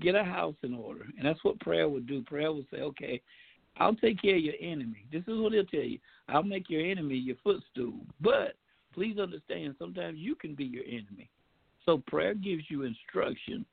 get 0.00 0.14
a 0.14 0.24
house 0.24 0.56
in 0.62 0.74
order. 0.74 1.06
And 1.16 1.26
that's 1.26 1.42
what 1.44 1.60
prayer 1.60 1.88
would 1.88 2.06
do. 2.06 2.22
Prayer 2.22 2.52
would 2.52 2.66
say, 2.70 2.78
Okay, 2.78 3.22
I'll 3.78 3.94
take 3.94 4.20
care 4.20 4.36
of 4.36 4.42
your 4.42 4.54
enemy. 4.60 5.06
This 5.12 5.22
is 5.22 5.40
what 5.40 5.52
he'll 5.52 5.64
tell 5.66 5.80
you. 5.80 5.98
I'll 6.28 6.42
make 6.42 6.68
your 6.68 6.84
enemy 6.84 7.16
your 7.16 7.36
footstool. 7.42 7.94
But 8.20 8.56
please 8.92 9.18
understand 9.18 9.76
sometimes 9.78 10.18
you 10.18 10.34
can 10.34 10.54
be 10.54 10.64
your 10.64 10.84
enemy. 10.84 11.30
So 11.86 12.02
prayer 12.06 12.34
gives 12.34 12.64
you 12.68 12.82
instruction. 12.82 13.64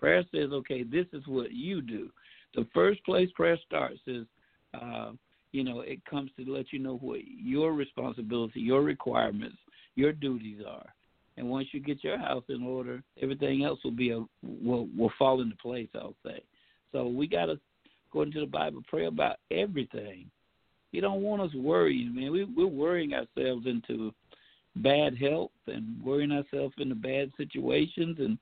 Prayer 0.00 0.24
says, 0.32 0.50
okay, 0.52 0.82
this 0.82 1.06
is 1.12 1.22
what 1.26 1.52
you 1.52 1.80
do. 1.80 2.10
The 2.54 2.66
first 2.74 3.04
place 3.04 3.30
prayer 3.34 3.58
starts 3.66 4.00
is, 4.06 4.26
uh, 4.74 5.12
you 5.54 5.62
know, 5.62 5.82
it 5.82 6.04
comes 6.04 6.32
to 6.36 6.52
let 6.52 6.72
you 6.72 6.80
know 6.80 6.96
what 6.96 7.20
your 7.24 7.74
responsibility, 7.74 8.58
your 8.58 8.82
requirements, 8.82 9.56
your 9.94 10.12
duties 10.12 10.58
are. 10.68 10.86
And 11.36 11.48
once 11.48 11.68
you 11.70 11.78
get 11.78 12.02
your 12.02 12.18
house 12.18 12.42
in 12.48 12.64
order, 12.64 13.04
everything 13.22 13.62
else 13.62 13.78
will 13.84 13.92
be 13.92 14.10
a 14.10 14.24
will 14.42 14.88
will 14.98 15.12
fall 15.16 15.40
into 15.40 15.54
place. 15.56 15.88
I'll 15.94 16.16
say. 16.26 16.42
So 16.90 17.06
we 17.06 17.28
got 17.28 17.46
to, 17.46 17.60
go 18.12 18.22
into 18.22 18.40
the 18.40 18.46
Bible, 18.46 18.82
pray 18.88 19.06
about 19.06 19.36
everything. 19.52 20.28
He 20.90 21.00
don't 21.00 21.22
want 21.22 21.42
us 21.42 21.54
worrying, 21.54 22.14
man. 22.14 22.32
We 22.32 22.44
we're 22.44 22.66
worrying 22.66 23.12
ourselves 23.14 23.66
into 23.66 24.12
bad 24.76 25.16
health 25.16 25.52
and 25.68 26.02
worrying 26.04 26.32
ourselves 26.32 26.74
into 26.78 26.96
bad 26.96 27.30
situations 27.36 28.16
and 28.18 28.38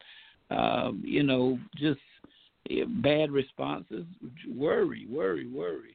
um, 0.50 1.02
you 1.04 1.22
know 1.22 1.58
just 1.76 2.00
bad 3.02 3.30
responses 3.30 4.06
worry 4.48 5.06
worry 5.10 5.46
worry 5.46 5.94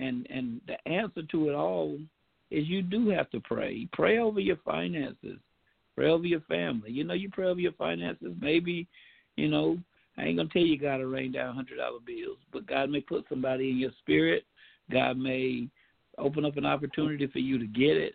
and 0.00 0.26
and 0.30 0.60
the 0.66 0.90
answer 0.90 1.22
to 1.30 1.48
it 1.48 1.54
all 1.54 1.96
is 2.50 2.66
you 2.66 2.82
do 2.82 3.08
have 3.10 3.30
to 3.30 3.40
pray 3.40 3.86
pray 3.92 4.18
over 4.18 4.40
your 4.40 4.58
finances 4.64 5.38
pray 5.94 6.08
over 6.08 6.26
your 6.26 6.40
family 6.42 6.90
you 6.90 7.04
know 7.04 7.14
you 7.14 7.30
pray 7.30 7.46
over 7.46 7.60
your 7.60 7.72
finances 7.72 8.32
maybe 8.40 8.86
you 9.36 9.48
know 9.48 9.78
i 10.18 10.24
ain't 10.24 10.36
gonna 10.36 10.48
tell 10.52 10.62
you 10.62 10.78
god 10.78 10.98
to 10.98 11.06
rain 11.06 11.32
down 11.32 11.54
hundred 11.54 11.76
dollar 11.76 12.00
bills 12.04 12.38
but 12.52 12.66
god 12.66 12.90
may 12.90 13.00
put 13.00 13.24
somebody 13.28 13.70
in 13.70 13.78
your 13.78 13.92
spirit 14.00 14.44
god 14.90 15.16
may 15.16 15.68
open 16.18 16.44
up 16.44 16.56
an 16.56 16.66
opportunity 16.66 17.26
for 17.28 17.38
you 17.38 17.58
to 17.58 17.66
get 17.66 17.96
it 17.96 18.14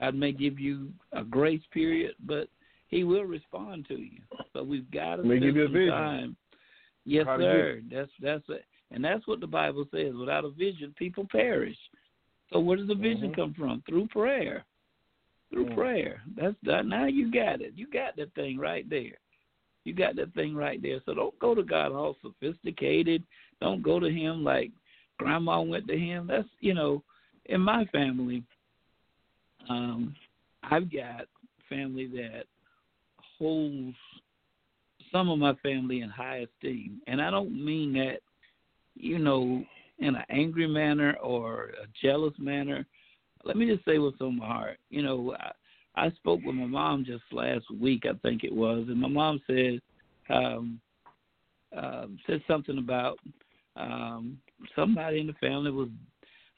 God 0.00 0.14
may 0.14 0.32
give 0.32 0.58
you 0.58 0.90
a 1.12 1.24
grace 1.24 1.62
period, 1.72 2.14
but 2.24 2.48
He 2.88 3.04
will 3.04 3.24
respond 3.24 3.86
to 3.88 3.94
you. 3.94 4.20
But 4.52 4.66
we've 4.66 4.90
got 4.90 5.16
to 5.16 5.22
spend 5.22 5.56
some 5.66 5.72
time. 5.90 6.36
Yes, 7.04 7.26
sir. 7.38 7.80
That's 7.90 8.10
that's 8.20 8.44
it. 8.48 8.64
And 8.90 9.04
that's 9.04 9.26
what 9.26 9.40
the 9.40 9.46
Bible 9.46 9.86
says. 9.92 10.14
Without 10.14 10.44
a 10.44 10.50
vision, 10.50 10.94
people 10.98 11.26
perish. 11.30 11.76
So 12.52 12.60
where 12.60 12.76
does 12.76 12.88
the 12.88 12.94
vision 12.94 13.30
mm-hmm. 13.30 13.40
come 13.40 13.54
from? 13.54 13.82
Through 13.88 14.08
prayer. 14.08 14.64
Through 15.50 15.66
mm 15.66 15.74
prayer. 15.74 16.22
That's 16.36 16.56
that. 16.64 16.86
Now 16.86 17.06
you 17.06 17.30
got 17.32 17.60
it. 17.60 17.72
You 17.76 17.88
got 17.88 18.16
that 18.16 18.34
thing 18.34 18.58
right 18.58 18.88
there. 18.88 19.18
You 19.84 19.94
got 19.94 20.16
that 20.16 20.34
thing 20.34 20.54
right 20.56 20.82
there. 20.82 21.00
So 21.06 21.14
don't 21.14 21.38
go 21.38 21.54
to 21.54 21.62
God 21.62 21.92
all 21.92 22.16
sophisticated. 22.20 23.22
Don't 23.60 23.82
go 23.82 24.00
to 24.00 24.10
Him 24.10 24.42
like 24.42 24.72
Grandma 25.18 25.60
went 25.60 25.86
to 25.88 25.96
Him. 25.96 26.26
That's 26.26 26.48
you 26.60 26.74
know, 26.74 27.02
in 27.46 27.60
my 27.60 27.84
family, 27.86 28.42
um, 29.68 30.14
I've 30.62 30.92
got 30.92 31.26
family 31.68 32.08
that 32.08 32.44
holds 33.38 33.96
some 35.12 35.30
of 35.30 35.38
my 35.38 35.54
family 35.62 36.00
in 36.00 36.10
high 36.10 36.46
esteem, 36.48 37.00
and 37.06 37.22
I 37.22 37.30
don't 37.30 37.52
mean 37.52 37.92
that, 37.94 38.18
you 38.96 39.18
know, 39.18 39.64
in 39.98 40.14
an 40.14 40.24
angry 40.30 40.66
manner 40.66 41.16
or 41.22 41.70
a 41.82 41.86
jealous 42.02 42.34
manner. 42.38 42.86
Let 43.44 43.56
me 43.56 43.66
just 43.66 43.84
say 43.84 43.98
what's 43.98 44.20
on 44.20 44.38
my 44.38 44.46
heart. 44.46 44.78
You 44.90 45.02
know, 45.02 45.36
I, 45.38 46.06
I 46.06 46.10
spoke 46.12 46.40
with 46.44 46.54
my 46.54 46.66
mom 46.66 47.04
just 47.04 47.22
last 47.32 47.64
week, 47.80 48.04
I 48.04 48.16
think 48.18 48.44
it 48.44 48.52
was, 48.52 48.86
and 48.88 49.00
my 49.00 49.08
mom 49.08 49.40
said 49.46 49.80
um, 50.28 50.80
uh, 51.76 52.06
said 52.26 52.42
something 52.48 52.78
about 52.78 53.18
um, 53.76 54.38
somebody 54.74 55.20
in 55.20 55.26
the 55.26 55.32
family 55.34 55.70
was 55.70 55.88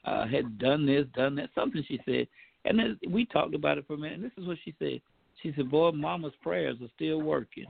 uh, 0.05 0.27
had 0.27 0.57
done 0.57 0.85
this, 0.85 1.05
done 1.15 1.35
that, 1.35 1.49
something 1.53 1.83
she 1.87 1.99
said, 2.05 2.27
and 2.65 2.79
then 2.79 2.99
we 3.09 3.25
talked 3.25 3.55
about 3.55 3.77
it 3.77 3.85
for 3.87 3.93
a 3.93 3.97
minute. 3.97 4.19
And 4.19 4.23
this 4.23 4.31
is 4.37 4.47
what 4.47 4.57
she 4.63 4.73
said. 4.79 5.01
She 5.41 5.53
said, 5.55 5.69
"Boy, 5.69 5.91
Mama's 5.91 6.33
prayers 6.41 6.77
are 6.81 6.89
still 6.95 7.21
working." 7.21 7.67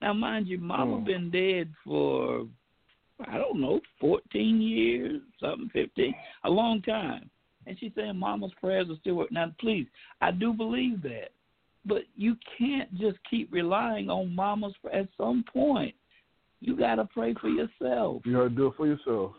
Now, 0.00 0.12
mind 0.12 0.48
you, 0.48 0.58
Mama 0.58 0.96
mm. 0.96 1.04
been 1.04 1.30
dead 1.30 1.72
for 1.84 2.46
I 3.28 3.38
don't 3.38 3.60
know, 3.60 3.80
fourteen 4.00 4.60
years, 4.60 5.20
something, 5.40 5.70
fifteen, 5.72 6.14
a 6.44 6.50
long 6.50 6.82
time. 6.82 7.30
And 7.66 7.78
she's 7.78 7.92
saying 7.94 8.16
Mama's 8.16 8.52
prayers 8.60 8.88
are 8.90 8.96
still 9.00 9.14
working. 9.14 9.34
Now, 9.34 9.52
please, 9.60 9.86
I 10.20 10.32
do 10.32 10.52
believe 10.52 11.00
that, 11.02 11.28
but 11.84 12.02
you 12.16 12.36
can't 12.58 12.92
just 12.98 13.18
keep 13.30 13.52
relying 13.52 14.10
on 14.10 14.34
Mama's. 14.34 14.74
At 14.92 15.08
some 15.16 15.44
point, 15.52 15.94
you 16.60 16.76
got 16.76 16.96
to 16.96 17.04
pray 17.04 17.34
for 17.34 17.48
yourself. 17.48 18.22
You 18.24 18.32
got 18.32 18.42
to 18.42 18.50
do 18.50 18.66
it 18.66 18.74
for 18.76 18.86
yourself. 18.86 19.32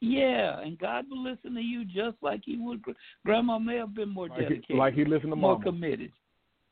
Yeah, 0.00 0.60
and 0.60 0.78
God 0.78 1.06
will 1.10 1.22
listen 1.22 1.54
to 1.54 1.60
you 1.60 1.84
just 1.84 2.16
like 2.22 2.42
He 2.44 2.56
would. 2.56 2.82
Grandma 3.24 3.58
may 3.58 3.76
have 3.76 3.94
been 3.94 4.10
more 4.10 4.28
like 4.28 4.40
dedicated, 4.40 4.64
he, 4.68 4.74
like 4.74 4.94
He 4.94 5.04
listened 5.04 5.32
to 5.32 5.36
more 5.36 5.54
Mama. 5.58 5.64
committed. 5.64 6.12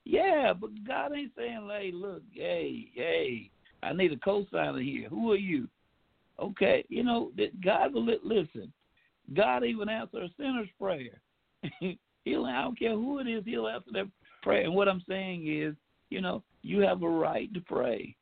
Yeah, 0.04 0.52
but 0.52 0.70
God 0.86 1.12
ain't 1.16 1.32
saying, 1.36 1.68
"Hey, 1.68 1.90
look, 1.92 2.22
hey, 2.32 2.88
hey, 2.94 3.50
I 3.82 3.92
need 3.92 4.12
a 4.12 4.16
co-signer 4.18 4.78
here. 4.78 5.08
Who 5.08 5.32
are 5.32 5.36
you?" 5.36 5.68
Okay, 6.40 6.84
you 6.88 7.02
know 7.02 7.30
that 7.36 7.60
God 7.60 7.94
will 7.94 8.04
listen. 8.04 8.72
God 9.34 9.64
even 9.64 9.88
answer 9.88 10.18
a 10.18 10.28
sinner's 10.36 10.68
prayer. 10.78 11.20
he'll, 12.24 12.44
I 12.44 12.62
don't 12.62 12.78
care 12.78 12.92
who 12.92 13.18
it 13.18 13.26
is, 13.26 13.44
he'll 13.44 13.68
answer 13.68 13.90
that 13.94 14.08
prayer. 14.42 14.62
And 14.62 14.74
what 14.74 14.88
I'm 14.88 15.02
saying 15.08 15.46
is, 15.48 15.74
you 16.10 16.20
know, 16.20 16.42
you 16.62 16.80
have 16.80 17.02
a 17.02 17.08
right 17.08 17.52
to 17.54 17.60
pray. 17.60 18.14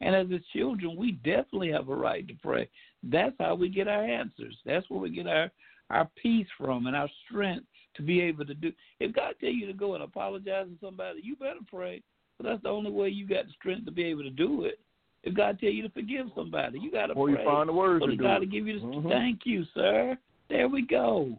And 0.00 0.14
as 0.14 0.28
his 0.28 0.44
children, 0.52 0.96
we 0.96 1.12
definitely 1.12 1.70
have 1.70 1.88
a 1.88 1.94
right 1.94 2.26
to 2.28 2.34
pray. 2.42 2.68
That's 3.02 3.34
how 3.38 3.54
we 3.54 3.68
get 3.68 3.88
our 3.88 4.04
answers. 4.04 4.56
That's 4.64 4.88
where 4.90 5.00
we 5.00 5.10
get 5.10 5.26
our 5.26 5.50
our 5.90 6.08
peace 6.20 6.46
from 6.56 6.86
and 6.86 6.96
our 6.96 7.08
strength 7.26 7.66
to 7.96 8.02
be 8.02 8.20
able 8.22 8.46
to 8.46 8.54
do. 8.54 8.72
If 8.98 9.14
God 9.14 9.34
tell 9.40 9.50
you 9.50 9.66
to 9.66 9.74
go 9.74 9.94
and 9.94 10.02
apologize 10.02 10.66
to 10.66 10.76
somebody, 10.80 11.20
you 11.22 11.36
better 11.36 11.60
pray. 11.68 12.02
But 12.38 12.46
that's 12.46 12.62
the 12.62 12.70
only 12.70 12.90
way 12.90 13.08
you 13.08 13.28
got 13.28 13.46
the 13.46 13.52
strength 13.52 13.84
to 13.84 13.92
be 13.92 14.04
able 14.04 14.22
to 14.22 14.30
do 14.30 14.64
it. 14.64 14.80
If 15.24 15.34
God 15.34 15.58
tell 15.60 15.70
you 15.70 15.82
to 15.82 15.88
forgive 15.90 16.26
somebody, 16.34 16.80
you 16.80 16.90
got 16.90 17.06
to 17.06 17.12
or 17.14 17.28
pray. 17.28 17.42
you 17.42 17.48
find 17.48 17.68
the 17.68 17.72
words 17.72 18.04
so 18.04 18.10
to 18.10 18.16
God 18.16 18.38
to 18.40 18.46
give 18.46 18.66
you 18.66 18.80
the 18.80 18.86
mm-hmm. 18.86 19.08
thank 19.08 19.40
you, 19.44 19.64
sir. 19.74 20.18
There 20.50 20.68
we 20.68 20.82
go. 20.82 21.38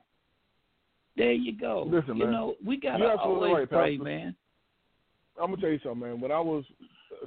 There 1.18 1.34
you 1.34 1.58
go. 1.58 1.88
Listen, 1.88 2.18
you 2.18 2.26
man. 2.26 2.34
know, 2.34 2.56
we 2.66 2.78
gotta 2.78 3.06
always 3.20 3.54
right, 3.54 3.70
pray, 3.70 3.98
Pastor. 3.98 4.04
man. 4.04 4.36
I'm 5.42 5.50
gonna 5.52 5.62
tell 5.62 5.70
you 5.70 5.80
something, 5.84 6.00
man. 6.00 6.22
When 6.22 6.32
I 6.32 6.40
was 6.40 6.64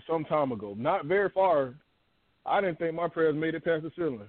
some 0.06 0.24
time 0.24 0.52
ago, 0.52 0.74
not 0.76 1.06
very 1.06 1.30
far, 1.30 1.74
I 2.44 2.60
didn't 2.60 2.78
think 2.78 2.94
my 2.94 3.08
prayers 3.08 3.36
made 3.36 3.54
it 3.54 3.64
past 3.64 3.82
the 3.82 3.90
ceiling. 3.96 4.20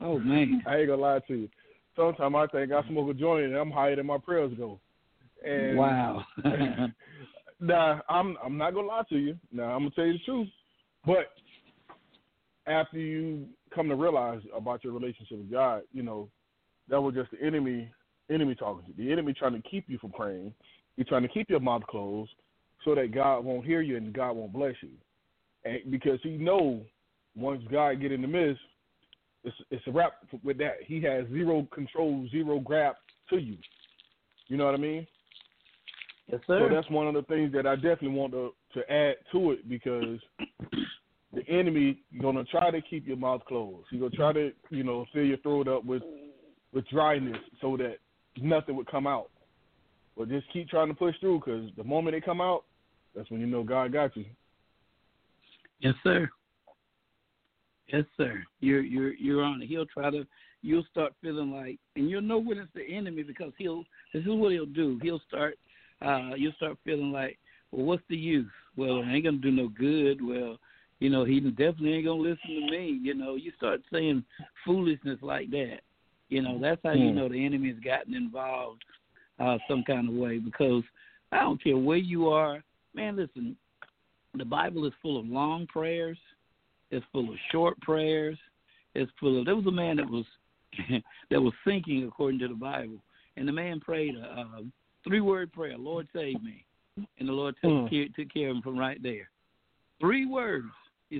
Oh 0.00 0.18
man. 0.18 0.62
I 0.66 0.76
ain't 0.78 0.88
gonna 0.88 1.02
lie 1.02 1.20
to 1.28 1.34
you. 1.34 1.48
Sometimes 1.96 2.34
I 2.34 2.46
think 2.46 2.72
I 2.72 2.86
smoke 2.88 3.10
a 3.10 3.14
joint 3.14 3.46
and 3.46 3.56
I'm 3.56 3.70
higher 3.70 3.96
than 3.96 4.06
my 4.06 4.18
prayers 4.18 4.52
go. 4.56 4.78
And 5.44 5.76
wow. 5.76 6.24
nah, 7.60 8.00
I'm 8.08 8.36
I'm 8.44 8.56
not 8.56 8.74
gonna 8.74 8.86
lie 8.86 9.02
to 9.10 9.18
you. 9.18 9.36
Now 9.52 9.64
I'm 9.64 9.80
gonna 9.80 9.90
tell 9.90 10.06
you 10.06 10.14
the 10.14 10.18
truth. 10.24 10.48
But 11.06 11.32
after 12.66 12.98
you 12.98 13.46
come 13.74 13.88
to 13.88 13.94
realize 13.94 14.40
about 14.54 14.82
your 14.82 14.92
relationship 14.92 15.38
with 15.38 15.50
God, 15.50 15.82
you 15.92 16.02
know, 16.02 16.28
that 16.88 17.00
was 17.00 17.14
just 17.14 17.30
the 17.30 17.44
enemy 17.44 17.90
enemy 18.28 18.54
talking 18.54 18.84
to 18.84 18.90
you. 18.90 19.06
The 19.06 19.12
enemy 19.12 19.32
trying 19.32 19.60
to 19.60 19.68
keep 19.68 19.84
you 19.88 19.98
from 19.98 20.10
praying. 20.10 20.52
He's 20.96 21.06
trying 21.06 21.22
to 21.22 21.28
keep 21.28 21.48
your 21.48 21.60
mouth 21.60 21.82
closed 21.88 22.32
so 22.84 22.94
that 22.94 23.14
God 23.14 23.44
won't 23.44 23.64
hear 23.64 23.82
you 23.82 23.96
and 23.96 24.12
God 24.12 24.32
won't 24.32 24.52
bless 24.52 24.74
you. 24.80 24.90
And 25.64 25.90
because 25.90 26.18
he 26.22 26.30
know 26.30 26.82
once 27.36 27.62
God 27.70 28.00
get 28.00 28.12
in 28.12 28.22
the 28.22 28.28
midst, 28.28 28.60
it's 29.44 29.56
it's 29.70 29.86
a 29.86 29.92
wrap 29.92 30.14
with 30.42 30.58
that. 30.58 30.76
He 30.84 31.00
has 31.02 31.26
zero 31.28 31.68
control, 31.72 32.26
zero 32.30 32.58
grab 32.58 32.96
to 33.30 33.36
you. 33.36 33.56
You 34.48 34.56
know 34.56 34.64
what 34.64 34.74
I 34.74 34.78
mean? 34.78 35.06
Yes, 36.30 36.40
sir. 36.46 36.66
So 36.68 36.74
that's 36.74 36.90
one 36.90 37.06
of 37.06 37.14
the 37.14 37.22
things 37.22 37.52
that 37.52 37.66
I 37.66 37.76
definitely 37.76 38.08
want 38.08 38.32
to 38.32 38.52
to 38.74 38.92
add 38.92 39.16
to 39.32 39.52
it 39.52 39.68
because 39.68 40.18
the 41.36 41.46
enemy 41.50 41.98
gonna 42.20 42.44
try 42.44 42.70
to 42.70 42.80
keep 42.80 43.06
your 43.06 43.18
mouth 43.18 43.42
closed. 43.46 43.86
He's 43.90 44.00
gonna 44.00 44.10
try 44.10 44.32
to 44.32 44.52
you 44.70 44.82
know 44.82 45.04
fill 45.12 45.22
your 45.22 45.36
throat 45.38 45.68
up 45.68 45.84
with 45.84 46.02
with 46.72 46.88
dryness 46.88 47.36
so 47.60 47.76
that 47.76 47.98
nothing 48.40 48.74
would 48.74 48.90
come 48.90 49.06
out. 49.06 49.30
But 50.16 50.30
just 50.30 50.50
keep 50.50 50.68
trying 50.68 50.88
to 50.88 50.94
push 50.94 51.14
through 51.20 51.42
because 51.44 51.70
the 51.76 51.84
moment 51.84 52.16
they 52.16 52.22
come 52.22 52.40
out, 52.40 52.64
that's 53.14 53.30
when 53.30 53.40
you 53.40 53.46
know 53.46 53.62
God 53.62 53.92
got 53.92 54.16
you. 54.16 54.24
Yes, 55.78 55.92
sir. 56.02 56.26
Yes, 57.88 58.04
sir. 58.16 58.42
You're 58.60 58.80
you're 58.80 59.14
you're 59.14 59.44
on 59.44 59.62
it. 59.62 59.66
He'll 59.66 59.86
try 59.86 60.10
to. 60.10 60.26
You'll 60.62 60.86
start 60.90 61.12
feeling 61.22 61.52
like, 61.52 61.78
and 61.94 62.08
you'll 62.08 62.22
know 62.22 62.38
when 62.38 62.58
it's 62.58 62.72
the 62.74 62.82
enemy 62.82 63.22
because 63.22 63.52
he'll. 63.58 63.84
This 64.14 64.22
is 64.22 64.28
what 64.28 64.52
he'll 64.52 64.64
do. 64.64 64.98
He'll 65.02 65.20
start. 65.28 65.58
Uh, 66.00 66.30
you'll 66.34 66.52
start 66.54 66.78
feeling 66.82 67.12
like, 67.12 67.38
well, 67.72 67.84
what's 67.84 68.02
the 68.08 68.16
use? 68.16 68.50
Well, 68.74 69.00
it 69.00 69.06
ain't 69.06 69.24
gonna 69.24 69.36
do 69.36 69.50
no 69.50 69.68
good. 69.68 70.26
Well, 70.26 70.58
you 71.00 71.10
know, 71.10 71.24
he 71.24 71.40
definitely 71.40 71.94
ain't 71.94 72.06
gonna 72.06 72.20
listen 72.20 72.48
to 72.48 72.70
me. 72.70 72.98
You 73.02 73.14
know, 73.14 73.34
you 73.36 73.52
start 73.56 73.80
saying 73.92 74.24
foolishness 74.64 75.18
like 75.22 75.50
that. 75.50 75.80
You 76.28 76.42
know, 76.42 76.58
that's 76.58 76.80
how 76.82 76.92
you 76.92 77.10
Hmm. 77.10 77.16
know 77.16 77.28
the 77.28 77.44
enemy's 77.44 77.78
gotten 77.80 78.14
involved 78.14 78.82
uh, 79.38 79.58
some 79.68 79.84
kind 79.84 80.08
of 80.08 80.14
way 80.14 80.38
because 80.38 80.82
I 81.32 81.40
don't 81.40 81.62
care 81.62 81.76
where 81.76 81.98
you 81.98 82.28
are, 82.28 82.64
man. 82.94 83.16
Listen, 83.16 83.56
the 84.34 84.44
Bible 84.44 84.86
is 84.86 84.92
full 85.02 85.18
of 85.18 85.26
long 85.26 85.66
prayers. 85.66 86.18
It's 86.90 87.04
full 87.12 87.28
of 87.30 87.36
short 87.50 87.78
prayers. 87.80 88.38
It's 88.94 89.10
full 89.20 89.38
of. 89.38 89.44
There 89.46 89.56
was 89.56 89.66
a 89.66 89.70
man 89.72 89.96
that 89.96 90.08
was 90.08 90.24
that 91.30 91.40
was 91.40 91.52
thinking 91.64 92.04
according 92.04 92.40
to 92.40 92.48
the 92.48 92.54
Bible, 92.54 93.02
and 93.36 93.46
the 93.46 93.52
man 93.52 93.80
prayed 93.80 94.14
a, 94.16 94.20
a 94.24 94.64
three-word 95.04 95.52
prayer: 95.52 95.76
"Lord, 95.76 96.08
save 96.14 96.42
me," 96.42 96.64
and 97.18 97.28
the 97.28 97.32
Lord 97.32 97.54
took, 97.62 97.70
Hmm. 97.70 97.86
care, 97.86 98.06
took 98.16 98.32
care 98.32 98.50
of 98.50 98.56
him 98.56 98.62
from 98.62 98.78
right 98.78 99.02
there. 99.02 99.28
Three 100.00 100.26
words. 100.26 100.66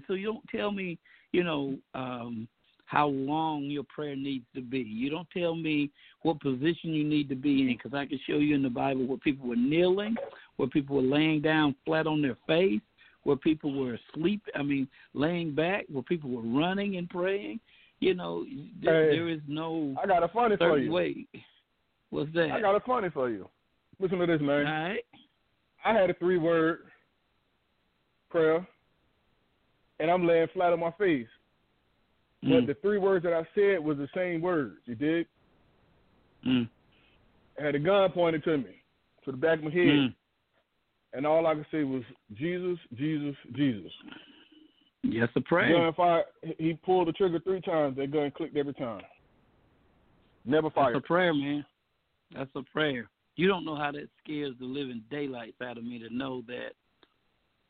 So 0.06 0.14
you 0.14 0.26
don't 0.26 0.44
tell 0.54 0.72
me, 0.72 0.98
you 1.32 1.44
know, 1.44 1.76
um, 1.94 2.48
how 2.86 3.08
long 3.08 3.64
your 3.64 3.84
prayer 3.84 4.16
needs 4.16 4.44
to 4.54 4.60
be. 4.60 4.78
You 4.78 5.10
don't 5.10 5.28
tell 5.36 5.54
me 5.54 5.90
what 6.22 6.40
position 6.40 6.90
you 6.94 7.04
need 7.04 7.28
to 7.28 7.34
be 7.34 7.62
in, 7.62 7.76
because 7.76 7.94
I 7.94 8.06
can 8.06 8.20
show 8.28 8.38
you 8.38 8.54
in 8.54 8.62
the 8.62 8.70
Bible 8.70 9.06
where 9.06 9.18
people 9.18 9.48
were 9.48 9.56
kneeling, 9.56 10.16
where 10.56 10.68
people 10.68 10.96
were 10.96 11.02
laying 11.02 11.40
down 11.42 11.74
flat 11.84 12.06
on 12.06 12.22
their 12.22 12.36
face, 12.46 12.80
where 13.24 13.36
people 13.36 13.72
were 13.74 13.98
asleep. 14.14 14.40
I 14.54 14.62
mean, 14.62 14.88
laying 15.14 15.54
back, 15.54 15.84
where 15.90 16.04
people 16.04 16.30
were 16.30 16.42
running 16.42 16.96
and 16.96 17.10
praying. 17.10 17.58
You 17.98 18.14
know, 18.14 18.44
there, 18.80 19.10
Hey, 19.10 19.16
there 19.16 19.28
is 19.28 19.40
no 19.48 19.96
I 20.00 20.06
got 20.06 20.22
a 20.22 20.28
funny 20.28 20.56
for 20.56 20.78
you. 20.78 20.92
way. 20.92 21.26
What's 22.10 22.32
that? 22.34 22.52
I 22.52 22.60
got 22.60 22.76
a 22.76 22.80
funny 22.80 23.10
for 23.10 23.30
you. 23.30 23.48
Listen 23.98 24.18
to 24.18 24.26
this, 24.26 24.40
man. 24.40 24.64
right. 24.64 25.04
I 25.84 25.92
had 25.92 26.10
a 26.10 26.14
three 26.14 26.38
word 26.38 26.80
prayer, 28.30 28.66
and 30.00 30.10
I'm 30.10 30.26
laying 30.26 30.48
flat 30.52 30.72
on 30.72 30.80
my 30.80 30.92
face. 30.92 31.28
But 32.42 32.50
Mm, 32.50 32.66
the 32.66 32.74
three 32.74 32.98
words 32.98 33.24
that 33.24 33.32
I 33.32 33.46
said 33.54 33.82
was 33.82 33.96
the 33.96 34.08
same 34.14 34.40
words. 34.40 34.76
You 34.84 34.94
did? 34.94 35.26
mm, 36.46 36.68
I 37.58 37.64
had 37.64 37.74
a 37.74 37.78
gun 37.78 38.12
pointed 38.12 38.44
to 38.44 38.58
me, 38.58 38.82
to 39.24 39.32
the 39.32 39.36
back 39.36 39.58
of 39.58 39.64
my 39.64 39.70
head, 39.70 39.86
mm. 39.86 40.14
and 41.12 41.26
all 41.26 41.46
I 41.46 41.54
could 41.54 41.66
say 41.70 41.82
was 41.82 42.02
Jesus, 42.34 42.78
Jesus, 42.94 43.34
Jesus. 43.54 43.92
Yes, 45.02 45.28
a 45.36 45.40
prayer. 45.40 45.72
Gun 45.72 45.92
fired. 45.94 46.24
He 46.58 46.74
pulled 46.74 47.08
the 47.08 47.12
trigger 47.12 47.40
three 47.40 47.60
times. 47.60 47.96
That 47.96 48.12
gun 48.12 48.30
clicked 48.36 48.56
every 48.56 48.74
time. 48.74 49.02
Never 50.44 50.70
fired. 50.70 50.94
That's 50.94 51.04
a 51.04 51.06
prayer, 51.06 51.34
man. 51.34 51.64
That's 52.34 52.50
a 52.54 52.62
prayer. 52.62 53.08
You 53.36 53.48
don't 53.48 53.64
know 53.64 53.76
how 53.76 53.92
that 53.92 54.08
scares 54.22 54.54
the 54.58 54.66
living 54.66 55.02
daylights 55.10 55.60
out 55.62 55.78
of 55.78 55.84
me 55.84 55.98
to 55.98 56.14
know 56.14 56.42
that, 56.48 56.70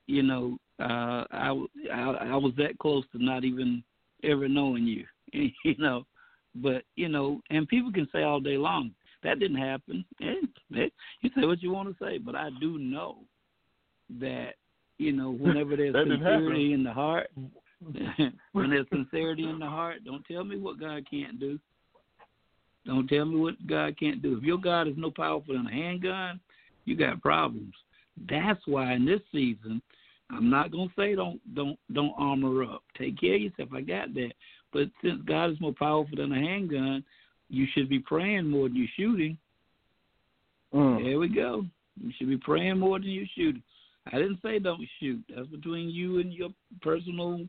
you 0.06 0.22
know, 0.22 0.58
uh, 0.80 1.24
I, 1.30 1.64
I 1.92 2.00
I 2.00 2.36
was 2.36 2.52
that 2.58 2.78
close 2.78 3.04
to 3.12 3.22
not 3.22 3.44
even 3.44 3.82
ever 4.22 4.48
knowing 4.48 4.84
you, 4.84 5.04
you 5.64 5.74
know. 5.78 6.06
But 6.54 6.84
you 6.96 7.08
know, 7.08 7.40
and 7.50 7.68
people 7.68 7.92
can 7.92 8.08
say 8.12 8.22
all 8.22 8.40
day 8.40 8.56
long 8.56 8.92
that 9.22 9.38
didn't 9.38 9.58
happen. 9.58 10.04
And 10.20 10.48
you 10.70 11.30
say 11.36 11.46
what 11.46 11.62
you 11.62 11.72
want 11.72 11.88
to 11.88 12.04
say, 12.04 12.18
but 12.18 12.34
I 12.34 12.50
do 12.60 12.78
know 12.78 13.18
that 14.20 14.54
you 14.98 15.12
know 15.12 15.30
whenever 15.40 15.76
there's 15.76 15.94
happen. 15.94 16.18
sincerity 16.18 16.72
in 16.72 16.82
the 16.82 16.92
heart, 16.92 17.30
when 18.52 18.70
there's 18.70 18.86
sincerity 18.92 19.44
in 19.44 19.58
the 19.58 19.66
heart, 19.66 20.04
don't 20.04 20.24
tell 20.24 20.44
me 20.44 20.56
what 20.56 20.80
God 20.80 21.06
can't 21.10 21.38
do. 21.38 21.58
Don't 22.86 23.08
tell 23.08 23.24
me 23.24 23.36
what 23.36 23.66
God 23.66 23.98
can't 23.98 24.22
do. 24.22 24.38
If 24.38 24.44
your 24.44 24.58
God 24.58 24.86
is 24.86 24.94
no 24.96 25.10
powerful 25.10 25.54
than 25.54 25.66
a 25.66 25.72
handgun, 25.72 26.38
you 26.84 26.96
got 26.96 27.20
problems. 27.20 27.74
That's 28.30 28.60
why 28.66 28.92
in 28.94 29.04
this 29.04 29.20
season, 29.32 29.82
I'm 30.30 30.50
not 30.50 30.72
gonna 30.72 30.90
say 30.96 31.14
don't 31.14 31.40
don't 31.54 31.78
don't 31.92 32.14
armor 32.16 32.64
up. 32.64 32.82
Take 32.98 33.20
care 33.20 33.36
of 33.36 33.42
yourself. 33.42 33.68
I 33.74 33.80
got 33.80 34.12
that. 34.14 34.32
But 34.72 34.88
since 35.02 35.20
God 35.26 35.50
is 35.50 35.60
more 35.60 35.72
powerful 35.72 36.16
than 36.16 36.32
a 36.32 36.40
handgun, 36.40 37.04
you 37.48 37.66
should 37.72 37.88
be 37.88 38.00
praying 38.00 38.46
more 38.46 38.68
than 38.68 38.76
you 38.76 38.88
shooting. 38.96 39.38
Mm. 40.74 41.04
There 41.04 41.18
we 41.18 41.28
go. 41.28 41.64
You 42.00 42.12
should 42.18 42.28
be 42.28 42.36
praying 42.36 42.78
more 42.78 42.98
than 42.98 43.08
you 43.08 43.26
shooting. 43.34 43.62
I 44.12 44.18
didn't 44.18 44.40
say 44.42 44.58
don't 44.58 44.86
shoot. 45.00 45.22
That's 45.34 45.48
between 45.48 45.90
you 45.90 46.18
and 46.18 46.32
your 46.32 46.50
personal 46.82 47.46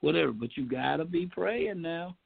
whatever. 0.00 0.32
But 0.32 0.56
you 0.56 0.68
gotta 0.68 1.04
be 1.04 1.26
praying 1.26 1.82
now. 1.82 2.16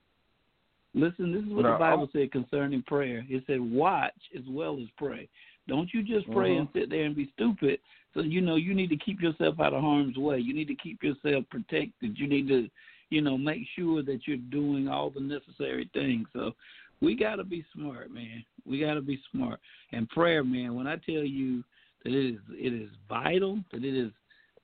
Listen, 0.94 1.32
this 1.32 1.42
is 1.42 1.52
what 1.52 1.62
the 1.64 1.76
Bible 1.76 2.08
said 2.12 2.30
concerning 2.30 2.82
prayer. 2.82 3.24
It 3.28 3.42
said 3.46 3.60
watch 3.60 4.14
as 4.36 4.44
well 4.48 4.78
as 4.80 4.86
pray. 4.96 5.28
Don't 5.66 5.92
you 5.92 6.02
just 6.02 6.30
pray 6.30 6.56
and 6.56 6.68
sit 6.74 6.90
there 6.90 7.04
and 7.04 7.16
be 7.16 7.30
stupid. 7.34 7.78
So 8.12 8.20
you 8.20 8.40
know 8.40 8.56
you 8.56 8.74
need 8.74 8.90
to 8.90 8.96
keep 8.96 9.20
yourself 9.20 9.58
out 9.60 9.72
of 9.72 9.80
harm's 9.80 10.16
way. 10.16 10.38
You 10.38 10.54
need 10.54 10.68
to 10.68 10.74
keep 10.74 11.02
yourself 11.02 11.44
protected. 11.50 12.18
You 12.18 12.28
need 12.28 12.48
to, 12.48 12.68
you 13.10 13.20
know, 13.20 13.36
make 13.36 13.62
sure 13.76 14.02
that 14.02 14.20
you're 14.26 14.36
doing 14.36 14.88
all 14.88 15.10
the 15.10 15.20
necessary 15.20 15.90
things. 15.92 16.28
So 16.32 16.52
we 17.00 17.16
got 17.16 17.36
to 17.36 17.44
be 17.44 17.64
smart, 17.74 18.12
man. 18.12 18.44
We 18.66 18.80
got 18.80 18.94
to 18.94 19.00
be 19.00 19.20
smart. 19.32 19.58
And 19.92 20.08
prayer, 20.08 20.44
man. 20.44 20.74
When 20.74 20.86
I 20.86 20.96
tell 20.96 21.24
you 21.24 21.64
that 22.04 22.12
it 22.12 22.34
is, 22.34 22.40
it 22.50 22.72
is 22.72 22.90
vital. 23.08 23.58
That 23.72 23.84
it 23.84 23.96
is 23.96 24.12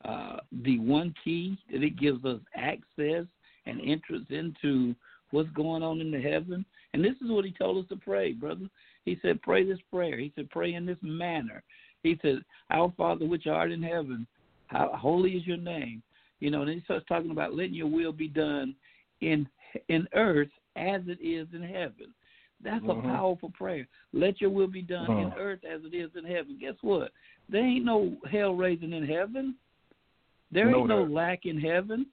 uh, 0.05 0.36
the 0.62 0.78
one 0.78 1.14
key 1.24 1.59
that 1.72 1.82
it 1.82 1.98
gives 1.98 2.24
us 2.24 2.40
access 2.55 3.26
and 3.66 3.80
entrance 3.84 4.26
into 4.30 4.94
what's 5.30 5.51
going 5.51 5.82
on 5.82 6.01
in 6.01 6.11
the 6.11 6.20
heaven. 6.20 6.64
And 6.92 7.05
this 7.05 7.14
is 7.22 7.30
what 7.30 7.44
he 7.44 7.53
told 7.53 7.82
us 7.82 7.88
to 7.90 7.96
pray, 7.96 8.32
brother. 8.32 8.68
He 9.05 9.18
said, 9.22 9.42
pray 9.42 9.64
this 9.64 9.80
prayer. 9.90 10.18
He 10.18 10.32
said, 10.36 10.51
pray 10.51 10.74
in 10.74 10.86
this 10.86 10.98
manner. 11.03 11.62
He 12.03 12.18
said, 12.22 12.40
Our 12.70 12.92
Father 12.96 13.26
which 13.26 13.46
art 13.46 13.72
in 13.72 13.82
heaven, 13.82 14.26
how 14.68 14.90
holy 14.94 15.32
is 15.32 15.46
your 15.46 15.57
name. 15.57 16.03
You 16.40 16.51
know, 16.51 16.62
and 16.62 16.70
he 16.70 16.80
starts 16.84 17.05
talking 17.07 17.30
about 17.30 17.55
letting 17.55 17.74
your 17.74 17.88
will 17.88 18.12
be 18.12 18.28
done 18.28 18.74
in 19.20 19.46
in 19.88 20.09
earth 20.14 20.48
as 20.76 21.03
it 21.07 21.18
is 21.22 21.46
in 21.53 21.62
heaven. 21.62 22.14
That's 22.62 22.84
a 22.88 22.94
powerful 22.94 23.51
prayer. 23.51 23.86
Let 24.12 24.40
your 24.40 24.51
will 24.51 24.66
be 24.66 24.82
done 24.82 25.11
in 25.11 25.30
Mhm. 25.30 25.38
earth 25.38 25.64
as 25.64 25.84
it 25.84 25.94
is 25.94 26.14
in 26.16 26.24
heaven. 26.24 26.57
Guess 26.59 26.76
what? 26.82 27.12
There 27.48 27.64
ain't 27.64 27.84
no 27.84 28.16
hell 28.30 28.55
raising 28.55 28.92
in 28.92 29.07
heaven. 29.07 29.57
There 30.51 30.70
Know 30.70 30.78
ain't 30.78 30.88
no 30.88 31.05
that. 31.05 31.11
lack 31.12 31.46
in 31.46 31.59
heaven. 31.59 32.07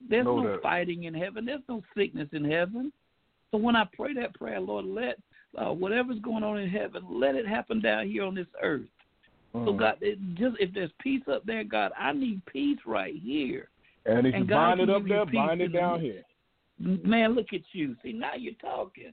There's 0.00 0.24
Know 0.24 0.40
no 0.40 0.52
that. 0.52 0.62
fighting 0.62 1.04
in 1.04 1.14
heaven. 1.14 1.44
There's 1.44 1.66
no 1.68 1.82
sickness 1.96 2.28
in 2.32 2.44
heaven. 2.44 2.92
So 3.50 3.58
when 3.58 3.76
I 3.76 3.84
pray 3.92 4.14
that 4.14 4.34
prayer, 4.34 4.60
Lord, 4.60 4.84
let 4.84 5.18
uh, 5.56 5.72
whatever's 5.72 6.18
going 6.20 6.44
on 6.44 6.58
in 6.58 6.68
heaven, 6.68 7.02
let 7.08 7.34
it 7.34 7.46
happen 7.46 7.80
down 7.80 8.08
here 8.08 8.24
on 8.24 8.34
this 8.34 8.46
earth. 8.62 8.88
So 9.52 9.72
Mm. 9.72 9.78
God, 9.78 9.98
it 10.00 10.18
just 10.34 10.56
if 10.58 10.72
there's 10.74 10.90
peace 11.00 11.22
up 11.28 11.44
there, 11.46 11.64
God, 11.64 11.92
I 11.96 12.12
need 12.12 12.44
peace 12.46 12.78
right 12.86 13.14
here. 13.14 13.68
and 14.06 14.26
if 14.26 14.34
you 14.34 14.40
and 14.40 14.48
God 14.48 14.78
bind 14.78 14.80
it 14.80 14.90
up 14.90 15.02
you 15.02 15.08
there, 15.08 15.26
bind 15.26 15.60
it 15.60 15.72
down 15.72 16.00
here. 16.00 16.22
Man, 16.78 17.34
look 17.34 17.52
at 17.52 17.62
you. 17.72 17.96
See, 18.02 18.12
now 18.12 18.34
you're 18.36 18.54
talking. 18.54 19.12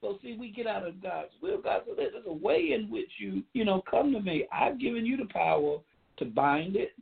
So 0.00 0.18
see, 0.22 0.36
we 0.38 0.50
get 0.50 0.66
out 0.66 0.86
of 0.86 1.02
God's 1.02 1.32
will. 1.42 1.60
God 1.60 1.82
said, 1.86 1.94
there's 1.96 2.24
a 2.26 2.32
way 2.32 2.72
in 2.72 2.88
which 2.90 3.10
you, 3.18 3.42
you 3.52 3.64
know, 3.64 3.82
come 3.90 4.12
to 4.12 4.20
me. 4.20 4.46
I've 4.52 4.78
given 4.78 5.04
you 5.04 5.16
the 5.16 5.24
power 5.32 5.78
to 6.18 6.24
bind 6.24 6.76
it 6.76 6.92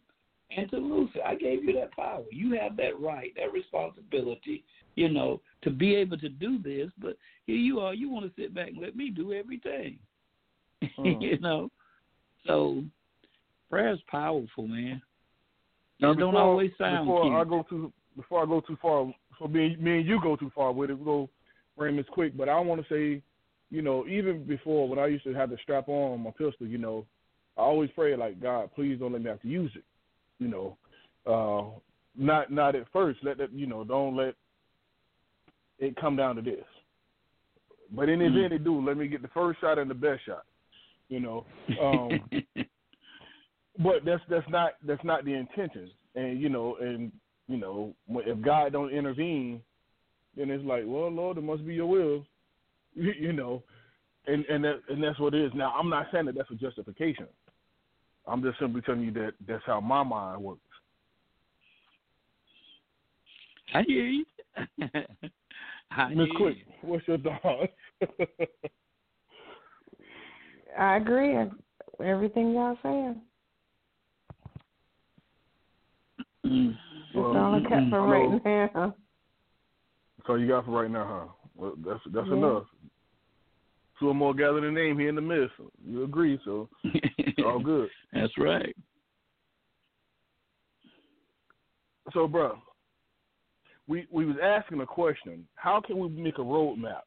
and 0.56 0.70
to 0.70 0.76
loose 0.78 1.10
it. 1.14 1.22
I 1.26 1.34
gave 1.34 1.64
you 1.64 1.74
that 1.74 1.92
power. 1.92 2.22
You 2.30 2.58
have 2.60 2.76
that 2.76 2.98
right, 2.98 3.32
that 3.36 3.52
responsibility, 3.52 4.64
you 4.96 5.08
know, 5.08 5.40
to 5.62 5.70
be 5.70 5.94
able 5.94 6.18
to 6.18 6.28
do 6.28 6.58
this. 6.58 6.90
But 6.98 7.16
here 7.46 7.56
you 7.56 7.80
are. 7.80 7.94
You 7.94 8.10
want 8.10 8.26
to 8.26 8.42
sit 8.42 8.54
back 8.54 8.68
and 8.68 8.78
let 8.78 8.96
me 8.96 9.10
do 9.10 9.32
everything. 9.32 9.98
Mm. 10.98 11.20
you 11.22 11.38
know, 11.38 11.70
so 12.46 12.82
prayer 13.70 13.92
is 13.92 14.00
powerful, 14.10 14.66
man. 14.66 15.00
Now, 16.00 16.10
it 16.10 16.18
don't 16.18 16.36
always 16.36 16.72
sound 16.76 17.06
before 17.06 17.24
cute. 17.24 17.34
I 17.34 17.44
go 17.44 17.64
too 17.68 17.92
before 18.16 18.42
I 18.42 18.46
go 18.46 18.60
too 18.60 18.78
far, 18.82 19.12
so 19.38 19.46
me, 19.46 19.76
me 19.76 19.98
and 19.98 20.06
you 20.06 20.20
go 20.20 20.36
too 20.36 20.50
far 20.54 20.72
with 20.72 20.90
it. 20.90 20.98
We'll 20.98 21.26
go 21.26 21.30
frame 21.76 21.96
this 21.96 22.06
quick, 22.10 22.36
but 22.36 22.48
I 22.48 22.58
want 22.60 22.86
to 22.86 22.94
say 22.94 23.22
you 23.70 23.82
know, 23.82 24.06
even 24.06 24.44
before 24.44 24.88
when 24.88 24.98
I 24.98 25.06
used 25.06 25.24
to 25.24 25.34
have 25.34 25.50
the 25.50 25.58
strap 25.62 25.88
on 25.88 26.22
my 26.22 26.30
pistol, 26.30 26.66
you 26.66 26.78
know, 26.78 27.04
I 27.56 27.62
always 27.62 27.90
pray 27.94 28.14
like 28.16 28.40
God, 28.40 28.70
please 28.74 28.98
don't 28.98 29.12
let 29.12 29.22
me 29.22 29.30
have 29.30 29.42
to 29.42 29.48
use 29.48 29.72
it. 29.74 29.84
You 30.38 30.48
know, 30.48 30.76
uh, 31.26 31.78
not 32.16 32.52
not 32.52 32.74
at 32.74 32.86
first. 32.92 33.20
Let 33.22 33.38
that 33.38 33.52
you 33.52 33.66
know, 33.66 33.82
don't 33.84 34.16
let 34.16 34.34
it 35.78 35.96
come 35.96 36.16
down 36.16 36.36
to 36.36 36.42
this. 36.42 36.64
But 37.90 38.08
in 38.08 38.18
the 38.18 38.24
Mm. 38.24 38.36
event 38.36 38.52
it 38.54 38.64
do, 38.64 38.84
let 38.84 38.96
me 38.96 39.06
get 39.06 39.22
the 39.22 39.28
first 39.28 39.60
shot 39.60 39.78
and 39.78 39.90
the 39.90 39.94
best 39.94 40.24
shot. 40.24 40.44
You 41.08 41.20
know, 41.20 41.46
um, 41.80 42.30
but 43.78 44.04
that's 44.04 44.22
that's 44.28 44.48
not 44.48 44.72
that's 44.82 45.04
not 45.04 45.24
the 45.24 45.34
intention. 45.34 45.90
And 46.14 46.40
you 46.40 46.48
know, 46.48 46.76
and 46.80 47.12
you 47.48 47.58
know, 47.58 47.94
if 48.08 48.40
God 48.42 48.72
don't 48.72 48.90
intervene, 48.90 49.62
then 50.36 50.50
it's 50.50 50.64
like, 50.64 50.82
well, 50.84 51.10
Lord, 51.10 51.38
it 51.38 51.42
must 51.42 51.64
be 51.66 51.74
Your 51.74 51.86
will. 51.86 52.26
You, 52.94 53.12
you 53.18 53.32
know, 53.32 53.62
and 54.26 54.44
and 54.46 54.64
that 54.64 54.80
and 54.88 55.02
that's 55.02 55.20
what 55.20 55.34
it 55.34 55.44
is. 55.44 55.52
Now, 55.54 55.72
I'm 55.78 55.88
not 55.88 56.06
saying 56.12 56.26
that 56.26 56.34
that's 56.34 56.50
a 56.50 56.56
justification. 56.56 57.26
I'm 58.26 58.42
just 58.42 58.58
simply 58.58 58.80
telling 58.80 59.02
you 59.02 59.12
that 59.12 59.34
that's 59.46 59.62
how 59.64 59.80
my 59.80 60.02
mind 60.02 60.42
works. 60.42 60.60
I 63.74 63.82
hear 63.82 64.06
you. 64.06 64.24
I 65.90 66.14
Miss 66.14 66.28
Quick, 66.36 66.56
what's 66.82 67.06
your 67.08 67.18
thoughts? 67.18 67.72
I 70.78 70.96
agree. 70.96 71.36
with 71.36 71.52
Everything 72.08 72.52
y'all 72.52 72.76
saying. 72.82 73.20
That's 76.44 76.76
Well, 77.14 77.36
all 77.36 77.54
I 77.54 77.60
got 77.60 77.90
for 77.90 78.00
I 78.00 78.04
right 78.04 78.44
now. 78.74 78.94
So 80.26 80.34
you 80.34 80.48
got 80.48 80.64
for 80.64 80.70
right 80.72 80.90
now, 80.90 81.06
huh? 81.06 81.48
Well, 81.54 81.74
that's 81.84 82.00
that's 82.12 82.28
Yeah. 82.28 82.34
enough. 82.34 82.64
Two 83.98 84.08
or 84.10 84.14
more 84.14 84.34
gather 84.34 84.60
the 84.60 84.70
name 84.70 84.98
here 84.98 85.08
in 85.08 85.14
the 85.14 85.22
midst. 85.22 85.54
You 85.84 86.04
agree, 86.04 86.38
so 86.44 86.68
it's 86.84 87.38
all 87.44 87.58
good. 87.58 87.88
That's 88.12 88.36
right. 88.36 88.76
So, 92.12 92.28
bro, 92.28 92.58
we 93.88 94.06
we 94.10 94.26
was 94.26 94.36
asking 94.42 94.80
a 94.80 94.86
question: 94.86 95.46
How 95.54 95.80
can 95.80 95.98
we 95.98 96.08
make 96.08 96.38
a 96.38 96.42
roadmap 96.42 97.02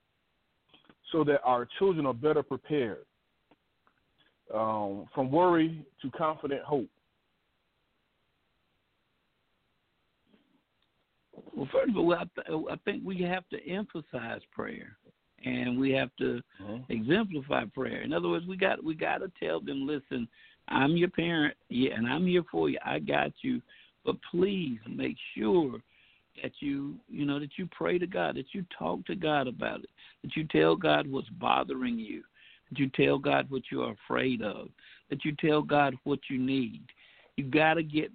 so 1.11 1.23
that 1.25 1.41
our 1.43 1.67
children 1.77 2.05
are 2.05 2.13
better 2.13 2.43
prepared 2.43 3.05
um, 4.53 5.05
from 5.13 5.31
worry 5.31 5.85
to 6.01 6.11
confident 6.11 6.61
hope? 6.63 6.89
Well, 11.55 11.67
first 11.71 11.89
of 11.89 11.97
all, 11.97 12.13
I, 12.13 12.23
th- 12.35 12.65
I 12.71 12.75
think 12.85 13.03
we 13.05 13.21
have 13.21 13.47
to 13.49 13.67
emphasize 13.67 14.41
prayer, 14.53 14.97
and 15.43 15.79
we 15.79 15.91
have 15.91 16.09
to 16.19 16.41
exemplify 16.89 17.65
prayer. 17.65 18.01
In 18.01 18.13
other 18.13 18.29
words, 18.29 18.45
we 18.47 18.57
got 18.57 18.83
we 18.83 18.95
got 18.95 19.19
to 19.19 19.31
tell 19.41 19.59
them, 19.59 19.85
listen, 19.87 20.27
I'm 20.67 20.95
your 20.95 21.09
parent, 21.09 21.55
yeah, 21.69 21.95
and 21.95 22.07
I'm 22.07 22.27
here 22.27 22.43
for 22.51 22.69
you. 22.69 22.77
I 22.85 22.99
got 22.99 23.31
you, 23.41 23.61
but 24.05 24.15
please 24.31 24.79
make 24.87 25.17
sure 25.35 25.81
that 26.41 26.53
you 26.59 26.95
you 27.09 27.25
know 27.25 27.39
that 27.39 27.57
you 27.57 27.67
pray 27.67 27.97
to 27.97 28.07
God, 28.07 28.35
that 28.35 28.53
you 28.53 28.65
talk 28.77 29.05
to 29.05 29.15
God 29.15 29.47
about 29.47 29.81
it, 29.81 29.89
that 30.23 30.35
you 30.35 30.45
tell 30.45 30.75
God 30.75 31.09
what's 31.09 31.29
bothering 31.29 31.99
you, 31.99 32.23
that 32.69 32.79
you 32.79 32.89
tell 32.89 33.17
God 33.17 33.49
what 33.49 33.63
you're 33.71 33.95
afraid 34.05 34.41
of, 34.41 34.69
that 35.09 35.25
you 35.25 35.35
tell 35.39 35.61
God 35.61 35.95
what 36.03 36.19
you 36.29 36.37
need. 36.37 36.81
You 37.35 37.45
got 37.45 37.75
to 37.75 37.83
get 37.83 38.11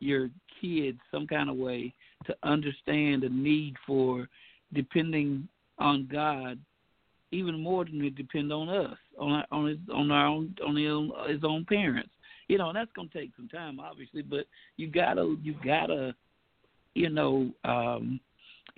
your 0.00 0.30
kids 0.60 0.98
some 1.10 1.26
kind 1.26 1.48
of 1.48 1.56
way 1.56 1.94
to 2.26 2.36
understand 2.42 3.22
the 3.22 3.28
need 3.28 3.74
for 3.86 4.28
depending 4.72 5.48
on 5.78 6.08
God 6.10 6.58
even 7.30 7.60
more 7.60 7.84
than 7.84 8.00
they 8.00 8.10
depend 8.10 8.52
on 8.52 8.68
us, 8.68 8.96
on 9.18 9.44
on 9.50 9.66
his 9.66 9.78
on 9.92 10.10
our 10.10 10.26
own 10.26 10.54
on 10.66 10.76
his 10.76 10.88
own, 10.88 11.12
his 11.28 11.44
own 11.44 11.64
parents. 11.64 12.10
You 12.48 12.56
know, 12.56 12.68
and 12.68 12.76
that's 12.76 12.92
gonna 12.96 13.08
take 13.12 13.30
some 13.36 13.48
time, 13.48 13.78
obviously, 13.78 14.22
but 14.22 14.46
you 14.76 14.88
gotta 14.88 15.36
you 15.42 15.54
gotta, 15.64 16.14
you 16.94 17.10
know, 17.10 17.50
um, 17.64 18.20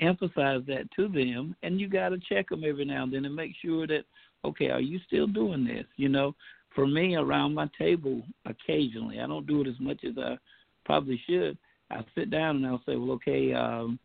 emphasize 0.01 0.63
that 0.67 0.89
to 0.97 1.09
them, 1.09 1.55
and 1.63 1.81
you 1.81 1.89
gotta 1.89 2.19
check 2.29 2.49
them 2.49 2.65
every 2.65 2.85
now 2.85 3.05
and 3.05 3.13
then 3.13 3.25
and 3.25 3.35
make 3.35 3.53
sure 3.63 3.87
that 3.87 4.05
okay, 4.45 4.71
are 4.71 4.81
you 4.81 4.99
still 5.07 5.27
doing 5.27 5.65
this? 5.65 5.85
You 5.97 6.09
know, 6.09 6.35
for 6.75 6.87
me, 6.87 7.15
around 7.17 7.55
my 7.55 7.69
table, 7.79 8.23
occasionally, 8.47 9.21
I 9.21 9.27
don't 9.27 9.47
do 9.47 9.61
it 9.61 9.69
as 9.69 9.79
much 9.81 10.05
as 10.05 10.17
I 10.19 10.39
probably 10.85 11.21
should. 11.29 11.59
I 11.91 12.05
sit 12.15 12.31
down 12.31 12.57
and 12.57 12.67
I'll 12.67 12.83
say, 12.87 12.97
well, 12.97 13.13
okay, 13.13 13.53
um, 13.53 13.99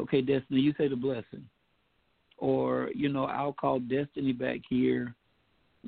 okay, 0.00 0.20
Destiny, 0.20 0.60
you 0.60 0.74
say 0.78 0.88
the 0.88 0.96
blessing, 0.96 1.44
or 2.38 2.90
you 2.94 3.08
know, 3.08 3.24
I'll 3.24 3.52
call 3.52 3.80
Destiny 3.80 4.32
back 4.32 4.60
here. 4.68 5.14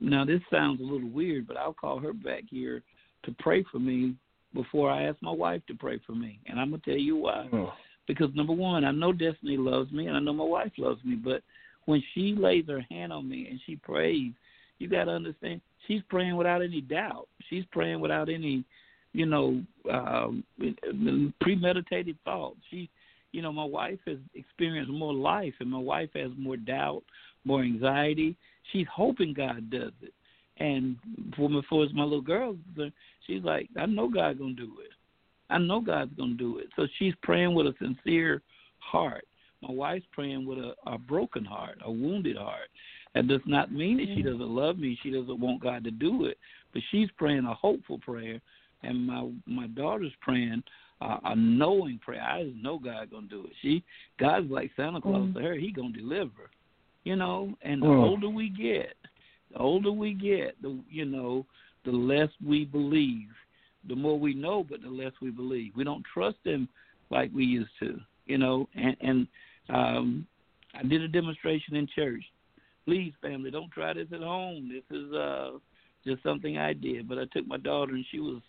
Now 0.00 0.24
this 0.24 0.40
sounds 0.50 0.80
a 0.80 0.84
little 0.84 1.08
weird, 1.08 1.46
but 1.46 1.56
I'll 1.56 1.72
call 1.74 1.98
her 1.98 2.12
back 2.12 2.44
here 2.48 2.82
to 3.24 3.34
pray 3.38 3.64
for 3.70 3.78
me 3.78 4.14
before 4.55 4.90
I 4.90 5.05
ask 5.05 5.16
my 5.22 5.30
wife 5.30 5.62
to 5.68 5.74
pray 5.74 6.01
for 6.07 6.12
me, 6.12 6.40
and 6.46 6.59
I'm 6.59 6.70
gonna 6.70 6.82
tell 6.84 6.96
you 6.96 7.16
why. 7.16 7.48
Oh. 7.53 7.72
Because 8.07 8.34
number 8.34 8.53
one, 8.53 8.84
I 8.84 8.90
know 8.90 9.12
Destiny 9.12 9.57
loves 9.57 9.92
me, 9.92 10.09
and 10.09 10.16
I 10.16 10.20
know 10.20 10.32
my 10.32 10.44
wife 10.44 10.72
loves 10.78 11.05
me, 11.05 11.14
but 11.14 11.42
when 11.84 12.03
she 12.12 12.34
lays 12.34 12.64
her 12.68 12.84
hand 12.90 13.12
on 13.12 13.28
me 13.28 13.46
and 13.48 13.61
she 13.66 13.76
prays, 13.76 14.32
you 14.78 14.88
got 14.88 15.05
to 15.05 15.12
understand 15.12 15.61
she's 15.86 16.03
praying 16.09 16.36
without 16.36 16.62
any 16.62 16.80
doubt. 16.80 17.28
She's 17.48 17.64
praying 17.70 18.01
without 18.01 18.28
any, 18.28 18.64
you 19.12 19.26
know, 19.26 19.62
um, 19.92 20.44
premeditated 21.40 22.16
thought. 22.24 22.57
She, 22.70 22.88
you 23.32 23.42
know, 23.42 23.53
my 23.53 23.64
wife 23.64 23.98
has 24.07 24.18
experienced 24.34 24.90
more 24.90 25.14
life, 25.14 25.55
and 25.61 25.70
my 25.70 25.78
wife 25.78 26.11
has 26.14 26.30
more 26.36 26.57
doubt, 26.57 27.03
more 27.44 27.62
anxiety. 27.62 28.36
She's 28.72 28.86
hoping 28.92 29.34
God 29.34 29.70
does 29.70 29.92
it. 30.03 30.14
And 30.61 30.96
for 31.36 31.48
me, 31.48 31.62
for 31.68 31.84
as 31.84 31.92
my 31.94 32.04
little 32.04 32.20
girl, 32.20 32.54
she's 33.26 33.42
like, 33.42 33.68
I 33.78 33.86
know 33.86 34.08
God's 34.08 34.38
gonna 34.38 34.52
do 34.52 34.76
it. 34.84 34.92
I 35.48 35.58
know 35.58 35.80
God's 35.80 36.14
gonna 36.16 36.34
do 36.34 36.58
it. 36.58 36.68
So 36.76 36.86
she's 36.98 37.14
praying 37.22 37.54
with 37.54 37.66
a 37.66 37.74
sincere 37.78 38.42
heart. 38.78 39.24
My 39.62 39.72
wife's 39.72 40.06
praying 40.12 40.46
with 40.46 40.58
a, 40.58 40.74
a 40.86 40.96
broken 40.98 41.44
heart, 41.44 41.78
a 41.84 41.90
wounded 41.90 42.36
heart. 42.36 42.68
That 43.14 43.26
does 43.26 43.40
not 43.46 43.72
mean 43.72 43.96
that 43.96 44.08
she 44.14 44.22
doesn't 44.22 44.40
love 44.40 44.78
me. 44.78 44.98
She 45.02 45.11
doesn't 45.11 45.40
want 45.40 45.62
God 45.62 45.82
to 45.84 45.90
do 45.90 46.26
it, 46.26 46.38
but 46.72 46.82
she's 46.90 47.08
praying 47.16 47.45
a 47.45 47.54
hopeful 47.54 47.99
prayer, 47.99 48.41
and 48.82 49.07
my 49.07 49.28
my 49.46 49.66
daughter's 49.68 50.12
praying 50.20 50.62
uh, 51.00 51.18
a 51.24 51.34
knowing 51.34 51.99
prayer. 51.99 52.22
I 52.22 52.45
just 52.45 52.57
know 52.57 52.78
God's 52.78 53.11
gonna 53.11 53.26
do 53.26 53.46
it. 53.46 53.53
She 53.62 53.82
God's 54.18 54.50
like 54.50 54.70
Santa 54.76 55.00
Claus 55.00 55.28
to 55.34 55.41
her. 55.41 55.54
He 55.54 55.72
gonna 55.72 55.92
deliver, 55.92 56.50
you 57.04 57.16
know. 57.16 57.54
And 57.62 57.82
the 57.82 57.87
Mm. 57.87 58.03
older 58.03 58.28
we 58.28 58.49
get, 58.50 58.95
the 59.53 59.59
older 59.59 59.93
we 59.93 60.14
get, 60.14 60.61
the 60.63 60.79
you 60.89 61.05
know, 61.05 61.47
the 61.85 61.93
less 61.93 62.29
we 62.45 62.64
believe. 62.64 63.29
The 63.89 63.97
more 63.97 64.18
we 64.18 64.35
know, 64.35 64.63
but 64.63 64.83
the 64.83 64.91
less 64.91 65.13
we 65.22 65.31
believe. 65.31 65.72
We 65.75 65.85
don't 65.85 66.05
trust 66.13 66.37
them 66.45 66.68
like 67.11 67.31
we 67.35 67.45
used 67.45 67.71
to, 67.81 67.99
you 68.27 68.39
know. 68.39 68.68
And 68.75 68.97
and 69.01 69.27
um, 69.68 70.27
I 70.75 70.83
did 70.83 71.03
a 71.03 71.09
demonstration 71.09 71.77
in 71.77 71.87
church. 71.95 72.22
Please, 72.85 73.13
family, 73.22 73.51
don't 73.51 73.71
try 73.71 73.93
this 73.93 74.09
at 74.13 74.21
home. 74.21 74.71
This 74.71 74.97
is 74.97 75.13
uh, 75.13 75.51
just 76.05 76.22
something 76.22 76.59
I 76.59 76.72
did. 76.72 77.09
But 77.09 77.18
I 77.18 77.25
took 77.33 77.47
my 77.47 77.57
daughter, 77.57 77.95
and 77.95 78.05
she 78.11 78.21
was 78.21 78.41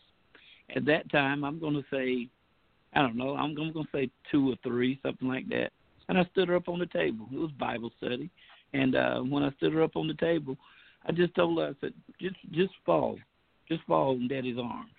at 0.76 0.86
that 0.86 1.10
time. 1.12 1.44
I'm 1.44 1.60
going 1.60 1.74
to 1.74 1.86
say, 1.92 2.28
I 2.94 3.02
don't 3.02 3.18
know. 3.18 3.36
I'm, 3.36 3.56
going 3.56 3.74
to 3.74 3.84
say 3.94 4.10
two 4.32 4.52
or 4.52 4.56
three, 4.64 5.00
something 5.04 5.28
like 5.28 5.48
that. 5.50 5.72
And 6.10 6.18
I 6.18 6.26
stood 6.32 6.50
her 6.50 6.56
up 6.56 6.68
on 6.68 6.80
the 6.80 6.88
table. 6.88 7.28
It 7.32 7.38
was 7.38 7.52
Bible 7.52 7.92
study, 7.98 8.30
and 8.74 8.96
uh, 8.96 9.20
when 9.20 9.44
I 9.44 9.52
stood 9.58 9.74
her 9.74 9.84
up 9.84 9.96
on 9.96 10.08
the 10.08 10.14
table, 10.16 10.58
I 11.06 11.12
just 11.12 11.34
told 11.36 11.58
her, 11.60 11.68
I 11.68 11.74
said, 11.82 11.94
just 12.20 12.36
just 12.52 12.74
fall, 12.86 13.18
just 13.68 13.84
fall 13.84 14.14
in 14.14 14.28
Daddy's 14.28 14.58
arms. 14.58 14.92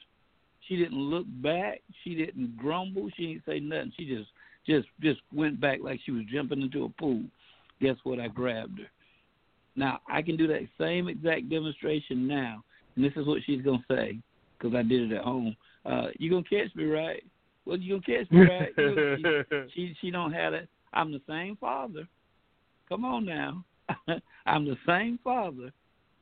She 0.68 0.76
didn't 0.76 0.98
look 0.98 1.26
back. 1.42 1.80
She 2.02 2.14
didn't 2.14 2.56
grumble. 2.56 3.08
She 3.16 3.26
didn't 3.26 3.44
say 3.46 3.60
nothing. 3.60 3.92
She 3.96 4.06
just 4.06 4.28
just 4.66 4.88
just 5.00 5.20
went 5.34 5.60
back 5.60 5.80
like 5.82 6.00
she 6.04 6.12
was 6.12 6.24
jumping 6.32 6.62
into 6.62 6.84
a 6.84 6.88
pool. 6.88 7.22
Guess 7.80 7.96
what? 8.04 8.20
I 8.20 8.28
grabbed 8.28 8.78
her. 8.78 8.86
Now 9.76 10.00
I 10.08 10.22
can 10.22 10.36
do 10.36 10.46
that 10.48 10.68
same 10.78 11.08
exact 11.08 11.48
demonstration 11.50 12.26
now, 12.26 12.62
and 12.96 13.04
this 13.04 13.12
is 13.16 13.26
what 13.26 13.42
she's 13.44 13.62
gonna 13.62 13.84
say 13.90 14.18
because 14.58 14.74
I 14.76 14.82
did 14.82 15.10
it 15.10 15.16
at 15.16 15.24
home. 15.24 15.56
Uh, 15.84 16.08
you 16.18 16.30
gonna 16.30 16.42
catch 16.42 16.74
me, 16.74 16.84
right? 16.84 17.22
Well, 17.64 17.78
you 17.78 18.00
gonna 18.00 18.18
catch 18.18 18.30
me, 18.30 18.40
right? 18.40 18.72
She, 18.76 19.70
she 19.74 19.96
she 20.00 20.10
don't 20.10 20.32
have 20.32 20.54
it. 20.54 20.68
I'm 20.92 21.10
the 21.12 21.22
same 21.28 21.56
father. 21.56 22.06
Come 22.88 23.04
on 23.04 23.24
now, 23.24 23.64
I'm 24.46 24.64
the 24.64 24.76
same 24.86 25.18
father, 25.24 25.72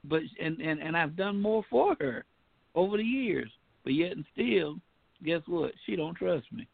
but 0.05 0.21
and 0.43 0.61
and 0.61 0.81
and 0.81 0.97
I've 0.97 1.17
done 1.17 1.41
more 1.41 1.65
for 1.71 1.97
her 2.01 2.25
over 2.75 2.97
the 2.97 3.03
years. 3.03 3.51
But 3.85 3.95
yet 3.95 4.13
and 4.13 4.25
still, 4.33 4.77
guess 5.25 5.41
what? 5.47 5.73
She 5.87 5.97
don't 5.97 6.15
trust 6.15 6.47
me, 6.53 6.67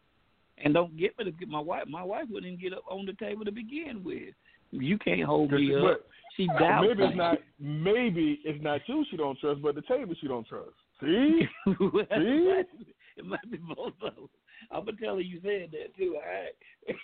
and 0.59 0.74
don't 0.74 0.97
get 0.97 1.16
me 1.19 1.24
to 1.24 1.32
get 1.32 1.48
my 1.48 1.61
wife. 1.61 1.85
My 1.89 2.03
wife 2.03 2.24
wouldn't 2.31 2.47
even 2.53 2.61
get 2.61 2.77
up 2.77 2.85
on 2.89 3.07
the 3.07 3.12
table 3.15 3.44
to 3.44 3.53
begin 3.53 4.03
with. 4.05 4.35
You 4.73 4.98
can't 4.98 5.23
hold 5.23 5.53
me 5.53 5.74
up. 5.74 6.01
She 6.36 6.47
doubts 6.47 6.86
maybe 6.89 7.03
it's 7.03 7.11
me. 7.12 7.16
not. 7.16 7.39
Maybe 7.59 8.40
it's 8.44 8.62
not 8.62 8.81
you 8.86 9.05
she 9.11 9.16
don't 9.16 9.39
trust, 9.39 9.62
but 9.62 9.74
the 9.74 9.82
table 9.82 10.15
she 10.20 10.28
don't 10.28 10.47
trust. 10.47 10.70
See? 11.01 11.43
Well, 11.66 11.90
See? 12.16 12.62
it 13.16 13.24
might 13.24 13.51
be 13.51 13.59
both 13.59 13.94
of 14.03 14.15
them. 14.15 14.28
I'm 14.70 14.85
gonna 14.85 14.97
tell 14.97 15.15
her 15.15 15.20
you 15.20 15.40
said 15.43 15.70
that 15.73 15.97
too. 15.97 16.16
All 16.16 16.23
right. 16.23 16.97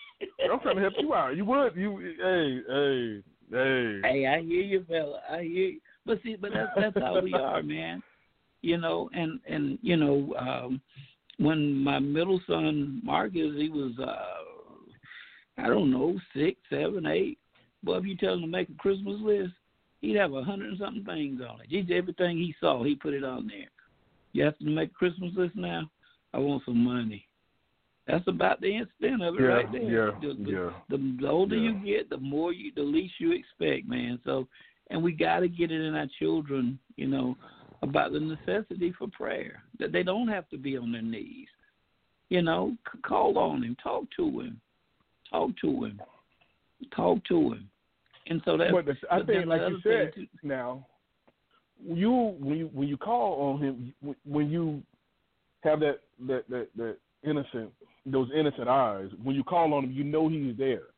I'm 0.53 0.61
trying 0.61 0.77
to 0.77 0.83
help 0.83 0.95
you 0.99 1.15
out. 1.15 1.37
You 1.37 1.45
would. 1.45 1.77
You. 1.77 1.99
Hey. 1.99 2.61
Hey. 2.69 3.23
Hey. 3.51 4.01
Hey, 4.03 4.27
I 4.27 4.43
hear 4.43 4.63
you, 4.63 4.85
fella. 4.89 5.21
I 5.31 5.43
hear 5.43 5.71
you. 5.71 5.81
But 6.05 6.19
see, 6.23 6.37
but 6.37 6.51
that's 6.53 6.71
that's 6.77 6.99
how 6.99 7.21
we 7.21 7.33
are, 7.35 7.63
man. 7.63 8.03
You 8.63 8.79
know, 8.79 9.09
and 9.15 9.41
and 9.49 9.79
you 9.83 9.97
know, 9.97 10.35
um 10.39 10.81
when 11.39 11.75
my 11.83 11.99
middle 11.99 12.41
son 12.47 13.01
Marcus, 13.05 13.55
he 13.57 13.69
was 13.69 13.93
uh 13.99 15.63
I 15.63 15.69
don't 15.69 15.91
know, 15.91 16.19
six, 16.35 16.59
seven, 16.71 17.07
eight. 17.07 17.39
But 17.85 17.99
if 17.99 18.05
you 18.07 18.17
tell 18.17 18.35
him 18.35 18.43
to 18.43 18.47
make 18.47 18.69
a 18.69 18.75
Christmas 18.75 19.17
list, 19.21 19.53
he'd 20.01 20.17
have 20.17 20.33
a 20.33 20.43
hundred 20.43 20.71
and 20.71 20.79
something 20.79 21.05
things 21.05 21.41
on 21.41 21.61
it. 21.61 21.67
He's 21.69 21.87
everything 21.93 22.37
he 22.39 22.55
saw, 22.61 22.83
he 22.85 22.95
put 22.95 23.15
it 23.15 23.25
on 23.25 23.49
there. 23.49 23.69
You 24.33 24.45
have 24.45 24.59
to 24.59 24.65
make 24.65 24.91
a 24.91 24.95
Christmas 24.95 25.33
list 25.37 25.57
now. 25.57 25.91
I 26.33 26.39
want 26.39 26.63
some 26.65 26.83
money. 26.83 27.27
That's 28.07 28.27
about 28.27 28.61
the 28.61 28.79
extent 28.79 29.23
of 29.23 29.37
it 29.37 29.43
Yeah, 29.43 29.47
right 29.47 29.73
there. 29.73 29.83
yeah, 29.83 30.11
the, 30.21 30.35
the, 30.43 30.51
yeah. 30.51 30.71
the, 30.89 31.17
the 31.21 31.29
older 31.29 31.55
Yeah. 31.57 31.73
you 31.73 31.97
get, 31.97 32.11
the 32.11 32.17
more 32.19 32.53
you, 32.53 32.73
the 32.75 32.83
least 32.83 33.15
you 33.19 33.33
expect, 33.33 33.89
man. 33.89 34.19
So, 34.25 34.49
and 34.91 35.03
we 35.03 35.13
got 35.13 35.41
to 35.41 35.49
get 35.49 35.71
it 35.71 35.81
in 35.81 35.95
our 35.95 36.07
children, 36.19 36.79
you 36.97 37.07
know, 37.07 37.37
about 37.83 38.13
the 38.13 38.21
necessity 38.21 38.93
for 38.99 39.09
prayer. 39.09 39.63
That 39.79 39.93
they 39.93 40.03
don't 40.03 40.29
have 40.29 40.49
to 40.51 40.59
be 40.59 40.77
on 40.77 40.93
their 40.93 41.03
knees. 41.03 41.49
You 42.29 42.43
know, 42.43 42.77
c- 42.91 42.99
call 43.03 43.39
on 43.39 43.63
him, 43.63 43.77
talk 43.83 44.05
to 44.17 44.41
him, 44.41 44.61
talk 45.31 45.51
to 45.61 45.85
him, 45.85 46.01
talk 46.95 47.25
to 47.25 47.53
him. 47.53 47.69
And 48.27 48.41
so 48.45 48.57
that's. 48.57 48.73
But 48.73 48.87
the, 48.87 48.97
I 49.11 49.19
but 49.19 49.27
think, 49.27 49.47
like 49.47 49.61
you 49.69 49.81
said, 49.83 50.15
too- 50.15 50.27
now 50.43 50.87
you 51.85 52.37
when 52.39 52.59
you 52.59 52.71
when 52.73 52.89
you 52.89 52.97
call 52.97 53.53
on 53.53 53.63
him, 53.63 53.95
when 54.25 54.51
you 54.51 54.83
have 55.63 55.81
that 55.81 56.01
that 56.27 56.49
that, 56.49 56.69
that 56.77 56.97
innocent 57.25 57.71
those 58.07 58.29
innocent 58.35 58.69
eyes, 58.69 59.09
when 59.23 59.37
you 59.37 59.45
call 59.45 59.75
on 59.75 59.85
him, 59.85 59.93
you 59.93 60.05
know 60.05 60.29
he's 60.29 60.57
there. 60.57 60.89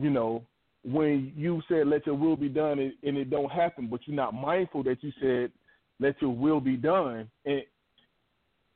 You 0.00 0.10
know, 0.10 0.44
when 0.84 1.32
you 1.36 1.62
said 1.68 1.86
"Let 1.86 2.06
your 2.06 2.14
will 2.14 2.36
be 2.36 2.48
done" 2.48 2.78
and 2.78 2.92
and 3.02 3.16
it 3.16 3.30
don't 3.30 3.50
happen, 3.50 3.88
but 3.88 4.00
you're 4.06 4.16
not 4.16 4.34
mindful 4.34 4.82
that 4.84 5.02
you 5.02 5.12
said 5.20 5.50
"Let 6.00 6.20
your 6.22 6.34
will 6.34 6.60
be 6.60 6.76
done," 6.76 7.30
and 7.44 7.62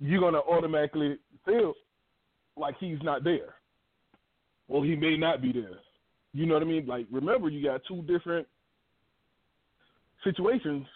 you're 0.00 0.20
gonna 0.20 0.38
automatically 0.38 1.18
feel 1.44 1.74
like 2.56 2.74
he's 2.78 3.00
not 3.02 3.24
there, 3.24 3.54
Well, 4.68 4.82
he 4.82 4.94
may 4.96 5.16
not 5.16 5.40
be 5.40 5.52
there. 5.52 5.78
You 6.34 6.46
know 6.46 6.54
what 6.54 6.62
I 6.62 6.66
mean? 6.66 6.86
Like, 6.86 7.06
remember, 7.10 7.48
you 7.48 7.62
got 7.62 7.82
two 7.86 8.02
different 8.02 8.46
situations. 10.24 10.86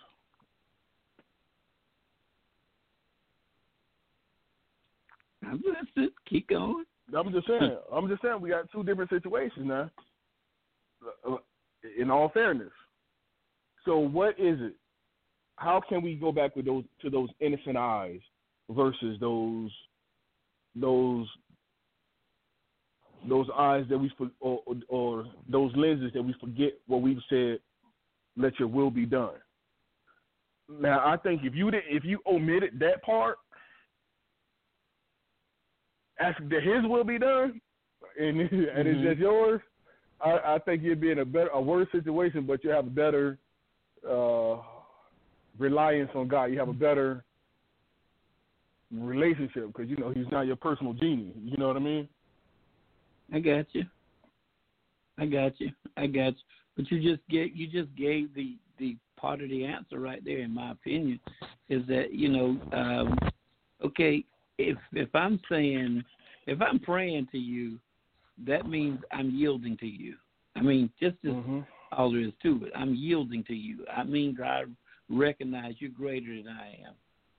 I'm 5.42 5.62
listening. 5.64 6.10
Keep 6.28 6.48
going. 6.48 6.84
I'm 7.16 7.32
just 7.32 7.46
saying. 7.46 7.76
I'm 7.92 8.08
just 8.08 8.22
saying 8.22 8.40
we 8.40 8.50
got 8.50 8.70
two 8.72 8.82
different 8.82 9.10
situations 9.10 9.66
now. 9.66 9.90
In 11.98 12.10
all 12.10 12.28
fairness, 12.30 12.72
so 13.84 13.98
what 13.98 14.30
is 14.38 14.58
it? 14.60 14.74
How 15.56 15.80
can 15.88 16.02
we 16.02 16.14
go 16.16 16.32
back 16.32 16.56
with 16.56 16.66
those 16.66 16.84
to 17.02 17.10
those 17.10 17.28
innocent 17.40 17.76
eyes 17.76 18.20
versus 18.70 19.16
those 19.20 19.70
those 20.74 21.26
those 23.28 23.46
eyes 23.56 23.84
that 23.88 23.98
we 23.98 24.10
or, 24.40 24.60
or, 24.66 24.76
or 24.88 25.24
those 25.48 25.72
lenses 25.76 26.12
that 26.14 26.22
we 26.22 26.34
forget 26.40 26.72
what 26.86 27.02
we've 27.02 27.22
said? 27.28 27.58
Let 28.36 28.58
your 28.58 28.68
will 28.68 28.90
be 28.90 29.06
done. 29.06 29.34
Now, 30.68 31.06
I 31.06 31.16
think 31.16 31.42
if 31.44 31.54
you 31.54 31.70
did, 31.70 31.84
if 31.88 32.04
you 32.04 32.18
omitted 32.26 32.78
that 32.80 33.02
part, 33.02 33.38
ask 36.20 36.38
that 36.50 36.62
His 36.62 36.84
will 36.84 37.04
be 37.04 37.18
done, 37.18 37.60
and 38.20 38.40
and 38.40 38.50
Mhm. 38.50 38.86
it's 38.86 39.02
just 39.08 39.18
yours. 39.18 39.60
I, 40.20 40.54
I 40.54 40.58
think 40.64 40.82
you'd 40.82 41.00
be 41.00 41.10
in 41.10 41.18
a 41.18 41.24
better, 41.24 41.48
a 41.48 41.60
worse 41.60 41.88
situation, 41.92 42.46
but 42.46 42.64
you 42.64 42.70
have 42.70 42.86
a 42.86 42.90
better 42.90 43.38
uh, 44.08 44.56
reliance 45.58 46.10
on 46.14 46.28
God. 46.28 46.46
You 46.46 46.58
have 46.58 46.68
a 46.68 46.72
better 46.72 47.24
relationship 48.92 49.66
because 49.66 49.88
you 49.88 49.96
know 49.96 50.10
He's 50.10 50.30
not 50.30 50.46
your 50.46 50.56
personal 50.56 50.92
genie. 50.92 51.32
You 51.44 51.56
know 51.56 51.68
what 51.68 51.76
I 51.76 51.80
mean? 51.80 52.08
I 53.32 53.40
got 53.40 53.66
you. 53.72 53.84
I 55.18 55.26
got 55.26 55.60
you. 55.60 55.70
I 55.96 56.06
got 56.06 56.28
you. 56.28 56.42
But 56.76 56.90
you 56.90 57.02
just 57.02 57.26
get 57.28 57.54
you 57.54 57.66
just 57.66 57.94
gave 57.96 58.34
the 58.34 58.56
the 58.78 58.96
part 59.16 59.42
of 59.42 59.48
the 59.48 59.64
answer 59.64 59.98
right 59.98 60.22
there, 60.24 60.40
in 60.40 60.54
my 60.54 60.72
opinion, 60.72 61.18
is 61.68 61.86
that 61.88 62.12
you 62.12 62.28
know, 62.28 62.60
um, 62.72 63.18
okay, 63.84 64.24
if 64.58 64.76
if 64.92 65.08
I'm 65.14 65.40
saying 65.50 66.04
if 66.46 66.60
I'm 66.60 66.78
praying 66.78 67.28
to 67.32 67.38
you, 67.38 67.78
that 68.44 68.68
means 68.68 69.00
I'm 69.12 69.30
yielding 69.30 69.76
to 69.78 69.86
you. 69.86 70.16
I 70.54 70.62
mean, 70.62 70.90
just 71.00 71.16
as 71.24 71.32
Mm-hmm. 71.32 71.60
all 71.92 72.10
there 72.10 72.20
is 72.20 72.32
to 72.42 72.64
it, 72.64 72.72
I'm 72.74 72.94
yielding 72.94 73.44
to 73.44 73.54
you. 73.54 73.84
I 73.94 74.04
mean, 74.04 74.36
I 74.42 74.64
recognize 75.08 75.74
you're 75.78 75.90
greater 75.90 76.42
than 76.42 76.56
I 76.56 76.78
am. 76.86 76.94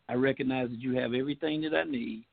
I 0.10 0.14
recognize 0.14 0.70
that 0.70 0.80
you 0.80 0.96
have 0.98 1.14
everything 1.14 1.62
that 1.62 1.76
I 1.76 1.84
need. 1.84 2.24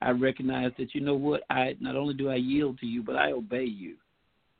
I 0.00 0.10
recognize 0.10 0.72
that 0.78 0.94
you 0.94 1.00
know 1.00 1.14
what 1.14 1.42
I 1.50 1.76
not 1.80 1.96
only 1.96 2.14
do 2.14 2.28
I 2.28 2.36
yield 2.36 2.78
to 2.80 2.86
you, 2.86 3.02
but 3.02 3.16
I 3.16 3.32
obey 3.32 3.64
you. 3.64 3.96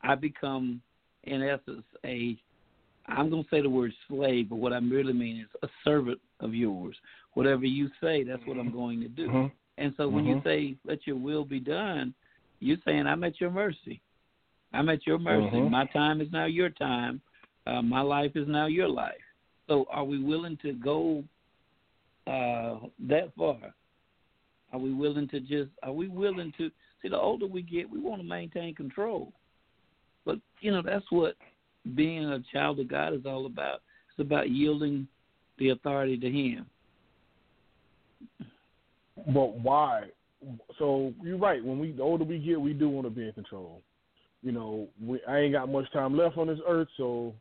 I 0.02 0.14
become, 0.14 0.80
in 1.24 1.42
essence, 1.42 1.84
a 2.04 2.36
I'm 3.08 3.30
going 3.30 3.44
to 3.44 3.50
say 3.50 3.60
the 3.62 3.70
word 3.70 3.92
slave, 4.08 4.48
but 4.48 4.56
what 4.56 4.72
I 4.72 4.78
really 4.78 5.12
mean 5.12 5.40
is 5.40 5.46
a 5.62 5.68
servant 5.84 6.18
of 6.40 6.54
yours. 6.54 6.96
Whatever 7.34 7.64
you 7.64 7.88
say, 8.00 8.24
that's 8.24 8.44
what 8.46 8.58
I'm 8.58 8.72
going 8.72 9.00
to 9.00 9.08
do. 9.08 9.28
Mhm. 9.28 9.52
And 9.78 9.94
so 9.96 10.08
when 10.08 10.24
you 10.24 10.36
Mhm. 10.36 10.42
say, 10.44 10.76
"Let 10.84 11.06
your 11.06 11.16
will 11.16 11.44
be 11.44 11.60
done," 11.60 12.14
you're 12.60 12.78
saying, 12.84 13.06
"I'm 13.06 13.24
at 13.24 13.40
your 13.40 13.50
mercy. 13.50 14.00
I'm 14.72 14.88
at 14.88 15.06
your 15.06 15.18
mercy. 15.18 15.56
Mhm. 15.56 15.70
My 15.70 15.86
time 15.86 16.20
is 16.20 16.30
now 16.32 16.46
your 16.46 16.70
time. 16.70 17.20
Uh, 17.66 17.82
my 17.82 18.00
life 18.00 18.36
is 18.36 18.48
now 18.48 18.66
your 18.66 18.88
life." 18.88 19.22
So, 19.66 19.86
are 19.90 20.04
we 20.04 20.18
willing 20.22 20.56
to 20.58 20.72
go 20.72 21.24
uh, 22.26 22.78
that 22.98 23.32
far? 23.36 23.74
Are 24.72 24.78
we 24.78 24.92
willing 24.92 25.28
to 25.28 25.40
just? 25.40 25.70
Are 25.82 25.92
we 25.92 26.08
willing 26.08 26.52
to 26.58 26.70
see? 27.00 27.08
The 27.08 27.18
older 27.18 27.46
we 27.46 27.62
get, 27.62 27.88
we 27.88 28.00
want 28.00 28.20
to 28.20 28.26
maintain 28.26 28.74
control. 28.74 29.32
But 30.24 30.38
you 30.60 30.72
know, 30.72 30.82
that's 30.82 31.10
what 31.10 31.36
being 31.94 32.24
a 32.24 32.42
child 32.52 32.80
of 32.80 32.88
God 32.88 33.14
is 33.14 33.26
all 33.26 33.46
about. 33.46 33.82
It's 34.10 34.18
about 34.18 34.50
yielding 34.50 35.06
the 35.58 35.70
authority 35.70 36.16
to 36.18 36.30
Him. 36.30 36.66
But 39.28 39.58
why? 39.58 40.10
So 40.78 41.12
you're 41.22 41.38
right. 41.38 41.64
When 41.64 41.78
we 41.78 41.92
the 41.92 42.02
older 42.02 42.24
we 42.24 42.38
get, 42.38 42.60
we 42.60 42.72
do 42.72 42.88
want 42.88 43.06
to 43.06 43.10
be 43.10 43.26
in 43.26 43.32
control. 43.32 43.80
You 44.42 44.52
know, 44.52 44.88
we, 45.02 45.20
I 45.28 45.38
ain't 45.38 45.52
got 45.52 45.68
much 45.68 45.90
time 45.92 46.16
left 46.16 46.36
on 46.36 46.46
this 46.46 46.58
earth, 46.68 46.88
so 46.96 47.34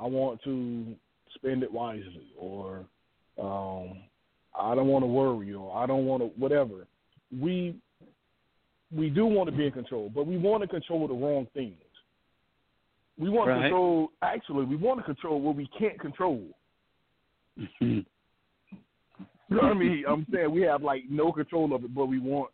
I 0.00 0.06
want 0.06 0.42
to 0.44 0.94
spend 1.34 1.62
it 1.62 1.72
wisely, 1.72 2.32
or 2.38 2.84
um, 3.38 3.98
I 4.58 4.74
don't 4.74 4.88
want 4.88 5.02
to 5.02 5.06
worry, 5.06 5.54
or 5.54 5.76
I 5.76 5.86
don't 5.86 6.06
want 6.06 6.22
to 6.22 6.26
whatever. 6.40 6.86
We 7.40 7.76
we 8.94 9.08
do 9.08 9.26
want 9.26 9.50
to 9.50 9.56
be 9.56 9.66
in 9.66 9.72
control, 9.72 10.10
but 10.14 10.26
we 10.26 10.36
want 10.36 10.62
to 10.62 10.68
control 10.68 11.06
the 11.06 11.14
wrong 11.14 11.46
things. 11.54 11.76
We 13.18 13.28
want 13.28 13.50
to 13.50 13.60
control. 13.60 14.10
Actually, 14.22 14.64
we 14.64 14.76
want 14.76 15.00
to 15.00 15.04
control 15.04 15.40
what 15.40 15.56
we 15.56 15.68
can't 15.78 16.00
control. 16.00 16.42
You 19.48 19.56
know 19.56 19.62
what 19.62 19.72
I 19.72 19.74
mean? 19.74 20.04
I'm 20.08 20.26
saying 20.32 20.50
we 20.50 20.62
have 20.62 20.82
like 20.82 21.02
no 21.10 21.32
control 21.32 21.74
of 21.74 21.84
it, 21.84 21.94
but 21.94 22.06
we 22.06 22.18
want 22.18 22.50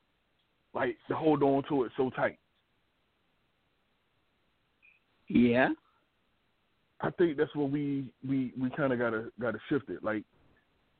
like 0.74 0.97
to 1.09 1.15
hold 1.15 1.43
on 1.43 1.62
to 1.69 1.85
it 1.85 1.93
so 1.97 2.11
tight. 2.11 2.39
yeah. 5.28 5.69
I 7.01 7.11
think 7.11 7.36
that's 7.36 7.55
what 7.55 7.70
we 7.70 8.07
we 8.28 8.53
we 8.61 8.70
kind 8.70 8.93
of 8.93 8.99
gotta 8.99 9.31
gotta 9.40 9.59
shift 9.69 9.89
it. 9.89 10.03
Like, 10.03 10.24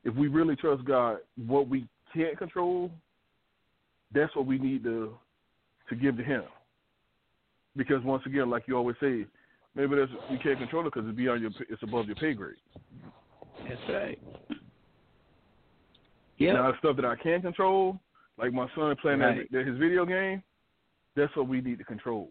if 0.05 0.15
we 0.15 0.29
really 0.29 0.55
trust 0.55 0.85
God, 0.85 1.19
what 1.47 1.69
we 1.69 1.89
can't 2.15 2.39
control, 2.39 2.91
that's 4.15 4.35
what 4.37 4.47
we 4.47 4.59
need 4.59 4.85
to 4.85 5.15
to 5.89 5.97
give 5.97 6.17
to 6.17 6.23
Him. 6.23 6.45
Because 7.77 8.03
once 8.05 8.23
again, 8.27 8.49
like 8.49 8.65
you 8.69 8.77
always 8.77 8.97
say, 9.01 9.27
maybe 9.75 9.97
that's 9.97 10.11
you 10.31 10.39
can't 10.39 10.59
control 10.59 10.87
it 10.87 10.93
because 10.95 11.09
it's 11.09 11.17
beyond 11.17 11.43
your 11.43 11.51
it's 11.69 11.83
above 11.83 12.07
your 12.07 12.17
pay 12.17 12.33
grade. 12.33 12.55
That's 13.69 13.81
right. 13.89 14.19
Yeah. 16.39 16.55
Now, 16.55 16.73
stuff 16.79 16.97
that 16.97 17.05
I 17.05 17.17
can 17.17 17.43
control, 17.43 17.99
like 18.39 18.53
my 18.53 18.69
son 18.75 18.95
playing 19.03 19.21
Right. 19.21 19.51
that, 19.51 19.67
his 19.67 19.77
video 19.79 20.07
game, 20.07 20.43
that's 21.17 21.35
what 21.37 21.49
we 21.49 21.61
need 21.61 21.79
to 21.79 21.85
control. 21.85 22.31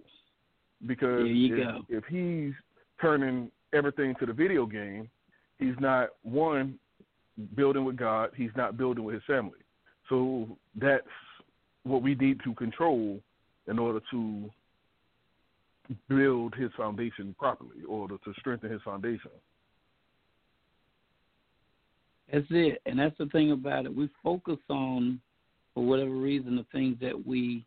Because 0.86 1.26
if, 1.26 1.86
if 1.90 2.04
he's 2.06 2.54
turning 3.02 3.52
everything 3.74 4.16
to 4.20 4.26
the 4.26 4.34
video 4.34 4.66
game, 4.66 5.10
he's 5.60 5.76
not 5.80 6.10
one 6.24 6.80
building 7.56 7.84
with 7.84 7.98
God. 7.98 8.32
He's 8.36 8.56
not 8.56 8.78
building 8.78 9.04
with 9.04 9.16
his 9.16 9.24
family. 9.26 9.60
So 10.10 10.48
that's 10.76 11.06
what 11.84 12.02
we 12.02 12.16
need 12.16 12.40
to 12.44 12.54
control 12.54 13.20
in 13.68 13.78
order 13.78 14.00
to 14.12 14.50
build 16.08 16.54
his 16.56 16.70
foundation 16.78 17.36
properly, 17.38 17.84
or 17.88 18.08
to, 18.08 18.18
to 18.20 18.34
strengthen 18.40 18.72
his 18.72 18.82
foundation. 18.84 19.32
That's 22.32 22.46
it. 22.50 22.82
And 22.86 23.00
that's 23.00 23.18
the 23.18 23.28
thing 23.28 23.52
about 23.52 23.86
it. 23.86 23.96
We 23.96 24.10
focus 24.24 24.58
on, 24.70 25.22
for 25.74 25.86
whatever 25.86 26.12
reason, 26.12 26.56
the 26.56 26.66
things 26.72 26.98
that 27.02 27.26
we 27.26 27.66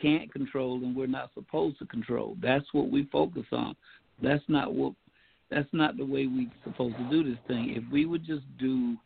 can't 0.00 0.32
control 0.32 0.76
and 0.76 0.96
we're 0.96 1.06
not 1.06 1.30
supposed 1.34 1.78
to 1.78 1.86
control. 1.86 2.36
That's 2.40 2.64
what 2.72 2.90
we 2.90 3.08
focus 3.10 3.44
on. 3.52 3.74
That's 4.22 4.44
not 4.48 4.74
what. 4.74 4.94
That's 5.50 5.68
not 5.72 5.98
the 5.98 6.06
way 6.06 6.26
we're 6.26 6.50
supposed 6.64 6.96
to 6.96 7.10
do 7.10 7.22
this 7.22 7.38
thing. 7.46 7.74
If 7.76 7.84
we 7.92 8.06
would 8.06 8.24
just 8.24 8.44
do 8.58 8.96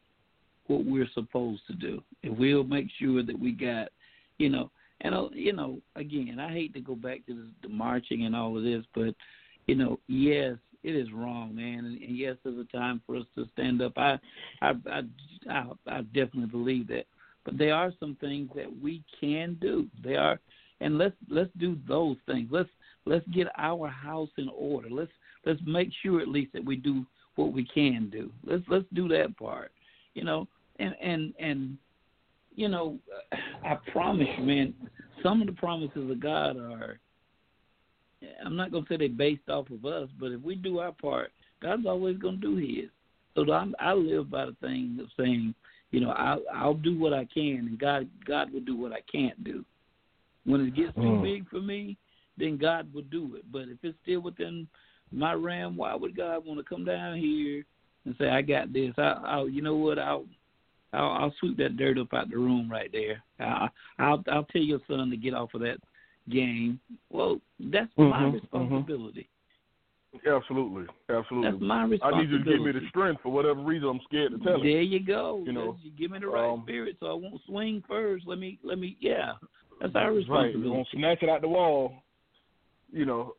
what 0.68 0.84
we're 0.84 1.08
supposed 1.12 1.62
to 1.66 1.72
do, 1.72 2.00
if 2.22 2.38
we'll 2.38 2.62
make 2.62 2.86
sure 3.00 3.24
that 3.24 3.36
we 3.36 3.50
got, 3.50 3.88
you 4.38 4.48
know, 4.48 4.70
and 5.00 5.12
uh, 5.12 5.28
you 5.32 5.52
know, 5.52 5.80
again, 5.96 6.38
I 6.38 6.52
hate 6.52 6.72
to 6.74 6.80
go 6.80 6.94
back 6.94 7.26
to 7.26 7.48
the 7.62 7.68
marching 7.68 8.26
and 8.26 8.36
all 8.36 8.56
of 8.56 8.62
this, 8.62 8.84
but 8.94 9.14
you 9.66 9.74
know, 9.74 9.98
yes, 10.06 10.54
it 10.86 10.94
is 10.94 11.12
wrong, 11.12 11.54
man, 11.56 11.84
and, 11.84 12.00
and 12.00 12.16
yes, 12.16 12.36
there's 12.44 12.58
a 12.58 12.76
time 12.76 13.02
for 13.04 13.16
us 13.16 13.24
to 13.34 13.44
stand 13.52 13.82
up. 13.82 13.98
I, 13.98 14.18
I, 14.62 14.72
I, 14.88 15.02
I, 15.50 15.64
I 15.88 16.02
definitely 16.02 16.46
believe 16.46 16.86
that, 16.88 17.06
but 17.44 17.58
there 17.58 17.74
are 17.74 17.92
some 17.98 18.16
things 18.20 18.48
that 18.54 18.68
we 18.80 19.02
can 19.20 19.58
do. 19.60 19.88
They 20.04 20.14
are, 20.14 20.38
and 20.80 20.96
let's 20.96 21.16
let's 21.28 21.50
do 21.58 21.76
those 21.88 22.16
things. 22.26 22.48
Let's 22.52 22.68
let's 23.04 23.26
get 23.34 23.48
our 23.58 23.88
house 23.88 24.30
in 24.38 24.48
order. 24.48 24.88
Let's 24.88 25.10
let's 25.44 25.60
make 25.66 25.88
sure 26.04 26.20
at 26.20 26.28
least 26.28 26.52
that 26.52 26.64
we 26.64 26.76
do 26.76 27.04
what 27.34 27.52
we 27.52 27.64
can 27.64 28.08
do. 28.08 28.30
Let's 28.44 28.62
let's 28.68 28.86
do 28.94 29.08
that 29.08 29.36
part, 29.36 29.72
you 30.14 30.22
know, 30.22 30.46
and 30.78 30.94
and 31.02 31.34
and 31.40 31.78
you 32.54 32.68
know, 32.68 32.96
I 33.64 33.76
promise 33.90 34.28
you, 34.38 34.44
man, 34.44 34.72
some 35.20 35.40
of 35.40 35.48
the 35.48 35.52
promises 35.54 36.08
of 36.08 36.20
God 36.20 36.56
are 36.56 37.00
I'm 38.44 38.56
not 38.56 38.70
going 38.70 38.84
to 38.84 38.88
say 38.88 38.96
they're 38.96 39.08
based 39.08 39.48
off 39.48 39.70
of 39.70 39.84
us, 39.84 40.08
but 40.18 40.32
if 40.32 40.40
we 40.42 40.54
do 40.54 40.78
our 40.78 40.92
part, 40.92 41.32
God's 41.62 41.86
always 41.86 42.18
going 42.18 42.40
to 42.40 42.40
do 42.40 42.56
His. 42.56 42.90
So 43.34 43.50
I'm, 43.52 43.74
I 43.78 43.92
live 43.92 44.30
by 44.30 44.46
the 44.46 44.56
thing 44.60 44.98
of 45.00 45.08
saying, 45.16 45.54
you 45.90 46.00
know, 46.00 46.10
I'll, 46.10 46.42
I'll 46.54 46.74
do 46.74 46.98
what 46.98 47.12
I 47.12 47.26
can, 47.32 47.66
and 47.68 47.78
God 47.78 48.08
God 48.26 48.52
will 48.52 48.60
do 48.60 48.76
what 48.76 48.92
I 48.92 49.00
can't 49.10 49.42
do. 49.44 49.64
When 50.44 50.60
it 50.60 50.76
gets 50.76 50.94
too 50.94 51.00
mm. 51.00 51.22
big 51.22 51.48
for 51.48 51.60
me, 51.60 51.96
then 52.38 52.56
God 52.56 52.92
will 52.92 53.02
do 53.02 53.36
it. 53.36 53.50
But 53.50 53.62
if 53.62 53.78
it's 53.82 53.96
still 54.02 54.20
within 54.20 54.66
my 55.12 55.32
realm, 55.32 55.76
why 55.76 55.94
would 55.94 56.16
God 56.16 56.44
want 56.44 56.58
to 56.58 56.64
come 56.64 56.84
down 56.84 57.18
here 57.18 57.64
and 58.04 58.14
say, 58.18 58.28
"I 58.28 58.42
got 58.42 58.72
this"? 58.72 58.92
I, 58.98 59.20
I'll, 59.24 59.48
you 59.48 59.62
know 59.62 59.76
what? 59.76 59.98
I'll, 59.98 60.24
I'll, 60.92 61.10
I'll 61.10 61.34
sweep 61.38 61.56
that 61.58 61.76
dirt 61.76 61.98
up 61.98 62.12
out 62.14 62.30
the 62.30 62.36
room 62.36 62.70
right 62.70 62.90
there. 62.92 63.22
I, 63.38 63.68
I'll, 63.98 64.22
I'll 64.30 64.44
tell 64.44 64.62
your 64.62 64.80
son 64.88 65.10
to 65.10 65.16
get 65.16 65.34
off 65.34 65.54
of 65.54 65.60
that 65.60 65.78
game. 66.30 66.80
Well, 67.10 67.40
that's 67.58 67.90
mm-hmm, 67.98 68.10
my 68.10 68.18
mm-hmm. 68.18 68.34
responsibility. 68.34 69.20
Mm-hmm. 69.20 69.32
Absolutely, 70.26 70.86
absolutely. 71.10 71.50
That's 71.50 71.62
my 71.62 71.84
responsibility. 71.84 72.02
I 72.02 72.20
need 72.20 72.30
you 72.30 72.38
to 72.38 72.50
give 72.50 72.62
me 72.62 72.72
the 72.72 72.88
strength 72.88 73.20
for 73.22 73.30
whatever 73.30 73.60
reason 73.60 73.88
I'm 73.88 74.00
scared 74.08 74.32
to 74.32 74.38
tell 74.38 74.64
you. 74.64 74.72
There 74.72 74.82
you 74.82 75.04
go. 75.04 75.42
You 75.44 75.52
know, 75.52 75.76
you 75.82 75.90
give 75.90 76.10
me 76.10 76.18
the 76.18 76.28
right 76.28 76.52
um, 76.52 76.62
spirit, 76.64 76.96
so 77.00 77.06
I 77.06 77.12
won't 77.12 77.40
swing 77.46 77.82
first. 77.86 78.24
Let 78.26 78.38
me, 78.38 78.58
let 78.62 78.78
me. 78.78 78.96
Yeah, 78.98 79.32
that's 79.80 79.94
our 79.94 80.12
responsibility. 80.12 80.58
Right, 80.58 80.64
you 80.64 80.72
won't 80.72 80.88
snatch 80.92 81.18
it 81.22 81.28
out 81.28 81.42
the 81.42 81.48
wall. 81.48 82.02
You 82.90 83.04
know, 83.04 83.34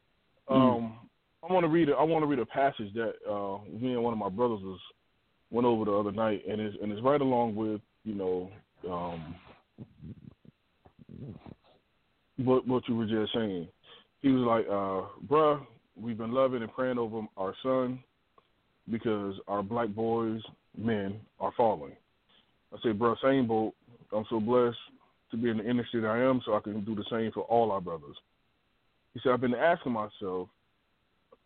mm. 0.50 0.56
um, 0.56 0.96
mm. 1.44 1.50
I 1.50 1.54
want 1.54 1.64
to 1.64 1.70
read. 1.70 1.90
A, 1.90 1.94
I 1.94 2.04
want 2.04 2.22
to 2.22 2.28
read 2.28 2.40
a 2.40 2.46
passage 2.46 2.94
that 2.94 3.14
uh, 3.28 3.58
me 3.76 3.94
and 3.94 4.04
one 4.04 4.14
of 4.14 4.20
my 4.20 4.30
brothers 4.30 4.60
was 4.62 4.80
went 5.50 5.66
over 5.66 5.86
the 5.86 5.94
other 5.94 6.12
night, 6.12 6.44
and 6.48 6.62
it's 6.62 6.78
and 6.82 6.92
it's 6.92 7.02
right 7.02 7.22
along 7.22 7.56
with 7.56 7.82
you 8.04 8.14
know 8.14 8.52
um, 8.90 9.36
what 12.38 12.68
what 12.68 12.88
you 12.88 12.96
were 12.96 13.06
just 13.06 13.34
saying. 13.34 13.68
He 14.22 14.30
was 14.30 14.44
like, 14.44 14.66
uh, 14.68 15.28
bruh, 15.28 15.66
we've 16.00 16.18
been 16.18 16.32
loving 16.32 16.62
and 16.62 16.74
praying 16.74 16.98
over 16.98 17.22
our 17.38 17.54
son 17.64 18.00
because 18.90 19.36
our 19.48 19.62
black 19.62 19.90
boys, 19.90 20.42
men, 20.78 21.20
are 21.40 21.52
falling. 21.58 21.94
I 22.74 22.78
said, 22.82 22.98
bruh, 22.98 23.16
same 23.24 23.48
boat. 23.48 23.74
I'm 24.14 24.26
so 24.30 24.40
blessed 24.40 24.78
to 25.32 25.38
be 25.38 25.50
in 25.50 25.58
the 25.58 25.70
industry 25.70 26.02
that 26.02 26.08
I 26.08 26.20
am 26.20 26.42
so 26.46 26.56
I 26.56 26.62
can 26.62 26.84
do 26.84 26.96
the 26.96 27.04
same 27.12 27.32
for 27.32 27.42
all 27.44 27.72
our 27.72 27.82
brothers. 27.82 28.16
He 29.14 29.20
said, 29.22 29.34
I've 29.34 29.42
been 29.42 29.56
asking 29.56 29.92
myself, 29.92 30.48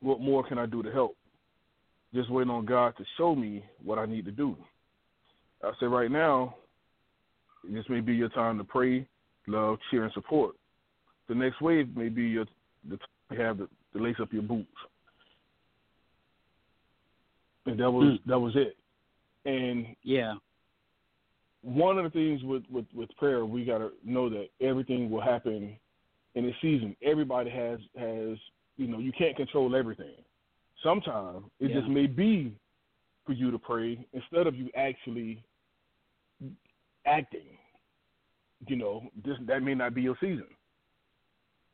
what 0.01 0.19
more 0.19 0.47
can 0.47 0.57
I 0.57 0.65
do 0.65 0.83
to 0.83 0.91
help? 0.91 1.15
Just 2.13 2.29
waiting 2.29 2.51
on 2.51 2.65
God 2.65 2.93
to 2.97 3.05
show 3.17 3.33
me 3.33 3.63
what 3.83 3.97
I 3.97 4.05
need 4.05 4.25
to 4.25 4.31
do. 4.31 4.55
I 5.63 5.71
said, 5.79 5.85
right 5.85 6.11
now, 6.11 6.55
this 7.63 7.85
may 7.89 8.01
be 8.01 8.13
your 8.13 8.29
time 8.29 8.57
to 8.57 8.63
pray, 8.63 9.07
love, 9.47 9.77
cheer, 9.89 10.03
and 10.03 10.13
support 10.13 10.55
the 11.31 11.35
next 11.35 11.61
wave 11.61 11.95
may 11.95 12.09
be 12.09 12.23
your 12.23 12.45
the 12.89 12.99
you 13.31 13.39
have 13.39 13.57
to, 13.57 13.69
to 13.93 14.03
lace 14.03 14.17
up 14.21 14.33
your 14.33 14.41
boots. 14.41 14.67
And 17.65 17.79
that 17.79 17.89
was 17.89 18.19
mm. 18.19 18.19
that 18.25 18.37
was 18.37 18.53
it. 18.57 18.75
And 19.45 19.95
yeah, 20.03 20.33
one 21.61 21.97
of 21.97 22.03
the 22.03 22.09
things 22.09 22.43
with 22.43 22.63
with 22.69 22.83
with 22.93 23.15
prayer, 23.15 23.45
we 23.45 23.63
got 23.63 23.77
to 23.77 23.91
know 24.03 24.29
that 24.29 24.47
everything 24.59 25.09
will 25.09 25.21
happen 25.21 25.77
in 26.35 26.45
a 26.45 26.51
season. 26.61 26.97
Everybody 27.01 27.49
has 27.49 27.79
has 27.97 28.37
you 28.75 28.87
know 28.87 28.99
you 28.99 29.13
can't 29.13 29.37
control 29.37 29.73
everything. 29.73 30.15
Sometimes 30.83 31.45
it 31.61 31.69
yeah. 31.69 31.79
just 31.79 31.87
may 31.87 32.07
be 32.07 32.53
for 33.25 33.31
you 33.31 33.51
to 33.51 33.57
pray 33.57 34.05
instead 34.11 34.47
of 34.47 34.55
you 34.55 34.69
actually 34.75 35.41
acting. 37.05 37.57
You 38.67 38.75
know, 38.75 39.03
this 39.23 39.37
that 39.47 39.63
may 39.63 39.75
not 39.75 39.95
be 39.95 40.01
your 40.01 40.17
season. 40.19 40.47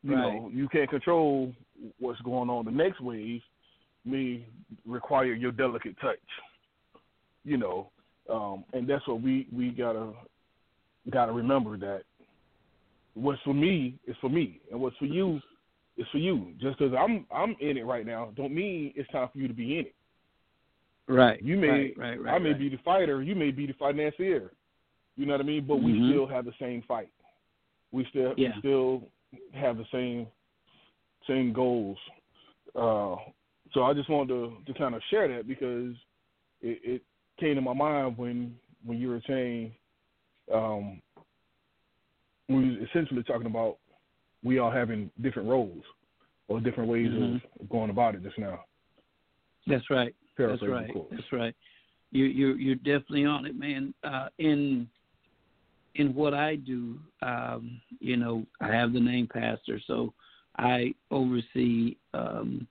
You 0.08 0.14
right. 0.14 0.34
know, 0.34 0.50
you 0.52 0.68
can't 0.68 0.88
control 0.88 1.52
what's 1.98 2.20
going 2.22 2.48
on. 2.48 2.64
The 2.64 2.70
next 2.70 3.00
wave 3.00 3.42
may 4.06 4.46
require 4.86 5.34
your 5.34 5.52
delicate 5.52 5.96
touch. 6.00 6.16
You 7.44 7.58
know, 7.58 7.90
um, 8.30 8.64
and 8.72 8.88
that's 8.88 9.06
what 9.06 9.20
we 9.20 9.46
we 9.52 9.68
gotta 9.70 10.12
gotta 11.10 11.32
remember 11.32 11.76
that 11.78 12.02
what's 13.14 13.40
for 13.42 13.54
me 13.54 13.98
is 14.06 14.16
for 14.20 14.30
me, 14.30 14.60
and 14.70 14.80
what's 14.80 14.96
for 14.96 15.04
you 15.04 15.40
is 15.98 16.06
for 16.10 16.18
you. 16.18 16.52
Just 16.58 16.78
because 16.78 16.94
I'm 16.98 17.26
I'm 17.30 17.54
in 17.60 17.76
it 17.76 17.84
right 17.84 18.06
now, 18.06 18.30
don't 18.34 18.54
mean 18.54 18.92
it's 18.96 19.10
time 19.10 19.28
for 19.30 19.38
you 19.38 19.48
to 19.48 19.54
be 19.54 19.78
in 19.78 19.86
it. 19.86 19.94
Right. 21.06 21.42
You 21.42 21.56
may 21.58 21.68
right, 21.68 21.98
right, 21.98 22.22
right, 22.22 22.34
I 22.34 22.38
may 22.38 22.54
be 22.54 22.70
the 22.70 22.78
fighter, 22.82 23.22
you 23.22 23.34
may 23.34 23.50
be 23.50 23.66
the 23.66 23.74
financier. 23.74 24.52
You 25.16 25.26
know 25.26 25.32
what 25.32 25.40
I 25.40 25.44
mean? 25.44 25.66
But 25.66 25.78
mm-hmm. 25.78 25.86
we 25.86 26.12
still 26.12 26.26
have 26.26 26.44
the 26.46 26.52
same 26.58 26.82
fight. 26.88 27.10
We 27.92 28.06
still 28.10 28.32
yeah. 28.38 28.50
we 28.54 28.60
still 28.60 29.02
have 29.52 29.76
the 29.76 29.84
same 29.92 30.26
same 31.26 31.52
goals. 31.52 31.98
Uh, 32.74 33.16
so 33.72 33.82
I 33.82 33.92
just 33.92 34.08
wanted 34.08 34.28
to, 34.28 34.72
to 34.72 34.78
kind 34.78 34.94
of 34.94 35.02
share 35.10 35.28
that 35.28 35.46
because 35.46 35.94
it, 36.62 36.80
it 36.82 37.02
came 37.38 37.54
to 37.56 37.60
my 37.60 37.74
mind 37.74 38.16
when 38.16 38.54
when 38.84 38.98
you 38.98 39.08
were 39.08 39.22
saying 39.26 39.72
um, 40.52 41.02
we 42.48 42.54
were 42.54 42.84
essentially 42.84 43.22
talking 43.24 43.46
about 43.46 43.78
we 44.42 44.58
all 44.58 44.70
having 44.70 45.10
different 45.20 45.48
roles 45.48 45.82
or 46.48 46.60
different 46.60 46.88
ways 46.88 47.08
mm-hmm. 47.08 47.62
of 47.62 47.68
going 47.68 47.90
about 47.90 48.14
it 48.14 48.22
just 48.22 48.38
now. 48.38 48.64
That's 49.66 49.88
right. 49.90 50.14
That's 50.38 50.62
right. 50.62 50.90
That's 51.10 51.32
right. 51.32 51.54
You 52.10 52.24
you 52.24 52.54
you're 52.54 52.76
definitely 52.76 53.26
on 53.26 53.44
it, 53.44 53.58
man. 53.58 53.92
Uh, 54.02 54.28
in 54.38 54.88
in 55.98 56.14
what 56.14 56.32
I 56.32 56.54
do, 56.54 56.96
um, 57.22 57.80
you 57.98 58.16
know, 58.16 58.46
I 58.60 58.68
have 58.68 58.92
the 58.92 59.00
name 59.00 59.26
pastor, 59.26 59.80
so 59.86 60.14
I 60.56 60.94
oversee 61.10 61.96
um, 62.14 62.66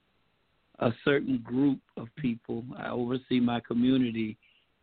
a 0.80 0.92
certain 1.04 1.40
group 1.44 1.80
of 1.98 2.08
people. 2.16 2.64
I 2.78 2.90
oversee 2.90 3.42
my 3.42 3.60
community, 3.60 4.38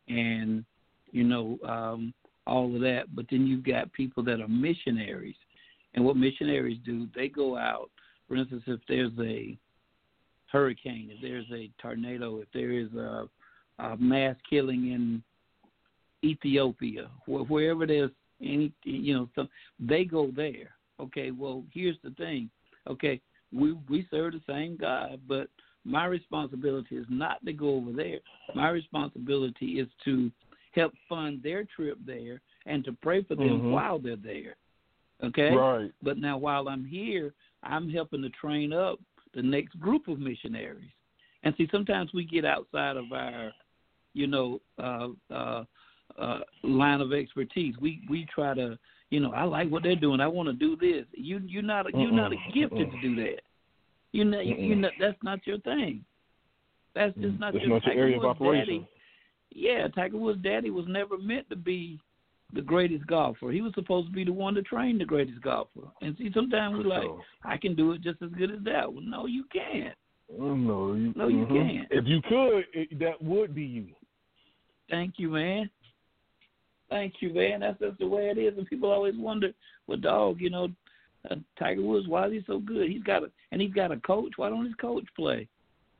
and 0.09 0.65
you 1.11 1.25
know, 1.25 1.59
um, 1.67 2.13
all 2.47 2.75
of 2.75 2.83
that. 2.83 3.15
But 3.17 3.27
then 3.31 3.47
you've 3.47 3.65
got 3.65 3.93
people 3.95 4.23
that 4.25 4.41
are 4.41 4.49
missionaries, 4.49 5.37
and 5.95 6.05
what 6.05 6.17
missionaries 6.17 6.79
do, 6.85 7.09
they 7.15 7.29
go 7.29 7.57
out. 7.57 7.91
For 8.29 8.37
instance, 8.37 8.65
if 8.67 8.81
there's 8.89 9.13
a 9.21 9.57
hurricane, 10.53 11.11
if 11.11 11.23
there's 11.23 11.47
a 11.51 11.71
tornado, 11.81 12.41
if 12.41 12.49
there 12.53 12.73
is 12.73 12.93
a, 12.93 13.27
a 13.79 13.97
mass 13.97 14.37
killing 14.49 14.93
in 14.93 15.23
Ethiopia, 16.23 17.09
wherever 17.27 17.87
there's 17.87 18.11
any 18.43 18.73
you 18.85 19.15
know 19.15 19.29
some 19.35 19.49
they 19.79 20.05
go 20.05 20.31
there. 20.35 20.71
Okay 21.01 21.31
well 21.31 21.65
here's 21.73 21.97
the 22.03 22.11
thing. 22.11 22.51
Okay 22.89 23.21
we 23.53 23.73
we 23.89 24.07
serve 24.11 24.33
the 24.33 24.41
same 24.47 24.77
god 24.77 25.21
but 25.29 25.49
my 25.85 26.07
responsibility 26.07 26.97
is 26.97 27.07
not 27.11 27.45
to 27.45 27.53
go 27.53 27.75
over 27.77 27.93
there. 27.93 28.21
My 28.55 28.71
responsibility 28.71 29.81
is 29.81 29.89
to 30.05 30.31
help 30.73 30.93
fund 31.09 31.41
their 31.43 31.65
trip 31.77 31.99
there 32.05 32.41
and 32.67 32.85
to 32.85 32.93
pray 32.93 33.23
for 33.23 33.35
them 33.35 33.49
mm-hmm. 33.49 33.71
while 33.71 33.99
they're 33.99 34.17
there. 34.17 34.57
Okay? 35.23 35.55
Right. 35.55 35.93
But 36.03 36.19
now 36.19 36.39
while 36.39 36.69
i'm 36.69 36.85
here 36.85 37.33
i'm 37.63 37.89
helping 37.89 38.23
to 38.23 38.31
train 38.31 38.73
up 38.73 38.99
the 39.35 39.43
next 39.43 39.79
group 39.81 40.09
of 40.09 40.19
missionaries. 40.19 40.91
And 41.43 41.55
see 41.57 41.69
sometimes 41.71 42.11
we 42.15 42.25
get 42.25 42.45
outside 42.45 42.97
of 42.97 43.13
our 43.13 43.53
you 44.15 44.27
know 44.27 44.61
uh 44.79 45.09
uh 45.33 45.65
uh, 46.19 46.41
line 46.63 47.01
of 47.01 47.13
expertise. 47.13 47.75
We 47.81 48.03
we 48.09 48.27
try 48.35 48.55
to, 48.55 48.79
you 49.11 49.21
know, 49.21 49.33
I 49.33 49.45
like 49.45 49.71
what 49.71 49.83
they're 49.83 49.97
doing. 49.97 50.21
I 50.21 50.27
want 50.27 50.49
to 50.49 50.53
do 50.53 50.77
this. 50.77 51.07
You 51.13 51.41
you're 51.47 51.63
not 51.63 51.87
you're 51.95 52.13
not 52.13 52.33
gifted 52.53 52.91
to 52.91 53.01
do 53.01 53.17
that. 53.17 53.41
You 54.13 54.25
know 54.25 54.41
you, 54.41 54.77
know 54.77 54.91
that's 55.01 55.19
not 55.23 55.47
your 55.47 55.59
thing. 55.61 56.05
That's 56.95 57.15
just 57.17 57.39
not 57.41 57.53
that's 57.53 57.65
your, 57.65 57.75
not 57.75 57.85
your 57.85 57.95
area 57.95 58.19
of 58.19 58.25
operation. 58.25 58.81
Daddy, 58.81 58.89
yeah, 59.51 59.89
Tiger 59.89 60.17
Woods' 60.17 60.43
daddy 60.43 60.71
was 60.71 60.87
never 60.89 61.19
meant 61.19 61.49
to 61.51 61.57
be 61.57 61.99
the 62.53 62.63
greatest 62.63 63.07
golfer. 63.07 63.51
He 63.51 63.61
was 63.61 63.73
supposed 63.75 64.09
to 64.09 64.13
be 64.13 64.25
the 64.25 64.33
one 64.33 64.55
to 64.55 64.63
train 64.63 64.99
the 64.99 65.05
greatest 65.05 65.41
golfer. 65.43 65.81
And 66.01 66.17
see, 66.17 66.31
sometimes 66.35 66.77
we're 66.79 66.85
like, 66.85 67.11
I 67.45 67.57
can 67.57 67.75
do 67.75 67.93
it 67.93 68.03
just 68.03 68.23
as 68.23 68.31
good 68.31 68.51
as 68.51 68.59
that. 68.65 68.93
Well, 68.93 69.03
no, 69.03 69.27
you 69.27 69.45
can't. 69.53 69.95
No, 70.31 70.95
you, 70.95 71.13
No, 71.17 71.29
you 71.29 71.47
mhm. 71.47 71.49
can't. 71.49 71.89
If 71.91 72.07
you 72.07 72.21
could, 72.23 72.65
it, 72.73 72.99
that 72.99 73.21
would 73.23 73.55
be 73.55 73.65
you. 73.65 73.89
Thank 74.91 75.15
you, 75.19 75.31
man. 75.31 75.71
Thank 76.91 77.15
you, 77.21 77.33
man. 77.33 77.61
That's 77.61 77.79
just 77.81 77.99
the 77.99 78.07
way 78.07 78.29
it 78.31 78.39
is. 78.39 78.57
And 78.59 78.67
people 78.67 78.91
always 78.91 79.15
wonder, 79.17 79.53
well, 79.87 79.99
dog, 79.99 80.41
you 80.41 80.51
know, 80.51 80.69
uh, 81.31 81.37
Tiger 81.59 81.83
Woods, 81.83 82.07
why 82.09 82.27
is 82.27 82.33
he 82.33 82.45
so 82.47 82.59
good? 82.61 82.91
He's 82.91 83.03
got 83.03 83.23
a 83.25 83.31
and 83.53 83.61
he's 83.61 83.73
got 83.73 83.91
a 83.93 83.97
coach. 83.99 84.33
Why 84.37 84.49
don't 84.51 84.65
his 84.67 84.75
coach 84.75 85.05
play? 85.17 85.49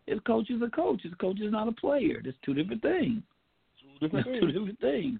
His 0.07 0.21
coach 0.27 0.51
is 0.51 0.61
a 0.63 0.69
coach. 0.69 1.03
His 1.03 1.15
coach 1.15 1.41
is 1.41 1.51
not 1.51 1.67
a 1.69 1.73
player. 1.73 2.21
That's 2.23 2.37
two 2.45 2.53
different 2.55 2.83
things. 2.83 3.23
Different 4.01 4.27
That's 4.27 4.41
two 4.41 4.53
different 4.53 4.81
things. 4.81 5.19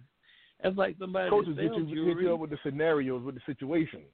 That's 0.63 0.77
like 0.77 0.97
somebody 0.99 1.31
Coaches 1.31 1.57
that 1.57 1.63
get 1.63 1.71
sells 1.73 1.89
you, 1.89 1.95
jewelry. 1.97 2.15
get 2.15 2.23
you 2.25 2.35
up 2.35 2.41
with 2.41 2.51
the 2.51 2.59
scenarios, 2.63 3.23
with 3.23 3.35
the 3.37 3.41
situations. 3.47 4.05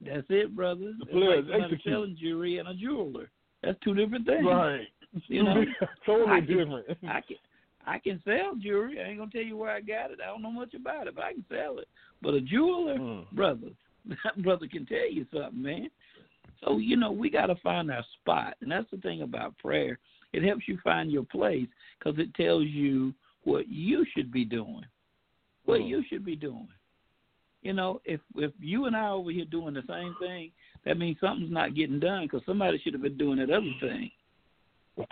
That's 0.00 0.26
it, 0.30 0.54
brother. 0.56 0.92
The 0.98 1.04
It's 1.04 1.10
players 1.10 1.44
like 1.44 1.52
somebody 1.52 1.74
execute. 1.74 1.94
selling 1.94 2.16
jewelry 2.20 2.58
and 2.58 2.68
a 2.68 2.74
jeweler. 2.74 3.30
That's 3.62 3.78
two 3.84 3.94
different 3.94 4.24
things. 4.26 4.44
Right. 4.46 4.86
You 5.26 5.42
know, 5.42 5.64
totally 6.06 6.30
I 6.30 6.40
can- 6.40 6.46
different. 6.56 6.86
I 7.08 7.20
can 7.20 7.36
I 7.86 7.98
can 7.98 8.20
sell 8.24 8.54
jewelry. 8.56 9.00
I 9.00 9.08
ain't 9.08 9.18
gonna 9.18 9.30
tell 9.30 9.42
you 9.42 9.56
where 9.56 9.70
I 9.70 9.80
got 9.80 10.10
it. 10.10 10.18
I 10.22 10.26
don't 10.26 10.42
know 10.42 10.50
much 10.50 10.74
about 10.74 11.06
it, 11.06 11.14
but 11.14 11.24
I 11.24 11.32
can 11.32 11.44
sell 11.48 11.78
it. 11.78 11.88
But 12.20 12.34
a 12.34 12.40
jeweler, 12.40 12.98
Mm. 12.98 13.26
brother, 13.32 13.68
that 14.24 14.42
brother 14.42 14.66
can 14.66 14.84
tell 14.86 15.10
you 15.10 15.26
something, 15.32 15.62
man. 15.62 15.90
So 16.64 16.78
you 16.78 16.96
know 16.96 17.12
we 17.12 17.30
got 17.30 17.46
to 17.46 17.54
find 17.56 17.90
our 17.90 18.04
spot, 18.20 18.56
and 18.60 18.70
that's 18.70 18.90
the 18.90 18.96
thing 18.98 19.22
about 19.22 19.56
prayer. 19.58 19.98
It 20.32 20.42
helps 20.42 20.68
you 20.68 20.78
find 20.84 21.10
your 21.10 21.24
place 21.24 21.68
because 21.98 22.18
it 22.18 22.34
tells 22.34 22.66
you 22.66 23.14
what 23.44 23.68
you 23.68 24.04
should 24.14 24.30
be 24.30 24.44
doing, 24.44 24.84
what 25.64 25.80
Mm. 25.80 25.88
you 25.88 26.04
should 26.04 26.24
be 26.24 26.36
doing. 26.36 26.68
You 27.62 27.72
know, 27.72 28.00
if 28.04 28.20
if 28.36 28.52
you 28.60 28.84
and 28.86 28.96
I 28.96 29.10
over 29.10 29.30
here 29.30 29.44
doing 29.44 29.74
the 29.74 29.82
same 29.88 30.14
thing, 30.16 30.52
that 30.84 30.98
means 30.98 31.18
something's 31.20 31.50
not 31.50 31.74
getting 31.74 31.98
done 32.00 32.24
because 32.24 32.44
somebody 32.44 32.78
should 32.78 32.92
have 32.92 33.02
been 33.02 33.18
doing 33.18 33.38
that 33.38 33.50
other 33.50 33.72
thing 33.80 34.10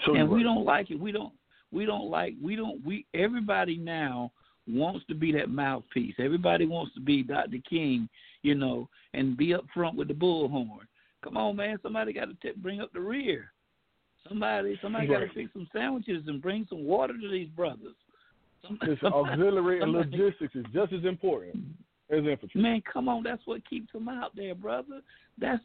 So 0.05 0.15
and 0.15 0.29
we 0.29 0.43
don't 0.43 0.65
like 0.65 0.91
it. 0.91 0.99
We 0.99 1.13
don't. 1.13 1.33
We 1.73 1.85
don't 1.87 2.11
like. 2.11 2.35
We 2.43 2.57
don't. 2.57 2.85
We 2.85 3.07
everybody 3.15 3.77
now 3.77 4.33
wants 4.69 5.05
to 5.07 5.15
be 5.15 5.33
that 5.33 5.51
mouthpiece. 5.51 6.15
Everybody 6.19 6.67
wants 6.67 6.95
to 6.95 7.01
be 7.01 7.23
Dr. 7.23 7.59
King, 7.69 8.09
you 8.43 8.55
know, 8.55 8.89
and 9.15 9.37
be 9.37 9.55
up 9.55 9.65
front 9.73 9.97
with 9.97 10.09
the 10.09 10.15
bullhorn. 10.15 10.87
Come 11.23 11.37
on, 11.37 11.57
man. 11.57 11.79
Somebody 11.83 12.13
got 12.13 12.29
to 12.29 12.53
bring 12.57 12.81
up 12.81 12.93
the 12.93 13.01
rear. 13.01 13.53
Somebody, 14.29 14.79
somebody 14.83 15.07
got 15.07 15.21
to 15.21 15.29
fix 15.35 15.53
some 15.53 15.69
sandwiches 15.73 16.25
and 16.27 16.43
bring 16.43 16.67
some 16.69 16.85
water 16.85 17.15
to 17.21 17.31
these 17.31 17.49
brothers. 17.49 17.95
Somebody- 18.67 18.97
auxiliary 19.05 19.81
and 19.81 19.93
logistics 19.93 20.55
is 20.55 20.65
just 20.73 20.93
as 20.93 21.05
important 21.05 21.65
as 22.11 22.25
infantry. 22.25 22.61
Man, 22.61 22.83
come 22.93 23.09
on, 23.09 23.23
that's 23.23 23.43
what 23.45 23.69
keeps 23.69 23.93
them 23.93 24.09
out 24.09 24.35
there, 24.35 24.55
brother. 24.55 25.01
That's 25.39 25.63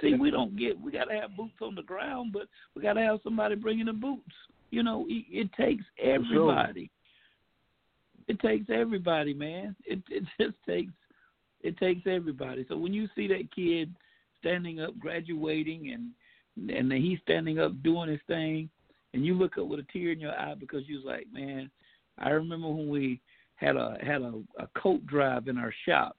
see, 0.00 0.14
we 0.14 0.30
don't 0.30 0.56
get. 0.56 0.80
We 0.80 0.92
got 0.92 1.04
to 1.06 1.14
have 1.14 1.36
boots 1.36 1.54
on 1.60 1.74
the 1.74 1.82
ground, 1.82 2.32
but 2.32 2.46
we 2.74 2.82
got 2.82 2.94
to 2.94 3.00
have 3.00 3.20
somebody 3.24 3.54
bringing 3.54 3.86
the 3.86 3.92
boots. 3.92 4.34
You 4.70 4.82
know, 4.82 5.06
it, 5.08 5.24
it 5.30 5.52
takes 5.54 5.84
everybody. 6.02 6.90
It 8.26 8.38
takes 8.40 8.66
everybody, 8.70 9.32
man. 9.34 9.74
It 9.84 10.00
it 10.10 10.24
just 10.40 10.56
takes 10.66 10.92
it 11.60 11.76
takes 11.78 12.02
everybody. 12.06 12.64
So 12.68 12.76
when 12.76 12.92
you 12.92 13.08
see 13.16 13.26
that 13.28 13.48
kid 13.54 13.94
standing 14.40 14.80
up, 14.80 14.98
graduating, 14.98 15.92
and 15.92 16.70
and 16.70 16.92
he's 16.92 17.18
standing 17.22 17.58
up 17.58 17.82
doing 17.82 18.10
his 18.10 18.20
thing, 18.26 18.68
and 19.14 19.24
you 19.24 19.34
look 19.34 19.58
up 19.58 19.66
with 19.66 19.80
a 19.80 19.86
tear 19.92 20.12
in 20.12 20.20
your 20.20 20.38
eye 20.38 20.54
because 20.58 20.82
you 20.86 20.96
was 20.96 21.04
like, 21.04 21.26
man, 21.32 21.70
I 22.18 22.30
remember 22.30 22.68
when 22.68 22.88
we 22.88 23.20
had 23.56 23.76
a 23.76 23.96
had 24.02 24.22
a, 24.22 24.34
a 24.58 24.68
coat 24.80 25.04
drive 25.06 25.48
in 25.48 25.58
our 25.58 25.72
shop. 25.86 26.16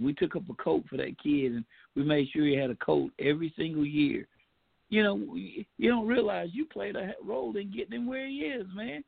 We 0.00 0.14
took 0.14 0.34
up 0.34 0.48
a 0.48 0.62
coat 0.62 0.84
for 0.88 0.96
that 0.96 1.18
kid, 1.22 1.52
and 1.52 1.64
we 1.94 2.02
made 2.02 2.28
sure 2.30 2.46
he 2.46 2.56
had 2.56 2.70
a 2.70 2.76
coat 2.76 3.10
every 3.18 3.52
single 3.56 3.84
year. 3.84 4.26
You 4.90 5.02
know, 5.04 5.34
you 5.34 5.88
don't 5.88 6.06
realize 6.06 6.50
you 6.52 6.66
played 6.66 6.96
a 6.96 7.14
role 7.24 7.56
in 7.56 7.70
getting 7.72 7.92
him 7.92 8.06
where 8.06 8.26
he 8.26 8.38
is, 8.38 8.66
man. 8.74 9.02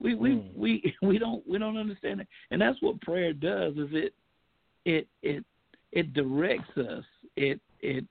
We 0.00 0.14
we 0.14 0.30
Mm. 0.30 0.56
we 0.56 0.94
we 1.02 1.18
don't 1.18 1.46
we 1.48 1.58
don't 1.58 1.76
understand 1.78 2.20
it, 2.20 2.28
and 2.50 2.60
that's 2.60 2.80
what 2.82 3.00
prayer 3.00 3.32
does. 3.32 3.76
Is 3.76 3.88
it 3.92 4.14
it 4.84 5.08
it 5.22 5.44
it 5.92 6.12
directs 6.12 6.76
us. 6.76 7.04
It 7.36 7.60
it 7.80 8.04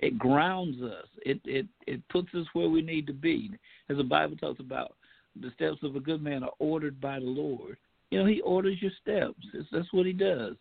it 0.00 0.18
grounds 0.18 0.82
us. 0.82 1.06
It 1.24 1.40
it 1.44 1.66
it 1.86 2.06
puts 2.08 2.34
us 2.34 2.46
where 2.52 2.68
we 2.68 2.82
need 2.82 3.06
to 3.06 3.12
be. 3.12 3.50
As 3.88 3.96
the 3.96 4.04
Bible 4.04 4.36
talks 4.36 4.60
about, 4.60 4.96
the 5.40 5.50
steps 5.54 5.82
of 5.82 5.94
a 5.94 6.00
good 6.00 6.22
man 6.22 6.42
are 6.42 6.52
ordered 6.58 7.00
by 7.00 7.20
the 7.20 7.26
Lord. 7.26 7.76
You 8.10 8.18
know, 8.18 8.26
He 8.26 8.40
orders 8.40 8.82
your 8.82 8.92
steps. 9.00 9.38
It's, 9.52 9.68
that's 9.70 9.92
what 9.92 10.06
He 10.06 10.12
does. 10.12 10.56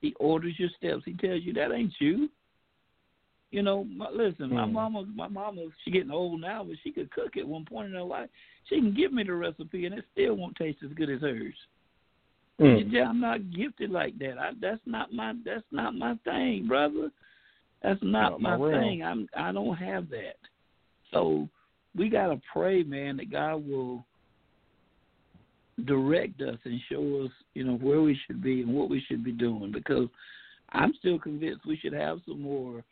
He 0.00 0.14
orders 0.18 0.58
your 0.58 0.70
steps. 0.76 1.02
He 1.04 1.14
tells 1.14 1.42
you 1.42 1.52
that 1.54 1.72
ain't 1.72 1.94
you. 1.98 2.28
You 3.50 3.62
know, 3.62 3.84
my, 3.84 4.08
listen, 4.10 4.54
my 4.54 4.64
Mm. 4.64 4.72
mama, 4.72 5.04
my 5.14 5.26
mama, 5.26 5.66
she 5.84 5.90
getting 5.90 6.12
old 6.12 6.40
now, 6.40 6.62
but 6.62 6.76
she 6.82 6.92
could 6.92 7.10
cook 7.10 7.36
at 7.36 7.46
one 7.46 7.64
point 7.64 7.88
in 7.88 7.94
her 7.94 8.02
life. 8.02 8.30
She 8.68 8.76
can 8.76 8.94
give 8.94 9.12
me 9.12 9.24
the 9.24 9.34
recipe, 9.34 9.86
and 9.86 9.94
it 9.94 10.04
still 10.12 10.34
won't 10.34 10.56
taste 10.56 10.82
as 10.84 10.92
good 10.92 11.10
as 11.10 11.20
hers. 11.20 11.54
Mm. 12.60 12.92
Yeah, 12.92 13.08
I'm 13.08 13.20
not 13.20 13.50
gifted 13.50 13.90
like 13.90 14.18
that. 14.18 14.38
I, 14.38 14.52
that's 14.60 14.80
not 14.86 15.12
my 15.12 15.34
that's 15.44 15.64
not 15.72 15.94
my 15.94 16.14
thing, 16.24 16.66
brother. 16.68 17.10
That's 17.82 18.02
not, 18.02 18.32
Not 18.32 18.40
my 18.40 18.56
my 18.58 18.70
thing. 18.70 19.02
I'm 19.02 19.28
I 19.34 19.50
don't 19.50 19.76
have 19.76 20.10
that. 20.10 20.36
So 21.10 21.48
we 21.96 22.08
gotta 22.08 22.40
pray, 22.52 22.82
man, 22.82 23.16
that 23.16 23.32
God 23.32 23.66
will 23.66 24.04
direct 25.86 26.40
us 26.42 26.58
and 26.64 26.80
show 26.90 27.24
us, 27.24 27.32
you 27.54 27.64
know, 27.64 27.76
where 27.76 28.02
we 28.02 28.18
should 28.26 28.42
be 28.42 28.60
and 28.60 28.74
what 28.74 28.90
we 28.90 29.00
should 29.08 29.24
be 29.24 29.32
doing 29.32 29.72
because 29.72 30.08
I'm 30.72 30.92
still 30.98 31.18
convinced 31.18 31.66
we 31.66 31.78
should 31.78 31.94
have 31.94 32.20
some 32.26 32.42
more 32.42 32.84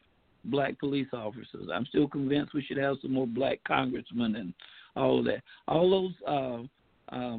black 0.50 0.78
police 0.78 1.08
officers. 1.12 1.68
I'm 1.72 1.86
still 1.86 2.08
convinced 2.08 2.54
we 2.54 2.62
should 2.62 2.78
have 2.78 2.96
some 3.02 3.12
more 3.12 3.26
black 3.26 3.60
congressmen 3.66 4.36
and 4.36 4.54
all 4.96 5.18
of 5.20 5.24
that. 5.26 5.42
All 5.66 5.90
those 5.90 6.12
uh, 6.26 7.14
uh, 7.14 7.38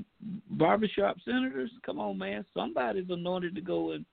barbershop 0.51 1.17
senators, 1.25 1.71
come 1.85 1.99
on, 1.99 2.17
man! 2.17 2.45
Somebody's 2.53 3.09
anointed 3.09 3.55
to 3.55 3.61
go 3.61 3.91
and 3.91 4.05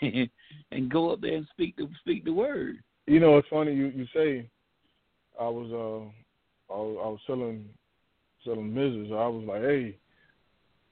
and 0.72 0.90
go 0.90 1.10
up 1.10 1.20
there 1.20 1.36
and 1.36 1.46
speak 1.52 1.76
the 1.76 1.88
speak 2.00 2.24
the 2.24 2.32
word. 2.32 2.78
You 3.06 3.20
know, 3.20 3.36
it's 3.38 3.48
funny 3.48 3.74
you 3.74 3.86
you 3.88 4.06
say. 4.14 4.48
I 5.38 5.48
was 5.48 5.70
uh, 5.72 6.72
I 6.72 6.76
I 6.76 7.08
was 7.08 7.18
selling 7.26 7.64
selling 8.44 8.70
Mrs. 8.70 9.12
I 9.12 9.26
was 9.28 9.44
like, 9.46 9.62
hey, 9.62 9.96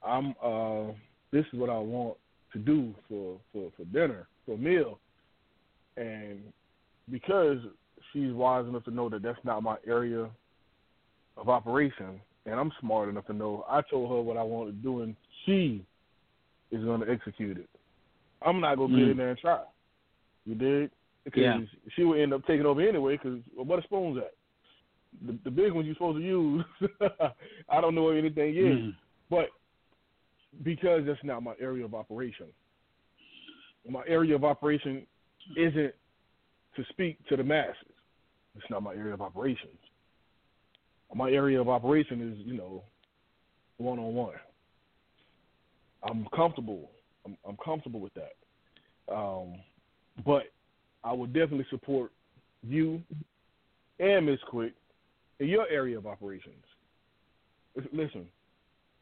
I'm 0.05 0.35
uh, 0.43 0.93
this 1.31 1.45
is 1.53 1.59
what 1.59 1.69
I 1.69 1.77
want 1.77 2.17
to 2.53 2.59
do 2.59 2.93
for 3.07 3.39
for 3.51 3.71
for 3.75 3.85
dinner 3.85 4.27
for 4.45 4.55
a 4.55 4.57
meal, 4.57 4.99
and 5.97 6.41
because 7.09 7.57
she's 8.11 8.31
wise 8.33 8.65
enough 8.67 8.83
to 8.85 8.91
know 8.91 9.09
that 9.09 9.21
that's 9.23 9.43
not 9.43 9.63
my 9.63 9.77
area 9.87 10.29
of 11.37 11.49
operation, 11.49 12.21
and 12.45 12.59
I'm 12.59 12.71
smart 12.79 13.09
enough 13.09 13.25
to 13.27 13.33
know, 13.33 13.65
I 13.69 13.81
told 13.89 14.09
her 14.11 14.21
what 14.21 14.37
I 14.37 14.43
wanted 14.43 14.71
to 14.71 14.77
do, 14.83 15.01
and 15.01 15.15
she 15.45 15.85
is 16.71 16.83
going 16.83 17.01
to 17.01 17.09
execute 17.11 17.57
it. 17.57 17.69
I'm 18.41 18.59
not 18.59 18.75
going 18.77 18.91
to 18.91 18.97
get 18.97 19.07
Mm. 19.07 19.11
in 19.11 19.17
there 19.17 19.29
and 19.29 19.39
try. 19.39 19.63
You 20.45 20.55
dig? 20.55 20.91
Because 21.23 21.41
Yeah. 21.41 21.59
she 21.95 22.03
would 22.03 22.19
end 22.19 22.33
up 22.33 22.45
taking 22.45 22.65
over 22.65 22.81
anyway. 22.81 23.15
Because 23.17 23.41
well, 23.55 23.65
where 23.65 23.77
the 23.77 23.83
spoons 23.83 24.17
at? 24.17 24.33
The, 25.25 25.37
the 25.45 25.51
big 25.51 25.71
ones 25.71 25.85
you're 25.85 25.95
supposed 25.95 26.17
to 26.17 26.23
use. 26.23 26.65
I 27.69 27.79
don't 27.79 27.95
know 27.95 28.09
anything 28.09 28.55
is, 28.57 28.79
Mm. 28.79 28.95
but 29.29 29.49
because 30.63 31.05
that's 31.05 31.23
not 31.23 31.41
my 31.41 31.53
area 31.59 31.85
of 31.85 31.93
operation. 31.95 32.47
My 33.89 34.03
area 34.07 34.35
of 34.35 34.43
operation 34.43 35.07
isn't 35.55 35.93
to 36.75 36.83
speak 36.89 37.17
to 37.27 37.37
the 37.37 37.43
masses. 37.43 37.75
It's 38.55 38.69
not 38.69 38.83
my 38.83 38.93
area 38.93 39.13
of 39.13 39.21
operations. 39.21 39.77
My 41.13 41.29
area 41.29 41.61
of 41.61 41.69
operation 41.69 42.31
is, 42.31 42.45
you 42.45 42.57
know, 42.57 42.83
one 43.77 43.99
on 43.99 44.13
one. 44.13 44.33
I'm 46.03 46.27
comfortable. 46.35 46.89
I'm, 47.25 47.37
I'm 47.47 47.57
comfortable 47.63 47.99
with 47.99 48.13
that. 48.15 49.13
Um, 49.13 49.55
but 50.25 50.43
I 51.03 51.13
would 51.13 51.33
definitely 51.33 51.67
support 51.69 52.11
you 52.63 53.01
and 53.99 54.25
Miss 54.25 54.39
Quick 54.49 54.73
in 55.39 55.47
your 55.47 55.67
area 55.69 55.97
of 55.97 56.07
operations. 56.07 56.63
Listen, 57.91 58.25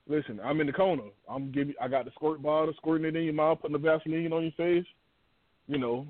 listen. 0.08 0.40
I'm 0.44 0.62
in 0.62 0.68
the 0.68 0.74
corner. 0.74 1.04
I'm 1.30 1.52
giving. 1.52 1.74
I 1.82 1.88
got 1.88 2.06
the 2.06 2.12
squirt 2.12 2.42
bottle, 2.42 2.74
squirting 2.78 3.08
it 3.08 3.16
in 3.16 3.24
your 3.24 3.34
mouth, 3.34 3.60
putting 3.62 3.74
the 3.74 3.80
Vaseline 3.80 4.32
on 4.34 4.44
your 4.44 4.52
face. 4.54 4.86
You 5.68 5.78
know, 5.78 6.08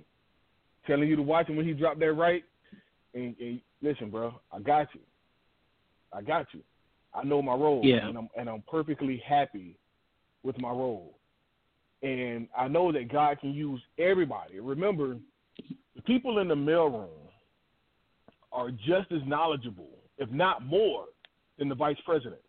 telling 0.88 1.08
you 1.08 1.16
to 1.16 1.22
watch 1.22 1.48
him 1.48 1.56
when 1.56 1.66
he 1.66 1.74
dropped 1.74 2.00
that 2.00 2.14
right. 2.14 2.44
And, 3.14 3.36
and 3.40 3.62
listen, 3.82 4.10
bro, 4.10 4.34
I 4.52 4.60
got 4.60 4.88
you. 4.94 5.02
I 6.14 6.22
got 6.22 6.48
you. 6.54 6.62
I 7.14 7.24
know 7.24 7.42
my 7.42 7.54
role, 7.54 7.82
Yeah. 7.84 8.08
and 8.08 8.18
I'm 8.18 8.30
and 8.38 8.50
I'm 8.50 8.64
perfectly 8.70 9.22
happy 9.26 9.78
with 10.44 10.58
my 10.60 10.70
role. 10.70 11.18
And 12.04 12.48
I 12.58 12.68
know 12.68 12.92
that 12.92 13.12
God 13.12 13.40
can 13.40 13.54
use 13.54 13.82
everybody. 14.00 14.60
Remember, 14.60 15.18
the 15.96 16.02
people 16.04 16.40
in 16.40 16.48
the 16.48 16.56
mailroom 16.56 17.10
are 18.52 18.72
just 18.72 19.12
as 19.12 19.22
knowledgeable, 19.26 19.90
if 20.18 20.30
not 20.32 20.66
more, 20.66 21.06
than 21.60 21.70
the 21.70 21.76
vice 21.76 21.98
presidents. 22.06 22.42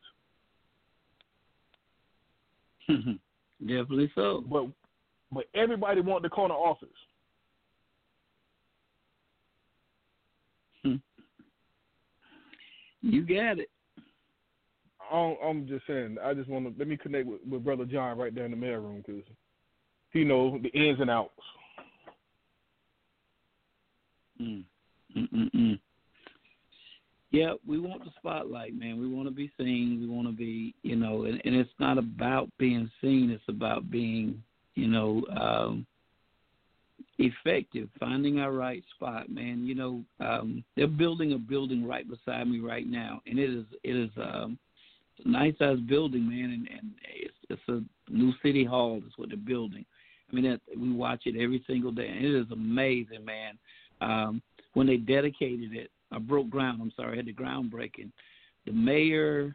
Definitely 2.89 4.11
so. 4.15 4.45
But 4.49 4.67
but 5.33 5.45
everybody 5.55 6.01
want 6.01 6.23
the 6.23 6.29
corner 6.29 6.55
office. 6.55 6.89
You 13.03 13.23
got 13.27 13.59
it. 13.59 13.69
I'm, 15.13 15.37
I'm 15.45 15.69
just 15.69 15.87
saying. 15.87 16.17
I 16.25 16.33
just 16.35 16.49
want 16.49 16.65
to 16.67 16.79
let 16.79 16.89
me 16.89 16.97
connect 16.97 17.27
with, 17.27 17.41
with 17.49 17.65
brother 17.65 17.85
John 17.85 18.17
right 18.17 18.35
there 18.35 18.45
in 18.45 18.51
the 18.51 18.57
mail 18.57 18.79
room 18.79 19.03
because 19.05 19.23
he 20.13 20.25
knows 20.25 20.61
the 20.63 20.69
ins 20.71 21.01
and 21.01 21.11
outs. 21.11 21.31
Mm. 24.41 24.65
Mm-mm-mm. 25.17 25.79
Yeah, 27.31 27.55
we 27.67 27.79
want 27.79 28.05
the 28.05 28.11
spotlight, 28.19 28.75
man. 28.75 29.01
We 29.01 29.09
want 29.09 29.27
to 29.27 29.35
be 29.35 29.51
seen. 29.59 29.99
We 30.01 30.07
want 30.07 30.29
to 30.29 30.35
be, 30.35 30.75
you 30.83 30.97
know, 30.97 31.25
and, 31.25 31.41
and 31.45 31.55
it's 31.55 31.71
not 31.79 31.99
about 31.99 32.51
being 32.59 32.91
seen. 33.01 33.31
It's 33.31 33.43
about 33.49 33.91
being, 33.91 34.43
you 34.75 34.87
know, 34.87 35.23
um, 35.41 35.87
effective, 37.19 37.89
finding 37.99 38.39
our 38.39 38.53
right 38.53 38.83
spot, 38.95 39.31
man. 39.31 39.65
You 39.67 39.75
know, 39.75 40.05
um, 40.21 40.65
they're 40.77 40.87
building 40.87 41.33
a 41.33 41.39
building 41.39 41.87
right 41.87 42.07
beside 42.09 42.49
me 42.49 42.61
right 42.61 42.87
now, 42.87 43.21
and 43.27 43.39
it 43.39 43.51
is 43.51 43.65
it 43.83 43.97
is 43.97 44.11
um, 44.17 44.59
a 45.25 45.29
nice 45.29 45.55
sized 45.59 45.87
building, 45.87 46.29
man, 46.29 46.51
and, 46.51 46.69
and 46.69 46.91
it's 47.15 47.35
it's 47.51 47.63
a 47.69 48.13
new 48.13 48.33
city 48.43 48.65
hall. 48.65 49.01
That's 49.03 49.19
what 49.19 49.29
they're 49.29 49.39
building. 49.39 49.85
I 50.31 50.35
mean, 50.35 50.45
that, 50.51 50.61
we 50.79 50.93
watch 50.93 51.23
it 51.27 51.37
every 51.41 51.63
single 51.67 51.93
day, 51.93 52.09
and 52.09 52.25
it 52.25 52.35
is 52.35 52.51
amazing, 52.51 53.25
man. 53.25 53.59
Um, 54.01 54.43
when 54.73 54.87
they 54.87 54.97
dedicated 54.97 55.75
it, 55.75 55.91
I 56.11 56.19
broke 56.19 56.49
ground. 56.49 56.81
I'm 56.81 56.93
sorry, 56.97 57.15
I 57.15 57.17
had 57.17 57.27
the 57.27 57.35
groundbreaking. 57.35 58.11
The 58.65 58.73
mayor 58.73 59.55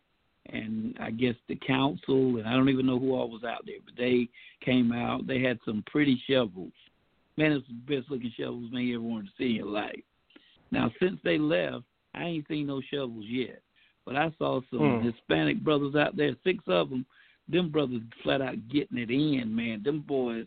and 0.49 0.97
I 1.01 1.11
guess 1.11 1.35
the 1.47 1.55
council, 1.55 2.37
and 2.37 2.47
I 2.47 2.53
don't 2.53 2.69
even 2.69 2.85
know 2.85 2.99
who 2.99 3.13
all 3.13 3.29
was 3.29 3.43
out 3.43 3.65
there, 3.65 3.79
but 3.83 3.95
they 3.97 4.29
came 4.63 4.91
out. 4.91 5.27
They 5.27 5.41
had 5.41 5.59
some 5.65 5.83
pretty 5.87 6.21
shovels 6.29 6.71
Man, 7.37 7.51
it's 7.51 7.67
the 7.67 7.95
best 7.95 8.09
looking 8.09 8.33
shovels 8.37 8.71
man 8.71 8.83
you 8.83 8.95
ever 8.95 9.03
wanted 9.03 9.27
to 9.27 9.31
see 9.37 9.49
in 9.51 9.55
your 9.55 9.67
life. 9.67 10.01
Now, 10.71 10.91
since 10.99 11.19
they 11.23 11.37
left, 11.37 11.83
I 12.13 12.23
ain't 12.23 12.47
seen 12.47 12.67
no 12.67 12.81
shovels 12.91 13.25
yet. 13.27 13.61
But 14.05 14.15
I 14.15 14.33
saw 14.37 14.61
some 14.69 14.79
mm. 14.79 15.03
Hispanic 15.03 15.63
brothers 15.63 15.95
out 15.95 16.15
there, 16.15 16.35
six 16.43 16.63
of 16.67 16.89
them. 16.89 17.05
Them 17.49 17.69
brothers 17.69 18.01
flat 18.23 18.41
out 18.41 18.55
getting 18.69 18.97
it 18.97 19.09
in, 19.09 19.55
man. 19.55 19.81
Them 19.83 20.03
boys, 20.05 20.45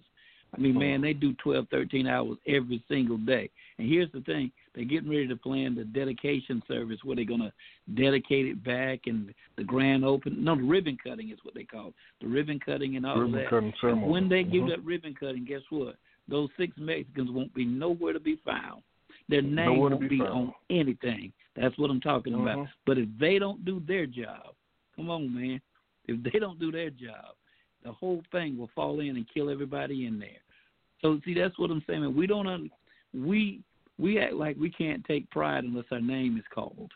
I 0.54 0.58
mean, 0.58 0.78
man, 0.78 1.00
they 1.00 1.12
do 1.12 1.32
twelve, 1.34 1.66
thirteen 1.70 2.06
hours 2.06 2.36
every 2.46 2.82
single 2.88 3.16
day. 3.18 3.48
And 3.78 3.88
here's 3.88 4.10
the 4.12 4.20
thing: 4.22 4.50
they're 4.74 4.84
getting 4.84 5.08
ready 5.08 5.28
to 5.28 5.36
plan 5.36 5.74
the 5.74 5.84
dedication 5.84 6.62
service 6.68 6.98
where 7.04 7.16
they're 7.16 7.24
going 7.24 7.40
to 7.40 7.52
dedicate 7.94 8.46
it 8.46 8.62
back 8.64 9.00
and 9.06 9.32
the 9.56 9.64
grand 9.64 10.04
open. 10.04 10.42
No, 10.44 10.56
the 10.56 10.62
ribbon 10.62 10.98
cutting 11.02 11.30
is 11.30 11.38
what 11.42 11.54
they 11.54 11.64
call 11.64 11.88
it. 11.88 11.94
The 12.20 12.28
ribbon 12.28 12.60
cutting 12.60 12.96
and 12.96 13.06
all 13.06 13.16
ribbon 13.16 13.34
of 13.34 13.40
that. 13.40 13.50
Cutting 13.50 13.72
ceremony. 13.80 14.08
When 14.08 14.28
they 14.28 14.42
mm-hmm. 14.42 14.52
give 14.52 14.68
that 14.68 14.84
ribbon 14.84 15.14
cutting, 15.18 15.44
guess 15.44 15.62
what? 15.70 15.96
Those 16.31 16.48
six 16.57 16.73
Mexicans 16.78 17.31
won't 17.31 17.52
be 17.55 17.65
nowhere 17.65 18.12
to 18.12 18.20
be 18.20 18.40
found. 18.44 18.82
Their 19.28 19.43
name 19.43 19.78
won't 19.78 20.01
be, 20.01 20.09
be 20.09 20.20
on 20.20 20.52
anything. 20.70 21.32
That's 21.57 21.77
what 21.78 21.90
I'm 21.90 22.01
talking 22.01 22.32
mm-hmm. 22.32 22.47
about. 22.47 22.69
But 22.86 22.98
if 22.98 23.09
they 23.19 23.39
don't 23.39 23.65
do 23.65 23.82
their 23.86 24.07
job, 24.07 24.55
come 24.97 25.11
on, 25.11 25.35
man. 25.35 25.61
If 26.07 26.23
they 26.23 26.39
don't 26.39 26.59
do 26.59 26.73
their 26.73 26.90
job, 26.90 27.35
the 27.85 27.93
whole 27.93 28.23
thing 28.32 28.59
will 28.59 28.70
fall 28.74 29.01
in 29.01 29.16
and 29.16 29.27
kill 29.32 29.51
everybody 29.51 30.07
in 30.07 30.19
there. 30.19 30.28
So 31.01 31.20
see, 31.24 31.35
that's 31.35 31.59
what 31.59 31.70
I'm 31.70 31.82
saying. 31.86 32.15
We 32.15 32.27
don't 32.27 32.47
un- 32.47 32.70
we 33.15 33.61
we 33.98 34.19
act 34.19 34.35
like 34.35 34.57
we 34.59 34.70
can't 34.70 35.05
take 35.05 35.31
pride 35.31 35.65
unless 35.65 35.86
our 35.90 36.01
name 36.01 36.36
is 36.36 36.44
called. 36.55 36.90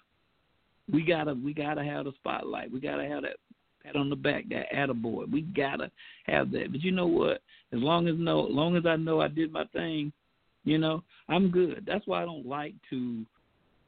We 0.92 1.02
gotta 1.02 1.34
we 1.34 1.54
gotta 1.54 1.84
have 1.84 2.04
the 2.04 2.12
spotlight. 2.16 2.70
We 2.70 2.80
gotta 2.80 3.06
have 3.06 3.22
that 3.22 3.36
pat 3.84 3.96
on 3.96 4.10
the 4.10 4.16
back, 4.16 4.44
that 4.48 4.72
attaboy. 4.74 5.30
We 5.30 5.42
gotta 5.42 5.90
have 6.26 6.50
that. 6.52 6.72
But 6.72 6.82
you 6.82 6.92
know 6.92 7.06
what? 7.06 7.42
As 7.72 7.80
long 7.80 8.08
as 8.08 8.16
know, 8.18 8.46
as 8.46 8.52
long 8.52 8.76
as 8.76 8.86
I 8.86 8.96
know 8.96 9.20
I 9.20 9.28
did 9.28 9.52
my 9.52 9.64
thing, 9.66 10.12
you 10.64 10.78
know, 10.78 11.02
I'm 11.28 11.50
good. 11.50 11.84
That's 11.86 12.06
why 12.06 12.22
I 12.22 12.24
don't 12.24 12.46
like 12.46 12.74
to 12.90 13.24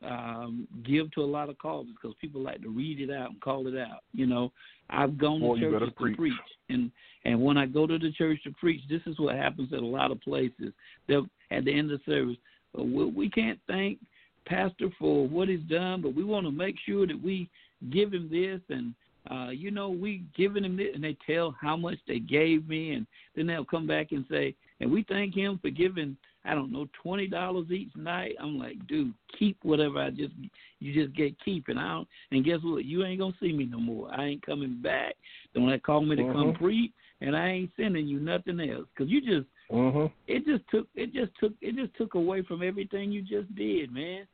um 0.02 0.68
give 0.85 1.10
to 1.12 1.23
a 1.23 1.24
lot 1.24 1.48
of 1.48 1.56
causes 1.59 1.93
because 1.94 2.14
people 2.20 2.43
like 2.43 2.60
to 2.60 2.68
read 2.68 3.01
it 3.01 3.10
out 3.10 3.31
and 3.31 3.40
call 3.40 3.66
it 3.66 3.78
out. 3.78 4.01
You 4.12 4.27
know, 4.27 4.52
I've 4.90 5.18
gone 5.18 5.40
Boy, 5.40 5.56
to 5.56 5.70
churches 5.70 5.89
to 5.89 5.94
preach. 5.94 6.16
preach, 6.16 6.35
and 6.68 6.90
and 7.24 7.40
when 7.40 7.56
I 7.56 7.66
go 7.66 7.86
to 7.86 7.98
the 7.98 8.12
church 8.12 8.40
to 8.44 8.51
preach, 8.52 8.82
this 8.89 9.02
is 9.06 9.18
what 9.18 9.36
happens 9.36 9.73
at 9.73 9.81
a 9.81 9.86
lot 9.86 10.10
of 10.10 10.20
places. 10.20 10.73
They'll 11.09 11.27
at 11.51 11.64
the 11.64 11.73
end 11.73 11.90
of 11.90 12.01
the 12.01 12.12
service, 12.12 12.36
well, 12.74 12.86
we, 12.86 13.05
we 13.05 13.31
can't 13.31 13.59
thank 13.66 13.98
pastor 14.47 14.89
for 14.98 15.27
what 15.27 15.48
he's 15.48 15.60
done, 15.68 16.02
but 16.02 16.14
we 16.14 16.24
want 16.24 16.47
to 16.47 16.52
make 16.52 16.77
sure 16.86 17.06
that 17.06 17.20
we 17.20 17.48
give 17.90 18.12
him 18.12 18.28
this 18.31 18.60
and 18.74 18.94
uh, 19.31 19.51
you 19.51 19.70
know, 19.70 19.90
we 19.90 20.23
giving 20.36 20.65
him 20.65 20.77
this, 20.77 20.89
and 20.94 21.03
they 21.03 21.16
tell 21.27 21.55
how 21.61 21.77
much 21.77 21.98
they 22.07 22.19
gave 22.19 22.69
me, 22.69 22.93
and 22.93 23.07
then 23.35 23.47
they'll 23.47 23.65
come 23.65 23.86
back 23.86 24.12
and 24.12 24.24
say, 24.31 24.55
and 24.81 24.90
we 24.90 25.05
thank 25.09 25.35
him 25.35 25.59
for 25.61 25.70
giving, 25.70 26.16
I 26.44 26.55
don't 26.55 26.73
know, 26.73 26.86
twenty 27.03 27.27
dollars 27.27 27.70
each 27.70 27.94
night. 27.97 28.36
I'm 28.40 28.59
like, 28.59 28.86
dude, 28.86 29.15
keep 29.39 29.57
whatever 29.62 29.98
I 30.01 30.11
just 30.11 30.32
you 30.81 30.93
just 30.93 31.16
get 31.16 31.35
keeping 31.44 31.78
out, 31.78 32.07
and 32.31 32.44
guess 32.44 32.59
what? 32.62 32.85
You 32.85 33.05
ain't 33.05 33.20
gonna 33.20 33.35
see 33.40 33.53
me 33.53 33.65
no 33.65 33.78
more. 33.78 34.11
I 34.12 34.24
ain't 34.27 34.47
coming 34.47 34.81
back. 34.82 35.16
Don't 35.55 35.82
call 35.82 36.03
me 36.03 36.16
to 36.16 36.23
mm-hmm. 36.23 36.32
come 36.32 36.55
preach, 36.55 36.93
and 37.20 37.36
I 37.36 37.48
ain't 37.48 37.70
sending 37.77 38.07
you 38.07 38.20
nothing 38.20 38.61
else 38.61 38.86
because 38.94 39.11
you 39.11 39.20
just 39.20 39.48
mm-hmm. 39.73 40.07
it 40.28 40.44
just 40.47 40.62
took 40.70 40.86
it 40.94 41.12
just 41.12 41.32
took 41.40 41.53
it 41.61 41.74
just 41.74 41.97
took 41.97 42.15
away 42.15 42.43
from 42.43 42.62
everything 42.62 43.11
you 43.11 43.23
just 43.23 43.53
did, 43.57 43.93
man. 43.93 44.27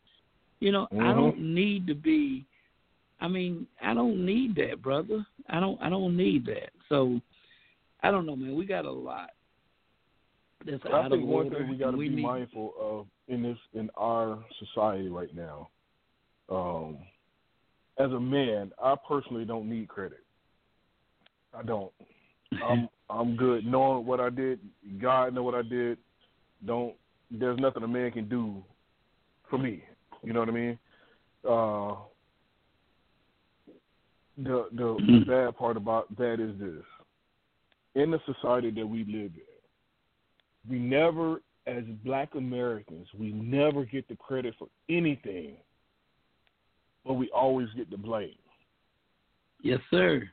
You 0.60 0.72
know, 0.72 0.88
mm-hmm. 0.92 1.06
I 1.06 1.14
don't 1.14 1.40
need 1.40 1.86
to 1.86 1.94
be 1.94 2.44
I 3.22 3.28
mean, 3.28 3.66
I 3.80 3.94
don't 3.94 4.26
need 4.26 4.56
that, 4.56 4.82
brother. 4.82 5.24
I 5.48 5.60
don't 5.60 5.80
I 5.80 5.88
don't 5.88 6.16
need 6.16 6.44
that. 6.46 6.70
So 6.88 7.20
I 8.02 8.10
don't 8.10 8.26
know, 8.26 8.36
man. 8.36 8.56
We 8.56 8.66
got 8.66 8.84
a 8.84 8.90
lot 8.90 9.30
that's 10.66 10.82
I 10.92 11.08
think 11.08 11.22
of 11.22 11.28
one 11.28 11.50
thing 11.50 11.68
we 11.68 11.76
got 11.76 11.92
to 11.92 11.96
be 11.96 12.08
need... 12.08 12.22
mindful 12.22 12.74
of 12.80 13.06
in 13.28 13.42
this 13.42 13.58
in 13.74 13.90
our 13.96 14.38
society 14.58 15.08
right 15.08 15.34
now. 15.34 15.68
Um, 16.48 16.98
as 17.98 18.10
a 18.10 18.20
man, 18.20 18.72
I 18.82 18.94
personally 19.08 19.44
don't 19.44 19.68
need 19.68 19.88
credit. 19.88 20.20
I 21.54 21.62
don't. 21.62 21.92
I'm 22.64 22.88
I'm 23.10 23.36
good 23.36 23.66
knowing 23.66 24.06
what 24.06 24.20
I 24.20 24.30
did. 24.30 24.60
God 25.00 25.34
know 25.34 25.42
what 25.42 25.54
I 25.54 25.62
did. 25.62 25.98
Don't. 26.66 26.94
There's 27.30 27.58
nothing 27.58 27.82
a 27.82 27.88
man 27.88 28.10
can 28.12 28.28
do 28.28 28.62
for 29.48 29.58
me. 29.58 29.82
You 30.22 30.32
know 30.32 30.40
what 30.40 30.48
I 30.48 30.52
mean? 30.52 30.78
Uh, 31.48 31.94
the 34.36 34.68
the, 34.72 34.82
Mm-hmm. 34.82 35.20
the 35.20 35.24
bad 35.26 35.56
part 35.56 35.76
about 35.76 36.14
that 36.16 36.40
is 36.40 36.58
this: 36.58 36.84
in 37.94 38.10
the 38.10 38.20
society 38.26 38.70
that 38.70 38.86
we 38.86 39.00
live 39.00 39.32
in, 39.34 40.70
we 40.70 40.78
never, 40.78 41.40
as 41.66 41.84
Black 42.04 42.34
Americans, 42.34 43.06
we 43.18 43.32
never 43.32 43.84
get 43.84 44.08
the 44.08 44.16
credit 44.16 44.54
for 44.58 44.68
anything, 44.88 45.56
but 47.04 47.14
we 47.14 47.30
always 47.30 47.68
get 47.76 47.90
the 47.90 47.96
blame. 47.96 48.34
Yes, 49.62 49.80
sir. 49.90 50.28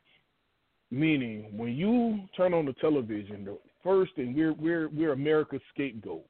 Meaning, 0.91 1.55
when 1.55 1.75
you 1.75 2.21
turn 2.35 2.53
on 2.53 2.65
the 2.65 2.73
television, 2.73 3.45
the 3.45 3.57
first 3.83 4.15
thing 4.15 4.33
we're 4.35 4.53
we're 4.53 4.89
we're 4.89 5.13
America's 5.13 5.61
scapegoat. 5.73 6.25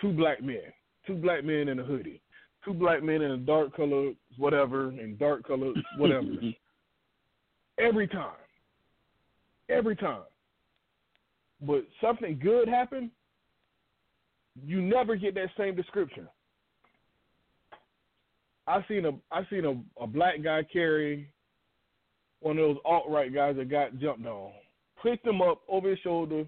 Two 0.00 0.12
black 0.12 0.42
men, 0.42 0.72
two 1.06 1.14
black 1.14 1.44
men 1.44 1.68
in 1.68 1.78
a 1.80 1.84
hoodie, 1.84 2.22
two 2.64 2.72
black 2.72 3.02
men 3.02 3.20
in 3.22 3.32
a 3.32 3.36
dark 3.36 3.74
color 3.74 4.12
whatever 4.38 4.88
and 4.88 5.18
dark 5.18 5.46
color 5.46 5.72
whatever. 5.98 6.26
Every 7.80 8.06
time. 8.06 8.36
Every 9.68 9.96
time. 9.96 10.22
But 11.62 11.86
something 12.00 12.38
good 12.42 12.68
happened, 12.68 13.10
you 14.64 14.80
never 14.80 15.16
get 15.16 15.34
that 15.34 15.50
same 15.56 15.76
description. 15.76 16.28
I 18.66 18.84
seen 18.88 19.04
a 19.04 19.10
I 19.32 19.46
seen 19.50 19.64
a, 19.64 20.02
a 20.02 20.06
black 20.06 20.42
guy 20.42 20.62
carry 20.72 21.28
one 22.40 22.58
of 22.58 22.68
those 22.68 22.76
alt 22.84 23.04
right 23.08 23.32
guys 23.32 23.56
that 23.56 23.70
got 23.70 23.98
jumped 23.98 24.26
on, 24.26 24.52
picked 25.02 25.26
him 25.26 25.42
up 25.42 25.62
over 25.68 25.90
his 25.90 25.98
shoulder, 26.00 26.44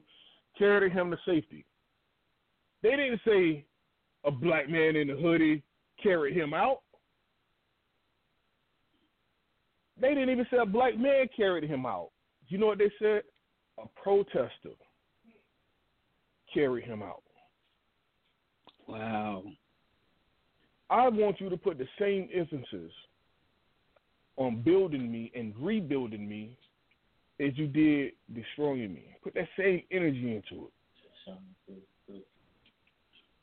carried 0.58 0.92
him 0.92 1.10
to 1.10 1.16
safety. 1.26 1.64
They 2.82 2.90
didn't 2.90 3.20
say 3.26 3.64
a 4.24 4.30
black 4.30 4.68
man 4.68 4.96
in 4.96 5.10
a 5.10 5.16
hoodie 5.16 5.62
carried 6.02 6.36
him 6.36 6.54
out. 6.54 6.80
They 10.02 10.08
didn't 10.08 10.30
even 10.30 10.46
say 10.50 10.56
a 10.58 10.66
black 10.66 10.98
man 10.98 11.28
carried 11.34 11.62
him 11.62 11.86
out. 11.86 12.10
You 12.48 12.58
know 12.58 12.66
what 12.66 12.78
they 12.78 12.90
said? 12.98 13.22
A 13.78 13.86
protester 14.02 14.74
carried 16.52 16.84
him 16.84 17.02
out. 17.02 17.22
Wow. 18.88 19.44
I 20.90 21.08
want 21.08 21.40
you 21.40 21.48
to 21.48 21.56
put 21.56 21.78
the 21.78 21.86
same 22.00 22.28
emphasis 22.34 22.92
on 24.36 24.60
building 24.62 25.10
me 25.10 25.30
and 25.36 25.54
rebuilding 25.56 26.28
me 26.28 26.58
as 27.38 27.56
you 27.56 27.68
did 27.68 28.12
destroying 28.34 28.92
me. 28.92 29.04
Put 29.22 29.34
that 29.34 29.48
same 29.56 29.82
energy 29.92 30.34
into 30.34 30.66
it. 30.66 31.36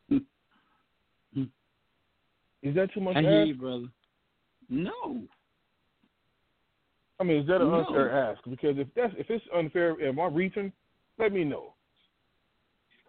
Hmm. 0.09 0.17
Hmm. 1.33 1.43
Is 2.61 2.75
that 2.75 2.93
too 2.93 2.99
much? 2.99 3.15
I 3.15 3.21
hear 3.21 3.45
you, 3.45 3.55
brother. 3.55 3.87
No. 4.69 5.21
I 7.19 7.23
mean, 7.23 7.41
is 7.41 7.47
that 7.47 7.61
an 7.61 7.69
No. 7.69 7.85
unfair 7.85 8.11
ask? 8.11 8.41
Because 8.49 8.77
if 8.77 8.87
that's 8.95 9.13
if 9.17 9.29
it's 9.29 9.45
unfair, 9.53 9.99
am 10.01 10.19
I 10.19 10.27
reaching? 10.27 10.71
Let 11.17 11.33
me 11.33 11.43
know. 11.43 11.73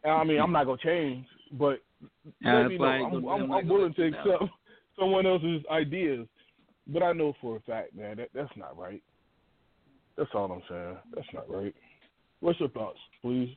I 0.04 0.24
mean, 0.24 0.40
I'm 0.40 0.52
not 0.52 0.64
gonna 0.64 0.78
change, 0.78 1.26
but 1.52 1.80
Yeah, 2.40 2.58
let 2.58 2.68
me 2.68 2.78
know. 2.78 2.84
I 2.86 3.02
I'm, 3.04 3.24
I'm, 3.28 3.52
I'm 3.52 3.68
willing 3.68 3.94
to 3.94 4.02
let 4.02 4.06
you 4.06 4.10
know. 4.10 4.34
accept 4.34 4.50
someone 4.98 5.26
else's 5.26 5.62
ideas. 5.70 6.26
but 6.86 7.02
I 7.02 7.12
know 7.12 7.34
for 7.40 7.56
a 7.56 7.60
fact, 7.60 7.94
man, 7.94 8.16
that 8.16 8.30
that's 8.34 8.56
not 8.56 8.76
right. 8.76 9.02
That's 10.16 10.30
all 10.34 10.50
I'm 10.50 10.62
saying. 10.68 10.96
That's 11.14 11.28
not 11.32 11.48
right. 11.48 11.74
What's 12.40 12.58
your 12.58 12.70
thoughts, 12.70 12.98
please? 13.22 13.56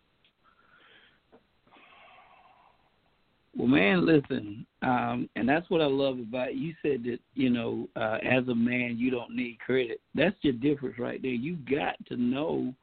Well, 3.64 3.72
man, 3.72 4.06
listen, 4.06 4.66
um, 4.82 5.30
and 5.38 5.48
that's 5.48 5.70
what 5.70 5.80
I 5.80 5.86
love 5.86 6.20
about 6.20 6.56
you. 6.56 6.74
Said 6.82 7.06
that 7.06 7.20
you 7.34 7.50
know, 7.50 7.88
uh, 7.96 8.18
as 8.22 8.46
a 8.50 8.54
man, 8.54 8.98
you 8.98 9.10
don't 9.10 9.34
need 9.34 9.58
credit. 9.66 10.02
That's 10.14 10.36
your 10.42 10.52
difference 10.52 11.00
right 11.00 11.22
there. 11.22 11.32
You 11.32 11.56
got 11.56 11.96
to 12.08 12.18
know, 12.18 12.74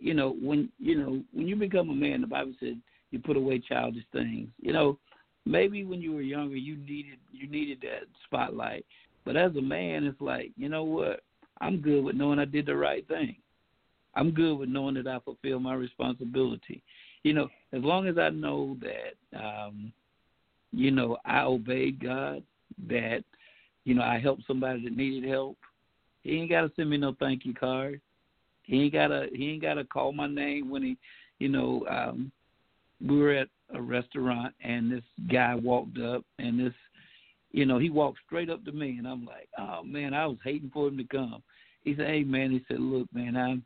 you 0.00 0.12
know, 0.12 0.36
when 0.38 0.68
you 0.78 0.98
know 0.98 1.22
when 1.32 1.48
you 1.48 1.56
become 1.56 1.88
a 1.88 1.94
man. 1.94 2.20
The 2.20 2.26
Bible 2.26 2.52
said 2.60 2.78
you 3.10 3.20
put 3.20 3.38
away 3.38 3.62
childish 3.66 4.04
things. 4.12 4.50
You 4.60 4.74
know, 4.74 4.98
maybe 5.46 5.82
when 5.82 6.02
you 6.02 6.12
were 6.12 6.20
younger, 6.20 6.56
you 6.56 6.76
needed 6.76 7.18
you 7.32 7.48
needed 7.48 7.78
that 7.80 8.06
spotlight. 8.26 8.84
But 9.24 9.38
as 9.38 9.56
a 9.56 9.62
man, 9.62 10.04
it's 10.04 10.20
like 10.20 10.50
you 10.58 10.68
know 10.68 10.84
what? 10.84 11.20
I'm 11.62 11.80
good 11.80 12.04
with 12.04 12.16
knowing 12.16 12.38
I 12.38 12.44
did 12.44 12.66
the 12.66 12.76
right 12.76 13.08
thing. 13.08 13.36
I'm 14.14 14.32
good 14.32 14.58
with 14.58 14.68
knowing 14.68 14.96
that 14.96 15.06
I 15.06 15.20
fulfill 15.20 15.58
my 15.58 15.72
responsibility 15.72 16.82
you 17.22 17.32
know, 17.32 17.48
as 17.72 17.82
long 17.82 18.06
as 18.08 18.18
I 18.18 18.30
know 18.30 18.76
that, 18.80 19.38
um, 19.38 19.92
you 20.72 20.90
know, 20.90 21.18
I 21.24 21.42
obeyed 21.42 22.02
God, 22.02 22.42
that, 22.88 23.22
you 23.84 23.94
know, 23.94 24.02
I 24.02 24.18
helped 24.18 24.46
somebody 24.46 24.84
that 24.84 24.96
needed 24.96 25.28
help, 25.28 25.56
he 26.22 26.38
ain't 26.38 26.50
got 26.50 26.62
to 26.62 26.72
send 26.76 26.90
me 26.90 26.96
no 26.96 27.14
thank 27.18 27.44
you 27.44 27.54
card. 27.54 28.00
He 28.64 28.82
ain't 28.84 28.92
gotta 28.92 29.26
he 29.34 29.50
ain't 29.50 29.62
gotta 29.62 29.84
call 29.84 30.12
my 30.12 30.28
name 30.28 30.70
when 30.70 30.82
he, 30.82 30.96
you 31.40 31.48
know, 31.48 31.84
um, 31.90 32.30
we 33.04 33.18
were 33.18 33.32
at 33.32 33.48
a 33.74 33.82
restaurant 33.82 34.54
and 34.62 34.90
this 34.90 35.02
guy 35.30 35.54
walked 35.56 35.98
up 35.98 36.24
and 36.38 36.60
this, 36.60 36.74
you 37.50 37.66
know, 37.66 37.78
he 37.78 37.90
walked 37.90 38.20
straight 38.24 38.50
up 38.50 38.64
to 38.64 38.72
me 38.72 38.98
and 38.98 39.08
I'm 39.08 39.24
like, 39.24 39.48
oh 39.58 39.82
man, 39.82 40.14
I 40.14 40.26
was 40.26 40.38
hating 40.44 40.70
for 40.72 40.88
him 40.88 40.96
to 40.98 41.04
come. 41.04 41.42
He 41.82 41.96
said, 41.96 42.06
hey 42.06 42.22
man, 42.22 42.52
he 42.52 42.64
said, 42.68 42.78
look 42.78 43.08
man, 43.12 43.36
I'm 43.36 43.64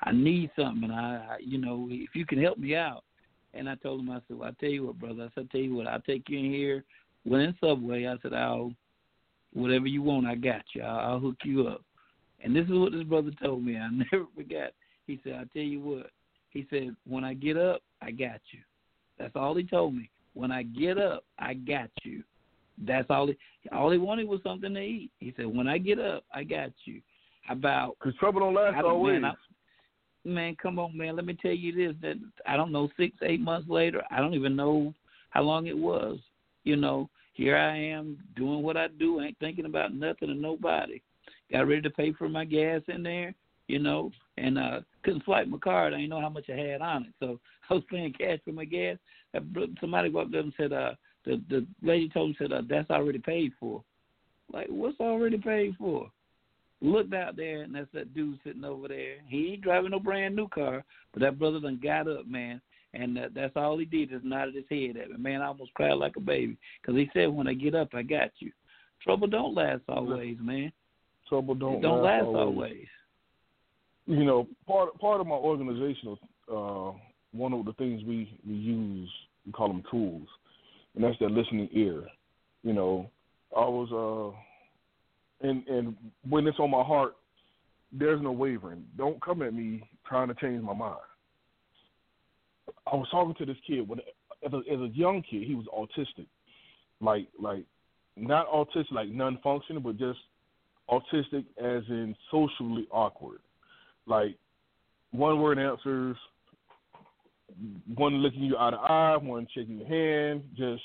I 0.00 0.12
need 0.12 0.50
something. 0.56 0.84
and 0.84 0.92
I, 0.92 1.26
I, 1.32 1.36
you 1.40 1.58
know, 1.58 1.88
if 1.90 2.14
you 2.14 2.24
can 2.24 2.40
help 2.40 2.58
me 2.58 2.74
out. 2.74 3.04
And 3.58 3.68
I 3.68 3.74
told 3.74 4.00
him, 4.00 4.10
I 4.10 4.20
said, 4.28 4.38
well, 4.38 4.48
I 4.48 4.52
tell 4.60 4.70
you 4.70 4.86
what, 4.86 4.98
brother. 4.98 5.24
I 5.24 5.34
said, 5.34 5.48
I 5.50 5.52
tell 5.52 5.60
you 5.60 5.74
what, 5.74 5.88
I'll 5.88 6.00
take 6.00 6.28
you 6.28 6.38
in 6.38 6.44
here. 6.44 6.84
Went 7.24 7.42
in 7.42 7.56
Subway. 7.60 8.06
I 8.06 8.16
said, 8.22 8.32
I'll, 8.32 8.72
whatever 9.52 9.86
you 9.86 10.02
want, 10.02 10.26
I 10.26 10.36
got 10.36 10.62
you. 10.74 10.82
I'll, 10.82 11.12
I'll 11.12 11.20
hook 11.20 11.36
you 11.44 11.66
up. 11.66 11.82
And 12.42 12.54
this 12.54 12.66
is 12.66 12.72
what 12.72 12.92
this 12.92 13.02
brother 13.02 13.32
told 13.42 13.64
me. 13.64 13.76
I 13.76 13.88
never 13.90 14.26
forgot. 14.36 14.70
He 15.06 15.20
said, 15.24 15.34
I 15.34 15.44
tell 15.52 15.62
you 15.62 15.80
what. 15.80 16.10
He 16.50 16.66
said, 16.70 16.94
when 17.06 17.24
I 17.24 17.34
get 17.34 17.56
up, 17.56 17.82
I 18.00 18.10
got 18.10 18.40
you. 18.52 18.60
That's 19.18 19.34
all 19.34 19.56
he 19.56 19.64
told 19.64 19.94
me. 19.94 20.08
When 20.34 20.52
I 20.52 20.62
get 20.62 20.98
up, 20.98 21.24
I 21.38 21.54
got 21.54 21.90
you. 22.04 22.22
That's 22.86 23.10
all 23.10 23.26
he. 23.26 23.36
All 23.72 23.90
he 23.90 23.98
wanted 23.98 24.28
was 24.28 24.40
something 24.44 24.72
to 24.72 24.80
eat. 24.80 25.10
He 25.18 25.34
said, 25.36 25.46
when 25.46 25.66
I 25.66 25.78
get 25.78 25.98
up, 25.98 26.22
I 26.32 26.44
got 26.44 26.70
you. 26.84 27.00
About 27.50 27.96
because 27.98 28.14
trouble 28.18 28.40
don't 28.40 28.54
last 28.54 28.74
always. 28.84 29.22
Man, 30.24 30.56
come 30.60 30.78
on, 30.78 30.96
man. 30.96 31.16
Let 31.16 31.24
me 31.24 31.36
tell 31.40 31.52
you 31.52 31.72
this. 31.72 31.96
That 32.02 32.16
I 32.46 32.56
don't 32.56 32.72
know 32.72 32.88
six, 32.96 33.16
eight 33.22 33.40
months 33.40 33.68
later. 33.68 34.02
I 34.10 34.18
don't 34.18 34.34
even 34.34 34.56
know 34.56 34.94
how 35.30 35.42
long 35.42 35.66
it 35.66 35.76
was. 35.76 36.18
You 36.64 36.76
know, 36.76 37.08
here 37.34 37.56
I 37.56 37.76
am 37.76 38.18
doing 38.36 38.62
what 38.62 38.76
I 38.76 38.88
do. 38.88 39.20
Ain't 39.20 39.38
thinking 39.38 39.64
about 39.64 39.94
nothing 39.94 40.30
or 40.30 40.34
nobody. 40.34 41.00
Got 41.50 41.68
ready 41.68 41.82
to 41.82 41.90
pay 41.90 42.12
for 42.12 42.28
my 42.28 42.44
gas 42.44 42.82
in 42.88 43.02
there. 43.02 43.34
You 43.68 43.78
know, 43.78 44.10
and 44.36 44.58
uh 44.58 44.80
couldn't 45.02 45.24
swipe 45.24 45.46
my 45.46 45.58
card. 45.58 45.92
I 45.92 45.98
didn't 45.98 46.10
know 46.10 46.20
how 46.20 46.28
much 46.28 46.50
I 46.50 46.56
had 46.56 46.80
on 46.80 47.04
it, 47.04 47.12
so 47.20 47.38
I 47.70 47.74
was 47.74 47.82
paying 47.90 48.12
cash 48.12 48.38
for 48.44 48.52
my 48.52 48.64
gas. 48.64 48.96
Somebody 49.80 50.08
walked 50.10 50.34
up 50.34 50.44
and 50.44 50.52
said, 50.56 50.72
"Uh, 50.72 50.92
the 51.24 51.42
the 51.48 51.66
lady 51.82 52.08
told 52.08 52.30
me 52.30 52.36
said 52.38 52.52
uh, 52.52 52.62
that's 52.68 52.90
already 52.90 53.18
paid 53.18 53.52
for." 53.60 53.82
Like, 54.52 54.68
what's 54.68 54.98
already 55.00 55.36
paid 55.36 55.76
for? 55.78 56.10
Looked 56.80 57.14
out 57.14 57.36
there, 57.36 57.62
and 57.62 57.74
that's 57.74 57.88
that 57.94 58.14
dude 58.14 58.38
sitting 58.44 58.64
over 58.64 58.88
there. 58.88 59.16
He 59.26 59.52
ain't 59.52 59.62
driving 59.62 59.90
no 59.90 60.00
brand 60.00 60.36
new 60.36 60.48
car, 60.48 60.84
but 61.12 61.20
that 61.22 61.38
brother 61.38 61.60
done 61.60 61.80
got 61.82 62.08
up, 62.08 62.26
man. 62.26 62.60
And 62.94 63.18
uh, 63.18 63.28
that's 63.34 63.56
all 63.56 63.78
he 63.78 63.84
did 63.84 64.12
is 64.12 64.20
nodded 64.24 64.54
his 64.54 64.64
head 64.70 64.96
at 64.96 65.10
me. 65.10 65.16
Man, 65.18 65.42
I 65.42 65.46
almost 65.46 65.74
cried 65.74 65.92
like 65.94 66.16
a 66.16 66.20
baby 66.20 66.56
because 66.80 66.96
he 66.96 67.10
said, 67.12 67.26
"When 67.26 67.46
I 67.46 67.54
get 67.54 67.74
up, 67.74 67.88
I 67.94 68.02
got 68.02 68.30
you." 68.38 68.50
Trouble 69.02 69.26
don't 69.26 69.54
last 69.54 69.82
always, 69.88 70.38
man. 70.40 70.72
Trouble 71.28 71.54
don't, 71.54 71.74
it 71.74 71.82
don't 71.82 72.02
last, 72.02 72.24
last 72.24 72.34
always. 72.34 72.46
always. 72.46 72.86
You 74.06 74.24
know, 74.24 74.48
part 74.66 74.98
part 74.98 75.20
of 75.20 75.26
my 75.26 75.36
organizational 75.36 76.18
uh, 76.50 76.98
one 77.32 77.52
of 77.52 77.64
the 77.66 77.74
things 77.74 78.02
we 78.04 78.38
we 78.46 78.54
use 78.54 79.10
we 79.44 79.52
call 79.52 79.68
them 79.68 79.82
tools, 79.90 80.26
and 80.94 81.04
that's 81.04 81.18
that 81.20 81.30
listening 81.30 81.68
ear. 81.72 82.04
You 82.62 82.72
know, 82.72 83.10
I 83.54 83.60
was 83.68 83.90
uh 83.92 84.38
and 85.40 85.66
and 85.68 85.96
when 86.28 86.46
it's 86.46 86.58
on 86.58 86.70
my 86.70 86.82
heart, 86.82 87.16
there's 87.92 88.22
no 88.22 88.32
wavering. 88.32 88.84
Don't 88.96 89.22
come 89.22 89.42
at 89.42 89.54
me 89.54 89.88
trying 90.06 90.28
to 90.28 90.34
change 90.34 90.62
my 90.62 90.74
mind. 90.74 90.96
I 92.90 92.96
was 92.96 93.08
talking 93.10 93.34
to 93.34 93.46
this 93.46 93.60
kid 93.66 93.88
when 93.88 94.00
as 94.44 94.52
a, 94.52 94.58
as 94.72 94.80
a 94.80 94.90
young 94.94 95.22
kid, 95.28 95.44
he 95.44 95.54
was 95.54 95.66
autistic, 95.66 96.26
like 97.00 97.28
like 97.40 97.64
not 98.16 98.48
autistic 98.50 98.92
like 98.92 99.08
non-functional, 99.08 99.82
but 99.82 99.96
just 99.98 100.18
autistic 100.90 101.44
as 101.58 101.82
in 101.88 102.16
socially 102.30 102.86
awkward, 102.90 103.38
like 104.06 104.36
one 105.12 105.40
word 105.40 105.58
answers, 105.58 106.16
one 107.94 108.14
looking 108.16 108.42
you 108.42 108.56
eye 108.58 108.70
to 108.70 108.76
eye, 108.76 109.16
one 109.16 109.46
shaking 109.54 109.78
your 109.78 109.88
hand, 109.88 110.42
just 110.56 110.82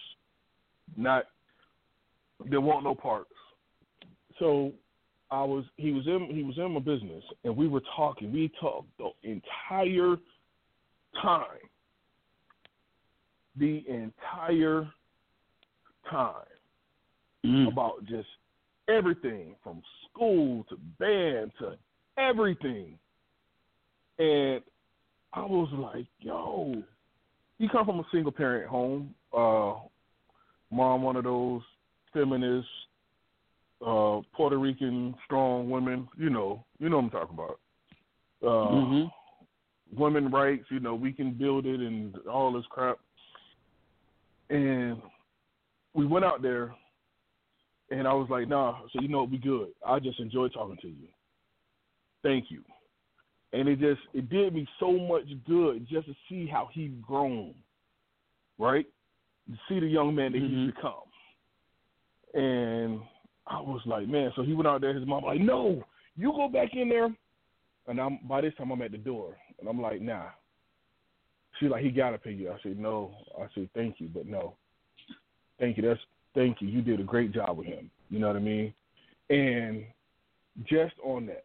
not. 0.95 1.25
There 2.49 2.59
want 2.59 2.83
no 2.83 2.93
parts 2.93 3.29
so 4.39 4.71
I 5.31 5.43
was 5.43 5.65
he 5.77 5.91
was 5.91 6.05
in 6.05 6.27
he 6.31 6.43
was 6.43 6.57
in 6.57 6.71
my 6.71 6.79
business 6.79 7.23
and 7.43 7.57
we 7.57 7.67
were 7.67 7.81
talking. 7.95 8.31
We 8.31 8.51
talked 8.59 8.87
the 8.97 9.11
entire 9.23 10.17
time. 11.21 11.41
The 13.57 13.83
entire 13.87 14.87
time 16.09 16.33
mm. 17.45 17.67
about 17.67 18.05
just 18.05 18.27
everything 18.89 19.55
from 19.63 19.81
school 20.09 20.65
to 20.69 20.77
band 20.99 21.51
to 21.59 21.77
everything. 22.17 22.97
And 24.19 24.61
I 25.33 25.41
was 25.41 25.69
like, 25.73 26.05
yo, 26.19 26.75
he 27.57 27.67
come 27.69 27.85
from 27.85 27.99
a 27.99 28.05
single 28.11 28.31
parent 28.31 28.69
home. 28.69 29.15
Uh 29.35 29.73
mom 30.71 31.01
one 31.03 31.15
of 31.15 31.23
those 31.23 31.61
feminists 32.13 32.69
uh, 33.85 34.21
Puerto 34.33 34.57
Rican 34.57 35.15
strong 35.25 35.69
women. 35.69 36.07
You 36.17 36.29
know, 36.29 36.65
you 36.79 36.89
know 36.89 36.97
what 36.97 37.05
I'm 37.05 37.09
talking 37.11 37.35
about. 37.35 37.59
Uh, 38.41 38.71
mm-hmm. 38.71 39.99
Women 40.01 40.31
rights. 40.31 40.65
You 40.69 40.79
know, 40.79 40.95
we 40.95 41.11
can 41.11 41.33
build 41.33 41.65
it 41.65 41.79
and 41.79 42.15
all 42.29 42.53
this 42.53 42.65
crap. 42.69 42.97
And 44.49 45.01
we 45.93 46.05
went 46.05 46.25
out 46.25 46.41
there, 46.41 46.73
and 47.89 48.07
I 48.07 48.13
was 48.13 48.27
like, 48.29 48.47
Nah. 48.47 48.79
So 48.93 49.01
you 49.01 49.07
know, 49.07 49.23
it 49.23 49.31
be 49.31 49.37
good. 49.37 49.69
I 49.85 49.99
just 49.99 50.19
enjoy 50.19 50.47
talking 50.49 50.77
to 50.81 50.87
you. 50.87 51.07
Thank 52.23 52.45
you. 52.49 52.61
And 53.51 53.67
it 53.67 53.79
just 53.79 54.01
it 54.13 54.29
did 54.29 54.53
me 54.53 54.67
so 54.79 54.91
much 54.91 55.27
good 55.45 55.87
just 55.89 56.07
to 56.07 56.15
see 56.29 56.47
how 56.47 56.69
he's 56.71 56.91
grown, 57.05 57.53
right? 58.57 58.85
To 59.49 59.57
see 59.67 59.79
the 59.79 59.87
young 59.87 60.15
man 60.15 60.31
that 60.31 60.41
mm-hmm. 60.41 60.65
he's 60.65 60.73
become. 60.73 60.93
And 62.33 63.01
I 63.47 63.59
was 63.59 63.81
like, 63.85 64.07
man. 64.07 64.31
So 64.35 64.43
he 64.43 64.53
went 64.53 64.67
out 64.67 64.81
there. 64.81 64.93
His 64.93 65.07
mom 65.07 65.23
like, 65.23 65.41
no, 65.41 65.83
you 66.15 66.31
go 66.31 66.47
back 66.47 66.69
in 66.73 66.89
there. 66.89 67.13
And 67.87 67.99
I'm 67.99 68.19
by 68.27 68.41
this 68.41 68.53
time 68.57 68.71
I'm 68.71 68.81
at 68.81 68.91
the 68.91 68.97
door, 68.97 69.35
and 69.59 69.67
I'm 69.67 69.81
like, 69.81 70.01
nah. 70.01 70.27
She's 71.59 71.69
like, 71.69 71.83
he 71.83 71.91
gotta 71.91 72.17
pay 72.17 72.31
you. 72.31 72.49
I 72.49 72.57
said, 72.63 72.79
no. 72.79 73.11
I 73.37 73.45
said, 73.53 73.69
thank 73.75 73.95
you, 73.99 74.09
but 74.13 74.25
no. 74.25 74.55
Thank 75.59 75.77
you. 75.77 75.83
That's 75.83 75.99
thank 76.33 76.61
you. 76.61 76.67
You 76.67 76.81
did 76.81 76.99
a 76.99 77.03
great 77.03 77.33
job 77.33 77.57
with 77.57 77.67
him. 77.67 77.91
You 78.09 78.19
know 78.19 78.27
what 78.27 78.37
I 78.37 78.39
mean? 78.39 78.73
And 79.29 79.83
just 80.65 80.93
on 81.03 81.25
that, 81.27 81.43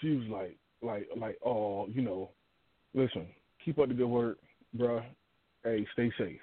she 0.00 0.16
was 0.16 0.26
like, 0.28 0.56
like, 0.82 1.08
like, 1.16 1.38
oh, 1.44 1.88
you 1.88 2.02
know, 2.02 2.30
listen, 2.94 3.26
keep 3.64 3.78
up 3.78 3.88
the 3.88 3.94
good 3.94 4.06
work, 4.06 4.38
bruh. 4.76 5.04
Hey, 5.62 5.86
stay 5.92 6.10
safe. 6.18 6.40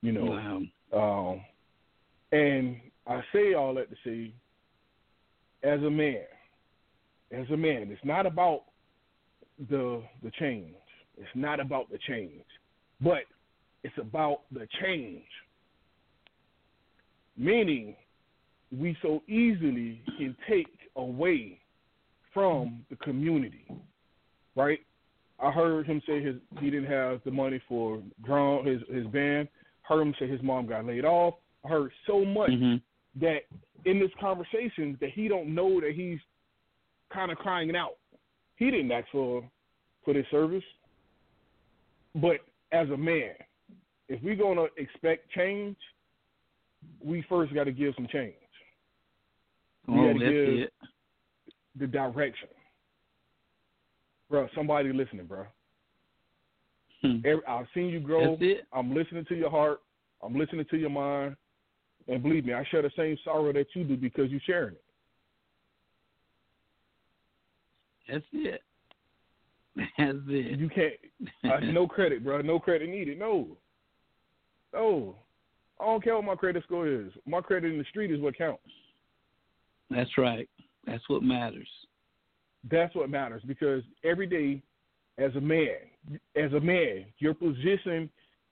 You 0.00 0.12
know. 0.12 0.62
Wow. 0.92 1.32
Um, 1.32 1.40
and 2.32 2.76
I 3.06 3.20
say 3.32 3.54
all 3.54 3.74
that 3.74 3.90
to 3.90 3.96
say, 4.04 4.32
as 5.62 5.80
a 5.82 5.90
man, 5.90 6.24
as 7.32 7.46
a 7.50 7.56
man, 7.56 7.88
it's 7.90 8.04
not 8.04 8.26
about 8.26 8.62
the 9.68 10.02
the 10.22 10.30
change. 10.38 10.74
It's 11.16 11.28
not 11.34 11.60
about 11.60 11.90
the 11.90 11.98
change, 12.08 12.44
but 13.00 13.24
it's 13.82 13.96
about 13.98 14.42
the 14.52 14.66
change. 14.82 15.24
Meaning, 17.36 17.94
we 18.76 18.96
so 19.02 19.22
easily 19.28 20.02
can 20.18 20.36
take 20.48 20.68
away 20.96 21.60
from 22.32 22.84
the 22.90 22.96
community, 22.96 23.66
right? 24.56 24.80
I 25.40 25.50
heard 25.50 25.86
him 25.86 26.00
say 26.06 26.22
his 26.22 26.36
he 26.60 26.70
didn't 26.70 26.90
have 26.90 27.20
the 27.24 27.30
money 27.30 27.60
for 27.68 28.02
drum 28.24 28.64
his 28.64 28.80
his 28.90 29.06
band. 29.08 29.48
Heard 29.82 30.02
him 30.02 30.14
say 30.18 30.26
his 30.26 30.42
mom 30.42 30.66
got 30.66 30.86
laid 30.86 31.04
off. 31.04 31.34
I 31.64 31.68
heard 31.68 31.90
so 32.06 32.24
much 32.24 32.50
mm-hmm 32.50 32.76
that 33.20 33.40
in 33.84 33.98
this 34.00 34.10
conversation 34.20 34.96
that 35.00 35.10
he 35.10 35.28
don't 35.28 35.54
know 35.54 35.80
that 35.80 35.92
he's 35.94 36.18
kind 37.12 37.30
of 37.30 37.38
crying 37.38 37.74
out. 37.76 37.96
He 38.56 38.70
didn't 38.70 38.90
ask 38.92 39.06
for 39.12 39.42
for 40.04 40.14
this 40.14 40.26
service, 40.30 40.64
but 42.16 42.36
as 42.72 42.88
a 42.90 42.96
man, 42.96 43.32
if 44.08 44.22
we're 44.22 44.36
gonna 44.36 44.66
expect 44.76 45.30
change, 45.30 45.76
we 47.02 47.22
first 47.28 47.54
got 47.54 47.64
to 47.64 47.72
give 47.72 47.94
some 47.94 48.06
change. 48.08 48.34
We 49.88 49.94
Oh, 49.94 50.12
got 50.12 50.18
to 50.18 50.18
give 50.18 50.58
it. 50.64 50.72
the 51.76 51.86
direction, 51.86 52.48
bro. 54.28 54.48
Somebody 54.54 54.92
listening, 54.92 55.26
bro. 55.26 55.46
Hmm. 57.02 57.20
I've 57.46 57.66
seen 57.74 57.86
you 57.88 58.00
grow. 58.00 58.38
I'm 58.72 58.94
listening 58.94 59.24
to 59.26 59.34
your 59.34 59.50
heart. 59.50 59.80
I'm 60.22 60.34
listening 60.34 60.64
to 60.70 60.76
your 60.76 60.90
mind. 60.90 61.36
And 62.08 62.22
believe 62.22 62.44
me, 62.44 62.52
I 62.52 62.64
share 62.70 62.82
the 62.82 62.90
same 62.96 63.16
sorrow 63.24 63.52
that 63.52 63.66
you 63.74 63.84
do 63.84 63.96
because 63.96 64.30
you're 64.30 64.40
sharing 64.46 64.74
it. 64.74 64.84
That's 68.08 68.24
it. 68.32 68.62
That's 69.98 70.18
it. 70.28 70.58
You 70.58 70.68
can't. 70.68 70.92
Uh, 71.44 71.60
no 71.72 71.86
credit, 71.86 72.22
bro. 72.22 72.42
No 72.42 72.58
credit 72.58 72.88
needed. 72.88 73.18
No. 73.18 73.56
No. 74.72 75.16
I 75.80 75.86
don't 75.86 76.04
care 76.04 76.14
what 76.14 76.24
my 76.24 76.34
credit 76.34 76.62
score 76.64 76.86
is. 76.86 77.10
My 77.26 77.40
credit 77.40 77.72
in 77.72 77.78
the 77.78 77.84
street 77.84 78.10
is 78.10 78.20
what 78.20 78.36
counts. 78.36 78.62
That's 79.90 80.16
right. 80.18 80.48
That's 80.86 81.02
what 81.08 81.22
matters. 81.22 81.68
That's 82.70 82.94
what 82.94 83.10
matters 83.10 83.42
because 83.46 83.82
every 84.04 84.26
day, 84.26 84.62
as 85.18 85.34
a 85.36 85.40
man, 85.40 85.76
as 86.36 86.52
a 86.52 86.60
man, 86.60 87.06
your 87.18 87.34
position 87.34 88.08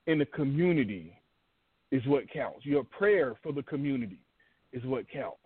in 0.07 0.19
the 0.19 0.25
community 0.25 1.17
is 1.93 2.01
what 2.07 2.27
counts. 2.31 2.65
Your 2.65 2.83
prayer 2.83 3.35
for 3.43 3.53
the 3.53 3.61
community 3.61 4.17
is 4.71 4.83
what 4.83 5.07
counts. 5.09 5.37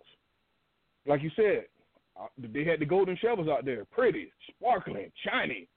Like 1.06 1.22
you 1.22 1.30
said, 1.36 1.66
uh, 2.18 2.28
they 2.38 2.64
had 2.64 2.80
the 2.80 2.86
golden 2.86 3.18
shovels 3.18 3.48
out 3.48 3.66
there, 3.66 3.84
pretty, 3.84 4.32
sparkling, 4.48 5.12
shiny, 5.24 5.68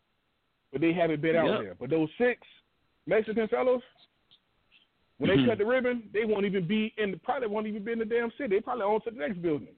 but 0.72 0.80
they 0.80 0.94
haven't 0.94 1.22
been 1.22 1.36
out 1.36 1.50
Yep. 1.50 1.60
there. 1.60 1.76
But 1.76 1.90
those 1.90 2.10
six 2.18 2.40
Mexican 3.06 3.50
fellows, 3.50 3.82
when 5.18 5.30
they 5.30 5.38
Mhm. 5.38 5.46
cut 5.46 5.58
the 5.58 5.66
ribbon, 5.66 6.10
they 6.14 6.24
won't 6.24 6.46
even 6.46 6.66
be 6.66 6.94
in 6.98 7.12
the 7.12 7.18
probably 7.18 7.50
won't 7.50 7.68
even 7.68 7.84
be 7.84 7.92
in 7.92 8.00
the 8.00 8.06
damn 8.06 8.32
city. 8.32 8.56
They 8.56 8.62
probably 8.62 8.86
on 8.86 9.02
to 9.02 9.12
the 9.12 9.20
next 9.20 9.42
building. 9.42 9.76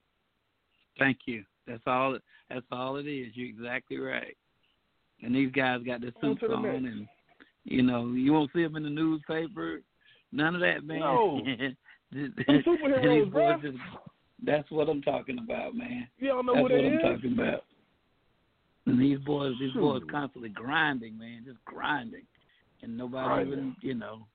Thank 0.96 1.26
you. 1.26 1.44
That's 1.66 1.84
all. 1.88 2.18
That's 2.48 2.66
all 2.70 2.96
it 2.98 3.08
is. 3.08 3.36
You're 3.36 3.48
exactly 3.48 3.98
right. 3.98 4.36
And 5.22 5.34
these 5.34 5.50
guys 5.50 5.82
got 5.82 6.02
their 6.02 6.12
suits 6.20 6.40
the 6.40 6.54
on, 6.54 6.86
and 6.86 7.08
you 7.64 7.82
know 7.82 8.12
you 8.12 8.32
won't 8.32 8.52
see 8.52 8.62
them 8.62 8.76
in 8.76 8.84
the 8.84 8.90
newspaper. 8.90 9.82
None 10.34 10.54
of 10.56 10.60
that, 10.62 10.84
man. 10.84 10.98
No. 11.00 11.40
These 12.12 12.30
superheroes, 12.66 13.32
boys 13.32 13.56
just- 13.62 13.78
that's 14.44 14.70
what 14.70 14.88
I'm 14.88 15.00
talking 15.00 15.38
about, 15.38 15.74
man. 15.74 16.06
Y'all 16.18 16.42
know 16.42 16.54
That's 16.54 16.62
what 16.64 16.72
that 16.72 16.84
I'm 16.84 16.94
is? 16.94 17.00
talking 17.02 17.32
about. 17.32 17.64
And 18.86 19.00
these 19.00 19.18
boys, 19.20 19.54
these 19.58 19.72
boys 19.72 20.02
constantly 20.10 20.50
grinding, 20.50 21.16
man, 21.16 21.42
just 21.46 21.64
grinding, 21.64 22.26
and 22.82 22.96
nobody 22.96 23.26
Grinding. 23.26 23.52
even, 23.52 23.76
you 23.80 23.94
know, 23.94 24.26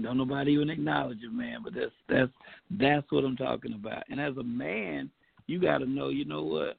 don't 0.00 0.16
nobody 0.16 0.52
even 0.52 0.70
acknowledge 0.70 1.18
it, 1.24 1.32
man. 1.32 1.58
But 1.64 1.74
that's 1.74 1.90
that's 2.08 2.30
that's 2.70 3.10
what 3.10 3.24
I'm 3.24 3.36
talking 3.36 3.72
about. 3.72 4.04
And 4.08 4.20
as 4.20 4.36
a 4.36 4.44
man, 4.44 5.10
you 5.48 5.60
got 5.60 5.78
to 5.78 5.86
know, 5.86 6.10
you 6.10 6.24
know 6.24 6.44
what? 6.44 6.76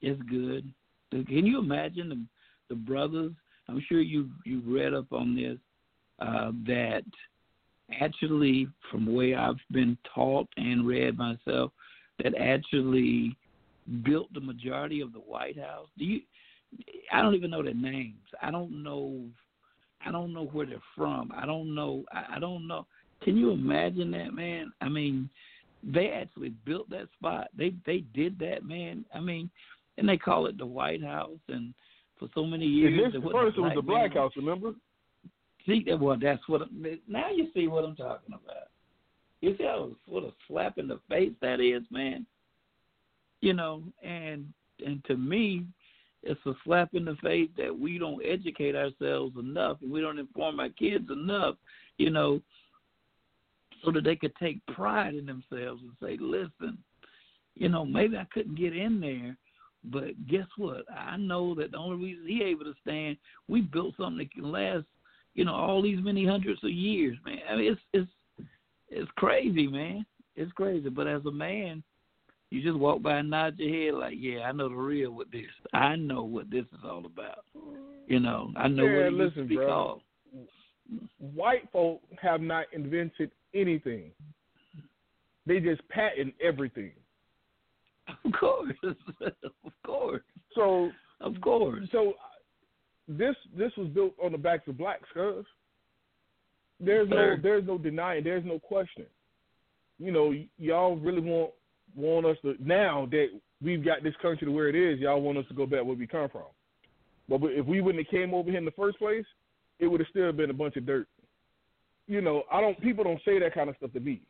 It's 0.00 0.22
good. 0.22 0.70
Can 1.10 1.44
you 1.46 1.58
imagine 1.58 2.08
the 2.08 2.24
the 2.68 2.76
brothers? 2.76 3.32
I'm 3.68 3.82
sure 3.88 4.00
you 4.00 4.30
you've 4.46 4.66
read 4.68 4.94
up 4.94 5.12
on 5.12 5.34
this 5.34 5.58
uh, 6.22 6.52
that 6.66 7.04
actually, 8.00 8.68
from 8.90 9.04
the 9.06 9.12
way 9.12 9.34
I've 9.34 9.62
been 9.70 9.96
taught 10.14 10.48
and 10.56 10.86
read 10.86 11.18
myself, 11.18 11.72
that 12.22 12.34
actually 12.38 13.36
built 14.04 14.32
the 14.32 14.40
majority 14.40 15.00
of 15.00 15.12
the 15.12 15.18
White 15.18 15.58
House. 15.58 15.88
Do 15.98 16.04
you? 16.04 16.20
I 17.12 17.20
don't 17.20 17.34
even 17.34 17.50
know 17.50 17.62
their 17.62 17.74
names. 17.74 18.24
I 18.40 18.50
don't 18.50 18.82
know. 18.82 19.20
I 20.06 20.10
don't 20.10 20.32
know 20.32 20.46
where 20.46 20.66
they're 20.66 20.78
from. 20.96 21.32
I 21.36 21.44
don't 21.46 21.74
know. 21.74 22.04
I, 22.12 22.36
I 22.36 22.38
don't 22.38 22.66
know. 22.66 22.86
Can 23.22 23.36
you 23.36 23.50
imagine 23.50 24.10
that, 24.12 24.32
man? 24.32 24.72
I 24.80 24.88
mean, 24.88 25.28
they 25.84 26.08
actually 26.08 26.52
built 26.64 26.88
that 26.90 27.08
spot. 27.18 27.48
They 27.56 27.74
they 27.86 28.04
did 28.14 28.38
that, 28.38 28.64
man. 28.64 29.04
I 29.14 29.20
mean, 29.20 29.50
and 29.98 30.08
they 30.08 30.16
call 30.16 30.46
it 30.46 30.56
the 30.58 30.66
White 30.66 31.02
House. 31.02 31.42
And 31.48 31.74
for 32.18 32.28
so 32.34 32.44
many 32.44 32.66
years, 32.66 32.92
And 32.92 33.00
it 33.00 33.12
this, 33.12 33.22
wasn't 33.22 33.42
first, 33.42 33.58
it 33.58 33.60
was 33.60 33.72
the 33.74 33.82
Black 33.82 34.10
man. 34.14 34.22
House, 34.22 34.32
remember? 34.36 34.72
See, 35.66 35.84
well, 35.98 36.16
that's 36.20 36.42
what. 36.48 36.62
Now 37.08 37.30
you 37.30 37.48
see 37.54 37.68
what 37.68 37.84
I'm 37.84 37.96
talking 37.96 38.34
about. 38.34 38.68
You 39.40 39.56
see 39.56 39.64
how 39.64 39.90
what 40.06 40.24
a 40.24 40.32
slap 40.48 40.78
in 40.78 40.88
the 40.88 41.00
face 41.08 41.32
that 41.40 41.60
is, 41.60 41.82
man. 41.90 42.26
You 43.40 43.54
know, 43.54 43.82
and 44.02 44.52
and 44.84 45.04
to 45.04 45.16
me, 45.16 45.66
it's 46.22 46.40
a 46.46 46.54
slap 46.64 46.94
in 46.94 47.04
the 47.04 47.16
face 47.16 47.50
that 47.56 47.76
we 47.76 47.98
don't 47.98 48.24
educate 48.24 48.74
ourselves 48.74 49.36
enough, 49.38 49.78
and 49.82 49.90
we 49.90 50.00
don't 50.00 50.18
inform 50.18 50.60
our 50.60 50.68
kids 50.68 51.10
enough. 51.10 51.56
You 51.98 52.10
know, 52.10 52.40
so 53.84 53.90
that 53.92 54.04
they 54.04 54.16
could 54.16 54.34
take 54.36 54.64
pride 54.66 55.14
in 55.14 55.26
themselves 55.26 55.82
and 55.82 55.92
say, 56.00 56.16
"Listen, 56.20 56.78
you 57.54 57.68
know, 57.68 57.84
maybe 57.84 58.16
I 58.16 58.26
couldn't 58.32 58.58
get 58.58 58.76
in 58.76 59.00
there." 59.00 59.36
But 59.84 60.28
guess 60.28 60.46
what? 60.56 60.84
I 60.96 61.16
know 61.16 61.56
that 61.56 61.72
the 61.72 61.76
only 61.76 62.04
reason 62.04 62.26
he 62.26 62.44
able 62.44 62.64
to 62.64 62.74
stand, 62.82 63.16
we 63.48 63.62
built 63.62 63.96
something 63.96 64.18
that 64.18 64.30
can 64.32 64.52
last 64.52 64.84
you 65.34 65.44
know, 65.44 65.54
all 65.54 65.82
these 65.82 65.98
many 66.02 66.26
hundreds 66.26 66.62
of 66.64 66.70
years, 66.70 67.16
man. 67.24 67.38
I 67.50 67.56
mean, 67.56 67.72
it's 67.72 67.80
it's 67.92 68.10
it's 68.88 69.10
crazy, 69.16 69.66
man. 69.66 70.04
It's 70.36 70.52
crazy. 70.52 70.88
But 70.88 71.06
as 71.06 71.24
a 71.26 71.30
man, 71.30 71.82
you 72.50 72.62
just 72.62 72.78
walk 72.78 73.02
by 73.02 73.18
and 73.18 73.30
nod 73.30 73.58
your 73.58 73.92
head 73.92 73.98
like, 73.98 74.14
yeah, 74.18 74.40
I 74.40 74.52
know 74.52 74.68
the 74.68 74.74
real 74.74 75.10
with 75.12 75.30
this. 75.30 75.46
I 75.72 75.96
know 75.96 76.22
what 76.22 76.50
this 76.50 76.64
is 76.66 76.80
all 76.84 77.04
about. 77.06 77.44
You 78.06 78.20
know, 78.20 78.52
I 78.56 78.68
know 78.68 78.84
Yeah, 78.84 78.96
what 78.96 79.06
it 79.06 79.12
used 79.14 79.34
to 79.36 79.44
be 79.44 79.56
bro. 79.56 79.66
called. 79.66 80.02
White 81.34 81.68
folk 81.72 82.00
have 82.20 82.40
not 82.40 82.66
invented 82.72 83.30
anything. 83.54 84.10
They 85.46 85.60
just 85.60 85.86
patent 85.88 86.34
everything. 86.42 86.92
Of 88.24 88.32
course, 88.38 88.72
of 88.84 89.72
course, 89.84 90.22
So, 90.54 90.90
of 91.20 91.40
course. 91.40 91.88
so 91.92 92.14
this 93.08 93.34
this 93.56 93.72
was 93.76 93.88
built 93.88 94.14
on 94.22 94.32
the 94.32 94.38
backs 94.38 94.68
of 94.68 94.78
blacks, 94.78 95.08
cuz. 95.12 95.44
There's 96.80 97.08
no 97.08 97.16
there's 97.42 97.66
no 97.66 97.78
denying, 97.78 98.24
there's 98.24 98.44
no 98.44 98.58
question. 98.58 99.06
You 99.98 100.10
know, 100.10 100.26
y- 100.30 100.48
y'all 100.58 100.96
really 100.96 101.20
want 101.20 101.52
want 101.94 102.26
us 102.26 102.36
to 102.42 102.56
now 102.60 103.06
that 103.10 103.28
we've 103.62 103.84
got 103.84 104.02
this 104.02 104.14
country 104.20 104.46
to 104.46 104.52
where 104.52 104.68
it 104.68 104.74
is, 104.74 104.98
y'all 104.98 105.20
want 105.20 105.38
us 105.38 105.44
to 105.48 105.54
go 105.54 105.66
back 105.66 105.84
where 105.84 105.96
we 105.96 106.06
come 106.06 106.28
from. 106.28 106.46
But 107.28 107.40
if 107.52 107.66
we 107.66 107.80
wouldn't 107.80 108.04
have 108.04 108.10
came 108.10 108.34
over 108.34 108.50
here 108.50 108.58
in 108.58 108.64
the 108.64 108.72
first 108.72 108.98
place, 108.98 109.24
it 109.78 109.86
would 109.86 110.00
have 110.00 110.08
still 110.08 110.32
been 110.32 110.50
a 110.50 110.54
bunch 110.54 110.76
of 110.76 110.86
dirt. 110.86 111.06
You 112.08 112.20
know, 112.20 112.42
I 112.50 112.60
don't 112.60 112.80
people 112.80 113.04
don't 113.04 113.20
say 113.24 113.38
that 113.38 113.54
kind 113.54 113.70
of 113.70 113.76
stuff 113.76 113.92
to 113.92 114.00
me. 114.00 114.20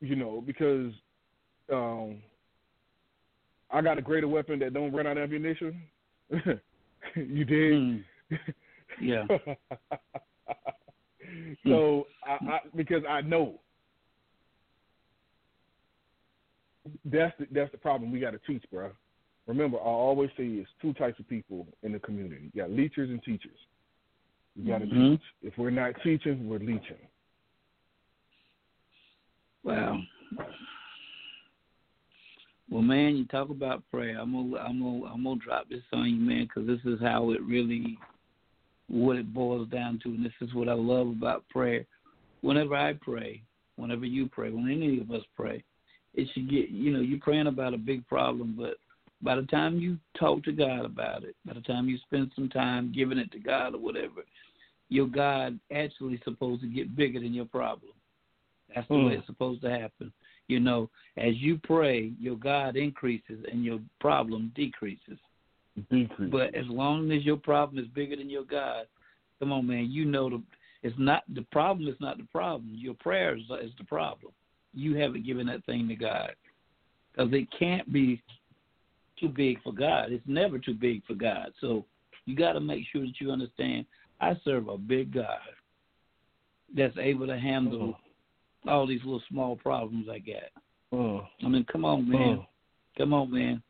You 0.00 0.16
know, 0.16 0.42
because 0.44 0.92
um 1.72 2.18
I 3.70 3.80
got 3.80 3.98
a 3.98 4.02
greater 4.02 4.28
weapon 4.28 4.58
that 4.60 4.74
don't 4.74 4.92
run 4.92 5.06
out 5.06 5.18
of 5.18 5.24
ammunition. 5.24 5.82
you 7.28 7.44
did. 7.44 7.72
Mm, 7.72 8.04
yeah. 9.00 9.24
so 11.66 12.06
I, 12.24 12.32
I 12.44 12.60
because 12.74 13.02
I 13.08 13.20
know 13.22 13.60
that's 17.04 17.34
the, 17.38 17.46
that's 17.52 17.72
the 17.72 17.78
problem 17.78 18.12
we 18.12 18.20
got 18.20 18.32
to 18.32 18.40
teach, 18.46 18.64
bro. 18.70 18.90
Remember, 19.46 19.78
I 19.78 19.82
always 19.82 20.30
say 20.36 20.44
it's 20.44 20.68
two 20.82 20.92
types 20.94 21.18
of 21.20 21.28
people 21.28 21.66
in 21.82 21.92
the 21.92 21.98
community. 22.00 22.50
You 22.52 22.62
got 22.62 22.70
leechers 22.70 23.10
and 23.10 23.22
teachers. 23.22 23.58
You 24.56 24.68
got 24.68 24.78
to 24.78 24.86
Mhm. 24.86 25.12
teach. 25.12 25.22
If 25.42 25.58
we're 25.58 25.70
not 25.70 25.94
teaching, 26.02 26.48
we're 26.48 26.58
leeching. 26.58 26.96
Wow. 29.62 30.00
Well, 32.70 32.82
man, 32.82 33.16
you 33.16 33.24
talk 33.26 33.50
about 33.50 33.82
prayer. 33.90 34.18
I'm 34.20 34.32
gonna, 34.32 34.62
I'm 34.62 34.80
gonna, 34.80 35.12
I'm 35.12 35.24
gonna 35.24 35.40
drop 35.40 35.68
this 35.68 35.82
on 35.92 36.10
you, 36.10 36.16
man, 36.16 36.44
because 36.44 36.66
this 36.66 36.80
is 36.84 37.00
how 37.00 37.30
it 37.30 37.40
really, 37.42 37.98
what 38.88 39.16
it 39.16 39.32
boils 39.32 39.68
down 39.68 40.00
to, 40.02 40.08
and 40.08 40.24
this 40.24 40.32
is 40.40 40.52
what 40.52 40.68
I 40.68 40.72
love 40.72 41.08
about 41.08 41.48
prayer. 41.48 41.86
Whenever 42.40 42.74
I 42.74 42.94
pray, 42.94 43.42
whenever 43.76 44.04
you 44.04 44.28
pray, 44.28 44.50
when 44.50 44.70
any 44.70 45.00
of 45.00 45.10
us 45.10 45.22
pray, 45.36 45.62
it 46.14 46.28
should 46.32 46.50
get, 46.50 46.70
you 46.70 46.92
know, 46.92 47.00
you're 47.00 47.20
praying 47.20 47.46
about 47.46 47.74
a 47.74 47.78
big 47.78 48.06
problem, 48.08 48.54
but 48.58 48.74
by 49.22 49.36
the 49.36 49.42
time 49.42 49.78
you 49.78 49.98
talk 50.18 50.42
to 50.44 50.52
God 50.52 50.84
about 50.84 51.24
it, 51.24 51.36
by 51.44 51.54
the 51.54 51.60
time 51.60 51.88
you 51.88 51.98
spend 51.98 52.32
some 52.34 52.48
time 52.48 52.92
giving 52.94 53.18
it 53.18 53.30
to 53.32 53.38
God 53.38 53.74
or 53.74 53.78
whatever, 53.78 54.22
your 54.88 55.06
God 55.06 55.58
actually 55.74 56.20
supposed 56.24 56.62
to 56.62 56.68
get 56.68 56.96
bigger 56.96 57.20
than 57.20 57.34
your 57.34 57.46
problem. 57.46 57.92
That's 58.74 58.88
the 58.88 58.94
way 58.94 59.14
Mm. 59.14 59.18
it's 59.18 59.26
supposed 59.26 59.62
to 59.62 59.70
happen. 59.70 60.12
You 60.48 60.60
know, 60.60 60.88
as 61.16 61.34
you 61.36 61.58
pray, 61.62 62.12
your 62.20 62.36
God 62.36 62.76
increases 62.76 63.44
and 63.50 63.64
your 63.64 63.80
problem 64.00 64.52
decreases. 64.54 65.18
Decrease. 65.90 66.30
But 66.30 66.54
as 66.54 66.66
long 66.68 67.10
as 67.10 67.24
your 67.24 67.36
problem 67.36 67.82
is 67.82 67.88
bigger 67.88 68.16
than 68.16 68.30
your 68.30 68.44
God, 68.44 68.86
come 69.40 69.52
on, 69.52 69.66
man, 69.66 69.90
you 69.90 70.04
know 70.04 70.30
the 70.30 70.42
it's 70.82 70.96
not 70.98 71.24
the 71.34 71.42
problem 71.50 71.88
is 71.88 71.96
not 72.00 72.18
the 72.18 72.28
problem. 72.30 72.70
Your 72.74 72.94
prayer 72.94 73.36
is, 73.36 73.42
is 73.62 73.72
the 73.78 73.84
problem. 73.84 74.32
you 74.72 74.94
haven't 74.96 75.26
given 75.26 75.46
that 75.46 75.64
thing 75.64 75.88
to 75.88 75.96
God. 75.96 76.32
Because 77.10 77.32
it 77.32 77.48
can't 77.58 77.90
be 77.92 78.22
too 79.18 79.28
big 79.28 79.62
for 79.62 79.72
God. 79.72 80.12
It's 80.12 80.26
never 80.26 80.58
too 80.58 80.74
big 80.74 81.04
for 81.06 81.14
God. 81.14 81.48
So 81.60 81.84
you 82.26 82.36
got 82.36 82.52
to 82.52 82.60
make 82.60 82.84
sure 82.92 83.02
that 83.02 83.20
you 83.20 83.30
understand 83.30 83.86
I 84.20 84.34
serve 84.44 84.68
a 84.68 84.78
big 84.78 85.12
God 85.12 85.38
that's 86.76 86.96
able 86.98 87.26
to 87.26 87.38
handle. 87.38 87.98
All 88.68 88.86
these 88.86 89.00
little 89.04 89.22
small 89.28 89.56
problems 89.56 90.06
I 90.10 90.18
got. 90.18 90.50
Mm. 90.92 91.26
I 91.44 91.48
mean, 91.48 91.66
come 91.70 91.84
on, 91.84 92.08
man. 92.08 92.38
Mm. 92.38 92.46
Come 92.98 93.12
on, 93.12 93.32
man. 93.32 93.62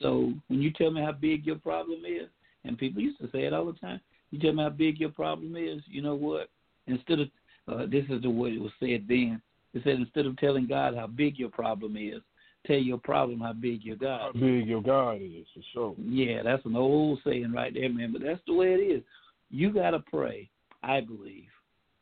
So 0.00 0.32
when 0.48 0.60
you 0.62 0.72
tell 0.72 0.90
me 0.90 1.02
how 1.02 1.12
big 1.12 1.46
your 1.46 1.56
problem 1.56 2.00
is, 2.06 2.28
and 2.64 2.76
people 2.76 3.00
used 3.00 3.20
to 3.20 3.30
say 3.30 3.44
it 3.44 3.52
all 3.52 3.66
the 3.66 3.78
time, 3.78 4.00
you 4.30 4.38
tell 4.38 4.52
me 4.52 4.62
how 4.62 4.70
big 4.70 4.98
your 4.98 5.10
problem 5.10 5.56
is, 5.56 5.82
you 5.86 6.02
know 6.02 6.14
what? 6.14 6.50
Instead 6.86 7.20
of, 7.20 7.28
uh, 7.68 7.86
this 7.86 8.04
is 8.10 8.22
the 8.22 8.30
way 8.30 8.50
it 8.50 8.60
was 8.60 8.72
said 8.80 9.06
then, 9.08 9.40
it 9.72 9.82
said 9.84 9.94
instead 9.94 10.26
of 10.26 10.36
telling 10.38 10.66
God 10.66 10.96
how 10.96 11.06
big 11.06 11.38
your 11.38 11.50
problem 11.50 11.96
is, 11.96 12.20
tell 12.66 12.76
your 12.76 12.98
problem 12.98 13.40
how 13.40 13.52
big 13.52 13.84
your 13.84 13.96
God 13.96 14.32
How 14.34 14.40
big 14.40 14.66
your 14.66 14.82
God 14.82 15.18
is, 15.22 15.46
for 15.54 15.62
sure. 15.72 15.94
Yeah, 15.98 16.42
that's 16.42 16.64
an 16.64 16.76
old 16.76 17.20
saying 17.24 17.52
right 17.52 17.72
there, 17.72 17.88
man. 17.88 18.12
But 18.12 18.22
that's 18.22 18.40
the 18.46 18.54
way 18.54 18.74
it 18.74 18.78
is. 18.78 19.02
You 19.50 19.72
got 19.72 19.90
to 19.90 20.00
pray, 20.00 20.50
I 20.82 21.00
believe, 21.00 21.48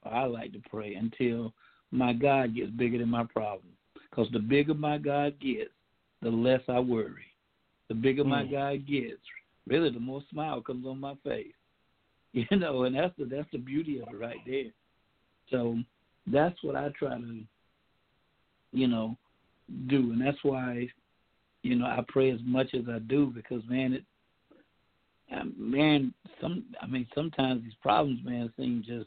I 0.05 0.25
like 0.25 0.53
to 0.53 0.63
pray 0.71 0.95
until 0.95 1.53
my 1.95 2.13
God 2.13 2.57
gets 2.57 2.71
bigger 2.71 2.99
than 2.99 3.09
my 3.09 3.25
problem. 3.25 3.69
Because 4.11 4.27
the 4.33 4.41
bigger 4.41 4.75
my 4.75 4.99
God 4.99 5.39
gets, 5.41 5.71
the 6.23 6.31
less 6.31 6.61
I 6.69 6.81
worry. 6.81 7.27
The 7.89 7.95
bigger 7.95 8.25
mm. 8.25 8.29
my 8.29 8.45
God 8.45 8.87
gets, 8.87 9.21
really, 9.69 9.91
the 9.91 10.01
more 10.01 10.23
smile 10.31 10.61
comes 10.61 10.87
on 10.87 11.01
my 11.01 11.15
face. 11.25 11.47
You 12.37 12.59
know, 12.59 12.83
and 12.83 12.97
that's 12.97 13.17
the 13.17 13.27
that's 13.27 13.47
the 13.53 13.59
beauty 13.59 14.01
of 14.01 14.09
it 14.09 14.19
right 14.19 14.41
there. 14.45 14.73
So 15.53 15.79
that's 16.27 16.57
what 16.65 16.75
I 16.75 16.89
try 16.99 17.17
to, 17.17 17.41
you 18.73 18.89
know, 18.89 19.17
do, 19.87 20.11
and 20.11 20.21
that's 20.21 20.43
why, 20.43 20.89
you 21.63 21.77
know, 21.77 21.87
I 21.87 22.01
pray 22.09 22.33
as 22.33 22.41
much 22.45 22.75
as 22.75 22.89
I 22.91 22.99
do 22.99 23.27
because 23.27 23.63
man, 23.69 23.93
it, 23.93 24.05
man, 25.57 26.13
some 26.41 26.65
I 26.83 26.89
mean 26.89 27.07
sometimes 27.15 27.63
these 27.63 27.77
problems, 27.81 28.19
man, 28.25 28.53
seem 28.57 28.83
just, 28.85 29.07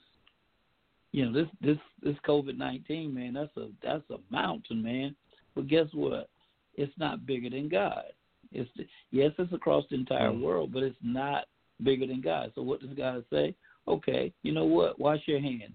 you 1.17 1.25
know, 1.25 1.33
this 1.33 1.49
this 1.61 1.77
this 2.03 2.15
COVID 2.27 2.59
nineteen, 2.59 3.11
man, 3.11 3.33
that's 3.33 3.57
a 3.57 3.69
that's 3.81 4.07
a 4.11 4.17
mountain, 4.31 4.83
man. 4.83 5.15
But 5.55 5.67
guess 5.67 5.87
what? 5.91 6.29
It's 6.75 6.93
not 6.99 7.25
bigger 7.25 7.49
than 7.49 7.69
God. 7.69 8.03
It's 8.51 8.69
yes, 9.09 9.31
it's 9.39 9.51
across 9.51 9.83
the 9.89 9.95
entire 9.95 10.29
mm. 10.29 10.43
world, 10.43 10.71
but 10.71 10.83
it's 10.83 10.95
not 11.01 11.45
bigger 11.81 12.05
than 12.05 12.21
God. 12.21 12.51
So 12.53 12.61
what 12.61 12.81
does 12.81 12.95
God 12.95 13.25
say? 13.33 13.55
Okay, 13.87 14.31
you 14.43 14.51
know 14.51 14.65
what? 14.65 14.99
Wash 14.99 15.21
your 15.25 15.39
hands. 15.39 15.73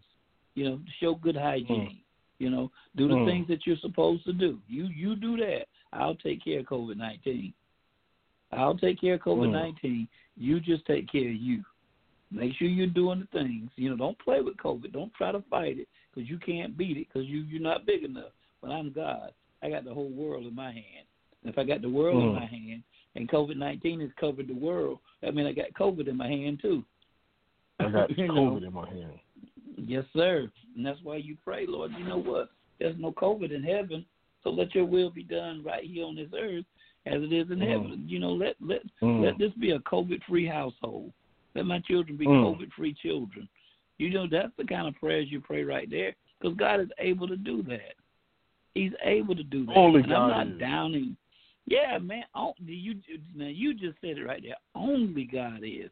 You 0.55 0.65
know, 0.65 0.81
show 1.01 1.17
good 1.17 1.37
hygiene. 1.37 1.91
Mm. 1.91 2.03
You 2.39 2.51
know, 2.51 2.71
do 2.95 3.09
the 3.09 3.15
mm. 3.15 3.27
things 3.27 3.49
that 3.49 3.67
you're 3.67 3.77
supposed 3.79 4.25
to 4.27 4.33
do. 4.33 4.61
You 4.69 4.85
you 4.95 5.17
do 5.17 5.37
that. 5.39 5.65
I'll 5.93 6.15
take 6.15 6.45
care 6.45 6.61
of 6.61 6.67
COVID 6.67 6.97
nineteen. 6.97 7.53
I'll 8.53 8.79
take 8.79 9.01
care 9.01 9.15
of 9.15 9.23
COVID 9.23 9.51
nineteen. 9.51 10.07
Mm. 10.39 10.41
You 10.45 10.61
just 10.61 10.87
take 10.87 11.11
care 11.11 11.29
of 11.29 11.35
you. 11.35 11.65
Make 12.33 12.55
sure 12.57 12.69
you're 12.69 12.87
doing 12.87 13.21
the 13.21 13.39
things. 13.39 13.71
You 13.77 13.91
know, 13.91 13.97
don't 13.97 14.19
play 14.19 14.41
with 14.41 14.57
COVID. 14.57 14.93
Don't 14.93 15.13
try 15.15 15.33
to 15.33 15.43
fight 15.51 15.79
it 15.79 15.89
because 16.13 16.29
you 16.29 16.39
can't 16.39 16.77
beat 16.77 16.97
it 16.97 17.09
because 17.13 17.29
you 17.29 17.41
you're 17.43 17.61
not 17.61 17.87
big 17.87 18.05
enough. 18.05 18.33
But 18.61 18.71
I'm 18.71 18.93
God. 18.93 19.33
I 19.63 19.69
got 19.69 19.85
the 19.85 19.95
whole 19.95 20.11
world 20.11 20.47
in 20.47 20.55
my 20.55 20.73
hand. 20.73 21.07
And 21.43 21.53
if 21.53 21.59
I 21.59 21.65
got 21.65 21.83
the 21.83 21.91
world 21.91 22.17
mm. 22.17 22.29
in 22.29 22.35
my 22.35 22.47
hand 22.47 22.83
and 23.17 23.31
COVID 23.31 23.57
nineteen 23.57 24.01
has 24.01 24.11
covered 24.19 24.49
the 24.49 24.55
world, 24.55 24.99
I 25.27 25.31
mean 25.31 25.47
I 25.47 25.53
got 25.53 25.73
COVID 25.79 26.09
in 26.09 26.17
my 26.17 26.29
hand 26.29 26.61
too. 26.63 26.85
I 27.81 27.91
got 27.91 28.11
COVID 28.11 28.29
know? 28.29 28.57
in 28.57 28.73
my 28.73 28.89
hand. 28.89 29.19
Yes, 29.77 30.05
sir. 30.15 30.51
And 30.77 30.87
that's 30.87 31.01
why 31.03 31.17
you 31.17 31.37
pray, 31.45 31.67
Lord. 31.67 31.93
You 31.99 32.05
know 32.05 32.19
what? 32.19 32.51
There's 32.79 32.97
no 32.99 33.13
COVID 33.13 33.55
in 33.55 33.63
heaven, 33.63 34.07
so 34.43 34.51
let 34.51 34.75
your 34.75 34.85
will 34.85 35.11
be 35.11 35.23
done 35.23 35.63
right 35.65 35.85
here 35.85 36.05
on 36.05 36.17
this 36.17 36.31
earth 36.39 36.65
as 37.07 37.23
it 37.23 37.33
is 37.33 37.51
in 37.51 37.59
mm. 37.59 37.69
heaven. 37.69 38.05
You 38.07 38.21
know, 38.21 38.33
let 38.33 38.57
let 38.61 38.81
mm. 39.03 39.25
let 39.25 39.39
this 39.39 39.53
be 39.61 39.73
a 39.73 39.79
COVID 39.81 40.21
free 40.29 40.47
household. 40.47 41.13
Let 41.55 41.67
my 41.67 41.81
children 41.81 42.17
be 42.17 42.27
mm. 42.27 42.45
COVID 42.45 42.73
free 42.73 42.95
children. 42.95 43.49
You 43.99 44.11
know, 44.11 44.27
that's 44.31 44.53
the 44.57 44.65
kind 44.65 44.89
of 44.89 44.95
prayers 44.95 45.29
you 45.31 45.41
pray 45.41 45.65
right 45.65 45.89
there, 45.89 46.15
because 46.41 46.57
God 46.57 46.81
is 46.81 46.89
able 46.99 47.29
to 47.29 47.37
do 47.37 47.63
that. 47.65 47.95
He's 48.75 48.93
able 49.05 49.37
to 49.37 49.43
do 49.43 49.67
that. 49.67 49.77
Only 49.77 50.01
and 50.01 50.09
God 50.09 50.31
I'm 50.31 50.49
not 50.51 50.59
downing. 50.59 51.17
Yeah, 51.67 51.99
man. 51.99 52.25
You 52.67 52.95
now 53.35 53.47
you 53.47 53.75
just 53.75 54.01
said 54.01 54.19
it 54.19 54.25
right 54.25 54.43
there. 54.43 54.57
Only 54.75 55.25
God 55.25 55.61
is. 55.63 55.91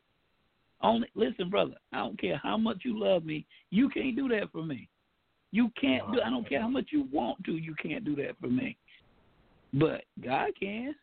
Only 0.82 1.08
listen, 1.14 1.50
brother. 1.50 1.74
I 1.92 1.98
don't 1.98 2.18
care 2.18 2.40
how 2.42 2.56
much 2.56 2.78
you 2.84 2.98
love 2.98 3.24
me. 3.24 3.46
You 3.70 3.88
can't 3.90 4.16
do 4.16 4.28
that 4.28 4.50
for 4.50 4.64
me. 4.64 4.88
You 5.52 5.70
can't 5.80 6.10
do. 6.12 6.20
I 6.24 6.30
don't 6.30 6.48
care 6.48 6.60
how 6.60 6.68
much 6.68 6.86
you 6.90 7.06
want 7.12 7.44
to. 7.44 7.52
You 7.52 7.74
can't 7.74 8.04
do 8.04 8.16
that 8.16 8.36
for 8.40 8.46
me. 8.46 8.76
But 9.74 10.02
God 10.24 10.50
can. 10.58 10.94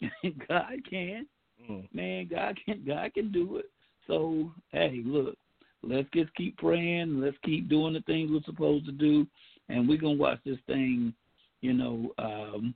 God 0.48 0.72
can. 0.88 1.26
Mm. 1.70 1.94
Man, 1.94 2.28
God 2.30 2.58
can. 2.64 2.84
God 2.86 3.12
can 3.14 3.32
do 3.32 3.56
it. 3.56 3.66
So 4.06 4.52
hey, 4.72 5.02
look. 5.04 5.36
Let's 5.82 6.08
just 6.12 6.34
keep 6.34 6.56
praying. 6.58 7.20
Let's 7.20 7.36
keep 7.44 7.68
doing 7.68 7.94
the 7.94 8.00
things 8.00 8.30
we're 8.32 8.42
supposed 8.44 8.84
to 8.86 8.92
do, 8.92 9.26
and 9.68 9.88
we're 9.88 10.00
gonna 10.00 10.14
watch 10.14 10.40
this 10.44 10.58
thing. 10.66 11.14
You 11.60 11.72
know, 11.72 12.12
um, 12.18 12.74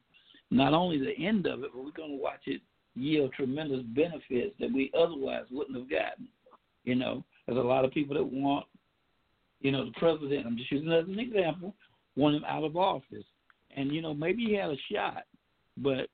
not 0.50 0.72
only 0.72 0.98
the 0.98 1.18
end 1.18 1.46
of 1.46 1.64
it, 1.64 1.70
but 1.74 1.84
we're 1.84 1.90
gonna 1.90 2.14
watch 2.14 2.42
it 2.46 2.60
yield 2.94 3.32
tremendous 3.32 3.82
benefits 3.94 4.54
that 4.60 4.72
we 4.72 4.90
otherwise 4.96 5.44
wouldn't 5.50 5.76
have 5.76 5.90
gotten. 5.90 6.28
You 6.84 6.94
know, 6.94 7.24
there's 7.46 7.58
a 7.58 7.62
lot 7.62 7.84
of 7.84 7.92
people 7.92 8.14
that 8.16 8.24
want, 8.24 8.66
you 9.60 9.72
know, 9.72 9.84
the 9.86 9.92
president. 9.92 10.46
I'm 10.46 10.56
just 10.56 10.70
using 10.70 10.88
that 10.90 11.00
as 11.00 11.08
an 11.08 11.18
example. 11.18 11.74
Want 12.16 12.36
him 12.36 12.44
out 12.46 12.64
of 12.64 12.76
office, 12.76 13.24
and 13.74 13.90
you 13.92 14.02
know 14.02 14.12
maybe 14.12 14.44
he 14.44 14.54
had 14.54 14.70
a 14.70 14.76
shot, 14.92 15.24
but 15.78 16.08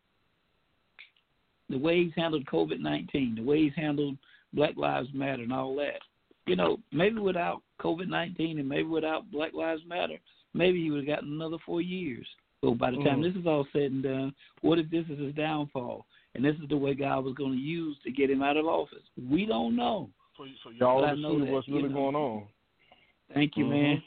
the 1.68 1.78
way 1.78 2.04
he's 2.04 2.12
handled 2.16 2.46
COVID 2.46 2.80
nineteen, 2.80 3.34
the 3.36 3.42
way 3.42 3.62
he's 3.62 3.74
handled 3.76 4.16
Black 4.52 4.76
Lives 4.76 5.08
Matter 5.12 5.42
and 5.42 5.52
all 5.52 5.74
that, 5.76 6.00
you 6.46 6.56
know, 6.56 6.78
maybe 6.92 7.20
without 7.20 7.62
COVID 7.80 8.08
nineteen 8.08 8.58
and 8.58 8.68
maybe 8.68 8.88
without 8.88 9.30
Black 9.30 9.52
Lives 9.54 9.82
Matter, 9.86 10.18
maybe 10.54 10.82
he 10.82 10.90
would 10.90 11.06
have 11.06 11.16
gotten 11.16 11.32
another 11.32 11.58
four 11.64 11.80
years. 11.80 12.26
So 12.62 12.74
by 12.74 12.90
the 12.90 12.96
time 12.98 13.20
mm. 13.20 13.22
this 13.22 13.40
is 13.40 13.46
all 13.46 13.66
said 13.72 13.92
and 13.92 14.02
done, 14.02 14.34
what 14.62 14.78
if 14.78 14.90
this 14.90 15.04
is 15.08 15.18
his 15.18 15.34
downfall? 15.34 16.06
and 16.34 16.44
this 16.44 16.54
is 16.62 16.68
the 16.68 16.76
way 16.76 16.94
God 16.94 17.24
was 17.24 17.34
going 17.34 17.52
to 17.52 17.58
use 17.58 17.96
to 18.04 18.12
get 18.12 18.30
him 18.30 18.42
out 18.42 18.56
of 18.56 18.66
office. 18.66 19.02
We 19.28 19.44
don't 19.46 19.76
know. 19.76 20.08
So, 20.36 20.44
so 20.62 20.70
y'all 20.70 21.04
understood 21.04 21.42
that, 21.42 21.52
what's 21.52 21.68
really 21.68 21.82
you 21.82 21.88
know. 21.88 21.94
going 21.94 22.14
on. 22.14 22.44
Thank 23.34 23.56
you, 23.56 23.64
mm-hmm. 23.64 23.72
man. 23.72 24.02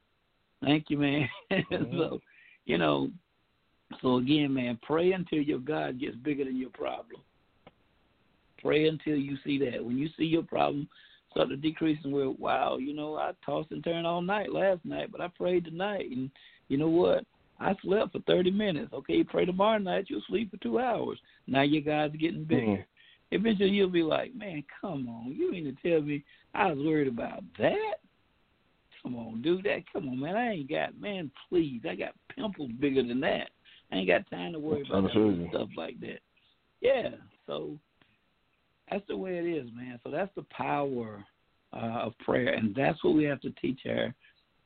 Thank 0.64 0.86
you, 0.88 0.98
man. 0.98 1.28
Mm-hmm. 1.52 1.98
so, 1.98 2.20
you 2.64 2.78
know, 2.78 3.10
so 4.02 4.16
again, 4.16 4.52
man, 4.52 4.78
pray 4.82 5.12
until 5.12 5.40
your 5.40 5.58
God 5.58 6.00
gets 6.00 6.16
bigger 6.16 6.44
than 6.44 6.56
your 6.56 6.70
problem. 6.70 7.20
Pray 8.62 8.88
until 8.88 9.16
you 9.16 9.36
see 9.44 9.58
that. 9.58 9.84
When 9.84 9.98
you 9.98 10.08
see 10.16 10.24
your 10.24 10.42
problem 10.42 10.88
start 11.30 11.50
to 11.50 11.56
decrease 11.56 11.98
and 12.02 12.12
where, 12.12 12.30
wow, 12.30 12.78
you 12.78 12.94
know, 12.94 13.16
I 13.16 13.32
tossed 13.44 13.70
and 13.70 13.84
turned 13.84 14.06
all 14.06 14.22
night 14.22 14.50
last 14.50 14.84
night, 14.84 15.12
but 15.12 15.20
I 15.20 15.28
prayed 15.28 15.66
tonight, 15.66 16.06
and 16.10 16.30
you 16.68 16.78
know 16.78 16.88
what? 16.88 17.24
I 17.60 17.74
slept 17.82 18.12
for 18.12 18.20
30 18.20 18.50
minutes. 18.50 18.92
Okay, 18.92 19.22
pray 19.22 19.44
tomorrow 19.44 19.78
night, 19.78 20.06
you'll 20.08 20.22
sleep 20.28 20.50
for 20.50 20.56
two 20.58 20.78
hours. 20.78 21.18
Now 21.46 21.62
your 21.62 21.82
God's 21.82 22.16
getting 22.16 22.44
bigger. 22.44 22.66
Mm. 22.66 22.84
Eventually 23.32 23.70
you'll 23.70 23.88
be 23.88 24.02
like, 24.02 24.34
man, 24.34 24.62
come 24.80 25.08
on. 25.08 25.34
You 25.36 25.50
mean 25.52 25.64
to 25.64 25.88
tell 25.88 26.02
me 26.02 26.24
I 26.54 26.72
was 26.72 26.78
worried 26.78 27.08
about 27.08 27.42
that? 27.58 27.96
Come 29.02 29.16
on, 29.16 29.42
do 29.42 29.62
that. 29.62 29.84
Come 29.92 30.08
on, 30.08 30.20
man. 30.20 30.36
I 30.36 30.52
ain't 30.52 30.70
got, 30.70 30.98
man, 31.00 31.30
please. 31.48 31.82
I 31.88 31.94
got 31.94 32.14
pimples 32.34 32.70
bigger 32.80 33.02
than 33.02 33.20
that. 33.20 33.50
I 33.90 33.96
ain't 33.96 34.08
got 34.08 34.28
time 34.30 34.52
to 34.52 34.58
worry 34.58 34.84
about 34.88 35.10
stuff 35.10 35.68
like 35.76 36.00
that. 36.00 36.18
Yeah, 36.80 37.10
so 37.46 37.78
that's 38.90 39.06
the 39.08 39.16
way 39.16 39.38
it 39.38 39.46
is, 39.46 39.68
man. 39.74 39.98
So 40.04 40.10
that's 40.10 40.34
the 40.34 40.44
power 40.50 41.24
uh, 41.72 42.00
of 42.04 42.18
prayer, 42.18 42.54
and 42.54 42.74
that's 42.74 43.02
what 43.02 43.14
we 43.14 43.24
have 43.24 43.40
to 43.42 43.50
teach 43.50 43.80
our 43.86 44.14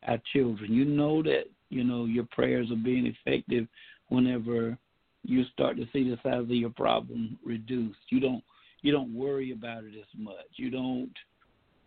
our 0.07 0.19
children. 0.33 0.73
You 0.73 0.85
know 0.85 1.23
that 1.23 1.45
you 1.69 1.85
know 1.85 2.07
your 2.07 2.27
prayers 2.33 2.71
are 2.71 2.77
being 2.77 3.07
effective 3.07 3.67
whenever 4.09 4.77
you 5.23 5.45
start 5.53 5.77
to 5.77 5.87
see 5.93 6.09
the 6.09 6.19
size 6.23 6.41
of 6.41 6.51
your 6.51 6.71
problem 6.71 7.39
reduced. 7.45 7.99
You 8.09 8.21
don't 8.21 8.43
you 8.83 8.93
don't 8.93 9.15
worry 9.15 9.53
about 9.53 9.85
it 9.85 9.95
as 9.99 10.07
much. 10.17 10.47
You 10.57 10.71
don't 10.71 11.13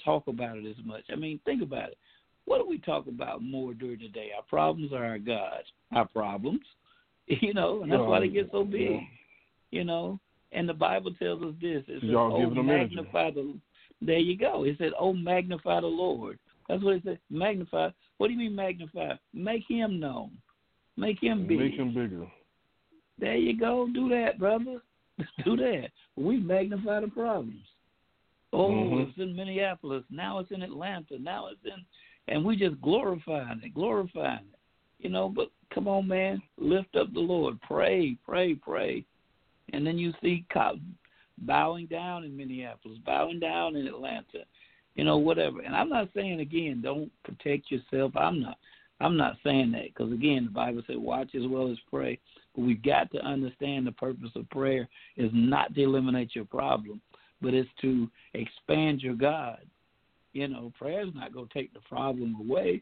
talk 0.03 0.27
about 0.27 0.57
it 0.57 0.65
as 0.65 0.85
much. 0.85 1.03
I 1.11 1.15
mean, 1.15 1.39
think 1.45 1.61
about 1.61 1.89
it. 1.89 1.97
What 2.45 2.59
do 2.59 2.67
we 2.67 2.77
talk 2.79 3.07
about 3.07 3.41
more 3.41 3.73
during 3.73 3.99
the 3.99 4.09
day? 4.09 4.31
Our 4.35 4.43
problems 4.43 4.91
are 4.91 5.05
our 5.05 5.17
gods. 5.17 5.65
Our 5.93 6.07
problems, 6.07 6.61
you 7.41 7.53
know, 7.53 7.83
and 7.83 7.91
that's 7.91 8.01
why 8.01 8.19
they 8.19 8.27
get 8.27 8.49
so 8.51 8.63
big. 8.63 8.99
You 9.71 9.83
know, 9.83 10.19
and 10.51 10.67
the 10.67 10.73
Bible 10.73 11.13
tells 11.15 11.41
us 11.43 11.53
this: 11.61 11.83
it 11.87 12.01
says, 12.01 12.09
"Oh, 12.15 12.49
magnify 12.49 13.31
the." 13.31 13.57
There 14.01 14.19
you 14.19 14.37
go. 14.37 14.65
It 14.65 14.77
said, 14.77 14.91
"Oh, 14.99 15.13
magnify 15.13 15.81
the 15.81 15.87
Lord." 15.87 16.39
That's 16.69 16.83
what 16.83 16.95
it 16.95 17.03
said. 17.05 17.19
Magnify. 17.29 17.89
What 18.17 18.27
do 18.27 18.33
you 18.33 18.39
mean 18.39 18.55
magnify? 18.55 19.13
Make 19.33 19.63
him 19.67 19.99
known. 19.99 20.31
Make 20.97 21.21
him 21.21 21.47
big. 21.47 21.59
Make 21.59 21.73
him 21.73 21.93
bigger. 21.93 22.27
There 23.19 23.35
you 23.35 23.57
go. 23.57 23.87
Do 23.93 24.09
that, 24.09 24.39
brother. 24.39 24.81
Do 25.45 25.55
that. 25.57 25.89
We 26.15 26.37
magnify 26.37 27.01
the 27.01 27.07
problems. 27.07 27.63
Oh, 28.51 28.69
mm-hmm. 28.69 29.09
it's 29.09 29.17
in 29.17 29.35
Minneapolis. 29.35 30.03
Now 30.11 30.39
it's 30.39 30.51
in 30.51 30.61
Atlanta. 30.61 31.17
Now 31.19 31.47
it's 31.47 31.61
in, 31.65 32.33
and 32.33 32.45
we 32.45 32.55
just 32.55 32.79
glorifying 32.81 33.61
it, 33.63 33.73
glorifying 33.73 34.45
it. 34.53 34.59
You 35.03 35.09
know, 35.09 35.27
but 35.27 35.51
come 35.73 35.87
on, 35.89 36.07
man, 36.07 36.41
lift 36.57 36.95
up 36.95 37.13
the 37.13 37.19
Lord, 37.19 37.61
pray, 37.61 38.15
pray, 38.25 38.55
pray, 38.55 39.05
and 39.73 39.85
then 39.85 39.97
you 39.97 40.13
see 40.21 40.45
cops 40.51 40.79
bowing 41.39 41.87
down 41.87 42.23
in 42.23 42.37
Minneapolis, 42.37 42.97
bowing 43.05 43.39
down 43.39 43.75
in 43.75 43.85
Atlanta, 43.85 44.45
you 44.95 45.03
know, 45.03 45.17
whatever. 45.17 45.59
And 45.59 45.75
I'm 45.75 45.89
not 45.89 46.07
saying 46.15 46.39
again, 46.39 46.81
don't 46.81 47.11
protect 47.25 47.69
yourself. 47.69 48.13
I'm 48.15 48.41
not. 48.41 48.57
I'm 49.01 49.17
not 49.17 49.35
saying 49.43 49.73
that 49.73 49.87
because 49.93 50.13
again, 50.13 50.45
the 50.45 50.51
Bible 50.51 50.83
said, 50.87 50.95
"Watch 50.95 51.35
as 51.35 51.47
well 51.47 51.69
as 51.69 51.77
pray." 51.89 52.17
But 52.55 52.61
we've 52.61 52.81
got 52.81 53.11
to 53.11 53.25
understand 53.25 53.85
the 53.85 53.91
purpose 53.91 54.29
of 54.35 54.49
prayer 54.51 54.87
is 55.17 55.31
not 55.33 55.75
to 55.75 55.83
eliminate 55.83 56.33
your 56.33 56.45
problem, 56.45 57.01
but 57.41 57.53
it's 57.53 57.69
to 57.81 58.09
expand 58.35 59.01
your 59.01 59.15
God. 59.15 59.59
You 60.31 60.47
know, 60.47 60.71
prayer 60.79 61.05
is 61.05 61.13
not 61.13 61.33
going 61.33 61.47
to 61.47 61.53
take 61.53 61.73
the 61.73 61.81
problem 61.81 62.35
away. 62.39 62.81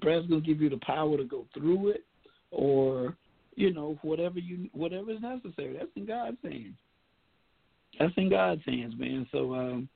Prayer 0.00 0.20
is 0.20 0.26
going 0.26 0.42
to 0.42 0.46
give 0.46 0.60
you 0.60 0.68
the 0.68 0.78
power 0.78 1.16
to 1.16 1.24
go 1.24 1.46
through 1.54 1.88
it, 1.88 2.04
or 2.50 3.16
you 3.56 3.72
know, 3.72 3.98
whatever 4.02 4.38
you 4.38 4.68
whatever 4.72 5.10
is 5.10 5.20
necessary. 5.20 5.76
That's 5.76 5.90
in 5.96 6.06
God's 6.06 6.36
hands. 6.42 6.76
That's 7.98 8.12
in 8.16 8.28
God's 8.30 8.62
hands, 8.64 8.94
man. 8.96 9.26
So 9.32 9.54
um, 9.54 9.88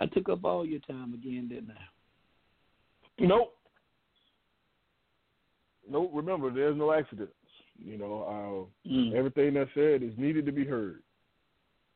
I 0.00 0.06
took 0.06 0.28
up 0.28 0.44
all 0.44 0.64
your 0.64 0.80
time 0.80 1.14
again, 1.14 1.48
didn't 1.48 1.70
I? 1.70 3.26
Nope. 3.26 3.54
Nope. 5.90 6.10
Remember, 6.14 6.50
there's 6.50 6.76
no 6.76 6.92
accidents. 6.92 7.32
You 7.78 7.98
know, 7.98 8.22
uh, 8.22 8.88
Mm. 8.90 9.14
everything 9.14 9.54
that's 9.54 9.70
said 9.74 10.02
is 10.02 10.12
needed 10.16 10.46
to 10.46 10.52
be 10.52 10.64
heard, 10.64 11.02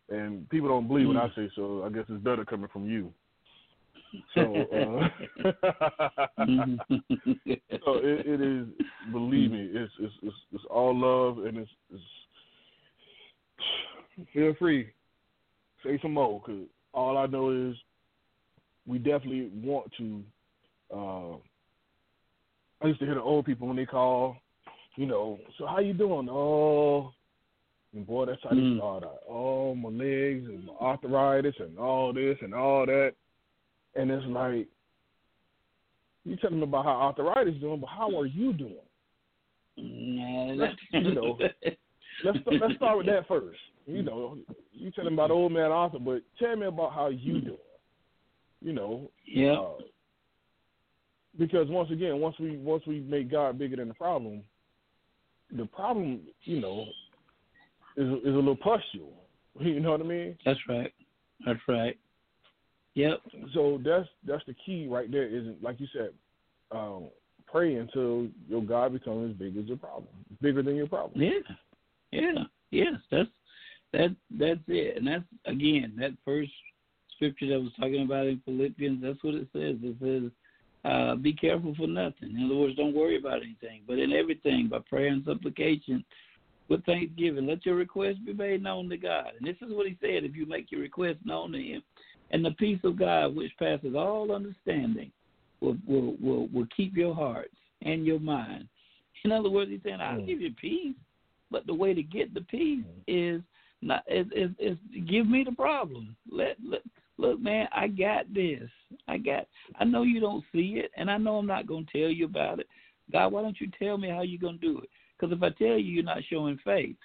and 0.08 0.48
people 0.48 0.68
don't 0.68 0.88
believe 0.88 1.08
when 1.08 1.16
I 1.16 1.28
Mm. 1.28 1.34
say 1.34 1.50
so. 1.54 1.82
I 1.84 1.90
guess 1.90 2.04
it's 2.08 2.22
better 2.22 2.44
coming 2.44 2.68
from 2.68 2.88
you. 2.88 3.12
So, 4.34 4.68
uh, 4.72 5.08
Mm-hmm. 6.38 6.74
so 7.84 7.94
it, 8.02 8.26
it 8.26 8.40
is. 8.40 8.66
Believe 9.12 9.50
me, 9.50 9.68
it's 9.72 9.92
it's 10.00 10.14
it's, 10.22 10.36
it's 10.52 10.64
all 10.70 10.94
love, 10.98 11.44
and 11.44 11.58
it's, 11.58 11.70
it's 11.92 12.02
feel 14.32 14.54
free, 14.58 14.92
say 15.84 15.98
some 16.02 16.14
more, 16.14 16.40
because 16.44 16.62
all 16.92 17.16
I 17.18 17.26
know 17.26 17.50
is 17.50 17.76
we 18.86 18.98
definitely 18.98 19.50
want 19.62 19.90
to. 19.98 20.22
Uh, 20.94 21.36
I 22.82 22.88
used 22.88 23.00
to 23.00 23.06
hear 23.06 23.14
the 23.14 23.22
old 23.22 23.46
people 23.46 23.66
when 23.66 23.76
they 23.76 23.86
call, 23.86 24.36
you 24.96 25.06
know, 25.06 25.38
so 25.58 25.66
how 25.66 25.78
you 25.80 25.94
doing? 25.94 26.28
Oh, 26.30 27.12
and 27.94 28.06
boy, 28.06 28.26
that's 28.26 28.42
how 28.42 28.50
they 28.50 28.56
Mm. 28.56 28.76
start 28.76 29.04
out. 29.04 29.20
Oh, 29.28 29.74
my 29.74 29.88
legs 29.88 30.44
and 30.46 30.66
my 30.66 30.72
arthritis 30.74 31.54
and 31.60 31.78
all 31.78 32.12
this 32.12 32.36
and 32.42 32.54
all 32.54 32.84
that, 32.86 33.14
and 33.96 34.10
it's 34.10 34.26
like 34.26 34.68
you 36.24 36.36
tell 36.36 36.50
them 36.50 36.62
about 36.62 36.84
how 36.84 37.14
arthritis 37.18 37.54
is 37.54 37.60
doing, 37.60 37.80
but 37.80 37.88
how 37.88 38.16
are 38.18 38.26
you 38.26 38.52
doing? 38.52 38.76
Nah, 39.76 40.54
Let's- 40.54 40.76
you 40.92 41.14
know, 41.14 41.38
Let's 42.24 42.38
let's 42.46 42.74
start 42.76 42.98
with 42.98 43.06
that 43.06 43.26
first. 43.26 43.58
You 43.86 44.02
know, 44.02 44.38
you 44.72 44.90
tell 44.92 45.04
them 45.04 45.14
about 45.14 45.30
old 45.30 45.52
man 45.52 45.72
Arthur, 45.72 45.98
but 45.98 46.22
tell 46.38 46.56
me 46.56 46.66
about 46.66 46.92
how 46.92 47.08
you 47.08 47.40
doing. 47.40 47.56
You 48.62 48.72
know, 48.72 49.10
yeah. 49.26 49.52
uh, 49.54 49.72
because 51.38 51.68
once 51.68 51.90
again, 51.90 52.20
once 52.20 52.36
we 52.38 52.56
once 52.56 52.84
we 52.86 53.00
make 53.00 53.30
God 53.30 53.58
bigger 53.58 53.76
than 53.76 53.88
the 53.88 53.94
problem, 53.94 54.42
the 55.54 55.66
problem, 55.66 56.20
you 56.44 56.60
know, 56.60 56.86
is 57.96 58.08
is 58.22 58.32
a 58.32 58.36
little 58.36 58.56
pustule. 58.56 59.12
You 59.60 59.78
know 59.78 59.92
what 59.92 60.00
I 60.00 60.04
mean? 60.04 60.36
That's 60.44 60.58
right. 60.68 60.92
That's 61.46 61.60
right. 61.68 61.96
Yep. 62.94 63.20
So 63.54 63.80
that's 63.84 64.08
that's 64.26 64.44
the 64.46 64.54
key 64.64 64.86
right 64.88 65.10
there. 65.10 65.26
Isn't 65.26 65.62
like 65.62 65.80
you 65.80 65.86
said, 65.92 66.10
um, 66.70 67.08
pray 67.46 67.74
until 67.74 68.28
your 68.48 68.62
God 68.62 68.92
becomes 68.92 69.32
as 69.32 69.36
big 69.36 69.56
as 69.56 69.64
your 69.64 69.76
problem, 69.76 70.08
bigger 70.40 70.62
than 70.62 70.76
your 70.76 70.86
problem. 70.86 71.20
Yeah. 71.20 71.54
Yeah. 72.12 72.44
Yes. 72.70 72.94
That's 73.10 73.28
that. 73.92 74.14
That's 74.30 74.60
it. 74.68 74.96
And 74.96 75.06
that's 75.06 75.24
again 75.46 75.94
that 75.98 76.12
first 76.24 76.52
scripture 77.16 77.48
that 77.48 77.60
was 77.60 77.72
talking 77.78 78.04
about 78.04 78.26
in 78.26 78.40
Philippians. 78.44 79.02
That's 79.02 79.22
what 79.22 79.34
it 79.34 79.48
says. 79.52 79.76
It 79.82 79.96
says, 80.00 80.30
uh, 80.84 81.16
"Be 81.16 81.32
careful 81.32 81.74
for 81.74 81.88
nothing." 81.88 82.36
In 82.36 82.46
other 82.46 82.56
words, 82.56 82.76
don't 82.76 82.94
worry 82.94 83.18
about 83.18 83.42
anything, 83.42 83.82
but 83.88 83.98
in 83.98 84.12
everything 84.12 84.68
by 84.68 84.78
prayer 84.88 85.08
and 85.08 85.24
supplication. 85.24 86.04
With 86.66 86.82
thanksgiving, 86.86 87.46
let 87.46 87.66
your 87.66 87.74
request 87.74 88.24
be 88.24 88.32
made 88.32 88.62
known 88.62 88.88
to 88.88 88.96
God. 88.96 89.32
And 89.38 89.46
this 89.46 89.56
is 89.60 89.74
what 89.74 89.86
he 89.86 89.98
said 90.00 90.24
if 90.24 90.34
you 90.34 90.46
make 90.46 90.72
your 90.72 90.80
request 90.80 91.18
known 91.22 91.52
to 91.52 91.58
him, 91.58 91.82
and 92.34 92.44
the 92.44 92.50
peace 92.50 92.80
of 92.82 92.98
God, 92.98 93.36
which 93.36 93.52
passes 93.60 93.94
all 93.94 94.32
understanding, 94.32 95.12
will 95.60 95.78
will 95.86 96.16
will, 96.20 96.48
will 96.48 96.66
keep 96.76 96.96
your 96.96 97.14
hearts 97.14 97.54
and 97.82 98.04
your 98.04 98.18
mind. 98.18 98.68
In 99.24 99.30
other 99.30 99.48
words, 99.48 99.70
he's 99.70 99.80
saying, 99.84 100.00
I'll 100.00 100.18
Mm. 100.20 100.26
give 100.26 100.40
you 100.40 100.52
peace, 100.52 100.96
but 101.52 101.64
the 101.66 101.72
way 101.72 101.94
to 101.94 102.02
get 102.02 102.34
the 102.34 102.40
peace 102.40 102.84
is 103.06 103.40
not 103.82 104.02
is, 104.08 104.26
is 104.34 104.50
is 104.58 104.76
give 105.06 105.28
me 105.28 105.44
the 105.44 105.52
problem. 105.52 106.16
Let, 106.28 106.56
let 106.68 106.82
look, 107.18 107.40
man, 107.40 107.68
I 107.70 107.86
got 107.86 108.34
this. 108.34 108.68
I 109.06 109.18
got. 109.18 109.46
I 109.78 109.84
know 109.84 110.02
you 110.02 110.18
don't 110.18 110.44
see 110.52 110.80
it, 110.82 110.90
and 110.96 111.08
I 111.08 111.18
know 111.18 111.36
I'm 111.36 111.46
not 111.46 111.68
going 111.68 111.86
to 111.86 111.92
tell 112.00 112.10
you 112.10 112.24
about 112.24 112.58
it. 112.58 112.66
God, 113.12 113.32
why 113.32 113.42
don't 113.42 113.60
you 113.60 113.70
tell 113.78 113.96
me 113.96 114.08
how 114.08 114.22
you're 114.22 114.40
going 114.40 114.58
to 114.58 114.66
do 114.72 114.78
it? 114.80 114.90
Because 115.16 115.36
if 115.36 115.40
I 115.40 115.50
tell 115.50 115.78
you, 115.78 115.92
you're 115.94 116.02
not 116.02 116.24
showing 116.28 116.58
faith. 116.64 116.96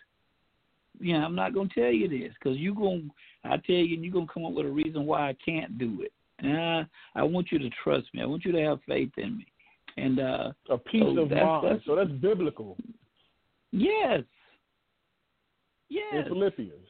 You 1.00 1.14
know, 1.14 1.20
I'm 1.26 1.36
not 1.36 1.54
going 1.54 1.70
to 1.70 1.76
tell 1.76 1.92
you 1.92 2.08
this 2.10 2.34
because 2.42 2.58
you're 2.58 2.76
going. 2.76 3.10
I 3.44 3.58
tell 3.58 3.76
you, 3.76 3.96
and 3.96 4.04
you're 4.04 4.14
going 4.14 4.28
to 4.28 4.34
come 4.34 4.46
up 4.46 4.54
with 4.54 4.66
a 4.66 4.70
reason 4.70 5.06
why 5.06 5.30
I 5.30 5.36
can't 5.44 5.78
do 5.78 6.02
it. 6.02 6.12
And 6.40 6.58
I, 6.58 6.86
I 7.16 7.24
want 7.24 7.52
you 7.52 7.60
to 7.60 7.70
trust 7.84 8.08
me. 8.14 8.22
I 8.22 8.26
want 8.26 8.44
you 8.46 8.52
to 8.52 8.62
have 8.64 8.80
faith 8.88 9.12
in 9.18 9.38
me. 9.38 9.46
And 9.98 10.20
uh 10.20 10.52
A 10.70 10.78
peace 10.78 11.02
So 11.04 11.22
of 11.22 11.30
that's- 11.30 11.46
mind. 11.46 11.64
that's- 11.66 11.82
so 11.86 11.96
that's 11.96 12.12
biblical 12.12 12.78
yes, 13.72 14.22
in 15.90 15.98
yes, 16.14 16.28
Philippians. 16.28 16.88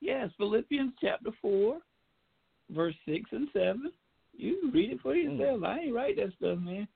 yes. 0.00 0.30
Philippians 0.36 0.92
chapter 1.00 1.30
four, 1.42 1.78
verse 2.70 2.94
six 3.06 3.28
and 3.32 3.48
seven. 3.52 3.90
You 4.36 4.58
can 4.60 4.70
read 4.70 4.90
it 4.92 5.00
for 5.02 5.14
yourself. 5.16 5.62
I 5.64 5.80
ain't 5.80 5.94
write 5.94 6.16
that 6.16 6.32
stuff, 6.36 6.58
man. 6.58 6.86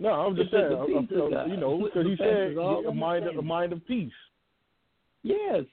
No, 0.00 0.10
I'm 0.10 0.36
just 0.36 0.50
saying, 0.52 0.68
the 0.70 0.76
I- 0.76 0.82
I 0.82 0.86
peace 0.86 0.96
of 1.02 1.08
feel- 1.08 1.30
God, 1.30 1.50
you 1.50 1.56
know, 1.56 1.82
because 1.82 2.06
he 2.06 2.16
said 2.18 2.56
a 2.56 2.92
mind, 2.92 3.26
a 3.26 3.42
mind 3.42 3.72
of 3.72 3.84
peace. 3.86 4.12
Yes. 5.26 5.64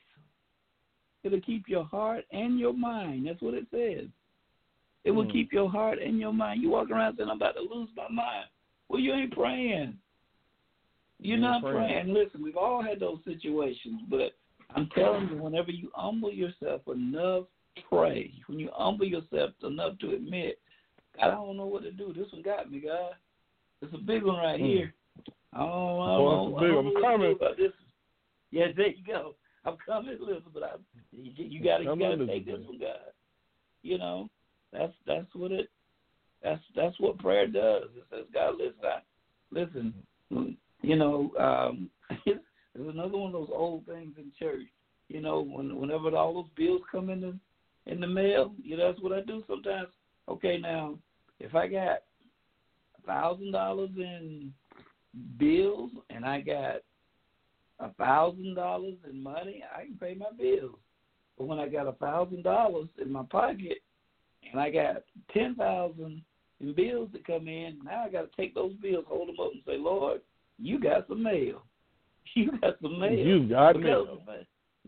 It'll 1.23 1.39
keep 1.41 1.67
your 1.67 1.85
heart 1.85 2.25
and 2.31 2.59
your 2.59 2.73
mind. 2.73 3.27
That's 3.27 3.41
what 3.41 3.53
it 3.53 3.67
says. 3.71 4.09
It 5.03 5.11
will 5.11 5.25
Mm. 5.25 5.31
keep 5.31 5.53
your 5.53 5.69
heart 5.69 5.99
and 5.99 6.19
your 6.19 6.33
mind. 6.33 6.61
You 6.61 6.69
walk 6.69 6.89
around 6.89 7.17
saying, 7.17 7.29
I'm 7.29 7.35
about 7.37 7.55
to 7.55 7.61
lose 7.61 7.89
my 7.95 8.07
mind. 8.09 8.47
Well, 8.89 8.99
you 8.99 9.13
ain't 9.13 9.31
praying. 9.31 9.99
You're 11.19 11.37
You 11.37 11.41
not 11.43 11.61
praying. 11.61 12.05
praying. 12.05 12.13
Listen, 12.13 12.41
we've 12.43 12.57
all 12.57 12.81
had 12.81 12.99
those 12.99 13.19
situations, 13.25 14.01
but 14.09 14.33
I'm 14.75 14.89
telling 14.89 15.29
you, 15.29 15.37
whenever 15.37 15.71
you 15.71 15.91
humble 15.93 16.31
yourself 16.31 16.81
enough, 16.87 17.45
pray. 17.89 18.33
When 18.47 18.59
you 18.59 18.69
humble 18.73 19.05
yourself 19.05 19.51
enough 19.63 19.97
to 19.99 20.11
admit, 20.15 20.59
God, 21.15 21.27
I 21.27 21.31
don't 21.31 21.57
know 21.57 21.67
what 21.67 21.83
to 21.83 21.91
do. 21.91 22.11
This 22.11 22.31
one 22.31 22.41
got 22.41 22.71
me, 22.71 22.79
God. 22.79 23.13
It's 23.81 23.93
a 23.93 23.97
big 23.97 24.23
one 24.23 24.37
right 24.37 24.59
Mm. 24.59 24.65
here. 24.67 24.93
I 25.53 25.59
don't, 25.59 26.01
I 26.01 26.17
Boy, 26.17 26.29
don't, 26.31 26.57
I 26.57 26.67
don't 26.67 26.77
I'm 26.77 26.85
know 26.85 26.93
to 26.93 27.01
coming. 27.01 27.31
about 27.33 27.57
this. 27.57 27.71
Yeah, 28.51 28.71
there 28.75 28.87
you 28.87 29.03
go. 29.05 29.35
I'm 29.65 29.77
coming, 29.85 30.17
Elizabeth. 30.19 30.63
I, 30.63 30.75
you, 31.11 31.31
you 31.37 31.63
gotta, 31.63 31.83
you 31.83 31.95
gotta 31.95 32.27
take 32.27 32.45
this 32.45 32.59
one, 32.65 32.79
God. 32.79 33.13
You 33.81 33.97
know, 33.97 34.29
that's 34.71 34.93
that's 35.07 35.33
what 35.33 35.51
it. 35.51 35.69
That's 36.41 36.61
that's 36.75 36.99
what 36.99 37.19
prayer 37.19 37.47
does. 37.47 37.83
It 37.95 38.03
says, 38.09 38.25
God, 38.33 38.55
listen, 38.57 38.83
I, 38.83 38.99
listen. 39.51 39.93
You 40.81 40.95
know, 40.97 41.31
um, 41.39 41.89
there's 42.25 42.39
another 42.75 43.17
one 43.17 43.27
of 43.27 43.33
those 43.33 43.49
old 43.53 43.85
things 43.85 44.13
in 44.17 44.31
church. 44.37 44.67
You 45.07 45.21
know, 45.21 45.41
when 45.41 45.79
whenever 45.79 46.15
all 46.15 46.33
those 46.33 46.51
bills 46.55 46.81
come 46.91 47.09
in 47.09 47.21
the 47.21 47.37
in 47.85 47.99
the 47.99 48.07
mail, 48.07 48.53
you 48.61 48.77
know, 48.77 48.91
that's 48.91 49.01
what 49.01 49.13
I 49.13 49.21
do 49.21 49.43
sometimes. 49.47 49.89
Okay, 50.27 50.57
now 50.57 50.97
if 51.39 51.55
I 51.55 51.67
got 51.67 51.99
a 52.97 53.05
thousand 53.05 53.51
dollars 53.51 53.91
in 53.97 54.53
bills 55.37 55.91
and 56.09 56.25
I 56.25 56.41
got 56.41 56.77
a 57.79 57.89
thousand 57.93 58.55
dollars 58.55 58.95
in 59.09 59.21
money, 59.21 59.63
I 59.75 59.85
can 59.85 59.97
pay 59.97 60.13
my 60.13 60.31
bills. 60.37 60.77
But 61.37 61.47
when 61.47 61.59
I 61.59 61.67
got 61.67 61.87
a 61.87 61.93
thousand 61.93 62.43
dollars 62.43 62.87
in 63.01 63.11
my 63.11 63.23
pocket 63.23 63.79
and 64.51 64.59
I 64.61 64.69
got 64.69 65.03
ten 65.33 65.55
thousand 65.55 66.21
in 66.61 66.73
bills 66.73 67.09
that 67.13 67.25
come 67.25 67.47
in, 67.47 67.79
now 67.83 68.03
I 68.05 68.09
got 68.09 68.31
to 68.31 68.37
take 68.37 68.53
those 68.55 68.73
bills, 68.73 69.05
hold 69.07 69.29
them 69.29 69.35
up, 69.41 69.51
and 69.53 69.61
say, 69.65 69.77
Lord, 69.77 70.21
you 70.59 70.79
got 70.79 71.07
some 71.07 71.23
mail. 71.23 71.63
You 72.35 72.51
got 72.61 72.77
some 72.81 72.99
mail. 72.99 73.11
You 73.19 73.47
got 73.49 73.75
mail. 73.83 74.21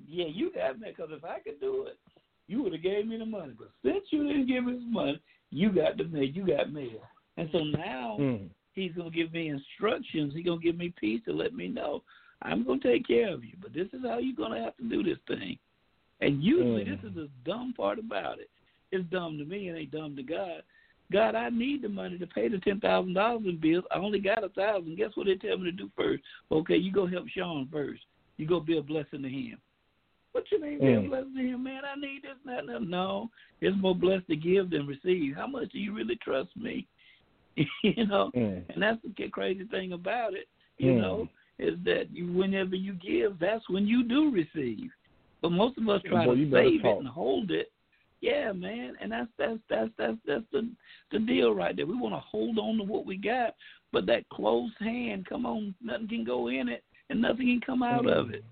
Yeah, 0.07 0.25
you 0.27 0.51
got 0.53 0.79
mail. 0.79 0.91
Because 0.95 1.11
if 1.15 1.23
I 1.23 1.39
could 1.39 1.59
do 1.59 1.85
it, 1.87 1.99
you 2.47 2.63
would 2.63 2.71
have 2.73 2.81
gave 2.81 3.05
me 3.05 3.17
the 3.17 3.25
money. 3.25 3.53
But 3.57 3.69
since 3.83 4.03
you 4.09 4.25
didn't 4.25 4.47
give 4.47 4.63
me 4.63 4.73
the 4.73 4.91
money, 4.91 5.19
you 5.51 5.71
got 5.71 5.97
the 5.97 6.05
mail. 6.05 6.23
You 6.23 6.47
got 6.47 6.71
mail. 6.71 7.01
And 7.37 7.49
so 7.51 7.59
now 7.59 8.17
Mm. 8.19 8.49
he's 8.73 8.93
going 8.93 9.11
to 9.11 9.15
give 9.15 9.33
me 9.33 9.49
instructions. 9.49 10.33
He's 10.33 10.45
going 10.45 10.59
to 10.59 10.65
give 10.65 10.77
me 10.77 10.93
peace 10.99 11.21
to 11.25 11.33
let 11.33 11.53
me 11.53 11.67
know 11.67 12.03
I'm 12.41 12.63
going 12.63 12.79
to 12.81 12.91
take 12.91 13.07
care 13.07 13.33
of 13.33 13.43
you. 13.43 13.53
But 13.61 13.73
this 13.73 13.87
is 13.93 14.01
how 14.03 14.17
you're 14.19 14.35
going 14.35 14.51
to 14.51 14.63
have 14.63 14.77
to 14.77 14.83
do 14.83 15.03
this 15.03 15.17
thing. 15.27 15.57
And 16.21 16.43
usually, 16.43 16.85
Mm. 16.85 17.01
this 17.01 17.09
is 17.09 17.15
the 17.15 17.29
dumb 17.45 17.73
part 17.75 17.99
about 17.99 18.39
it. 18.39 18.49
It's 18.91 19.09
dumb 19.09 19.37
to 19.37 19.45
me. 19.45 19.69
It 19.69 19.75
ain't 19.77 19.91
dumb 19.91 20.15
to 20.15 20.23
God. 20.23 20.61
God, 21.11 21.35
I 21.35 21.49
need 21.49 21.81
the 21.81 21.89
money 21.89 22.17
to 22.17 22.25
pay 22.27 22.47
the 22.47 22.57
ten 22.59 22.79
thousand 22.79 23.13
dollars 23.13 23.43
in 23.45 23.57
bills. 23.59 23.83
I 23.91 23.97
only 23.97 24.19
got 24.19 24.43
a 24.43 24.49
thousand. 24.49 24.95
Guess 24.97 25.11
what 25.15 25.27
they 25.27 25.35
tell 25.35 25.57
me 25.57 25.65
to 25.65 25.71
do 25.71 25.89
first? 25.95 26.23
Okay, 26.51 26.77
you 26.77 26.91
go 26.91 27.05
help 27.05 27.27
Sean 27.27 27.67
first. 27.71 28.01
You 28.37 28.47
go 28.47 28.59
be 28.59 28.77
a 28.77 28.81
blessing 28.81 29.21
to 29.21 29.29
him. 29.29 29.57
What 30.31 30.45
you 30.51 30.59
mean 30.61 30.79
be 30.79 30.93
a 30.93 31.01
Mm. 31.01 31.09
blessing 31.09 31.35
to 31.35 31.41
him, 31.41 31.63
man? 31.63 31.83
I 31.85 31.95
need 31.95 32.23
this, 32.23 32.37
that, 32.45 32.65
that. 32.67 32.81
No, 32.81 33.29
it's 33.61 33.77
more 33.77 33.95
blessed 33.95 34.27
to 34.29 34.35
give 34.35 34.69
than 34.69 34.87
receive. 34.87 35.35
How 35.35 35.47
much 35.47 35.71
do 35.71 35.79
you 35.79 35.93
really 35.93 36.15
trust 36.17 36.55
me? 36.55 36.87
you 37.83 38.05
know, 38.07 38.31
Mm. 38.35 38.63
and 38.69 38.81
that's 38.81 38.99
the 39.17 39.29
crazy 39.29 39.65
thing 39.65 39.93
about 39.93 40.33
it. 40.33 40.47
You 40.77 40.93
Mm. 40.93 40.97
know, 40.97 41.29
is 41.59 41.75
that 41.85 42.05
you, 42.11 42.31
whenever 42.31 42.75
you 42.75 42.93
give, 42.93 43.39
that's 43.39 43.67
when 43.69 43.87
you 43.87 44.03
do 44.03 44.31
receive. 44.31 44.89
But 45.41 45.51
most 45.51 45.77
of 45.77 45.87
us 45.89 46.01
try 46.05 46.25
to 46.25 46.51
save 46.51 46.81
talk. 46.81 46.97
it 46.97 46.99
and 46.99 47.07
hold 47.07 47.51
it. 47.51 47.71
Yeah, 48.21 48.53
man, 48.53 48.95
and 49.01 49.11
that's 49.11 49.29
that's 49.37 49.59
that's 49.69 49.91
that's 49.97 50.17
that's 50.25 50.45
the 50.51 50.67
the 51.11 51.19
deal 51.19 51.53
right 51.53 51.75
there. 51.75 51.85
We 51.85 51.95
want 51.95 52.15
to 52.15 52.19
hold 52.19 52.57
on 52.57 52.77
to 52.77 52.83
what 52.83 53.05
we 53.05 53.17
got, 53.17 53.55
but 53.91 54.05
that 54.07 54.27
closed 54.29 54.73
hand, 54.79 55.27
come 55.27 55.45
on, 55.45 55.75
nothing 55.81 56.07
can 56.07 56.23
go 56.23 56.47
in 56.47 56.67
it 56.69 56.83
and 57.09 57.21
nothing 57.21 57.45
can 57.47 57.61
come 57.61 57.83
out 57.83 58.07
of 58.07 58.31
it. 58.31 58.43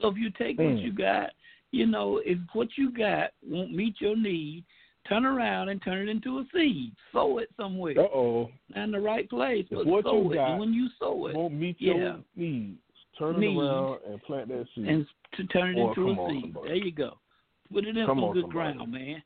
So 0.00 0.08
if 0.08 0.16
you 0.16 0.30
take 0.30 0.58
what 0.58 0.76
Mm. 0.76 0.82
you 0.82 0.92
got, 0.92 1.30
you 1.72 1.86
know, 1.86 2.18
if 2.24 2.38
what 2.54 2.78
you 2.78 2.90
got 2.90 3.32
won't 3.42 3.72
meet 3.72 4.00
your 4.00 4.16
need, 4.16 4.64
turn 5.08 5.24
around 5.26 5.68
and 5.70 5.82
turn 5.82 6.08
it 6.08 6.10
into 6.10 6.38
a 6.38 6.44
seed. 6.52 6.92
Sow 7.12 7.38
it 7.38 7.48
somewhere. 7.56 7.94
Uh 7.98 8.02
oh. 8.14 8.50
Not 8.74 8.84
in 8.84 8.90
the 8.92 9.00
right 9.00 9.28
place, 9.28 9.66
but 9.70 9.86
what 9.86 10.04
sow 10.04 10.22
you 10.22 10.32
it. 10.32 10.34
got 10.36 10.50
and 10.52 10.60
when 10.60 10.72
you 10.72 10.88
sow 10.98 11.26
it, 11.26 11.34
Won't 11.36 11.54
meet 11.54 11.76
Yeah. 11.80 11.94
your 11.94 12.18
needs. 12.36 12.78
Turn 13.18 13.34
it 13.36 13.38
Needs. 13.40 13.58
around 13.60 13.98
and 14.08 14.22
plant 14.22 14.48
that 14.48 14.66
seed. 14.74 14.86
and 14.86 15.06
to 15.36 15.44
turn 15.48 15.76
it 15.76 15.80
into 15.80 16.08
a 16.08 16.12
on, 16.14 16.30
seed. 16.32 16.42
somebody. 16.44 16.68
There 16.68 16.76
you 16.76 16.92
go. 16.92 17.18
Put 17.72 17.84
it 17.84 17.96
in 17.96 18.06
Come 18.06 18.18
some 18.18 18.24
on, 18.24 18.34
good 18.34 18.42
somebody. 18.44 18.74
ground, 18.76 18.92
man. 18.92 19.22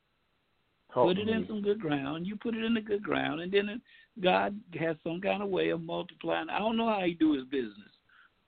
Put 0.95 1.19
it 1.19 1.29
in 1.29 1.47
some 1.47 1.63
good 1.63 1.81
ground. 1.81 2.27
You 2.27 2.37
put 2.37 2.55
it 2.55 2.63
in 2.65 2.75
the 2.75 2.81
good 2.81 3.03
ground, 3.03 3.41
and 3.41 3.51
then 3.51 3.69
it, 3.69 3.81
God 4.21 4.59
has 4.79 4.97
some 5.03 5.21
kind 5.23 5.43
of 5.43 5.49
way 5.49 5.71
of 5.71 5.81
multiplying. 5.81 6.51
I 6.51 6.59
don't 6.59 6.77
know 6.77 6.87
how 6.89 7.01
he 7.01 7.15
do 7.15 7.33
his 7.33 7.45
business, 7.45 7.89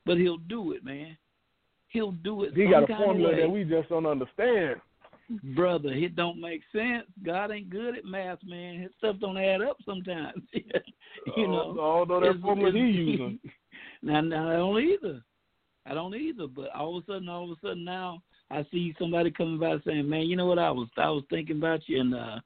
but 0.05 0.19
he'll 0.19 0.37
do 0.39 0.73
it, 0.73 0.85
man. 0.85 1.17
He'll 1.89 2.13
do 2.13 2.43
it. 2.45 2.53
He 2.55 2.67
got 2.69 2.83
a 2.85 2.87
formula 2.89 3.35
that 3.37 3.49
we 3.49 3.65
just 3.65 3.89
don't 3.89 4.05
understand. 4.05 4.81
Brother. 5.55 5.91
It 5.91 6.17
don't 6.17 6.41
make 6.41 6.63
sense. 6.73 7.07
God 7.25 7.51
ain't 7.51 7.71
good 7.71 7.97
at 7.97 8.05
math, 8.05 8.39
man. 8.45 8.81
His 8.81 8.91
stuff 8.99 9.17
don't 9.21 9.39
add 9.39 9.63
up 9.63 9.77
sometimes. 9.85 10.43
you 10.53 11.49
know, 11.49 11.77
although 11.79 12.21
that 12.21 12.41
formula 12.41 12.73
he 12.73 12.79
using. 12.79 13.39
Now, 14.03 14.21
now 14.21 14.51
I 14.51 14.57
don't 14.57 14.83
either. 14.83 15.23
I 15.87 15.95
don't 15.95 16.15
either. 16.15 16.47
But 16.47 16.75
all 16.75 16.99
of 16.99 17.05
a 17.05 17.07
sudden, 17.07 17.29
all 17.29 17.45
of 17.45 17.57
a 17.57 17.67
sudden 17.67 17.85
now, 17.85 18.23
I 18.51 18.67
see 18.71 18.95
somebody 18.99 19.31
coming 19.31 19.59
by 19.59 19.77
saying, 19.87 20.07
"Man, 20.07 20.27
you 20.27 20.37
know 20.37 20.45
what? 20.45 20.59
I 20.59 20.71
was 20.71 20.89
I 20.99 21.09
was 21.09 21.25
thinking 21.31 21.57
about 21.57 21.89
you, 21.89 22.01
and 22.01 22.15
uh, 22.15 22.41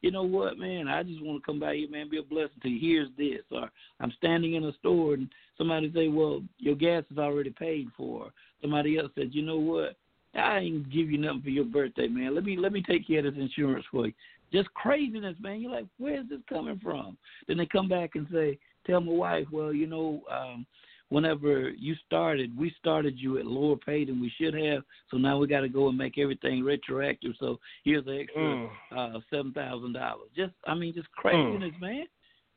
you 0.00 0.10
know 0.10 0.22
what, 0.22 0.58
man? 0.58 0.88
I 0.88 1.02
just 1.02 1.22
want 1.22 1.42
to 1.42 1.46
come 1.46 1.60
by 1.60 1.76
here, 1.76 1.90
man, 1.90 2.08
be 2.08 2.16
a 2.18 2.22
blessing 2.22 2.60
to 2.62 2.68
you. 2.70 2.80
Here's 2.80 3.10
this." 3.18 3.44
Or 3.50 3.70
I'm 4.00 4.12
standing 4.16 4.54
in 4.54 4.64
a 4.64 4.72
store, 4.74 5.14
and 5.14 5.28
somebody 5.58 5.92
say, 5.94 6.08
"Well, 6.08 6.42
your 6.56 6.76
gas 6.76 7.04
is 7.10 7.18
already 7.18 7.50
paid 7.50 7.88
for." 7.94 8.30
Somebody 8.62 8.96
else 8.96 9.12
said, 9.14 9.34
"You 9.34 9.42
know 9.42 9.58
what? 9.58 9.96
I 10.34 10.58
ain't 10.58 10.90
give 10.90 11.10
you 11.10 11.18
nothing 11.18 11.42
for 11.42 11.50
your 11.50 11.64
birthday, 11.64 12.08
man. 12.08 12.34
Let 12.34 12.44
me 12.44 12.56
let 12.56 12.72
me 12.72 12.82
take 12.82 13.06
care 13.06 13.26
of 13.26 13.34
this 13.34 13.40
insurance 13.40 13.84
for 13.90 14.06
you." 14.06 14.12
Just 14.52 14.72
craziness, 14.74 15.36
man. 15.40 15.60
You're 15.60 15.72
like, 15.72 15.86
where's 15.98 16.28
this 16.28 16.40
coming 16.48 16.78
from? 16.82 17.16
Then 17.48 17.56
they 17.56 17.66
come 17.66 17.88
back 17.88 18.10
and 18.16 18.26
say, 18.30 18.58
tell 18.86 19.00
my 19.00 19.12
wife, 19.12 19.46
well, 19.50 19.72
you 19.72 19.86
know, 19.86 20.22
um, 20.30 20.66
whenever 21.08 21.70
you 21.70 21.94
started, 22.06 22.56
we 22.58 22.74
started 22.78 23.18
you 23.18 23.38
at 23.38 23.46
lower 23.46 23.76
pay 23.76 24.04
than 24.04 24.20
we 24.20 24.30
should 24.38 24.52
have, 24.54 24.82
so 25.10 25.16
now 25.16 25.38
we 25.38 25.46
got 25.46 25.60
to 25.60 25.68
go 25.70 25.88
and 25.88 25.96
make 25.96 26.18
everything 26.18 26.62
retroactive. 26.62 27.32
So 27.40 27.58
here's 27.84 28.06
an 28.06 28.18
extra 28.18 28.42
Mm. 28.42 28.70
uh, 28.94 29.20
seven 29.30 29.52
thousand 29.52 29.94
dollars. 29.94 30.28
Just, 30.36 30.52
I 30.66 30.74
mean, 30.74 30.92
just 30.92 31.10
craziness, 31.12 31.72
man. 31.80 32.06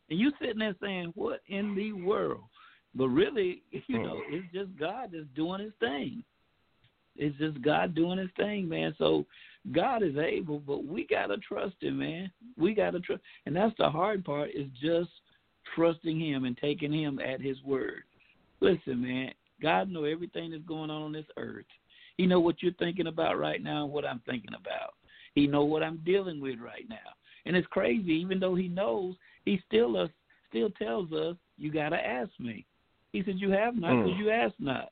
And 0.10 0.19
you 0.19 0.31
sitting 0.39 0.60
there 0.60 0.76
saying, 0.81 1.14
what 1.15 1.41
in 1.47 1.76
the 1.76 1.93
world? 1.93 2.43
But 2.93 3.07
really, 3.07 3.64
you 3.88 3.99
know, 3.99 4.22
it's 4.27 4.52
just 4.53 4.77
God 4.77 5.11
that's 5.14 5.26
doing 5.35 5.61
His 5.61 5.73
thing. 5.80 6.23
It's 7.17 7.37
just 7.37 7.61
God 7.61 7.95
doing 7.95 8.17
His 8.17 8.29
thing, 8.35 8.67
man. 8.67 8.93
So 8.97 9.25
God 9.71 10.03
is 10.03 10.17
able, 10.17 10.59
but 10.59 10.85
we 10.85 11.05
gotta 11.07 11.37
trust 11.37 11.75
Him, 11.81 11.99
man. 11.99 12.31
We 12.57 12.73
gotta 12.73 12.99
trust, 12.99 13.21
and 13.45 13.55
that's 13.55 13.75
the 13.77 13.89
hard 13.89 14.23
part 14.25 14.49
is 14.53 14.67
just 14.81 15.09
trusting 15.75 16.19
Him 16.19 16.45
and 16.45 16.57
taking 16.57 16.93
Him 16.93 17.19
at 17.19 17.41
His 17.41 17.61
word. 17.63 18.03
Listen, 18.59 19.01
man, 19.01 19.31
God 19.61 19.89
know 19.89 20.03
everything 20.03 20.51
that's 20.51 20.63
going 20.63 20.89
on 20.89 21.01
on 21.01 21.11
this 21.11 21.25
earth. 21.37 21.65
He 22.17 22.25
know 22.25 22.39
what 22.39 22.61
you're 22.61 22.73
thinking 22.73 23.07
about 23.07 23.37
right 23.37 23.61
now 23.61 23.83
and 23.83 23.93
what 23.93 24.05
I'm 24.05 24.21
thinking 24.25 24.53
about. 24.53 24.93
He 25.33 25.47
know 25.47 25.65
what 25.65 25.83
I'm 25.83 26.01
dealing 26.05 26.39
with 26.39 26.59
right 26.59 26.85
now. 26.87 26.95
And 27.45 27.55
it's 27.55 27.67
crazy, 27.67 28.13
even 28.13 28.39
though 28.39 28.55
he 28.55 28.67
knows, 28.67 29.15
he 29.43 29.61
still 29.67 29.97
us 29.97 30.09
still 30.49 30.69
tells 30.71 31.11
us, 31.11 31.35
You 31.57 31.71
gotta 31.71 31.97
ask 31.97 32.31
me. 32.39 32.65
He 33.11 33.23
said, 33.23 33.35
You 33.37 33.51
have 33.51 33.75
not 33.75 34.03
because 34.03 34.11
Mm. 34.11 34.17
you 34.17 34.29
ask 34.29 34.55
not. 34.59 34.91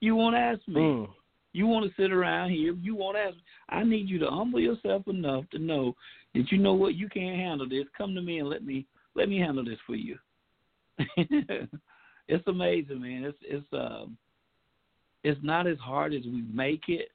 You 0.00 0.16
won't 0.16 0.36
ask 0.36 0.66
me. 0.66 0.80
Mm. 0.80 1.10
You 1.52 1.66
want 1.66 1.86
to 1.86 2.02
sit 2.02 2.12
around 2.12 2.50
here. 2.50 2.74
You 2.74 2.94
won't 2.94 3.16
ask. 3.16 3.34
Me 3.34 3.42
I 3.68 3.84
need 3.84 4.08
you 4.08 4.18
to 4.20 4.30
humble 4.30 4.60
yourself 4.60 5.06
enough 5.08 5.44
to 5.50 5.58
know 5.58 5.94
that 6.34 6.50
you 6.50 6.58
know 6.58 6.72
what 6.74 6.94
you 6.94 7.08
can't 7.08 7.36
handle 7.36 7.68
this. 7.68 7.84
Come 7.96 8.14
to 8.14 8.22
me 8.22 8.38
and 8.38 8.48
let 8.48 8.64
me 8.64 8.86
let 9.14 9.28
me 9.28 9.38
handle 9.38 9.64
this 9.64 9.78
for 9.86 9.94
you. 9.94 10.18
it's 10.98 12.46
amazing, 12.46 13.00
man. 13.00 13.24
It's 13.24 13.38
it's 13.42 13.66
um 13.72 14.16
it's 15.24 15.40
not 15.42 15.66
as 15.66 15.78
hard 15.78 16.14
as 16.14 16.24
we 16.24 16.42
make 16.52 16.88
it, 16.88 17.08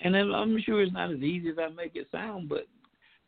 and 0.00 0.16
I'm 0.16 0.60
sure 0.62 0.82
it's 0.82 0.92
not 0.92 1.12
as 1.12 1.20
easy 1.20 1.50
as 1.50 1.56
I 1.58 1.68
make 1.68 1.96
it 1.96 2.08
sound. 2.10 2.48
But 2.48 2.66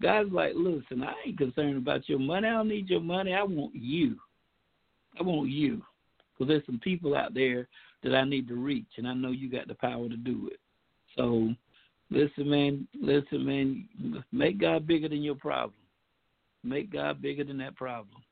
God's 0.02 0.32
like, 0.32 0.52
listen, 0.56 1.02
I 1.02 1.15
ain't 1.27 1.39
concerned 1.39 1.78
about 1.78 2.09
your 2.09 2.19
money. 2.19 2.48
I 2.48 2.52
don't 2.52 2.69
need 2.69 2.90
your 2.90 3.01
money. 3.01 3.32
I 3.32 3.43
want 3.43 3.74
you. 3.74 4.16
I 5.19 5.23
want 5.23 5.48
you, 5.48 5.82
because 6.32 6.48
there's 6.48 6.66
some 6.66 6.81
people 6.81 7.15
out 7.15 7.35
there 7.35 7.69
that 8.05 8.14
I 8.14 8.24
need 8.24 8.47
to 8.48 8.55
reach, 8.55 8.86
and 8.98 9.09
I 9.09 9.14
know 9.14 9.31
you 9.32 9.51
got 9.51 9.66
the 9.66 9.74
power 9.74 10.09
to 10.09 10.16
do 10.16 10.48
it. 10.52 10.60
So, 11.16 11.52
listen, 12.10 12.48
man, 12.48 12.86
listen, 13.01 13.44
man, 13.44 14.24
make 14.31 14.60
God 14.60 14.86
bigger 14.86 15.09
than 15.09 15.22
your 15.22 15.35
problem. 15.35 15.74
Make 16.62 16.93
God 16.93 17.20
bigger 17.20 17.44
than 17.44 17.59
that 17.59 17.76
problem. 17.76 18.22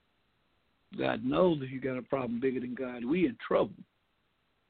God 0.97 1.25
knows 1.25 1.59
if 1.63 1.71
you 1.71 1.81
got 1.81 1.97
a 1.97 2.03
problem 2.03 2.39
bigger 2.39 2.61
than 2.61 2.75
God, 2.75 3.05
we 3.05 3.27
in 3.27 3.37
trouble. 3.47 3.75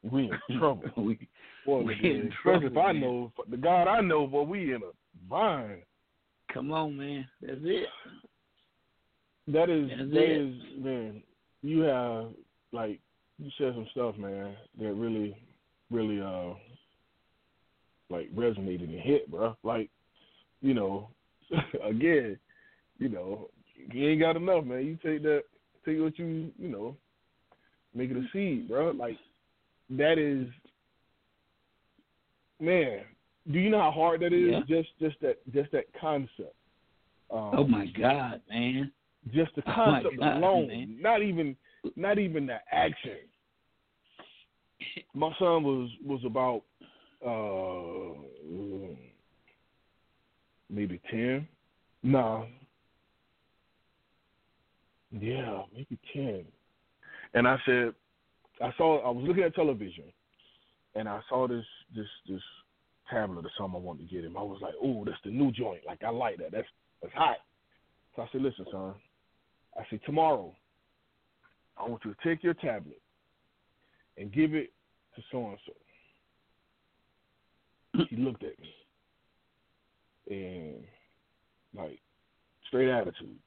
We 0.03 0.31
in 0.49 0.59
trouble. 0.59 0.85
we, 0.97 1.29
Boy, 1.67 1.83
we 1.83 1.95
in 1.95 2.33
Especially 2.33 2.67
if 2.67 2.73
trouble, 2.73 2.83
I 2.83 2.93
know 2.93 3.33
the 3.49 3.57
God 3.57 3.89
I 3.89 4.01
know, 4.01 4.27
boy, 4.27 4.43
we 4.43 4.75
in 4.75 4.83
a 4.83 5.29
bind. 5.29 5.83
come 6.53 6.73
on, 6.73 6.97
man. 6.97 7.27
That's 7.41 7.59
it. 7.63 7.89
That 9.49 9.69
is 9.71 9.89
That's 9.91 10.11
that 10.11 10.23
it. 10.23 10.41
is 10.41 10.55
man. 10.79 11.23
You 11.63 11.81
have 11.81 12.27
like 12.73 13.01
you 13.43 13.51
said 13.59 13.75
some 13.75 13.87
stuff, 13.91 14.17
man, 14.17 14.55
that 14.81 14.93
really, 14.95 15.37
really 15.91 16.21
uh 16.21 16.55
like 18.09 18.33
resonated 18.35 18.85
and 18.85 19.01
hit, 19.01 19.31
bro. 19.31 19.57
Like, 19.63 19.91
you 20.61 20.75
know, 20.75 21.09
again, 21.85 22.39
you 22.99 23.09
know, 23.09 23.49
you 23.93 24.11
ain't 24.11 24.21
got 24.21 24.37
enough, 24.37 24.65
man. 24.65 24.85
You 24.85 24.99
take 25.03 25.23
that, 25.23 25.43
take 25.85 25.99
what 25.99 26.19
you, 26.19 26.51
you 26.59 26.69
know, 26.69 26.97
make 27.95 28.11
it 28.11 28.17
a 28.17 28.25
seed, 28.33 28.69
bro. 28.69 28.91
Like, 28.91 29.17
that 29.91 30.19
is, 30.19 30.47
man. 32.61 33.01
Do 33.51 33.59
you 33.59 33.71
know 33.71 33.81
how 33.81 33.91
hard 33.91 34.21
that 34.21 34.33
is? 34.33 34.53
Yeah. 34.53 34.61
Just, 34.69 34.91
just 35.01 35.17
that, 35.23 35.39
just 35.53 35.73
that 35.73 35.87
concept. 36.01 36.55
Um, 37.33 37.51
Oh 37.55 37.67
my 37.67 37.87
God, 37.99 38.41
man. 38.49 38.93
just 39.35 39.55
the 39.57 39.63
Oh, 39.67 39.73
concept 39.75 40.19
God, 40.21 40.37
alone, 40.37 40.69
man. 40.69 40.97
not 41.01 41.23
even 41.23 41.57
not 41.97 42.19
even 42.19 42.47
the 42.47 42.59
action. 42.71 43.17
My 45.15 45.31
son 45.39 45.63
was 45.63 45.91
was 46.05 46.21
about 46.25 46.63
uh 47.25 48.19
maybe 50.71 51.01
ten. 51.11 51.47
Nah. 52.03 52.45
Yeah, 55.13 55.63
maybe 55.75 55.99
ten. 56.13 56.45
And 57.35 57.47
I 57.47 57.59
said 57.67 57.95
I 58.61 58.73
saw 58.77 59.07
I 59.07 59.11
was 59.11 59.25
looking 59.27 59.45
at 59.45 59.55
television 59.55 60.05
and 60.95 61.09
I 61.09 61.21
saw 61.29 61.47
this 61.47 61.65
this 61.95 62.07
this 62.29 62.43
tablet 63.11 63.45
or 63.45 63.51
something 63.59 63.81
I 63.81 63.85
wanted 63.85 64.09
to 64.09 64.15
get 64.15 64.25
him. 64.25 64.37
I 64.37 64.43
was 64.43 64.61
like, 64.63 64.75
Oh, 64.83 65.05
that's 65.05 65.19
the 65.25 65.31
new 65.31 65.53
joint. 65.53 65.83
Like 65.87 66.03
I 66.03 66.11
like 66.11 66.39
that. 66.39 66.53
That's 66.53 66.69
that's 67.03 67.15
hot. 67.15 67.39
So 68.17 68.23
I 68.23 68.29
said, 68.33 68.43
Listen, 68.43 68.67
son, 68.71 68.95
I 69.79 69.83
said, 69.89 70.01
tomorrow, 70.05 70.55
I 71.79 71.89
want 71.89 72.05
you 72.05 72.15
to 72.15 72.29
take 72.29 72.43
your 72.43 72.55
tablet 72.55 73.01
and 74.17 74.33
give 74.33 74.55
it 74.55 74.73
to 75.17 75.23
so 75.31 75.47
and 75.49 75.59
so. 75.67 75.73
He 78.09 78.17
looked 78.17 78.43
at 78.43 78.59
me 78.59 78.75
and 80.31 80.85
like 81.77 81.99
straight 82.67 82.89
attitude. 82.89 83.39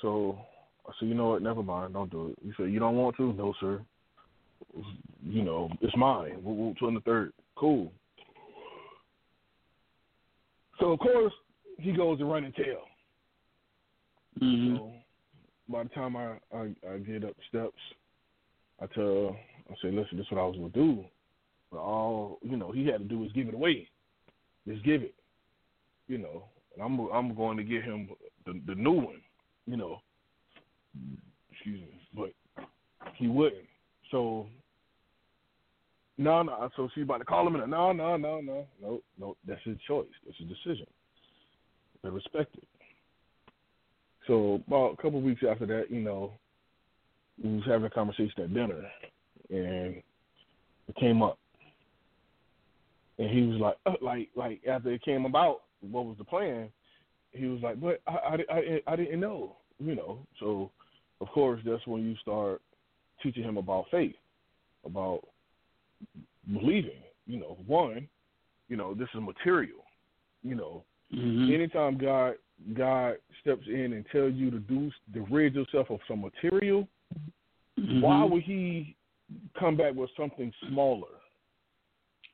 So 0.00 0.38
I 0.86 0.92
said, 0.98 1.08
you 1.08 1.14
know 1.14 1.30
what? 1.30 1.42
Never 1.42 1.62
mind. 1.62 1.94
Don't 1.94 2.10
do 2.10 2.28
it. 2.28 2.38
He 2.44 2.52
said, 2.56 2.72
you 2.72 2.78
don't 2.78 2.96
want 2.96 3.16
to? 3.16 3.32
No, 3.32 3.54
sir. 3.60 3.80
You 5.24 5.42
know, 5.42 5.70
it's 5.80 5.96
mine. 5.96 6.38
We'll, 6.42 6.54
we'll 6.54 6.74
two 6.74 6.88
and 6.88 6.96
the 6.96 7.00
third. 7.00 7.32
Cool. 7.56 7.92
So 10.80 10.92
of 10.92 10.98
course 10.98 11.32
he 11.78 11.92
goes 11.92 12.18
to 12.18 12.24
run 12.24 12.44
and 12.44 12.54
tell. 12.54 12.88
Mm-hmm. 14.40 14.76
So 14.76 14.92
by 15.68 15.82
the 15.84 15.88
time 15.90 16.16
I, 16.16 16.38
I 16.54 16.70
I 16.88 16.98
get 16.98 17.24
up 17.24 17.36
steps, 17.48 17.78
I 18.82 18.86
tell 18.94 19.36
I 19.70 19.74
say, 19.80 19.90
listen, 19.92 20.18
this 20.18 20.26
is 20.26 20.32
what 20.32 20.40
I 20.40 20.46
was 20.46 20.56
gonna 20.56 20.70
do. 20.70 21.04
But 21.70 21.78
all 21.78 22.38
you 22.42 22.56
know, 22.56 22.72
he 22.72 22.86
had 22.86 22.98
to 22.98 23.04
do 23.04 23.20
was 23.20 23.32
give 23.32 23.48
it 23.48 23.54
away. 23.54 23.88
Just 24.66 24.84
give 24.84 25.02
it. 25.02 25.14
You 26.08 26.18
know. 26.18 26.44
And 26.74 26.84
I'm 26.84 26.98
I'm 27.12 27.34
going 27.34 27.56
to 27.58 27.64
get 27.64 27.84
him 27.84 28.08
the 28.44 28.60
the 28.66 28.74
new 28.74 28.92
one, 28.92 29.20
you 29.66 29.76
know. 29.76 30.00
Excuse 31.52 31.80
me. 31.80 32.00
But 32.14 32.66
he 33.16 33.28
wouldn't. 33.28 33.64
So 34.10 34.46
no, 36.18 36.42
no. 36.42 36.70
So 36.76 36.88
she's 36.94 37.04
about 37.04 37.18
to 37.18 37.24
call 37.24 37.46
him 37.46 37.56
and 37.56 37.70
no, 37.70 37.92
no, 37.92 38.16
no, 38.16 38.40
no, 38.40 38.66
no, 38.80 39.02
no. 39.18 39.36
That's 39.46 39.62
his 39.64 39.76
choice. 39.86 40.06
That's 40.26 40.38
his 40.38 40.48
decision. 40.48 40.86
They 42.02 42.10
respect 42.10 42.54
it. 42.56 42.68
So 44.26 44.62
about 44.66 44.92
a 44.92 44.96
couple 44.96 45.18
of 45.18 45.24
weeks 45.24 45.42
after 45.48 45.66
that, 45.66 45.90
you 45.90 46.00
know, 46.00 46.32
we 47.42 47.56
was 47.56 47.64
having 47.66 47.86
a 47.86 47.90
conversation 47.90 48.42
at 48.42 48.54
dinner, 48.54 48.82
and 49.50 50.02
it 50.88 50.96
came 50.98 51.22
up, 51.22 51.38
and 53.18 53.30
he 53.30 53.42
was 53.42 53.60
like, 53.60 53.76
uh, 53.86 53.94
like, 54.00 54.28
like 54.36 54.60
after 54.68 54.90
it 54.92 55.02
came 55.02 55.24
about, 55.24 55.62
what 55.80 56.06
was 56.06 56.16
the 56.18 56.24
plan? 56.24 56.68
He 57.32 57.46
was 57.46 57.60
like, 57.62 57.80
but 57.80 58.00
I, 58.06 58.12
I, 58.12 58.54
I, 58.54 58.82
I 58.86 58.96
didn't 58.96 59.20
know, 59.20 59.56
you 59.78 59.94
know. 59.94 60.18
So, 60.38 60.70
of 61.20 61.28
course, 61.28 61.60
that's 61.64 61.86
when 61.86 62.02
you 62.02 62.14
start 62.16 62.60
teaching 63.22 63.44
him 63.44 63.56
about 63.56 63.86
faith, 63.90 64.16
about 64.84 65.22
believing. 66.52 67.02
You 67.26 67.38
know, 67.38 67.56
one, 67.66 68.08
you 68.68 68.76
know, 68.76 68.94
this 68.94 69.08
is 69.14 69.20
material. 69.20 69.84
You 70.42 70.56
know, 70.56 70.84
Mm-hmm. 71.14 71.52
anytime 71.52 71.98
God 71.98 72.34
God 72.74 73.16
steps 73.40 73.66
in 73.66 73.92
and 73.92 74.04
tells 74.10 74.32
you 74.34 74.50
to 74.50 74.58
do 74.58 74.90
to 75.12 75.26
rid 75.30 75.54
yourself 75.54 75.90
of 75.90 76.00
some 76.08 76.22
material, 76.22 76.88
Mm-hmm. 77.78 78.00
why 78.00 78.24
would 78.24 78.42
He 78.42 78.96
come 79.58 79.76
back 79.76 79.94
with 79.94 80.10
something 80.16 80.52
smaller? 80.68 81.08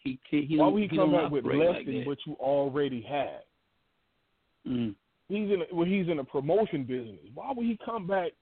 he, 0.02 0.18
he, 0.30 0.56
why 0.58 0.68
would 0.68 0.82
He 0.82 0.88
he 0.88 0.96
come 0.96 1.12
back 1.12 1.30
with 1.30 1.44
less 1.44 1.76
like 1.76 1.86
than 1.86 1.98
that. 2.00 2.06
what 2.06 2.18
you 2.26 2.34
already 2.40 3.02
had? 3.02 3.40
Mm. 4.66 4.94
He's 5.28 5.50
in 5.50 5.62
a, 5.62 5.74
well, 5.74 5.86
he's 5.86 6.08
in 6.08 6.18
a 6.18 6.24
promotion 6.24 6.84
business. 6.84 7.20
Why 7.34 7.52
would 7.54 7.66
He 7.66 7.78
come 7.84 8.06
back 8.06 8.32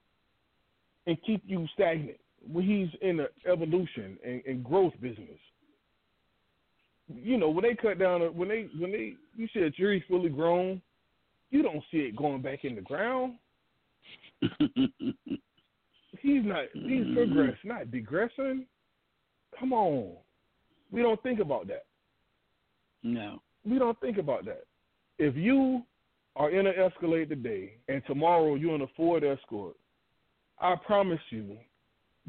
and 1.05 1.17
keep 1.25 1.41
you 1.45 1.67
stagnant 1.73 2.17
when 2.51 2.65
He's 2.65 2.89
in 3.01 3.17
the 3.17 3.29
evolution 3.49 4.17
and, 4.25 4.41
and 4.47 4.63
growth 4.63 4.93
business? 5.01 5.39
You 7.13 7.37
know, 7.37 7.49
when 7.49 7.63
they 7.63 7.75
cut 7.75 7.99
down, 7.99 8.21
a- 8.21 8.31
when 8.31 8.49
they 8.49 8.67
when 8.79 8.91
they 8.91 9.13
you 9.35 9.47
see 9.53 9.61
a 9.61 9.69
tree 9.69 10.03
fully 10.09 10.29
grown, 10.29 10.81
you 11.51 11.61
don't 11.61 11.83
see 11.91 11.99
it 11.99 12.15
going 12.15 12.41
back 12.41 12.65
in 12.65 12.75
the 12.75 12.81
ground. 12.81 13.35
He's 16.21 16.43
not. 16.43 16.65
He's 16.73 17.05
Mhm. 17.05 17.15
progress, 17.15 17.57
not 17.63 17.91
digressing. 17.91 18.65
Come 19.59 19.73
on, 19.73 20.17
we 20.91 21.01
don't 21.01 21.21
think 21.23 21.39
about 21.39 21.67
that. 21.67 21.85
no. 23.03 23.41
We 23.65 23.79
don't 23.79 23.99
think 23.99 24.17
about 24.17 24.45
that. 24.45 24.63
If 25.17 25.35
you 25.35 25.83
are 26.37 26.51
in 26.51 26.67
an 26.67 26.75
Escalade 26.75 27.27
today 27.29 27.73
and 27.89 28.01
tomorrow 28.05 28.55
you're 28.55 28.75
in 28.75 28.81
a 28.81 28.87
Ford 28.95 29.23
Escort, 29.25 29.75
I 30.59 30.75
promise 30.75 31.19
you, 31.29 31.57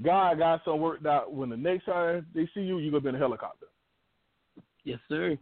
God 0.03 0.39
got 0.39 0.65
some 0.65 0.81
worked 0.81 1.07
out. 1.07 1.33
When 1.33 1.49
the 1.49 1.57
next 1.57 1.85
time 1.85 2.27
they 2.35 2.47
see 2.55 2.63
you, 2.63 2.79
you're 2.79 2.91
gonna 2.91 3.03
be 3.03 3.09
in 3.11 3.15
a 3.15 3.19
helicopter. 3.19 3.67
Yes, 4.85 4.99
sir. 5.09 5.37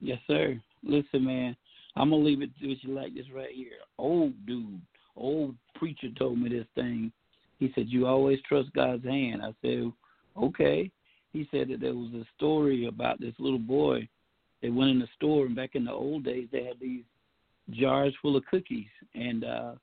Yes, 0.00 0.20
sir. 0.26 0.60
Listen, 0.82 1.24
man, 1.24 1.56
I'm 1.96 2.10
gonna 2.10 2.22
leave 2.22 2.42
it 2.42 2.50
to 2.60 2.68
you 2.68 2.94
like 2.94 3.14
this 3.14 3.30
right 3.30 3.50
here. 3.54 3.78
Old 3.98 4.46
dude, 4.46 4.80
old 5.16 5.54
preacher 5.74 6.08
told 6.18 6.38
me 6.38 6.48
this 6.48 6.66
thing. 6.74 7.12
He 7.58 7.72
said, 7.74 7.88
"You 7.88 8.06
always 8.06 8.40
trust 8.42 8.72
God's 8.72 9.04
hand." 9.04 9.42
I 9.42 9.54
said, 9.62 9.92
"Okay." 10.36 10.90
He 11.32 11.48
said 11.50 11.68
that 11.68 11.80
there 11.80 11.94
was 11.94 12.12
a 12.12 12.26
story 12.36 12.86
about 12.86 13.18
this 13.20 13.34
little 13.38 13.58
boy. 13.58 14.06
They 14.60 14.70
went 14.70 14.90
in 14.90 14.98
the 14.98 15.08
store, 15.16 15.46
and 15.46 15.56
back 15.56 15.74
in 15.74 15.84
the 15.84 15.92
old 15.92 16.24
days, 16.24 16.48
they 16.52 16.64
had 16.64 16.78
these 16.78 17.04
jars 17.70 18.14
full 18.20 18.36
of 18.36 18.44
cookies, 18.46 18.90
and 19.14 19.44
uh, 19.44 19.74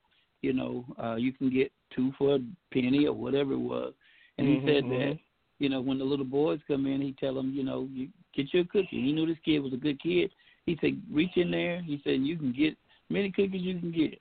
you 0.42 0.52
know, 0.52 0.84
uh, 1.02 1.16
you 1.16 1.32
can 1.32 1.50
get 1.50 1.72
two 1.94 2.12
for 2.18 2.36
a 2.36 2.40
penny 2.72 3.06
or 3.06 3.14
whatever 3.14 3.54
it 3.54 3.58
was. 3.58 3.92
And 4.38 4.46
he 4.46 4.56
Mhm, 4.58 4.66
said 4.66 4.88
that 4.90 5.18
you 5.60 5.68
know, 5.68 5.80
when 5.80 5.98
the 5.98 6.04
little 6.04 6.24
boys 6.24 6.58
come 6.66 6.86
in, 6.86 7.00
he 7.00 7.12
tell 7.12 7.34
them, 7.34 7.52
you 7.54 7.62
know, 7.62 7.86
you 7.92 8.08
get 8.34 8.52
your 8.52 8.64
cookie. 8.64 9.02
He 9.02 9.12
knew 9.12 9.26
this 9.26 9.36
kid 9.44 9.60
was 9.60 9.74
a 9.74 9.76
good 9.76 10.00
kid. 10.02 10.32
He 10.66 10.76
said, 10.80 11.00
reach 11.12 11.36
in 11.36 11.50
there. 11.50 11.82
He 11.82 12.00
said, 12.02 12.22
you 12.22 12.36
can 12.36 12.52
get 12.52 12.76
many 13.10 13.30
cookies 13.30 13.60
you 13.62 13.78
can 13.78 13.92
get. 13.92 14.18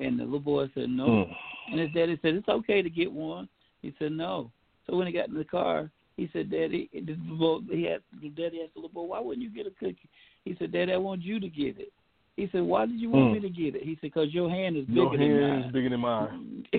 And 0.00 0.18
the 0.18 0.24
little 0.24 0.40
boy 0.40 0.68
said, 0.74 0.88
no. 0.88 1.06
Mm. 1.06 1.36
And 1.72 1.80
his 1.80 1.90
daddy 1.94 2.18
said, 2.22 2.34
it's 2.34 2.48
okay 2.48 2.82
to 2.82 2.90
get 2.90 3.12
one. 3.12 3.48
He 3.82 3.94
said, 3.98 4.12
no. 4.12 4.50
So 4.86 4.96
when 4.96 5.06
he 5.06 5.12
got 5.12 5.28
in 5.28 5.34
the 5.34 5.44
car, 5.44 5.90
he 6.16 6.28
said, 6.32 6.50
Daddy, 6.50 6.90
the 6.92 7.14
boy, 7.14 7.60
he 7.70 7.88
asked, 7.88 8.02
daddy 8.36 8.60
asked 8.62 8.74
the 8.74 8.80
little 8.80 8.88
boy, 8.90 9.04
why 9.04 9.20
wouldn't 9.20 9.42
you 9.42 9.50
get 9.50 9.66
a 9.66 9.70
cookie? 9.70 10.08
He 10.44 10.54
said, 10.58 10.72
Daddy, 10.72 10.92
I 10.92 10.96
want 10.96 11.22
you 11.22 11.38
to 11.40 11.48
get 11.48 11.78
it. 11.78 11.92
He 12.36 12.48
said, 12.52 12.62
why 12.62 12.86
did 12.86 13.00
you 13.00 13.10
want 13.10 13.26
Mm. 13.26 13.32
me 13.34 13.40
to 13.40 13.48
get 13.50 13.74
it? 13.76 13.82
He 13.84 13.94
said, 13.94 14.00
because 14.02 14.32
your 14.34 14.50
hand 14.50 14.76
is 14.76 14.84
bigger 14.86 15.00
Your 15.00 15.10
than 15.12 15.20
hand 15.20 15.40
mine. 15.40 15.62
is 15.64 15.72
bigger 15.72 15.88
than 15.90 16.00
mine. 16.00 16.64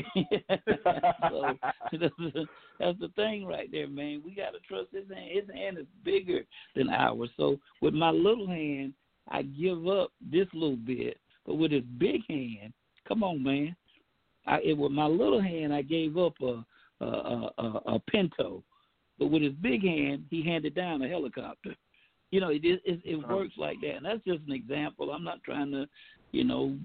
so 1.30 1.58
that's 1.92 2.14
the, 2.18 2.46
that's 2.80 3.00
the 3.00 3.10
thing 3.16 3.46
right 3.46 3.70
there, 3.72 3.88
man. 3.88 4.22
We 4.26 4.36
got 4.36 4.52
to 4.52 4.60
trust 4.68 4.90
his 4.94 5.08
hand. 5.14 5.30
His 5.32 5.56
hand 5.56 5.78
is 5.78 5.86
bigger 6.04 6.42
than 6.76 6.90
ours. 6.90 7.30
So 7.38 7.58
with 7.82 7.94
my 7.94 8.10
little 8.10 8.48
hand, 8.48 8.94
I 9.30 9.44
give 9.44 9.88
up 9.88 10.12
this 10.32 10.48
little 10.54 10.76
bit, 10.78 11.18
but 11.46 11.56
with 11.56 11.72
his 11.72 11.84
big 11.98 12.22
hand, 12.28 12.74
come 13.12 13.24
on, 13.24 13.44
man. 13.44 13.76
I 14.48 14.60
it, 14.64 14.78
with 14.78 14.92
my 14.92 15.06
little 15.06 15.42
hand, 15.42 15.74
I 15.74 15.82
gave 15.82 16.18
up 16.18 16.34
a 16.42 16.64
a, 17.02 17.06
a 17.06 17.52
a 17.58 17.82
a 17.96 18.00
Pinto, 18.10 18.64
but 19.20 19.28
with 19.28 19.42
his 19.42 19.54
big 19.62 19.84
hand, 19.84 20.26
he 20.30 20.42
handed 20.44 20.76
down 20.76 21.02
a 21.02 21.10
helicopter. 21.10 21.76
You 22.32 22.40
know, 22.40 22.50
it 22.50 22.62
it, 22.64 23.02
it 23.04 23.28
works 23.30 23.56
like 23.58 23.82
that, 23.82 23.98
and 23.98 24.06
that's 24.06 24.24
just 24.24 24.42
an 24.48 24.54
example. 24.54 25.12
I'm 25.12 25.24
not 25.26 25.44
trying 25.44 25.72
to, 25.72 25.86
you 26.32 26.46
know, 26.46 26.78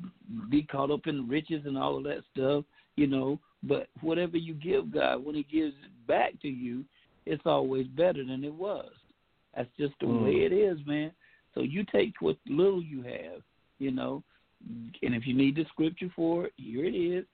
be 0.51 0.63
caught 0.65 0.91
up 0.91 1.07
in 1.07 1.29
riches 1.29 1.63
and 1.65 1.79
all 1.79 1.97
of 1.97 2.05
that 2.05 2.25
stuff. 2.35 2.65
You 2.97 3.07
know, 3.07 3.39
but 3.63 3.89
whatever 4.01 4.37
you 4.37 4.55
give 4.55 4.93
God, 4.93 5.25
when 5.25 5.37
He 5.37 5.45
gives 5.45 5.75
it 5.85 6.07
back 6.09 6.33
to 6.43 6.49
you, 6.49 6.85
it's 7.25 7.47
always 7.47 7.87
better 7.87 8.25
than 8.25 8.43
it 8.43 8.55
was. 8.55 8.91
That's 9.55 9.69
just 9.79 9.95
the 10.01 10.07
Mm. 10.07 10.23
way 10.25 10.33
it 10.45 10.53
is, 10.53 10.85
man. 10.87 11.13
So 11.55 11.61
you 11.63 11.85
take 11.85 12.15
what 12.21 12.37
little 12.47 12.83
you 12.83 13.03
have, 13.03 13.43
you 13.79 13.91
know, 13.91 14.23
and 14.67 15.15
if 15.15 15.27
you 15.27 15.35
need 15.35 15.57
the 15.57 15.65
scripture 15.69 16.11
for 16.15 16.47
it, 16.47 16.53
here 16.57 16.85
it 16.85 16.95
is. 16.95 17.25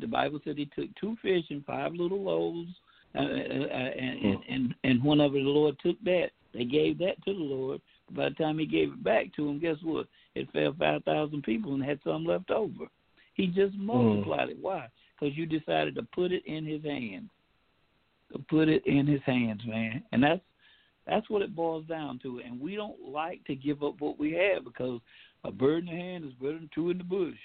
The 0.00 0.06
Bible 0.06 0.40
said 0.44 0.58
he 0.58 0.66
took 0.66 0.88
two 1.00 1.16
fish 1.22 1.44
and 1.50 1.64
five 1.64 1.92
little 1.92 2.22
loaves, 2.22 2.70
uh, 3.14 3.20
uh, 3.20 3.22
and, 3.22 4.24
and 4.24 4.38
and 4.48 4.74
and 4.84 5.04
whenever 5.04 5.34
the 5.34 5.40
Lord 5.40 5.76
took 5.82 6.02
that, 6.04 6.30
they 6.52 6.64
gave 6.64 6.98
that 6.98 7.22
to 7.24 7.32
the 7.32 7.38
Lord. 7.38 7.80
By 8.10 8.28
the 8.28 8.34
time 8.34 8.58
He 8.58 8.66
gave 8.66 8.92
it 8.92 9.04
back 9.04 9.34
to 9.36 9.48
him, 9.48 9.60
guess 9.60 9.76
what? 9.82 10.06
It 10.34 10.50
fed 10.52 10.74
five 10.78 11.04
thousand 11.04 11.42
people 11.42 11.74
and 11.74 11.84
had 11.84 12.00
some 12.04 12.24
left 12.24 12.50
over. 12.50 12.86
He 13.34 13.46
just 13.48 13.74
multiplied 13.76 14.50
it. 14.50 14.58
Why? 14.60 14.88
Because 15.18 15.36
you 15.36 15.46
decided 15.46 15.94
to 15.94 16.02
put 16.14 16.32
it 16.32 16.44
in 16.46 16.66
His 16.66 16.82
hands. 16.82 17.30
To 18.32 18.38
put 18.50 18.68
it 18.68 18.84
in 18.86 19.06
His 19.06 19.22
hands, 19.24 19.62
man, 19.66 20.02
and 20.12 20.22
that's 20.22 20.40
that's 21.06 21.28
what 21.28 21.42
it 21.42 21.54
boils 21.54 21.84
down 21.86 22.18
to. 22.20 22.40
And 22.44 22.60
we 22.60 22.76
don't 22.76 22.96
like 23.06 23.44
to 23.44 23.54
give 23.54 23.82
up 23.82 23.94
what 24.00 24.18
we 24.18 24.32
have 24.32 24.64
because 24.64 25.00
a 25.44 25.50
bird 25.52 25.86
in 25.86 25.94
the 25.94 26.00
hand 26.00 26.24
is 26.24 26.32
better 26.34 26.54
than 26.54 26.70
two 26.74 26.90
in 26.90 26.98
the 26.98 27.04
bush. 27.04 27.36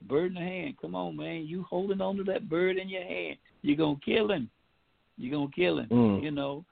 A 0.00 0.04
bird 0.04 0.28
in 0.28 0.34
the 0.34 0.40
hand, 0.40 0.76
come 0.80 0.94
on, 0.94 1.16
man. 1.16 1.46
You 1.46 1.64
holding 1.68 2.00
on 2.00 2.16
to 2.16 2.24
that 2.24 2.48
bird 2.48 2.76
in 2.78 2.88
your 2.88 3.04
hand, 3.04 3.36
you're 3.62 3.76
gonna 3.76 3.98
kill 4.04 4.30
him. 4.30 4.50
You're 5.18 5.36
gonna 5.38 5.50
kill 5.54 5.78
him. 5.78 5.88
Mm. 5.90 6.22
You 6.22 6.30
know, 6.30 6.64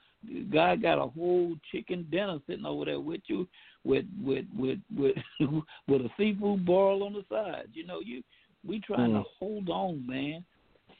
God 0.52 0.82
got 0.82 0.98
a 0.98 1.06
whole 1.08 1.54
chicken 1.70 2.06
dinner 2.10 2.38
sitting 2.46 2.66
over 2.66 2.84
there 2.86 3.00
with 3.00 3.20
you, 3.26 3.46
with 3.84 4.06
with 4.22 4.46
with 4.56 4.78
with 4.96 5.16
with 5.88 6.00
a 6.02 6.10
seafood 6.16 6.64
boil 6.64 7.02
on 7.04 7.12
the 7.12 7.24
side. 7.28 7.68
You 7.74 7.86
know, 7.86 8.00
you 8.00 8.22
we 8.66 8.80
trying 8.80 9.10
Mm. 9.10 9.22
to 9.22 9.28
hold 9.38 9.68
on, 9.68 10.06
man. 10.06 10.44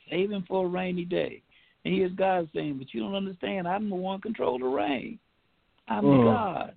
Saving 0.09 0.45
for 0.49 0.67
a 0.67 0.69
rainy 0.69 1.05
day. 1.05 1.43
And 1.85 1.95
here's 1.95 2.13
God 2.13 2.49
saying, 2.55 2.79
But 2.79 2.93
you 2.93 3.01
don't 3.01 3.15
understand, 3.15 3.67
I'm 3.67 3.89
the 3.89 3.95
one 3.97 4.21
control 4.21 4.59
the 4.59 4.67
rain. 4.67 5.19
I'm 5.91 6.05
Mm. 6.05 6.25
God. 6.25 6.75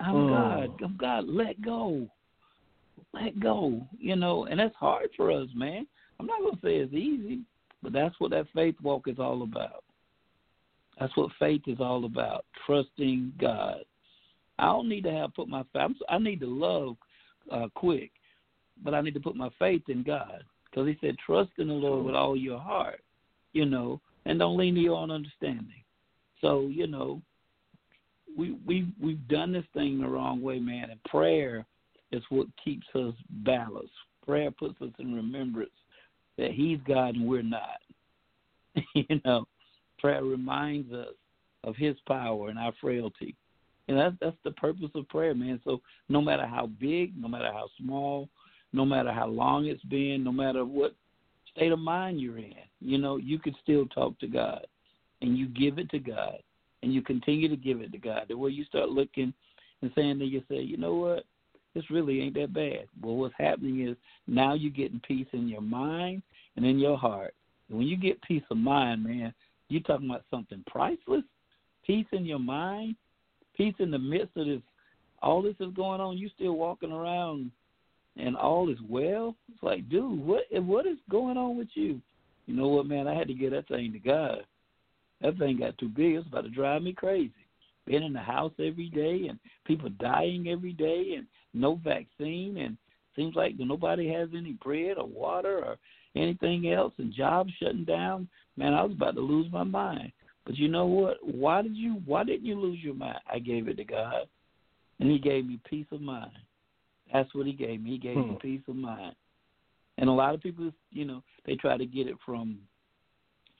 I'm 0.00 0.14
Mm. 0.14 0.28
God. 0.28 0.82
I'm 0.82 0.96
God. 0.96 1.28
Let 1.28 1.60
go. 1.60 2.08
Let 3.12 3.38
go. 3.40 3.86
You 3.98 4.16
know, 4.16 4.46
and 4.46 4.58
that's 4.58 4.76
hard 4.76 5.10
for 5.16 5.30
us, 5.30 5.48
man. 5.54 5.86
I'm 6.18 6.26
not 6.26 6.40
gonna 6.40 6.60
say 6.62 6.76
it's 6.76 6.94
easy, 6.94 7.44
but 7.82 7.92
that's 7.92 8.18
what 8.20 8.30
that 8.30 8.48
faith 8.50 8.80
walk 8.80 9.08
is 9.08 9.18
all 9.18 9.42
about. 9.42 9.84
That's 10.98 11.14
what 11.16 11.32
faith 11.38 11.62
is 11.66 11.80
all 11.80 12.04
about. 12.04 12.44
Trusting 12.64 13.32
God. 13.38 13.84
I 14.58 14.66
don't 14.66 14.88
need 14.88 15.04
to 15.04 15.12
have 15.12 15.34
put 15.34 15.48
my 15.48 15.64
I'm, 15.74 15.96
I 16.08 16.18
need 16.18 16.40
to 16.40 16.46
love 16.46 16.96
uh, 17.50 17.68
quick, 17.74 18.12
but 18.84 18.94
I 18.94 19.00
need 19.00 19.14
to 19.14 19.20
put 19.20 19.34
my 19.34 19.50
faith 19.58 19.88
in 19.88 20.04
God 20.04 20.44
because 20.64 20.86
He 20.86 20.96
said, 21.00 21.18
"Trust 21.18 21.50
in 21.58 21.66
the 21.68 21.74
Lord 21.74 22.04
with 22.04 22.14
all 22.14 22.36
your 22.36 22.60
heart," 22.60 23.02
you 23.52 23.66
know, 23.66 24.00
and 24.26 24.38
don't 24.38 24.56
lean 24.56 24.76
to 24.76 24.80
your 24.80 24.98
own 24.98 25.10
understanding. 25.10 25.82
So 26.40 26.68
you 26.68 26.86
know, 26.86 27.20
we 28.36 28.56
we 28.66 28.88
we've 29.00 29.26
done 29.28 29.52
this 29.52 29.64
thing 29.74 30.00
the 30.00 30.08
wrong 30.08 30.40
way, 30.42 30.58
man. 30.58 30.90
And 30.90 31.02
prayer 31.04 31.64
is 32.10 32.22
what 32.28 32.46
keeps 32.62 32.86
us 32.94 33.14
balanced. 33.30 33.92
Prayer 34.26 34.50
puts 34.50 34.80
us 34.80 34.90
in 34.98 35.14
remembrance 35.14 35.70
that 36.38 36.52
He's 36.52 36.78
God 36.86 37.14
and 37.16 37.26
we're 37.26 37.42
not. 37.42 37.80
you 38.94 39.20
know, 39.24 39.46
prayer 39.98 40.24
reminds 40.24 40.92
us 40.92 41.14
of 41.64 41.76
His 41.76 41.96
power 42.06 42.48
and 42.48 42.58
our 42.58 42.72
frailty. 42.80 43.34
And 43.88 43.98
that's 43.98 44.16
that's 44.20 44.36
the 44.44 44.52
purpose 44.52 44.90
of 44.94 45.08
prayer, 45.08 45.34
man. 45.34 45.60
So 45.64 45.80
no 46.08 46.20
matter 46.20 46.46
how 46.46 46.66
big, 46.80 47.20
no 47.20 47.28
matter 47.28 47.50
how 47.52 47.68
small, 47.78 48.28
no 48.72 48.84
matter 48.84 49.12
how 49.12 49.26
long 49.26 49.66
it's 49.66 49.84
been, 49.84 50.24
no 50.24 50.32
matter 50.32 50.64
what 50.64 50.94
state 51.54 51.72
of 51.72 51.78
mind 51.78 52.20
you're 52.20 52.38
in, 52.38 52.54
you 52.80 52.98
know, 52.98 53.16
you 53.16 53.38
can 53.38 53.54
still 53.62 53.86
talk 53.86 54.18
to 54.20 54.26
God 54.26 54.66
and 55.20 55.36
you 55.36 55.48
give 55.48 55.78
it 55.78 55.90
to 55.90 55.98
God 55.98 56.38
and 56.82 56.92
you 56.92 57.02
continue 57.02 57.48
to 57.48 57.56
give 57.56 57.80
it 57.80 57.92
to 57.92 57.98
God. 57.98 58.26
The 58.28 58.36
way 58.36 58.50
you 58.50 58.64
start 58.64 58.88
looking 58.88 59.32
and 59.82 59.90
saying 59.94 60.18
to 60.18 60.24
yourself, 60.24 60.62
you 60.62 60.76
know 60.76 60.94
what? 60.94 61.24
This 61.74 61.90
really 61.90 62.20
ain't 62.20 62.34
that 62.34 62.52
bad. 62.52 62.86
Well, 63.00 63.16
what's 63.16 63.34
happening 63.38 63.86
is 63.88 63.96
now 64.26 64.54
you're 64.54 64.70
getting 64.70 65.00
peace 65.06 65.26
in 65.32 65.48
your 65.48 65.62
mind 65.62 66.22
and 66.56 66.66
in 66.66 66.78
your 66.78 66.98
heart. 66.98 67.34
And 67.68 67.78
when 67.78 67.86
you 67.86 67.96
get 67.96 68.20
peace 68.22 68.42
of 68.50 68.58
mind, 68.58 69.04
man, 69.04 69.32
you're 69.68 69.82
talking 69.82 70.10
about 70.10 70.24
something 70.30 70.62
priceless. 70.66 71.24
Peace 71.86 72.06
in 72.12 72.26
your 72.26 72.38
mind, 72.38 72.94
peace 73.56 73.74
in 73.78 73.90
the 73.90 73.98
midst 73.98 74.36
of 74.36 74.46
this. 74.46 74.60
All 75.22 75.40
this 75.40 75.54
is 75.60 75.72
going 75.74 76.00
on. 76.00 76.18
You 76.18 76.28
still 76.34 76.52
walking 76.52 76.92
around, 76.92 77.50
and 78.16 78.36
all 78.36 78.68
is 78.70 78.78
well. 78.88 79.34
It's 79.52 79.62
like, 79.62 79.88
dude, 79.88 80.20
what 80.24 80.42
what 80.50 80.86
is 80.86 80.98
going 81.10 81.38
on 81.38 81.56
with 81.56 81.68
you? 81.74 82.00
You 82.46 82.54
know 82.54 82.68
what, 82.68 82.86
man? 82.86 83.08
I 83.08 83.14
had 83.14 83.28
to 83.28 83.34
get 83.34 83.52
that 83.52 83.68
thing 83.68 83.92
to 83.92 83.98
God. 83.98 84.44
That 85.22 85.38
thing 85.38 85.58
got 85.58 85.78
too 85.78 85.88
big. 85.88 86.16
It's 86.16 86.26
about 86.26 86.42
to 86.42 86.50
drive 86.50 86.82
me 86.82 86.92
crazy. 86.92 87.32
Being 87.86 88.02
in 88.02 88.12
the 88.12 88.20
house 88.20 88.52
every 88.58 88.88
day 88.88 89.26
and 89.28 89.38
people 89.66 89.88
dying 90.00 90.48
every 90.48 90.72
day 90.72 91.14
and 91.16 91.26
no 91.54 91.80
vaccine 91.82 92.58
and 92.58 92.76
seems 93.16 93.34
like 93.34 93.54
nobody 93.58 94.08
has 94.12 94.28
any 94.36 94.52
bread 94.64 94.98
or 94.98 95.06
water 95.06 95.58
or 95.64 95.76
anything 96.16 96.72
else 96.72 96.92
and 96.98 97.12
jobs 97.12 97.52
shutting 97.60 97.84
down. 97.84 98.28
Man, 98.56 98.74
I 98.74 98.82
was 98.82 98.92
about 98.92 99.14
to 99.14 99.20
lose 99.20 99.50
my 99.52 99.64
mind. 99.64 100.12
But 100.44 100.56
you 100.56 100.68
know 100.68 100.86
what? 100.86 101.18
Why 101.22 101.62
did 101.62 101.76
you 101.76 102.02
why 102.04 102.24
didn't 102.24 102.46
you 102.46 102.58
lose 102.58 102.78
your 102.82 102.94
mind? 102.94 103.18
I 103.32 103.38
gave 103.38 103.68
it 103.68 103.76
to 103.76 103.84
God. 103.84 104.26
And 104.98 105.10
he 105.10 105.18
gave 105.18 105.46
me 105.46 105.60
peace 105.68 105.86
of 105.92 106.00
mind. 106.00 106.32
That's 107.12 107.32
what 107.34 107.46
he 107.46 107.52
gave 107.52 107.82
me. 107.82 107.90
He 107.90 107.98
gave 107.98 108.16
hmm. 108.16 108.30
me 108.30 108.38
peace 108.40 108.62
of 108.68 108.76
mind. 108.76 109.14
And 109.98 110.08
a 110.08 110.12
lot 110.12 110.34
of 110.34 110.42
people, 110.42 110.72
you 110.90 111.04
know, 111.04 111.22
they 111.46 111.54
try 111.56 111.76
to 111.76 111.86
get 111.86 112.06
it 112.06 112.16
from 112.24 112.58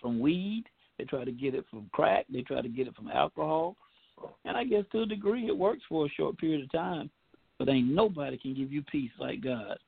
from 0.01 0.18
weed, 0.18 0.64
they 1.02 1.06
try 1.06 1.24
to 1.24 1.32
get 1.32 1.54
it 1.54 1.64
from 1.68 1.90
crack, 1.92 2.26
they 2.32 2.42
try 2.42 2.62
to 2.62 2.68
get 2.68 2.86
it 2.86 2.94
from 2.94 3.08
alcohol. 3.08 3.76
And 4.44 4.56
I 4.56 4.62
guess 4.62 4.84
to 4.92 5.02
a 5.02 5.06
degree 5.06 5.48
it 5.48 5.56
works 5.56 5.82
for 5.88 6.06
a 6.06 6.10
short 6.10 6.38
period 6.38 6.62
of 6.62 6.70
time. 6.70 7.10
But 7.58 7.68
ain't 7.68 7.88
nobody 7.88 8.38
can 8.38 8.54
give 8.54 8.72
you 8.72 8.82
peace 8.82 9.10
like 9.18 9.42
God. 9.42 9.78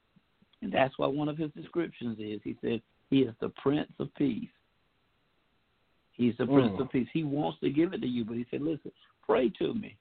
And 0.60 0.72
that's 0.72 0.94
why 0.98 1.06
one 1.06 1.28
of 1.28 1.38
his 1.38 1.50
descriptions 1.52 2.18
is 2.18 2.40
he 2.42 2.56
said, 2.60 2.82
He 3.10 3.20
is 3.20 3.34
the 3.40 3.50
Prince 3.50 3.92
of 4.00 4.12
Peace. 4.16 4.48
He's 6.12 6.34
the 6.38 6.46
Prince 6.46 6.72
mm. 6.72 6.80
of 6.80 6.90
Peace. 6.90 7.08
He 7.12 7.22
wants 7.22 7.60
to 7.60 7.70
give 7.70 7.92
it 7.92 8.00
to 8.00 8.08
you, 8.08 8.24
but 8.24 8.36
he 8.36 8.46
said, 8.50 8.60
Listen, 8.60 8.90
pray 9.24 9.50
to 9.60 9.72
me. 9.72 9.96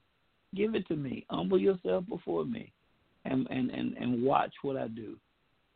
Give 0.56 0.74
it 0.74 0.88
to 0.88 0.96
me. 0.96 1.26
Humble 1.30 1.60
yourself 1.60 2.06
before 2.10 2.46
me 2.46 2.72
and, 3.26 3.48
and, 3.52 3.70
and, 3.70 3.98
and 3.98 4.24
watch 4.24 4.54
what 4.64 4.78
I 4.78 4.88
do. 4.88 5.16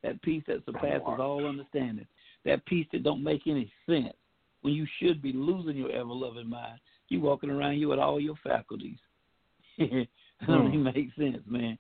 That 0.04 0.22
peace 0.24 0.44
that 0.48 0.66
surpasses 0.66 1.02
all 1.06 1.46
understanding. 1.48 2.08
That 2.46 2.66
peace 2.66 2.88
that 2.92 3.04
don't 3.04 3.24
make 3.24 3.42
any 3.46 3.72
sense 3.88 4.14
when 4.68 4.76
you 4.76 4.86
should 5.00 5.22
be 5.22 5.34
losing 5.34 5.78
your 5.78 5.92
ever 5.92 6.12
loving 6.12 6.50
mind. 6.50 6.80
You 7.10 7.22
walking 7.22 7.50
around 7.50 7.76
here 7.76 7.88
with 7.88 8.00
all 8.00 8.20
your 8.20 8.36
faculties. 8.44 9.00
it 9.78 10.10
don't 10.46 10.68
even 10.68 10.84
make 10.84 11.10
sense, 11.18 11.44
man 11.48 11.78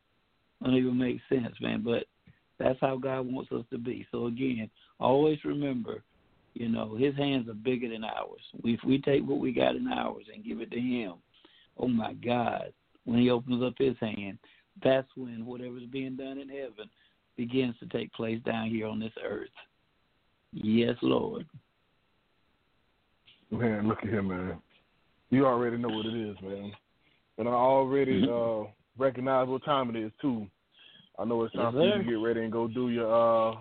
don't 0.63 0.75
even 0.75 0.97
make 0.97 1.19
sense, 1.29 1.55
man. 1.61 1.81
But 1.83 2.05
that's 2.59 2.79
how 2.81 2.97
God 2.97 3.31
wants 3.31 3.51
us 3.51 3.65
to 3.71 3.77
be. 3.77 4.05
So 4.11 4.27
again, 4.27 4.69
always 4.99 5.43
remember, 5.45 6.03
you 6.53 6.69
know, 6.69 6.95
His 6.95 7.15
hands 7.15 7.47
are 7.49 7.53
bigger 7.53 7.89
than 7.89 8.03
ours. 8.03 8.41
If 8.63 8.79
we 8.83 8.99
take 8.99 9.27
what 9.27 9.39
we 9.39 9.51
got 9.51 9.75
in 9.75 9.87
ours 9.87 10.25
and 10.33 10.45
give 10.45 10.61
it 10.61 10.71
to 10.71 10.79
Him, 10.79 11.13
oh 11.77 11.87
my 11.87 12.13
God, 12.13 12.73
when 13.05 13.19
He 13.19 13.29
opens 13.29 13.63
up 13.63 13.75
His 13.77 13.95
hand, 13.99 14.39
that's 14.83 15.07
when 15.15 15.45
whatever's 15.45 15.85
being 15.91 16.15
done 16.15 16.39
in 16.39 16.49
heaven 16.49 16.89
begins 17.35 17.75
to 17.79 17.85
take 17.87 18.11
place 18.13 18.41
down 18.45 18.69
here 18.69 18.87
on 18.87 18.99
this 18.99 19.13
earth. 19.23 19.49
Yes, 20.53 20.95
Lord. 21.01 21.45
Man, 23.51 23.87
look 23.87 23.99
at 24.03 24.09
him, 24.09 24.27
man. 24.27 24.57
You 25.29 25.45
already 25.45 25.77
know 25.77 25.89
what 25.89 26.05
it 26.05 26.15
is, 26.15 26.35
man. 26.41 26.71
And 27.37 27.47
I 27.47 27.53
already 27.53 28.27
uh 28.29 28.69
recognize 28.97 29.47
what 29.47 29.63
time 29.63 29.95
it 29.95 29.99
is 29.99 30.11
too. 30.21 30.47
I 31.19 31.25
know 31.25 31.43
it's 31.43 31.53
time 31.55 31.75
yes, 31.75 31.81
for 31.81 31.97
you 31.97 32.03
to 32.03 32.09
get 32.09 32.25
ready 32.25 32.43
and 32.43 32.51
go 32.51 32.67
do 32.67 32.89
your 32.89 33.07
uh 33.07 33.55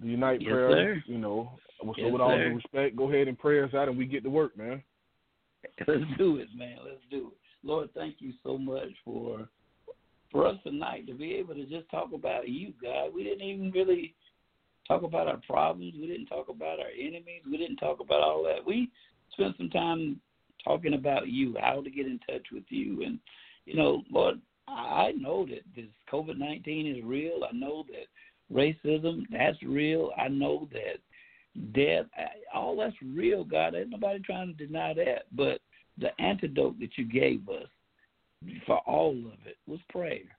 the 0.00 0.08
unite 0.08 0.40
yes, 0.40 0.50
prayer. 0.50 0.70
Sir. 0.70 1.02
You 1.06 1.18
know, 1.18 1.52
so 1.80 1.94
yes, 1.96 2.12
with 2.12 2.20
all 2.20 2.36
due 2.36 2.54
respect, 2.56 2.96
go 2.96 3.10
ahead 3.10 3.28
and 3.28 3.38
pray 3.38 3.62
us 3.62 3.74
out, 3.74 3.88
and 3.88 3.98
we 3.98 4.06
get 4.06 4.22
to 4.24 4.30
work, 4.30 4.56
man. 4.56 4.82
Let's 5.86 6.02
do 6.18 6.36
it, 6.36 6.48
man. 6.56 6.78
Let's 6.84 7.02
do 7.10 7.28
it. 7.28 7.38
Lord, 7.64 7.90
thank 7.94 8.16
you 8.18 8.32
so 8.42 8.58
much 8.58 8.88
for 9.04 9.48
for 10.30 10.46
us 10.46 10.56
tonight 10.64 11.06
to 11.06 11.14
be 11.14 11.34
able 11.34 11.54
to 11.54 11.64
just 11.66 11.90
talk 11.90 12.12
about 12.14 12.48
you, 12.48 12.72
God. 12.82 13.14
We 13.14 13.22
didn't 13.22 13.42
even 13.42 13.70
really 13.70 14.14
talk 14.88 15.02
about 15.02 15.28
our 15.28 15.40
problems. 15.46 15.94
We 16.00 16.06
didn't 16.06 16.26
talk 16.26 16.48
about 16.48 16.78
our 16.80 16.90
enemies. 16.98 17.42
We 17.50 17.56
didn't 17.56 17.76
talk 17.76 18.00
about 18.00 18.22
all 18.22 18.44
that. 18.44 18.66
We 18.66 18.90
spent 19.32 19.56
some 19.56 19.70
time 19.70 20.20
talking 20.64 20.94
about 20.94 21.28
you, 21.28 21.56
how 21.60 21.82
to 21.82 21.90
get 21.90 22.06
in 22.06 22.20
touch 22.28 22.46
with 22.52 22.64
you, 22.68 23.02
and 23.02 23.18
you 23.64 23.76
know, 23.76 24.02
Lord, 24.10 24.40
I 24.68 25.12
know 25.18 25.46
that 25.46 25.62
this 25.74 25.86
COVID 26.12 26.38
nineteen 26.38 26.86
is 26.86 27.04
real. 27.04 27.40
I 27.48 27.54
know 27.54 27.84
that 27.88 28.06
racism 28.52 29.24
that's 29.30 29.62
real. 29.62 30.10
I 30.18 30.28
know 30.28 30.68
that 30.72 31.72
death, 31.74 32.06
all 32.54 32.76
that's 32.76 32.96
real. 33.02 33.44
God, 33.44 33.74
ain't 33.74 33.90
nobody 33.90 34.20
trying 34.20 34.54
to 34.54 34.66
deny 34.66 34.94
that. 34.94 35.24
But 35.32 35.60
the 35.98 36.08
antidote 36.20 36.78
that 36.80 36.96
you 36.96 37.04
gave 37.04 37.48
us 37.48 37.68
for 38.66 38.78
all 38.78 39.10
of 39.10 39.46
it 39.46 39.56
was 39.66 39.80
prayer. 39.88 40.36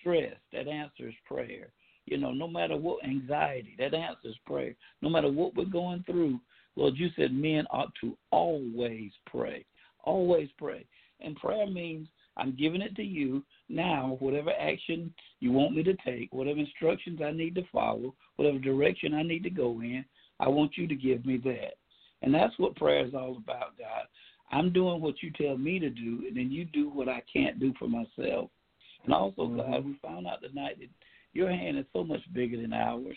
Stress, 0.00 0.34
that 0.52 0.68
answer 0.68 1.08
is 1.08 1.14
prayer. 1.26 1.68
You 2.06 2.18
know, 2.18 2.32
no 2.32 2.46
matter 2.48 2.76
what 2.76 3.04
anxiety, 3.04 3.74
that 3.78 3.94
answers 3.94 4.36
prayer. 4.46 4.74
No 5.02 5.08
matter 5.08 5.30
what 5.30 5.54
we're 5.54 5.64
going 5.64 6.04
through, 6.04 6.40
Lord, 6.76 6.94
you 6.96 7.08
said 7.16 7.32
men 7.34 7.66
ought 7.70 7.92
to 8.00 8.16
always 8.30 9.10
pray. 9.26 9.64
Always 10.04 10.48
pray. 10.56 10.86
And 11.20 11.36
prayer 11.36 11.66
means 11.66 12.08
I'm 12.36 12.54
giving 12.56 12.82
it 12.82 12.94
to 12.96 13.02
you 13.02 13.42
now. 13.68 14.16
Whatever 14.20 14.52
action 14.52 15.12
you 15.40 15.52
want 15.52 15.74
me 15.74 15.82
to 15.82 15.96
take, 16.04 16.32
whatever 16.32 16.60
instructions 16.60 17.20
I 17.24 17.32
need 17.32 17.54
to 17.56 17.64
follow, 17.72 18.14
whatever 18.36 18.58
direction 18.58 19.14
I 19.14 19.22
need 19.22 19.42
to 19.44 19.50
go 19.50 19.80
in, 19.80 20.04
I 20.38 20.48
want 20.48 20.76
you 20.76 20.86
to 20.86 20.94
give 20.94 21.24
me 21.24 21.38
that. 21.38 21.74
And 22.22 22.34
that's 22.34 22.58
what 22.58 22.76
prayer 22.76 23.06
is 23.06 23.14
all 23.14 23.36
about, 23.36 23.78
God. 23.78 24.04
I'm 24.52 24.72
doing 24.72 25.00
what 25.00 25.22
you 25.22 25.32
tell 25.32 25.56
me 25.56 25.78
to 25.80 25.90
do, 25.90 26.22
and 26.26 26.36
then 26.36 26.52
you 26.52 26.66
do 26.66 26.88
what 26.88 27.08
I 27.08 27.22
can't 27.32 27.58
do 27.58 27.72
for 27.78 27.88
myself. 27.88 28.50
And 29.04 29.14
also, 29.14 29.42
mm-hmm. 29.42 29.56
God, 29.56 29.84
we 29.84 29.98
found 30.02 30.26
out 30.26 30.42
tonight 30.42 30.78
that 30.78 30.88
your 31.36 31.50
hand 31.50 31.78
is 31.78 31.84
so 31.92 32.02
much 32.02 32.20
bigger 32.32 32.60
than 32.60 32.72
ours. 32.72 33.16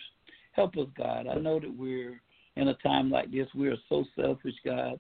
Help 0.52 0.78
us, 0.78 0.88
God. 0.98 1.28
I 1.28 1.36
know 1.36 1.60
that 1.60 1.76
we're 1.76 2.22
in 2.56 2.68
a 2.68 2.74
time 2.76 3.10
like 3.10 3.32
this, 3.32 3.48
we 3.56 3.70
are 3.70 3.78
so 3.88 4.04
selfish, 4.16 4.56
God. 4.66 5.00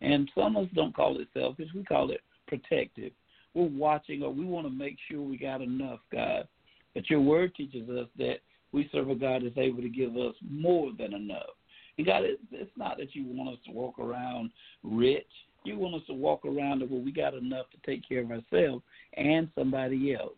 And 0.00 0.30
some 0.34 0.56
of 0.56 0.64
us 0.64 0.70
don't 0.74 0.94
call 0.94 1.20
it 1.20 1.28
selfish, 1.34 1.68
we 1.74 1.84
call 1.84 2.10
it 2.10 2.20
protective 2.46 3.12
we're 3.54 3.68
watching 3.68 4.22
or 4.22 4.32
we 4.32 4.44
want 4.44 4.66
to 4.66 4.72
make 4.72 4.96
sure 5.08 5.22
we 5.22 5.38
got 5.38 5.62
enough, 5.62 6.00
God. 6.12 6.46
But 6.94 7.08
your 7.08 7.20
word 7.20 7.54
teaches 7.54 7.88
us 7.88 8.08
that 8.18 8.36
we 8.72 8.88
serve 8.92 9.08
a 9.10 9.14
God 9.14 9.42
that's 9.44 9.56
able 9.56 9.82
to 9.82 9.88
give 9.88 10.16
us 10.16 10.34
more 10.48 10.90
than 10.98 11.14
enough. 11.14 11.54
And 11.96 12.06
God, 12.06 12.22
it's 12.24 12.70
not 12.76 12.98
that 12.98 13.14
you 13.14 13.24
want 13.24 13.50
us 13.50 13.58
to 13.66 13.72
walk 13.72 13.98
around 13.98 14.50
rich. 14.82 15.26
You 15.64 15.78
want 15.78 15.94
us 15.94 16.06
to 16.08 16.14
walk 16.14 16.44
around 16.44 16.80
where 16.80 17.00
we 17.00 17.12
got 17.12 17.34
enough 17.34 17.66
to 17.70 17.90
take 17.90 18.06
care 18.06 18.22
of 18.22 18.30
ourselves 18.30 18.82
and 19.16 19.48
somebody 19.54 20.14
else. 20.14 20.34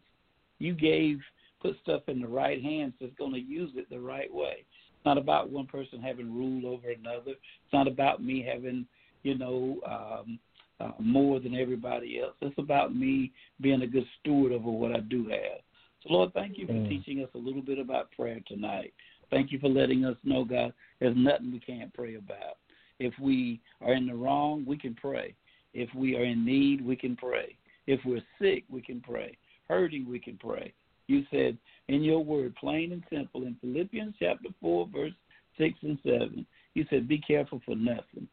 You 0.59 0.75
gave, 0.75 1.19
put 1.67 1.77
stuff 1.83 2.03
in 2.09 2.21
the 2.21 2.29
right 2.29 2.63
hands 2.63 2.95
that's 3.01 3.15
going 3.19 3.33
to 3.33 3.41
use 3.41 3.71
it 3.77 3.89
the 3.91 4.01
right 4.01 4.33
way. 4.33 4.59
It's 4.59 5.05
not 5.05 5.19
about 5.19 5.51
one 5.51 5.67
person 5.67 6.01
having 6.01 6.35
rule 6.35 6.67
over 6.67 6.91
another. 6.91 7.33
It's 7.33 7.73
not 7.73 7.89
about 7.89 8.23
me 8.23 8.47
having, 8.47 8.87
you 9.23 9.37
know, 9.37 9.79
um, 9.87 10.39
uh, 10.79 10.93
more 10.99 11.41
than 11.41 11.55
everybody 11.55 12.21
else. 12.21 12.35
It's 12.43 12.59
about 12.59 12.95
me 12.95 13.33
being 13.61 13.83
a 13.83 13.87
good 13.87 14.07
steward 14.21 14.53
over 14.53 14.71
what 14.71 14.93
I 14.93 15.01
do 15.01 15.29
have. 15.29 15.61
So, 16.03 16.13
Lord, 16.13 16.33
thank 16.35 16.59
you 16.59 16.67
for 16.67 16.75
mm. 16.75 16.89
teaching 16.89 17.23
us 17.23 17.31
a 17.35 17.39
little 17.39 17.63
bit 17.63 17.79
about 17.79 18.11
prayer 18.13 18.41
tonight. 18.47 18.93
Thank 19.31 19.51
you 19.51 19.59
for 19.59 19.69
letting 19.69 20.05
us 20.05 20.17
know, 20.23 20.45
God, 20.45 20.73
there's 21.01 21.17
nothing 21.17 21.53
we 21.53 21.61
can't 21.61 21.93
pray 21.95 22.17
about. 22.17 22.59
If 22.99 23.15
we 23.21 23.61
are 23.81 23.95
in 23.95 24.07
the 24.07 24.15
wrong, 24.15 24.65
we 24.67 24.79
can 24.79 24.95
pray. 24.95 25.35
If 25.75 25.89
we 25.95 26.17
are 26.17 26.25
in 26.25 26.45
need, 26.45 26.85
we 26.85 26.97
can 26.97 27.17
pray. 27.17 27.57
If 27.87 28.01
we're 28.05 28.23
sick, 28.41 28.65
we 28.71 28.81
can 28.81 29.01
pray. 29.01 29.37
Hurting, 29.69 30.09
we 30.09 30.19
can 30.19 30.37
pray. 30.37 30.73
You 31.09 31.25
said 31.31 31.57
in 31.89 32.03
your 32.03 32.25
word, 32.25 32.55
plain 32.57 32.93
and 32.93 33.03
simple, 33.11 33.45
in 33.45 33.57
Philippians 33.61 34.15
chapter 34.19 34.49
4, 34.61 34.89
verse 34.93 35.13
6 35.59 35.79
and 35.83 35.99
7, 36.03 36.47
you 36.75 36.85
said, 36.91 37.09
Be 37.09 37.19
careful 37.19 37.61
for 37.65 37.75
nothing. 37.77 38.29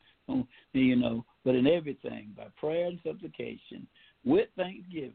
You 0.74 0.96
know, 0.96 1.26
but 1.44 1.56
in 1.56 1.68
everything, 1.68 2.34
by 2.36 2.48
prayer 2.58 2.88
and 2.88 3.00
supplication, 3.04 3.86
with 4.24 4.48
thanksgiving, 4.56 5.12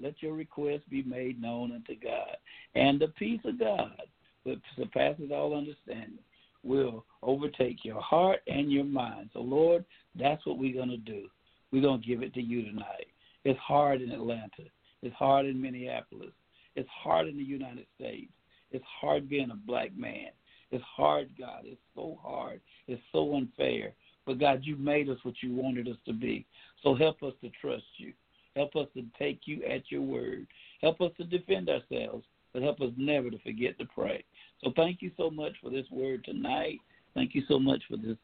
let 0.00 0.22
your 0.22 0.34
requests 0.34 0.88
be 0.90 1.02
made 1.02 1.40
known 1.40 1.72
unto 1.72 1.94
God. 2.00 2.36
And 2.74 3.00
the 3.00 3.08
peace 3.08 3.40
of 3.44 3.58
God, 3.58 4.00
that 4.44 4.60
surpasses 4.76 5.30
all 5.32 5.56
understanding 5.56 6.18
will 6.64 7.04
overtake 7.22 7.84
your 7.84 8.00
heart 8.00 8.40
and 8.46 8.72
your 8.72 8.84
mind. 8.84 9.30
So, 9.32 9.40
Lord, 9.40 9.84
that's 10.18 10.44
what 10.46 10.58
we're 10.58 10.74
going 10.74 10.90
to 10.90 10.96
do. 10.96 11.28
We're 11.70 11.82
going 11.82 12.00
to 12.00 12.06
give 12.06 12.22
it 12.22 12.34
to 12.34 12.42
you 12.42 12.64
tonight. 12.64 13.06
It's 13.44 13.58
hard 13.60 14.00
in 14.00 14.10
Atlanta. 14.10 14.64
It's 15.02 15.14
hard 15.14 15.46
in 15.46 15.60
Minneapolis. 15.60 16.32
It's 16.78 16.88
hard 16.90 17.26
in 17.26 17.36
the 17.36 17.42
United 17.42 17.86
States. 17.96 18.30
It's 18.70 18.84
hard 19.00 19.28
being 19.28 19.50
a 19.50 19.56
black 19.56 19.96
man. 19.96 20.28
It's 20.70 20.84
hard, 20.84 21.28
God. 21.36 21.62
It's 21.64 21.80
so 21.96 22.16
hard. 22.22 22.60
It's 22.86 23.02
so 23.10 23.34
unfair. 23.34 23.94
But 24.24 24.38
God, 24.38 24.60
you 24.62 24.76
made 24.76 25.08
us 25.08 25.18
what 25.24 25.34
you 25.42 25.52
wanted 25.54 25.88
us 25.88 25.96
to 26.06 26.12
be. 26.12 26.46
So 26.84 26.94
help 26.94 27.20
us 27.24 27.32
to 27.40 27.50
trust 27.60 27.82
you. 27.96 28.12
Help 28.54 28.76
us 28.76 28.86
to 28.94 29.02
take 29.18 29.40
you 29.46 29.64
at 29.64 29.90
your 29.90 30.02
word. 30.02 30.46
Help 30.82 31.00
us 31.00 31.10
to 31.16 31.24
defend 31.24 31.68
ourselves, 31.68 32.24
but 32.52 32.62
help 32.62 32.80
us 32.80 32.92
never 32.96 33.28
to 33.28 33.38
forget 33.40 33.76
to 33.80 33.86
pray. 33.86 34.22
So 34.62 34.72
thank 34.76 35.02
you 35.02 35.10
so 35.16 35.30
much 35.30 35.54
for 35.60 35.70
this 35.70 35.86
word 35.90 36.24
tonight. 36.24 36.78
Thank 37.12 37.34
you 37.34 37.42
so 37.48 37.58
much 37.58 37.82
for 37.90 37.96
this 37.96 38.18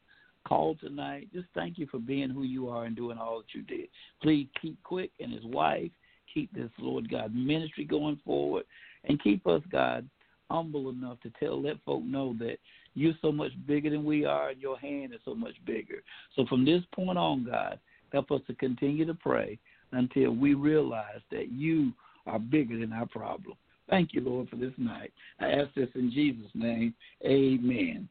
call 0.47 0.75
tonight. 0.75 1.27
Just 1.33 1.47
thank 1.55 1.77
you 1.77 1.87
for 1.87 1.99
being 1.99 2.29
who 2.29 2.43
you 2.43 2.69
are 2.69 2.85
and 2.85 2.95
doing 2.95 3.17
all 3.17 3.39
that 3.39 3.53
you 3.53 3.63
did. 3.63 3.89
Please 4.21 4.47
keep 4.61 4.81
Quick 4.83 5.11
and 5.19 5.33
his 5.33 5.43
wife, 5.43 5.91
keep 6.35 6.53
this 6.53 6.69
Lord 6.77 7.09
God 7.09 7.33
ministry 7.33 7.85
going 7.85 8.19
forward, 8.23 8.65
and 9.05 9.21
keep 9.23 9.47
us, 9.47 9.63
God, 9.71 10.07
humble 10.51 10.89
enough 10.89 11.19
to 11.21 11.31
tell 11.39 11.59
let 11.61 11.83
folk 11.83 12.03
know 12.03 12.35
that 12.39 12.57
you're 12.93 13.13
so 13.21 13.31
much 13.31 13.51
bigger 13.65 13.89
than 13.89 14.05
we 14.05 14.25
are 14.25 14.49
and 14.49 14.61
your 14.61 14.77
hand 14.77 15.13
is 15.13 15.19
so 15.25 15.33
much 15.33 15.55
bigger. 15.65 16.03
So 16.35 16.45
from 16.45 16.65
this 16.65 16.81
point 16.93 17.17
on, 17.17 17.45
God, 17.45 17.79
help 18.11 18.31
us 18.31 18.41
to 18.47 18.53
continue 18.53 19.05
to 19.05 19.13
pray 19.13 19.57
until 19.91 20.31
we 20.31 20.53
realize 20.53 21.21
that 21.31 21.51
you 21.51 21.93
are 22.27 22.39
bigger 22.39 22.77
than 22.77 22.93
our 22.93 23.07
problem. 23.07 23.57
Thank 23.89 24.13
you, 24.13 24.21
Lord, 24.21 24.49
for 24.49 24.55
this 24.55 24.73
night. 24.77 25.11
I 25.39 25.47
ask 25.51 25.73
this 25.75 25.89
in 25.95 26.11
Jesus' 26.11 26.51
name. 26.55 26.93
Amen. 27.23 28.09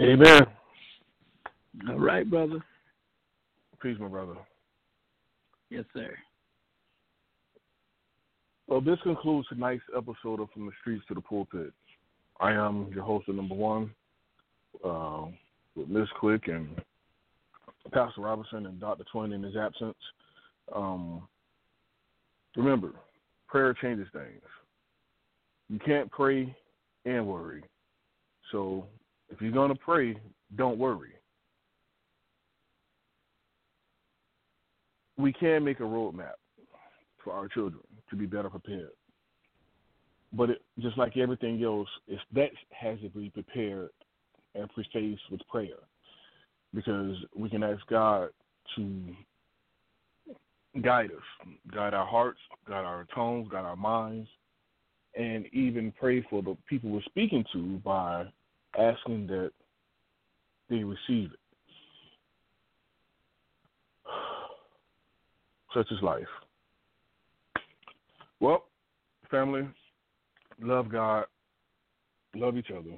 Amen. 0.00 0.42
All 1.88 1.98
right, 1.98 2.28
brother. 2.28 2.62
Peace, 3.80 3.96
my 3.98 4.08
brother. 4.08 4.36
Yes, 5.70 5.84
sir. 5.92 6.14
Well, 8.66 8.80
this 8.80 8.98
concludes 9.02 9.46
tonight's 9.48 9.82
episode 9.94 10.40
of 10.40 10.50
From 10.52 10.66
the 10.66 10.72
Streets 10.80 11.04
to 11.08 11.14
the 11.14 11.20
Pulpit. 11.20 11.72
I 12.40 12.52
am 12.52 12.90
your 12.94 13.04
host 13.04 13.28
of 13.28 13.34
number 13.34 13.54
one 13.54 13.90
uh, 14.82 15.26
with 15.76 15.88
Miss 15.88 16.08
Quick 16.18 16.48
and 16.48 16.68
Pastor 17.92 18.22
Robinson 18.22 18.64
and 18.66 18.80
Dr. 18.80 19.04
Twin 19.12 19.32
in 19.32 19.42
his 19.42 19.54
absence. 19.54 19.96
Um, 20.74 21.28
remember, 22.56 22.92
prayer 23.48 23.74
changes 23.74 24.08
things. 24.14 24.42
You 25.68 25.78
can't 25.84 26.10
pray 26.10 26.56
and 27.04 27.26
worry. 27.26 27.64
So 28.50 28.86
if 29.28 29.42
you're 29.42 29.52
going 29.52 29.70
to 29.70 29.78
pray, 29.78 30.16
don't 30.56 30.78
worry. 30.78 31.10
We 35.18 35.34
can 35.34 35.64
make 35.64 35.80
a 35.80 35.84
roadmap 35.84 36.38
for 37.22 37.34
our 37.34 37.46
children 37.48 37.82
to 38.14 38.20
be 38.20 38.26
better 38.26 38.50
prepared. 38.50 38.90
But 40.32 40.50
it, 40.50 40.62
just 40.80 40.98
like 40.98 41.16
everything 41.16 41.62
else, 41.62 41.88
it's, 42.08 42.22
that 42.34 42.50
has 42.70 42.98
to 43.00 43.08
be 43.10 43.30
prepared 43.30 43.90
and 44.54 44.68
prefaced 44.70 45.22
with 45.30 45.40
prayer 45.48 45.78
because 46.72 47.16
we 47.36 47.48
can 47.48 47.62
ask 47.62 47.86
God 47.86 48.30
to 48.76 49.00
guide 50.82 51.10
us, 51.10 51.48
guide 51.72 51.94
our 51.94 52.06
hearts, 52.06 52.40
guide 52.68 52.84
our 52.84 53.06
tones, 53.14 53.48
guide 53.50 53.64
our 53.64 53.76
minds, 53.76 54.28
and 55.16 55.46
even 55.52 55.92
pray 55.98 56.26
for 56.28 56.42
the 56.42 56.56
people 56.68 56.90
we're 56.90 57.02
speaking 57.02 57.44
to 57.52 57.80
by 57.84 58.24
asking 58.78 59.28
that 59.28 59.52
they 60.68 60.82
receive 60.82 61.30
it. 61.32 61.38
Such 65.74 65.90
is 65.92 66.02
life. 66.02 66.26
Family, 69.34 69.68
love 70.60 70.92
God, 70.92 71.24
love 72.36 72.56
each 72.56 72.70
other, 72.70 72.96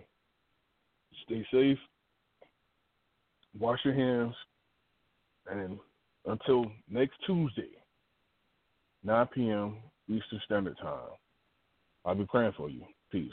stay 1.24 1.46
safe, 1.50 1.78
wash 3.58 3.78
your 3.86 3.94
hands, 3.94 4.34
and 5.50 5.78
until 6.26 6.70
next 6.90 7.14
Tuesday, 7.26 7.70
9 9.02 9.26
p.m. 9.34 9.76
Eastern 10.10 10.38
Standard 10.44 10.76
Time, 10.76 11.08
I'll 12.04 12.14
be 12.14 12.26
praying 12.26 12.52
for 12.54 12.68
you. 12.68 12.82
Peace. 13.10 13.32